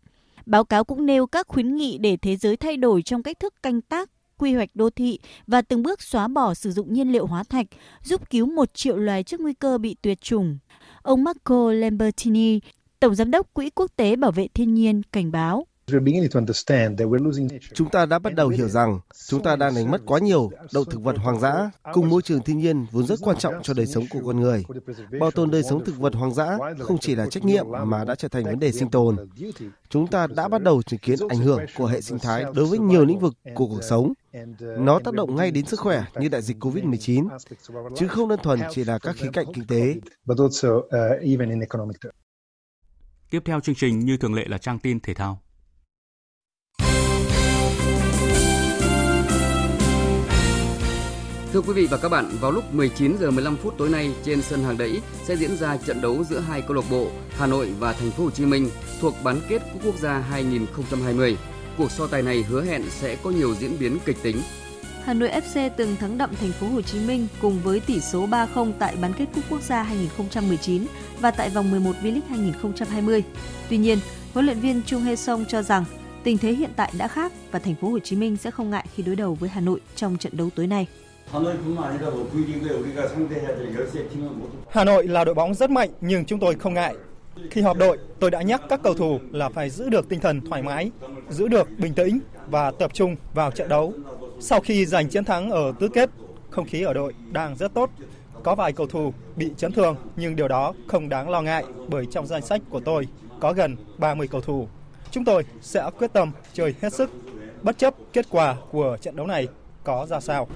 Báo 0.51 0.65
cáo 0.65 0.85
cũng 0.85 1.07
nêu 1.07 1.27
các 1.27 1.49
khuyến 1.49 1.77
nghị 1.77 1.99
để 1.99 2.17
thế 2.17 2.37
giới 2.37 2.57
thay 2.57 2.77
đổi 2.77 3.03
trong 3.03 3.23
cách 3.23 3.41
thức 3.41 3.55
canh 3.63 3.81
tác, 3.81 4.11
quy 4.39 4.55
hoạch 4.55 4.71
đô 4.75 4.91
thị 4.91 5.19
và 5.47 5.63
từng 5.63 5.83
bước 5.83 6.03
xóa 6.03 6.29
bỏ 6.29 6.55
sử 6.55 6.73
dụng 6.73 6.93
nhiên 6.93 7.13
liệu 7.13 7.27
hóa 7.27 7.45
thạch, 7.45 7.67
giúp 8.03 8.31
cứu 8.31 8.47
một 8.47 8.75
triệu 8.75 8.97
loài 8.97 9.23
trước 9.23 9.41
nguy 9.41 9.55
cơ 9.55 9.79
bị 9.79 9.97
tuyệt 10.03 10.21
chủng. 10.21 10.59
Ông 11.03 11.25
Marco 11.25 11.73
Lambertini, 11.73 12.61
Tổng 13.01 13.15
Giám 13.15 13.31
đốc 13.31 13.55
Quỹ 13.55 13.71
Quốc 13.71 13.91
tế 13.97 14.17
Bảo 14.17 14.31
vệ 14.31 14.49
Thiên 14.55 14.75
nhiên, 14.75 15.03
cảnh 15.13 15.33
báo. 15.33 15.67
Chúng 17.74 17.91
ta 17.91 18.07
đã 18.07 18.18
bắt 18.18 18.34
đầu 18.34 18.49
hiểu 18.49 18.68
rằng 18.68 19.01
chúng 19.28 19.43
ta 19.43 19.57
đang 19.57 19.74
đánh 19.74 19.91
mất 19.91 20.01
quá 20.07 20.18
nhiều 20.18 20.51
động 20.72 20.84
thực 20.91 21.03
vật 21.03 21.18
hoang 21.18 21.41
dã 21.41 21.70
cùng 21.93 22.09
môi 22.09 22.22
trường 22.22 22.43
thiên 22.43 22.59
nhiên 22.59 22.86
vốn 22.91 23.07
rất 23.07 23.18
quan 23.22 23.36
trọng 23.36 23.55
cho 23.62 23.74
đời 23.74 23.86
sống 23.86 24.05
của 24.11 24.20
con 24.26 24.41
người. 24.41 24.64
Bảo 25.20 25.30
tồn 25.30 25.51
đời 25.51 25.62
sống 25.62 25.84
thực 25.84 25.99
vật 25.99 26.14
hoang 26.14 26.34
dã 26.34 26.59
không 26.78 26.99
chỉ 26.99 27.14
là 27.14 27.26
trách 27.26 27.45
nhiệm 27.45 27.66
mà 27.86 28.05
đã 28.05 28.14
trở 28.14 28.28
thành 28.28 28.45
vấn 28.45 28.59
đề 28.59 28.72
sinh 28.72 28.91
tồn. 28.91 29.16
Chúng 29.88 30.07
ta 30.07 30.26
đã 30.26 30.49
bắt 30.49 30.62
đầu 30.62 30.82
chứng 30.82 31.01
kiến 31.01 31.18
ảnh 31.28 31.38
hưởng 31.38 31.61
của 31.76 31.86
hệ 31.86 32.01
sinh 32.01 32.18
thái 32.18 32.45
đối 32.55 32.66
với 32.66 32.78
nhiều 32.78 33.05
lĩnh 33.05 33.18
vực 33.18 33.34
của 33.55 33.66
cuộc 33.66 33.82
sống. 33.82 34.12
Nó 34.61 34.99
tác 35.05 35.14
động 35.14 35.36
ngay 35.36 35.51
đến 35.51 35.66
sức 35.66 35.80
khỏe 35.80 36.05
như 36.20 36.28
đại 36.28 36.43
dịch 36.43 36.64
COVID-19, 36.64 37.28
chứ 37.97 38.09
không 38.09 38.28
đơn 38.28 38.41
thuần 38.43 38.61
chỉ 38.70 38.84
là 38.84 38.99
các 38.99 39.16
khía 39.16 39.30
cạnh 39.32 39.47
kinh 39.55 39.66
tế. 39.66 39.95
Tiếp 43.30 43.43
theo 43.45 43.61
chương 43.61 43.74
trình 43.74 43.99
như 43.99 44.16
thường 44.16 44.34
lệ 44.34 44.45
là 44.49 44.59
trang 44.59 44.78
tin 44.78 45.01
thể 45.01 45.14
thao. 45.14 45.43
Thưa 51.53 51.61
quý 51.61 51.73
vị 51.73 51.87
và 51.91 51.97
các 51.97 52.09
bạn, 52.09 52.31
vào 52.41 52.51
lúc 52.51 52.75
19 52.75 53.17
giờ 53.21 53.31
15 53.31 53.57
phút 53.57 53.75
tối 53.79 53.89
nay 53.89 54.11
trên 54.25 54.43
sân 54.43 54.63
hàng 54.63 54.79
đẫy 54.79 55.01
sẽ 55.25 55.37
diễn 55.37 55.57
ra 55.57 55.77
trận 55.77 56.01
đấu 56.01 56.25
giữa 56.25 56.41
hai 56.41 56.63
câu 56.63 56.77
lạc 56.77 56.83
bộ 56.91 57.07
Hà 57.37 57.47
Nội 57.47 57.73
và 57.79 57.93
Thành 57.93 58.11
phố 58.11 58.25
Hồ 58.25 58.31
Chí 58.31 58.47
Minh 58.47 58.71
thuộc 59.01 59.15
bán 59.25 59.41
kết 59.49 59.63
Cúp 59.73 59.83
Quốc 59.85 59.99
gia 59.99 60.19
2020. 60.19 61.37
Cuộc 61.79 61.91
so 61.91 62.07
tài 62.07 62.23
này 62.23 62.43
hứa 62.43 62.63
hẹn 62.63 62.83
sẽ 62.91 63.17
có 63.23 63.31
nhiều 63.31 63.55
diễn 63.55 63.79
biến 63.79 63.99
kịch 64.05 64.17
tính. 64.23 64.37
Hà 65.05 65.15
Nội 65.15 65.29
FC 65.29 65.71
từng 65.77 65.97
thắng 65.97 66.19
đậm 66.19 66.31
Thành 66.41 66.53
phố 66.53 66.67
Hồ 66.67 66.83
Chí 66.83 66.99
Minh 66.99 67.27
cùng 67.41 67.61
với 67.65 67.81
tỷ 67.81 68.01
số 68.01 68.27
3-0 68.27 68.73
tại 68.79 68.97
bán 69.01 69.13
kết 69.13 69.27
Cúp 69.35 69.45
Quốc 69.51 69.63
gia 69.63 69.83
2019 69.83 70.87
và 71.21 71.31
tại 71.31 71.51
vòng 71.51 71.71
11 71.71 71.93
V-League 72.03 72.21
2020. 72.29 73.23
Tuy 73.71 73.77
nhiên, 73.77 73.99
huấn 74.35 74.47
luyện 74.47 74.61
viên 74.61 74.83
Chung 74.87 75.03
Hae 75.03 75.17
Song 75.17 75.45
cho 75.49 75.63
rằng 75.63 75.85
tình 76.23 76.39
thế 76.39 76.53
hiện 76.53 76.71
tại 76.77 76.93
đã 76.99 77.09
khác 77.09 77.33
và 77.51 77.59
Thành 77.59 77.75
phố 77.75 77.89
Hồ 77.89 77.99
Chí 77.99 78.17
Minh 78.17 78.37
sẽ 78.37 78.51
không 78.51 78.71
ngại 78.71 78.87
khi 78.95 79.03
đối 79.03 79.17
đầu 79.17 79.35
với 79.35 79.51
Hà 79.51 79.61
Nội 79.61 79.81
trong 79.97 80.17
trận 80.17 80.37
đấu 80.37 80.51
tối 80.57 80.67
nay. 80.67 80.87
Hà 84.70 84.85
Nội 84.85 85.07
là 85.07 85.24
đội 85.24 85.35
bóng 85.35 85.55
rất 85.55 85.70
mạnh 85.70 85.91
nhưng 86.01 86.24
chúng 86.24 86.41
tôi 86.41 86.55
không 86.55 86.74
ngại. 86.74 86.95
Khi 87.51 87.61
họp 87.61 87.76
đội, 87.76 87.99
tôi 88.20 88.31
đã 88.31 88.43
nhắc 88.43 88.62
các 88.68 88.81
cầu 88.83 88.95
thủ 88.95 89.18
là 89.33 89.49
phải 89.49 89.70
giữ 89.70 89.89
được 89.89 90.09
tinh 90.09 90.20
thần 90.20 90.41
thoải 90.41 90.62
mái, 90.62 90.91
giữ 91.31 91.49
được 91.49 91.68
bình 91.78 91.95
tĩnh 91.95 92.20
và 92.47 92.70
tập 92.70 92.95
trung 92.95 93.16
vào 93.35 93.51
trận 93.51 93.68
đấu. 93.68 93.93
Sau 94.41 94.61
khi 94.61 94.87
giành 94.87 95.09
chiến 95.09 95.24
thắng 95.24 95.51
ở 95.51 95.72
tứ 95.81 95.89
kết, 95.89 96.11
không 96.51 96.66
khí 96.66 96.83
ở 96.83 96.93
đội 96.93 97.14
đang 97.33 97.57
rất 97.57 97.74
tốt. 97.74 97.91
Có 98.43 98.55
vài 98.55 98.72
cầu 98.72 98.87
thủ 98.87 99.12
bị 99.37 99.51
chấn 99.57 99.72
thương 99.72 99.97
nhưng 100.16 100.37
điều 100.37 100.49
đó 100.49 100.74
không 100.89 101.09
đáng 101.09 101.31
lo 101.31 101.43
ngại 101.43 101.64
bởi 101.89 102.07
trong 102.07 102.26
danh 102.26 102.43
sách 102.43 102.61
của 102.70 102.81
tôi 102.81 103.09
có 103.41 103.53
gần 103.53 103.76
30 103.99 104.28
cầu 104.28 104.41
thủ. 104.41 104.68
Chúng 105.11 105.24
tôi 105.24 105.45
sẽ 105.61 105.91
quyết 105.99 106.12
tâm 106.12 106.31
chơi 106.53 106.74
hết 106.81 106.93
sức 106.93 107.11
bất 107.62 107.78
chấp 107.78 107.95
kết 108.12 108.26
quả 108.31 108.57
của 108.70 108.97
trận 109.01 109.16
đấu 109.16 109.26
này 109.26 109.49
có 109.85 110.07
ra 110.07 110.20
sao. 110.20 110.49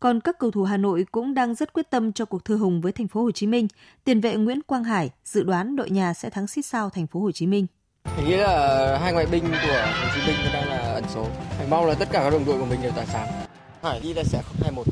Còn 0.00 0.20
các 0.20 0.38
cầu 0.38 0.50
thủ 0.50 0.64
Hà 0.64 0.76
Nội 0.76 1.06
cũng 1.12 1.34
đang 1.34 1.54
rất 1.54 1.72
quyết 1.72 1.90
tâm 1.90 2.12
cho 2.12 2.24
cuộc 2.24 2.44
thư 2.44 2.56
hùng 2.56 2.80
với 2.80 2.92
thành 2.92 3.08
phố 3.08 3.22
Hồ 3.22 3.30
Chí 3.30 3.46
Minh. 3.46 3.68
Tiền 4.04 4.20
vệ 4.20 4.36
Nguyễn 4.36 4.62
Quang 4.62 4.84
Hải 4.84 5.10
dự 5.24 5.42
đoán 5.42 5.76
đội 5.76 5.90
nhà 5.90 6.14
sẽ 6.14 6.30
thắng 6.30 6.46
xít 6.46 6.66
sao 6.66 6.90
thành 6.90 7.06
phố 7.06 7.20
Hồ 7.20 7.32
Chí 7.32 7.46
Minh. 7.46 7.66
Mình 8.16 8.28
nghĩ 8.28 8.36
là 8.36 8.98
hai 8.98 9.12
ngoại 9.12 9.26
binh 9.26 9.42
của 9.42 9.92
Hồ 10.02 10.08
Chí 10.14 10.20
Minh 10.26 10.36
đang 10.52 10.68
là 10.68 10.78
ẩn 10.78 11.04
số. 11.14 11.26
Mình 11.58 11.70
mong 11.70 11.86
là 11.86 11.94
tất 11.94 12.08
cả 12.12 12.20
các 12.24 12.30
đồng 12.30 12.44
đội 12.46 12.58
của 12.58 12.66
mình 12.66 12.82
đều 12.82 12.92
tỏa 12.92 13.04
sáng. 13.04 13.28
Hải 13.82 14.00
đi 14.00 14.14
là 14.14 14.22
sẽ 14.24 14.42
2-1. 14.74 14.82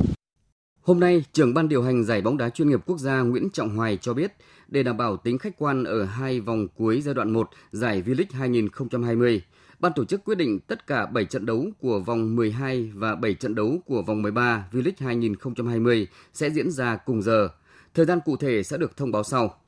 Hôm 0.83 1.01
nay, 1.01 1.25
trưởng 1.33 1.55
ban 1.55 1.69
điều 1.69 1.83
hành 1.83 2.05
giải 2.05 2.23
bóng 2.23 2.37
đá 2.37 2.51
chuyên 2.51 2.69
nghiệp 2.69 2.81
quốc 2.87 2.99
gia 2.99 3.21
Nguyễn 3.21 3.51
Trọng 3.53 3.77
Hoài 3.77 3.99
cho 4.01 4.15
biết, 4.15 4.33
để 4.69 4.83
đảm 4.83 4.97
bảo 4.97 5.17
tính 5.17 5.39
khách 5.39 5.59
quan 5.59 5.85
ở 5.85 6.05
hai 6.05 6.41
vòng 6.41 6.67
cuối 6.79 7.01
giai 7.01 7.15
đoạn 7.15 7.31
1 7.31 7.51
giải 7.73 8.03
V-League 8.07 8.39
2020, 8.39 9.43
Ban 9.79 9.93
tổ 9.97 10.05
chức 10.05 10.25
quyết 10.25 10.35
định 10.35 10.61
tất 10.61 10.87
cả 10.87 11.07
7 11.07 11.25
trận 11.25 11.47
đấu 11.47 11.67
của 11.81 12.01
vòng 12.01 12.37
12 12.37 12.93
và 12.95 13.15
7 13.15 13.35
trận 13.35 13.55
đấu 13.55 13.79
của 13.87 14.03
vòng 14.03 14.23
13 14.23 14.69
V-League 14.73 14.93
2020 15.07 16.07
sẽ 16.33 16.51
diễn 16.51 16.71
ra 16.71 16.97
cùng 16.97 17.23
giờ. 17.23 17.49
Thời 17.95 18.07
gian 18.07 18.19
cụ 18.25 18.37
thể 18.37 18.63
sẽ 18.63 18.77
được 18.77 18.97
thông 18.97 19.13
báo 19.13 19.25
sau. 19.25 19.61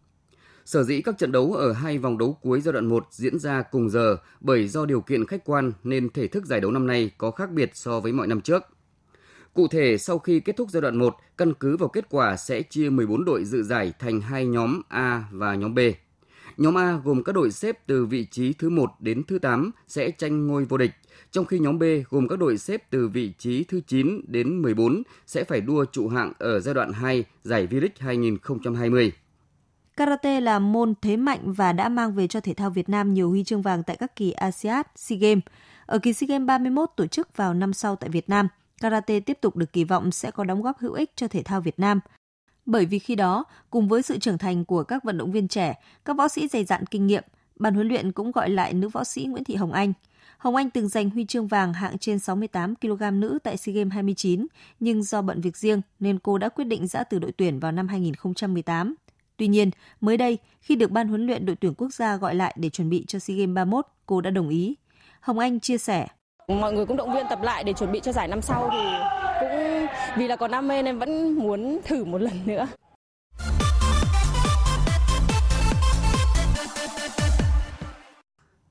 Sở 0.64 0.82
dĩ 0.82 1.00
các 1.00 1.18
trận 1.18 1.32
đấu 1.32 1.52
ở 1.52 1.72
hai 1.72 1.98
vòng 1.98 2.18
đấu 2.18 2.38
cuối 2.42 2.60
giai 2.60 2.72
đoạn 2.72 2.86
1 2.86 3.06
diễn 3.10 3.38
ra 3.38 3.62
cùng 3.62 3.90
giờ 3.90 4.16
bởi 4.40 4.68
do 4.68 4.86
điều 4.86 5.00
kiện 5.00 5.26
khách 5.26 5.44
quan 5.44 5.72
nên 5.84 6.10
thể 6.10 6.26
thức 6.26 6.46
giải 6.46 6.60
đấu 6.60 6.70
năm 6.70 6.86
nay 6.86 7.10
có 7.18 7.30
khác 7.30 7.50
biệt 7.50 7.70
so 7.74 8.00
với 8.00 8.12
mọi 8.12 8.26
năm 8.26 8.40
trước. 8.40 8.62
Cụ 9.54 9.68
thể, 9.68 9.98
sau 9.98 10.18
khi 10.18 10.40
kết 10.40 10.56
thúc 10.56 10.70
giai 10.70 10.80
đoạn 10.80 10.96
1, 10.96 11.16
căn 11.36 11.54
cứ 11.54 11.76
vào 11.76 11.88
kết 11.88 12.04
quả 12.10 12.36
sẽ 12.36 12.62
chia 12.62 12.90
14 12.90 13.24
đội 13.24 13.44
dự 13.44 13.62
giải 13.62 13.92
thành 13.98 14.20
hai 14.20 14.46
nhóm 14.46 14.82
A 14.88 15.24
và 15.32 15.54
nhóm 15.54 15.74
B. 15.74 15.78
Nhóm 16.56 16.78
A 16.78 17.00
gồm 17.04 17.22
các 17.22 17.32
đội 17.32 17.50
xếp 17.50 17.86
từ 17.86 18.06
vị 18.06 18.26
trí 18.30 18.52
thứ 18.52 18.70
1 18.70 18.90
đến 19.00 19.22
thứ 19.28 19.38
8 19.38 19.70
sẽ 19.88 20.10
tranh 20.10 20.46
ngôi 20.46 20.64
vô 20.64 20.76
địch, 20.76 20.90
trong 21.30 21.44
khi 21.44 21.58
nhóm 21.58 21.78
B 21.78 21.82
gồm 22.10 22.28
các 22.28 22.38
đội 22.38 22.58
xếp 22.58 22.90
từ 22.90 23.08
vị 23.08 23.32
trí 23.38 23.64
thứ 23.64 23.80
9 23.86 24.20
đến 24.26 24.62
14 24.62 25.02
sẽ 25.26 25.44
phải 25.44 25.60
đua 25.60 25.84
trụ 25.84 26.08
hạng 26.08 26.32
ở 26.38 26.60
giai 26.60 26.74
đoạn 26.74 26.92
2 26.92 27.24
giải 27.42 27.66
V-League 27.66 27.88
2020. 27.98 29.12
Karate 29.96 30.40
là 30.40 30.58
môn 30.58 30.94
thế 31.02 31.16
mạnh 31.16 31.52
và 31.52 31.72
đã 31.72 31.88
mang 31.88 32.14
về 32.14 32.26
cho 32.26 32.40
thể 32.40 32.54
thao 32.54 32.70
Việt 32.70 32.88
Nam 32.88 33.14
nhiều 33.14 33.30
huy 33.30 33.44
chương 33.44 33.62
vàng 33.62 33.82
tại 33.82 33.96
các 33.96 34.16
kỳ 34.16 34.30
ASEAN, 34.30 34.86
SEA 34.96 35.18
Games. 35.18 35.44
Ở 35.86 35.98
kỳ 35.98 36.12
SEA 36.12 36.26
Games 36.26 36.46
31 36.46 36.90
tổ 36.96 37.06
chức 37.06 37.36
vào 37.36 37.54
năm 37.54 37.72
sau 37.72 37.96
tại 37.96 38.10
Việt 38.10 38.28
Nam, 38.28 38.48
karate 38.80 39.20
tiếp 39.20 39.38
tục 39.40 39.56
được 39.56 39.72
kỳ 39.72 39.84
vọng 39.84 40.10
sẽ 40.10 40.30
có 40.30 40.44
đóng 40.44 40.62
góp 40.62 40.78
hữu 40.78 40.92
ích 40.92 41.10
cho 41.16 41.28
thể 41.28 41.42
thao 41.42 41.60
Việt 41.60 41.78
Nam. 41.78 42.00
Bởi 42.66 42.86
vì 42.86 42.98
khi 42.98 43.14
đó, 43.14 43.44
cùng 43.70 43.88
với 43.88 44.02
sự 44.02 44.18
trưởng 44.18 44.38
thành 44.38 44.64
của 44.64 44.84
các 44.84 45.04
vận 45.04 45.18
động 45.18 45.32
viên 45.32 45.48
trẻ, 45.48 45.74
các 46.04 46.16
võ 46.16 46.28
sĩ 46.28 46.48
dày 46.48 46.64
dặn 46.64 46.86
kinh 46.86 47.06
nghiệm, 47.06 47.22
ban 47.56 47.74
huấn 47.74 47.88
luyện 47.88 48.12
cũng 48.12 48.32
gọi 48.32 48.50
lại 48.50 48.74
nữ 48.74 48.88
võ 48.88 49.04
sĩ 49.04 49.24
Nguyễn 49.24 49.44
Thị 49.44 49.54
Hồng 49.54 49.72
Anh. 49.72 49.92
Hồng 50.38 50.56
Anh 50.56 50.70
từng 50.70 50.88
giành 50.88 51.10
huy 51.10 51.24
chương 51.24 51.46
vàng 51.46 51.72
hạng 51.72 51.98
trên 51.98 52.18
68 52.18 52.74
kg 52.76 53.20
nữ 53.20 53.38
tại 53.42 53.56
SEA 53.56 53.72
Games 53.74 53.92
29, 53.92 54.46
nhưng 54.80 55.02
do 55.02 55.22
bận 55.22 55.40
việc 55.40 55.56
riêng 55.56 55.80
nên 56.00 56.18
cô 56.18 56.38
đã 56.38 56.48
quyết 56.48 56.64
định 56.64 56.86
giã 56.86 57.04
từ 57.04 57.18
đội 57.18 57.32
tuyển 57.32 57.60
vào 57.60 57.72
năm 57.72 57.88
2018. 57.88 58.94
Tuy 59.36 59.48
nhiên, 59.48 59.70
mới 60.00 60.16
đây, 60.16 60.38
khi 60.60 60.76
được 60.76 60.90
ban 60.90 61.08
huấn 61.08 61.26
luyện 61.26 61.46
đội 61.46 61.56
tuyển 61.56 61.74
quốc 61.74 61.94
gia 61.94 62.16
gọi 62.16 62.34
lại 62.34 62.56
để 62.58 62.70
chuẩn 62.70 62.90
bị 62.90 63.04
cho 63.08 63.18
SEA 63.18 63.36
Games 63.36 63.54
31, 63.54 63.86
cô 64.06 64.20
đã 64.20 64.30
đồng 64.30 64.48
ý. 64.48 64.74
Hồng 65.20 65.38
Anh 65.38 65.60
chia 65.60 65.78
sẻ. 65.78 66.06
Mọi 66.48 66.72
người 66.72 66.86
cũng 66.86 66.96
động 66.96 67.14
viên 67.14 67.26
tập 67.30 67.38
lại 67.42 67.64
để 67.64 67.72
chuẩn 67.72 67.92
bị 67.92 68.00
cho 68.00 68.12
giải 68.12 68.28
năm 68.28 68.42
sau 68.42 68.68
thì 68.72 68.78
cũng 69.40 69.86
vì 70.16 70.28
là 70.28 70.36
còn 70.36 70.50
đam 70.50 70.68
mê 70.68 70.82
nên 70.82 70.98
vẫn 70.98 71.34
muốn 71.34 71.80
thử 71.84 72.04
một 72.04 72.20
lần 72.20 72.46
nữa. 72.46 72.66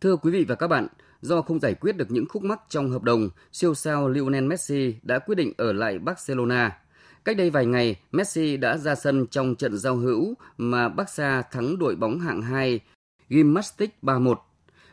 Thưa 0.01 0.15
quý 0.15 0.31
vị 0.31 0.45
và 0.47 0.55
các 0.55 0.67
bạn, 0.67 0.87
do 1.21 1.41
không 1.41 1.59
giải 1.59 1.73
quyết 1.73 1.97
được 1.97 2.11
những 2.11 2.25
khúc 2.29 2.43
mắc 2.43 2.59
trong 2.69 2.89
hợp 2.89 3.03
đồng, 3.03 3.29
siêu 3.51 3.73
sao 3.73 4.09
Lionel 4.09 4.43
Messi 4.43 4.95
đã 5.01 5.19
quyết 5.19 5.35
định 5.35 5.53
ở 5.57 5.73
lại 5.73 5.99
Barcelona. 5.99 6.79
Cách 7.25 7.37
đây 7.37 7.49
vài 7.49 7.65
ngày, 7.65 7.95
Messi 8.11 8.57
đã 8.57 8.77
ra 8.77 8.95
sân 8.95 9.27
trong 9.27 9.55
trận 9.55 9.77
giao 9.77 9.95
hữu 9.95 10.33
mà 10.57 10.89
Barca 10.89 11.41
thắng 11.41 11.79
đội 11.79 11.95
bóng 11.95 12.19
hạng 12.19 12.41
2 12.41 12.79
Gymnastic 13.29 13.97
3-1. 14.01 14.35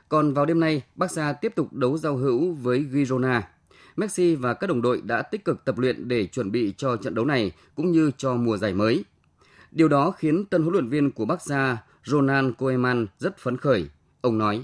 Còn 0.08 0.34
vào 0.34 0.46
đêm 0.46 0.60
nay, 0.60 0.82
Barca 0.94 1.32
tiếp 1.32 1.52
tục 1.56 1.72
đấu 1.72 1.98
giao 1.98 2.16
hữu 2.16 2.52
với 2.52 2.84
Girona. 2.92 3.51
Messi 3.96 4.34
và 4.34 4.54
các 4.54 4.66
đồng 4.66 4.82
đội 4.82 5.00
đã 5.04 5.22
tích 5.22 5.44
cực 5.44 5.64
tập 5.64 5.78
luyện 5.78 6.08
để 6.08 6.26
chuẩn 6.26 6.52
bị 6.52 6.74
cho 6.76 6.96
trận 6.96 7.14
đấu 7.14 7.24
này 7.24 7.52
cũng 7.74 7.92
như 7.92 8.10
cho 8.16 8.34
mùa 8.34 8.56
giải 8.56 8.74
mới. 8.74 9.04
Điều 9.70 9.88
đó 9.88 10.10
khiến 10.10 10.44
tân 10.44 10.62
huấn 10.62 10.72
luyện 10.72 10.88
viên 10.88 11.10
của 11.10 11.24
Barca, 11.24 11.76
Ronald 12.04 12.52
Koeman 12.58 13.06
rất 13.18 13.38
phấn 13.38 13.56
khởi. 13.56 13.86
Ông 14.20 14.38
nói: 14.38 14.62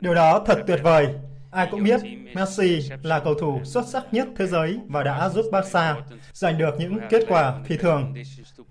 Điều 0.00 0.14
đó 0.14 0.44
thật 0.46 0.58
tuyệt 0.66 0.80
vời. 0.82 1.06
Ai 1.50 1.68
cũng 1.70 1.84
biết 1.84 2.00
Messi 2.34 2.80
là 3.02 3.20
cầu 3.24 3.34
thủ 3.34 3.60
xuất 3.64 3.86
sắc 3.88 4.04
nhất 4.12 4.28
thế 4.36 4.46
giới 4.46 4.78
và 4.88 5.02
đã 5.02 5.28
giúp 5.28 5.44
Barca 5.52 5.96
giành 6.32 6.58
được 6.58 6.74
những 6.78 6.98
kết 7.10 7.24
quả 7.28 7.62
phi 7.66 7.76
thường. 7.76 8.14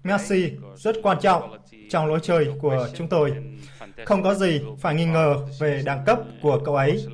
Messi 0.03 0.51
rất 0.75 0.95
quan 1.03 1.17
trọng 1.21 1.57
trong 1.89 2.07
lối 2.07 2.19
chơi 2.23 2.47
của 2.61 2.87
chúng 2.95 3.07
tôi. 3.09 3.31
Không 4.05 4.23
có 4.23 4.33
gì 4.33 4.61
phải 4.79 4.95
nghi 4.95 5.05
ngờ 5.05 5.35
về 5.59 5.81
đẳng 5.85 6.03
cấp 6.05 6.19
của 6.41 6.61
cậu 6.65 6.75
ấy. 6.75 7.05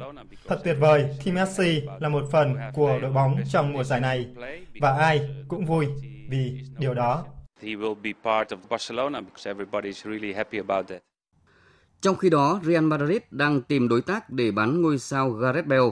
Thật 0.48 0.62
tuyệt 0.64 0.78
vời 0.80 1.06
khi 1.20 1.32
Messi 1.32 1.82
là 2.00 2.10
một 2.10 2.24
phần 2.32 2.56
của 2.74 3.00
đội 3.02 3.12
bóng 3.12 3.42
trong 3.52 3.74
mùa 3.74 3.84
giải 3.84 4.00
này 4.02 4.28
và 4.82 4.92
ai 4.92 5.30
cũng 5.48 5.66
vui 5.66 5.88
vì 6.30 6.62
điều 6.78 6.94
đó. 6.94 7.26
Trong 12.02 12.16
khi 12.16 12.30
đó, 12.30 12.60
Real 12.64 12.84
Madrid 12.84 13.22
đang 13.32 13.62
tìm 13.62 13.88
đối 13.88 14.02
tác 14.02 14.30
để 14.30 14.52
bán 14.52 14.82
ngôi 14.82 15.00
sao 15.00 15.30
Gareth 15.30 15.68
Bale. 15.68 15.92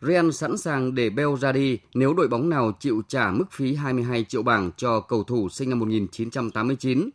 Real 0.00 0.30
sẵn 0.30 0.56
sàng 0.56 0.94
để 0.94 1.10
Bale 1.10 1.36
ra 1.40 1.52
đi 1.52 1.78
nếu 1.94 2.14
đội 2.14 2.28
bóng 2.28 2.48
nào 2.48 2.72
chịu 2.80 3.02
trả 3.08 3.30
mức 3.30 3.44
phí 3.52 3.74
22 3.74 4.24
triệu 4.24 4.42
bảng 4.42 4.70
cho 4.76 5.00
cầu 5.00 5.24
thủ 5.24 5.48
sinh 5.48 5.70
năm 5.70 5.78
1989. 5.78 7.10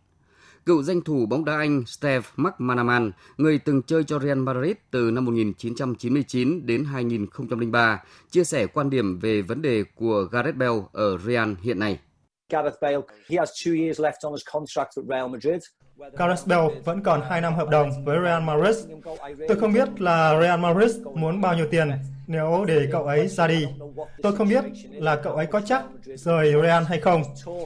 Cựu 0.67 0.83
danh 0.83 1.01
thủ 1.01 1.25
bóng 1.25 1.45
đá 1.45 1.57
Anh 1.57 1.83
Steve 1.85 2.27
McManaman, 2.35 3.11
người 3.37 3.59
từng 3.65 3.81
chơi 3.81 4.03
cho 4.03 4.19
Real 4.19 4.37
Madrid 4.37 4.75
từ 4.91 5.11
năm 5.11 5.25
1999 5.25 6.65
đến 6.65 6.85
2003, 6.85 8.03
chia 8.31 8.43
sẻ 8.43 8.67
quan 8.67 8.89
điểm 8.89 9.19
về 9.19 9.41
vấn 9.41 9.61
đề 9.61 9.83
của 9.95 10.27
Gareth 10.31 10.57
Bale 10.57 10.79
ở 10.93 11.17
Real 11.17 11.53
hiện 11.61 11.79
nay. 11.79 11.99
Gareth 12.49 12.75
Bale, 12.81 12.97
he 13.29 13.37
has 13.37 13.49
two 13.49 13.83
years 13.83 13.99
left 13.99 14.11
on 14.23 14.33
his 14.33 14.43
contract 14.53 14.89
with 14.95 15.07
Real 15.09 15.27
Madrid. 15.27 15.63
Gareth 16.17 16.47
Bale 16.47 16.81
vẫn 16.85 17.03
còn 17.03 17.21
2 17.29 17.41
năm 17.41 17.55
hợp 17.55 17.69
đồng 17.69 17.89
với 18.05 18.17
Real 18.23 18.43
Madrid. 18.43 18.85
Tôi 19.47 19.59
không 19.59 19.73
biết 19.73 20.01
là 20.01 20.41
Real 20.41 20.59
Madrid 20.59 20.97
muốn 21.15 21.41
bao 21.41 21.55
nhiêu 21.55 21.67
tiền 21.71 21.91
nếu 22.27 22.65
để 22.67 22.87
cậu 22.91 23.03
ấy 23.03 23.27
ra 23.27 23.47
đi. 23.47 23.65
Tôi 24.23 24.35
không 24.35 24.49
biết 24.49 24.63
là 24.91 25.15
cậu 25.15 25.33
ấy 25.35 25.45
có 25.45 25.61
chắc 25.65 25.83
rời 26.15 26.53
Real 26.63 26.83
hay 26.83 26.99
không. 26.99 27.23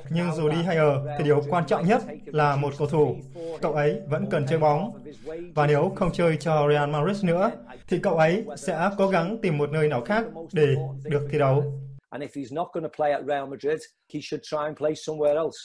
Nhưng 0.10 0.36
dù 0.36 0.50
đi 0.50 0.58
hay 0.64 0.78
ở 0.78 1.16
thì 1.18 1.24
điều 1.24 1.44
quan 1.50 1.66
trọng 1.68 1.88
nhất 1.88 2.02
là 2.26 2.56
một 2.56 2.74
cầu 2.78 2.88
thủ. 2.88 3.16
Cậu 3.62 3.74
ấy 3.74 4.00
vẫn 4.10 4.26
cần 4.32 4.46
chơi 4.50 4.60
bóng. 4.60 5.04
Và 5.56 5.68
nếu 5.68 5.94
không 5.96 6.12
chơi 6.14 6.38
cho 6.38 6.68
Real 6.70 6.90
Madrid 6.90 7.24
nữa 7.24 7.52
thì 7.88 8.00
cậu 8.00 8.18
ấy 8.18 8.46
sẽ 8.58 8.90
cố 8.98 9.08
gắng 9.08 9.38
tìm 9.42 9.58
một 9.58 9.70
nơi 9.70 9.88
nào 9.88 10.02
khác 10.02 10.26
để 10.54 10.76
được 11.04 11.28
thi 11.32 11.40
đấu. 11.40 11.64
And 12.10 12.24
if 12.24 12.30
he's 12.34 12.56
not 12.56 12.68
going 12.74 12.84
to 12.84 12.90
play 12.98 13.12
at 13.12 13.22
Real 13.28 13.46
Madrid, 13.50 13.82
he 14.14 14.20
should 14.22 14.44
try 14.44 14.58
and 14.58 14.78
play 14.78 14.94
somewhere 14.94 15.36
else. 15.36 15.58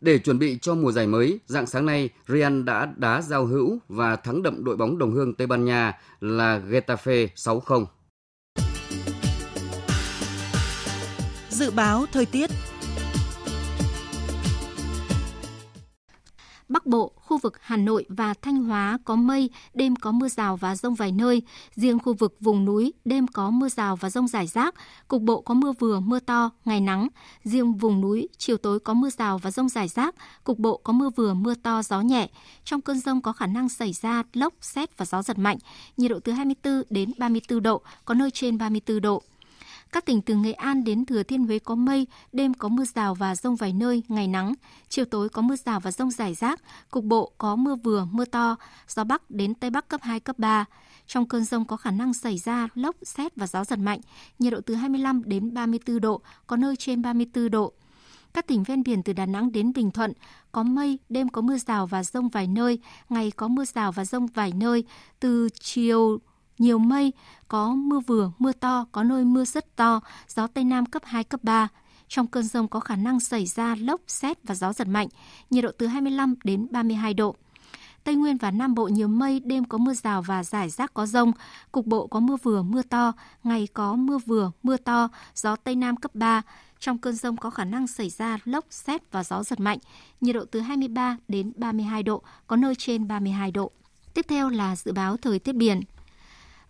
Để 0.00 0.18
chuẩn 0.18 0.38
bị 0.38 0.58
cho 0.62 0.74
mùa 0.74 0.92
giải 0.92 1.06
mới, 1.06 1.40
dạng 1.46 1.66
sáng 1.66 1.86
nay, 1.86 2.08
Real 2.28 2.62
đã 2.62 2.88
đá 2.96 3.22
giao 3.22 3.44
hữu 3.44 3.78
và 3.88 4.16
thắng 4.16 4.42
đậm 4.42 4.64
đội 4.64 4.76
bóng 4.76 4.98
đồng 4.98 5.12
hương 5.12 5.34
Tây 5.34 5.46
Ban 5.46 5.64
Nha 5.64 5.98
là 6.20 6.60
Getafe 6.70 7.26
6-0. 7.36 7.84
Dự 11.58 11.70
báo 11.70 12.06
thời 12.12 12.26
tiết 12.26 12.50
Bắc 16.68 16.86
Bộ, 16.86 17.12
khu 17.16 17.38
vực 17.38 17.54
Hà 17.60 17.76
Nội 17.76 18.04
và 18.08 18.34
Thanh 18.42 18.56
Hóa 18.56 18.98
có 19.04 19.16
mây, 19.16 19.50
đêm 19.74 19.96
có 19.96 20.12
mưa 20.12 20.28
rào 20.28 20.56
và 20.56 20.76
rông 20.76 20.94
vài 20.94 21.12
nơi. 21.12 21.42
Riêng 21.74 21.98
khu 21.98 22.14
vực 22.14 22.36
vùng 22.40 22.64
núi, 22.64 22.92
đêm 23.04 23.26
có 23.26 23.50
mưa 23.50 23.68
rào 23.68 23.96
và 23.96 24.10
rông 24.10 24.28
rải 24.28 24.46
rác. 24.46 24.74
Cục 25.08 25.22
bộ 25.22 25.40
có 25.40 25.54
mưa 25.54 25.72
vừa, 25.78 26.00
mưa 26.00 26.20
to, 26.20 26.50
ngày 26.64 26.80
nắng. 26.80 27.08
Riêng 27.44 27.74
vùng 27.74 28.00
núi, 28.00 28.28
chiều 28.38 28.56
tối 28.56 28.80
có 28.80 28.94
mưa 28.94 29.10
rào 29.10 29.38
và 29.38 29.50
rông 29.50 29.68
rải 29.68 29.88
rác. 29.88 30.14
Cục 30.44 30.58
bộ 30.58 30.76
có 30.76 30.92
mưa 30.92 31.10
vừa, 31.16 31.34
mưa 31.34 31.54
to, 31.54 31.82
gió 31.82 32.00
nhẹ. 32.00 32.28
Trong 32.64 32.80
cơn 32.80 33.00
rông 33.00 33.22
có 33.22 33.32
khả 33.32 33.46
năng 33.46 33.68
xảy 33.68 33.92
ra 33.92 34.22
lốc, 34.32 34.54
xét 34.60 34.98
và 34.98 35.04
gió 35.04 35.22
giật 35.22 35.38
mạnh. 35.38 35.58
Nhiệt 35.96 36.10
độ 36.10 36.20
từ 36.20 36.32
24 36.32 36.82
đến 36.90 37.12
34 37.18 37.62
độ, 37.62 37.82
có 38.04 38.14
nơi 38.14 38.30
trên 38.30 38.58
34 38.58 39.00
độ. 39.00 39.22
Các 39.92 40.06
tỉnh 40.06 40.22
từ 40.22 40.34
Nghệ 40.34 40.52
An 40.52 40.84
đến 40.84 41.04
Thừa 41.04 41.22
Thiên 41.22 41.46
Huế 41.46 41.58
có 41.58 41.74
mây, 41.74 42.06
đêm 42.32 42.54
có 42.54 42.68
mưa 42.68 42.84
rào 42.84 43.14
và 43.14 43.34
rông 43.34 43.56
vài 43.56 43.72
nơi, 43.72 44.02
ngày 44.08 44.28
nắng. 44.28 44.54
Chiều 44.88 45.04
tối 45.04 45.28
có 45.28 45.42
mưa 45.42 45.56
rào 45.56 45.80
và 45.80 45.90
rông 45.90 46.10
rải 46.10 46.34
rác, 46.34 46.60
cục 46.90 47.04
bộ 47.04 47.32
có 47.38 47.56
mưa 47.56 47.74
vừa, 47.74 48.06
mưa 48.10 48.24
to, 48.24 48.56
gió 48.88 49.04
Bắc 49.04 49.30
đến 49.30 49.54
Tây 49.54 49.70
Bắc 49.70 49.88
cấp 49.88 50.00
2, 50.02 50.20
cấp 50.20 50.38
3. 50.38 50.64
Trong 51.06 51.28
cơn 51.28 51.44
rông 51.44 51.64
có 51.64 51.76
khả 51.76 51.90
năng 51.90 52.14
xảy 52.14 52.38
ra 52.38 52.68
lốc, 52.74 52.96
xét 53.02 53.36
và 53.36 53.46
gió 53.46 53.64
giật 53.64 53.78
mạnh, 53.78 54.00
nhiệt 54.38 54.52
độ 54.52 54.60
từ 54.60 54.74
25 54.74 55.22
đến 55.24 55.54
34 55.54 56.00
độ, 56.00 56.20
có 56.46 56.56
nơi 56.56 56.76
trên 56.76 57.02
34 57.02 57.50
độ. 57.50 57.72
Các 58.34 58.46
tỉnh 58.46 58.62
ven 58.62 58.82
biển 58.82 59.02
từ 59.02 59.12
Đà 59.12 59.26
Nẵng 59.26 59.52
đến 59.52 59.72
Bình 59.72 59.90
Thuận 59.90 60.12
có 60.52 60.62
mây, 60.62 60.98
đêm 61.08 61.28
có 61.28 61.40
mưa 61.40 61.58
rào 61.58 61.86
và 61.86 62.04
rông 62.04 62.28
vài 62.28 62.46
nơi, 62.46 62.78
ngày 63.08 63.30
có 63.30 63.48
mưa 63.48 63.64
rào 63.64 63.92
và 63.92 64.04
rông 64.04 64.26
vài 64.26 64.52
nơi. 64.52 64.84
Từ 65.20 65.48
chiều 65.60 66.18
nhiều 66.58 66.78
mây, 66.78 67.12
có 67.48 67.74
mưa 67.74 68.00
vừa, 68.00 68.30
mưa 68.38 68.52
to, 68.52 68.86
có 68.92 69.02
nơi 69.02 69.24
mưa 69.24 69.44
rất 69.44 69.76
to, 69.76 70.00
gió 70.28 70.46
Tây 70.46 70.64
Nam 70.64 70.86
cấp 70.86 71.02
2, 71.04 71.24
cấp 71.24 71.44
3. 71.44 71.68
Trong 72.08 72.26
cơn 72.26 72.44
rông 72.44 72.68
có 72.68 72.80
khả 72.80 72.96
năng 72.96 73.20
xảy 73.20 73.46
ra 73.46 73.74
lốc, 73.74 74.00
xét 74.06 74.38
và 74.44 74.54
gió 74.54 74.72
giật 74.72 74.88
mạnh, 74.88 75.08
nhiệt 75.50 75.64
độ 75.64 75.70
từ 75.78 75.86
25 75.86 76.34
đến 76.44 76.66
32 76.70 77.14
độ. 77.14 77.36
Tây 78.04 78.14
Nguyên 78.14 78.36
và 78.36 78.50
Nam 78.50 78.74
Bộ 78.74 78.88
nhiều 78.88 79.08
mây, 79.08 79.40
đêm 79.40 79.64
có 79.64 79.78
mưa 79.78 79.94
rào 79.94 80.22
và 80.22 80.44
rải 80.44 80.70
rác 80.70 80.94
có 80.94 81.06
rông, 81.06 81.32
cục 81.72 81.86
bộ 81.86 82.06
có 82.06 82.20
mưa 82.20 82.36
vừa, 82.42 82.62
mưa 82.62 82.82
to, 82.82 83.12
ngày 83.44 83.68
có 83.72 83.96
mưa 83.96 84.18
vừa, 84.18 84.50
mưa 84.62 84.76
to, 84.76 85.08
gió 85.34 85.56
Tây 85.56 85.74
Nam 85.74 85.96
cấp 85.96 86.14
3. 86.14 86.42
Trong 86.80 86.98
cơn 86.98 87.14
rông 87.14 87.36
có 87.36 87.50
khả 87.50 87.64
năng 87.64 87.86
xảy 87.86 88.10
ra 88.10 88.38
lốc, 88.44 88.64
xét 88.70 89.12
và 89.12 89.24
gió 89.24 89.42
giật 89.42 89.60
mạnh, 89.60 89.78
nhiệt 90.20 90.34
độ 90.34 90.44
từ 90.50 90.60
23 90.60 91.16
đến 91.28 91.52
32 91.56 92.02
độ, 92.02 92.22
có 92.46 92.56
nơi 92.56 92.74
trên 92.74 93.08
32 93.08 93.50
độ. 93.50 93.70
Tiếp 94.14 94.26
theo 94.28 94.48
là 94.48 94.76
dự 94.76 94.92
báo 94.92 95.16
thời 95.16 95.38
tiết 95.38 95.52
biển. 95.52 95.80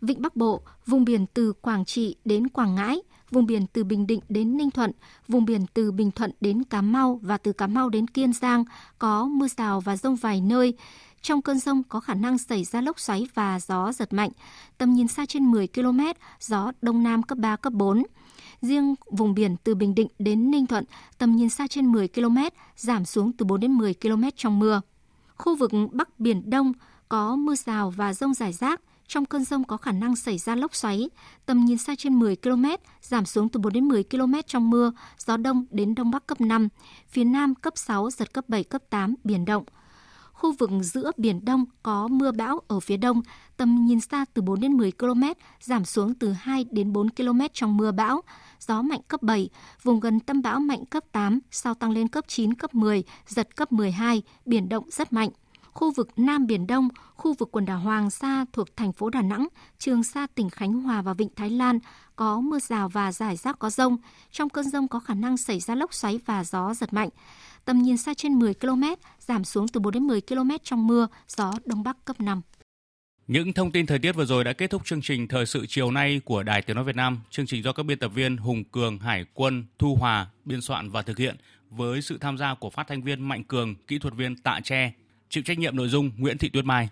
Vịnh 0.00 0.22
Bắc 0.22 0.36
Bộ, 0.36 0.62
vùng 0.86 1.04
biển 1.04 1.26
từ 1.34 1.52
Quảng 1.52 1.84
Trị 1.84 2.16
đến 2.24 2.48
Quảng 2.48 2.74
Ngãi, 2.74 3.02
vùng 3.30 3.46
biển 3.46 3.66
từ 3.72 3.84
Bình 3.84 4.06
Định 4.06 4.20
đến 4.28 4.56
Ninh 4.56 4.70
Thuận, 4.70 4.92
vùng 5.28 5.44
biển 5.44 5.66
từ 5.74 5.92
Bình 5.92 6.10
Thuận 6.10 6.30
đến 6.40 6.64
Cà 6.64 6.80
Mau 6.80 7.20
và 7.22 7.36
từ 7.36 7.52
Cà 7.52 7.66
Mau 7.66 7.88
đến 7.88 8.08
Kiên 8.08 8.32
Giang 8.32 8.64
có 8.98 9.24
mưa 9.24 9.46
rào 9.56 9.80
và 9.80 9.96
rông 9.96 10.16
vài 10.16 10.40
nơi. 10.40 10.74
Trong 11.22 11.42
cơn 11.42 11.58
rông 11.58 11.82
có 11.82 12.00
khả 12.00 12.14
năng 12.14 12.38
xảy 12.38 12.64
ra 12.64 12.80
lốc 12.80 13.00
xoáy 13.00 13.26
và 13.34 13.60
gió 13.60 13.92
giật 13.92 14.12
mạnh. 14.12 14.30
Tầm 14.78 14.94
nhìn 14.94 15.08
xa 15.08 15.26
trên 15.26 15.50
10 15.50 15.68
km, 15.68 16.00
gió 16.40 16.72
Đông 16.82 17.02
Nam 17.02 17.22
cấp 17.22 17.38
3, 17.38 17.56
cấp 17.56 17.72
4. 17.72 18.02
Riêng 18.62 18.94
vùng 19.10 19.34
biển 19.34 19.56
từ 19.64 19.74
Bình 19.74 19.94
Định 19.94 20.08
đến 20.18 20.50
Ninh 20.50 20.66
Thuận, 20.66 20.84
tầm 21.18 21.36
nhìn 21.36 21.48
xa 21.48 21.66
trên 21.66 21.92
10 21.92 22.08
km, 22.08 22.38
giảm 22.76 23.04
xuống 23.04 23.32
từ 23.32 23.44
4 23.44 23.60
đến 23.60 23.72
10 23.72 23.94
km 23.94 24.22
trong 24.36 24.58
mưa. 24.58 24.80
Khu 25.36 25.56
vực 25.56 25.70
Bắc 25.92 26.20
Biển 26.20 26.50
Đông 26.50 26.72
có 27.08 27.36
mưa 27.36 27.54
rào 27.54 27.90
và 27.90 28.14
rông 28.14 28.34
rải 28.34 28.52
rác, 28.52 28.80
trong 29.08 29.24
cơn 29.24 29.44
rông 29.44 29.64
có 29.64 29.76
khả 29.76 29.92
năng 29.92 30.16
xảy 30.16 30.38
ra 30.38 30.54
lốc 30.54 30.74
xoáy, 30.74 31.10
tầm 31.46 31.64
nhìn 31.64 31.78
xa 31.78 31.94
trên 31.98 32.18
10 32.18 32.36
km, 32.36 32.64
giảm 33.02 33.26
xuống 33.26 33.48
từ 33.48 33.60
4 33.60 33.72
đến 33.72 33.88
10 33.88 34.04
km 34.04 34.34
trong 34.46 34.70
mưa, 34.70 34.92
gió 35.18 35.36
đông 35.36 35.66
đến 35.70 35.94
đông 35.94 36.10
bắc 36.10 36.26
cấp 36.26 36.40
5, 36.40 36.68
phía 37.08 37.24
nam 37.24 37.54
cấp 37.54 37.72
6, 37.76 38.10
giật 38.10 38.32
cấp 38.32 38.44
7, 38.48 38.64
cấp 38.64 38.82
8, 38.90 39.14
biển 39.24 39.44
động. 39.44 39.64
Khu 40.32 40.52
vực 40.52 40.70
giữa 40.82 41.10
Biển 41.16 41.44
Đông 41.44 41.64
có 41.82 42.08
mưa 42.08 42.32
bão 42.32 42.60
ở 42.68 42.80
phía 42.80 42.96
đông, 42.96 43.22
tầm 43.56 43.86
nhìn 43.86 44.00
xa 44.00 44.24
từ 44.34 44.42
4 44.42 44.60
đến 44.60 44.72
10 44.72 44.92
km, 44.92 45.22
giảm 45.60 45.84
xuống 45.84 46.14
từ 46.14 46.32
2 46.32 46.64
đến 46.70 46.92
4 46.92 47.10
km 47.10 47.40
trong 47.52 47.76
mưa 47.76 47.92
bão, 47.92 48.20
gió 48.60 48.82
mạnh 48.82 49.00
cấp 49.08 49.22
7, 49.22 49.48
vùng 49.82 50.00
gần 50.00 50.20
tâm 50.20 50.42
bão 50.42 50.60
mạnh 50.60 50.86
cấp 50.86 51.04
8, 51.12 51.40
sau 51.50 51.74
tăng 51.74 51.90
lên 51.90 52.08
cấp 52.08 52.24
9, 52.28 52.54
cấp 52.54 52.74
10, 52.74 53.02
giật 53.26 53.56
cấp 53.56 53.72
12, 53.72 54.22
biển 54.44 54.68
động 54.68 54.84
rất 54.90 55.12
mạnh 55.12 55.30
khu 55.72 55.92
vực 55.92 56.08
Nam 56.16 56.46
Biển 56.46 56.66
Đông, 56.66 56.88
khu 57.14 57.34
vực 57.34 57.48
quần 57.52 57.64
đảo 57.64 57.78
Hoàng 57.78 58.10
Sa 58.10 58.44
thuộc 58.52 58.76
thành 58.76 58.92
phố 58.92 59.10
Đà 59.10 59.22
Nẵng, 59.22 59.48
Trường 59.78 60.02
Sa 60.02 60.26
tỉnh 60.34 60.50
Khánh 60.50 60.72
Hòa 60.72 61.02
và 61.02 61.14
Vịnh 61.14 61.28
Thái 61.36 61.50
Lan 61.50 61.78
có 62.16 62.40
mưa 62.40 62.58
rào 62.58 62.88
và 62.88 63.12
rải 63.12 63.36
rác 63.36 63.58
có 63.58 63.70
rông. 63.70 63.96
Trong 64.30 64.48
cơn 64.48 64.70
rông 64.70 64.88
có 64.88 65.00
khả 65.00 65.14
năng 65.14 65.36
xảy 65.36 65.60
ra 65.60 65.74
lốc 65.74 65.94
xoáy 65.94 66.20
và 66.26 66.44
gió 66.44 66.74
giật 66.74 66.92
mạnh. 66.92 67.08
Tầm 67.64 67.82
nhìn 67.82 67.96
xa 67.96 68.14
trên 68.14 68.34
10 68.34 68.54
km, 68.54 68.84
giảm 69.20 69.44
xuống 69.44 69.68
từ 69.68 69.80
4 69.80 69.92
đến 69.92 70.02
10 70.02 70.20
km 70.20 70.50
trong 70.62 70.86
mưa, 70.86 71.08
gió 71.28 71.52
Đông 71.64 71.82
Bắc 71.82 72.04
cấp 72.04 72.20
5. 72.20 72.42
Những 73.26 73.52
thông 73.52 73.72
tin 73.72 73.86
thời 73.86 73.98
tiết 73.98 74.12
vừa 74.12 74.24
rồi 74.24 74.44
đã 74.44 74.52
kết 74.52 74.70
thúc 74.70 74.84
chương 74.84 75.02
trình 75.02 75.28
Thời 75.28 75.46
sự 75.46 75.66
chiều 75.66 75.90
nay 75.90 76.20
của 76.24 76.42
Đài 76.42 76.62
Tiếng 76.62 76.76
Nói 76.76 76.84
Việt 76.84 76.96
Nam. 76.96 77.20
Chương 77.30 77.46
trình 77.46 77.62
do 77.62 77.72
các 77.72 77.82
biên 77.82 77.98
tập 77.98 78.08
viên 78.14 78.36
Hùng 78.36 78.64
Cường, 78.64 78.98
Hải 78.98 79.24
Quân, 79.34 79.64
Thu 79.78 79.94
Hòa 79.94 80.26
biên 80.44 80.60
soạn 80.60 80.90
và 80.90 81.02
thực 81.02 81.18
hiện 81.18 81.36
với 81.70 82.02
sự 82.02 82.18
tham 82.18 82.38
gia 82.38 82.54
của 82.54 82.70
phát 82.70 82.86
thanh 82.88 83.02
viên 83.02 83.28
Mạnh 83.28 83.44
Cường, 83.44 83.74
kỹ 83.74 83.98
thuật 83.98 84.14
viên 84.14 84.36
Tạ 84.36 84.60
Tre. 84.64 84.92
Chịu 85.30 85.42
trách 85.42 85.58
nhiệm 85.58 85.76
nội 85.76 85.88
dung 85.88 86.10
Nguyễn 86.16 86.38
Thị 86.38 86.48
Tuyết 86.48 86.64
Mai. 86.64 86.88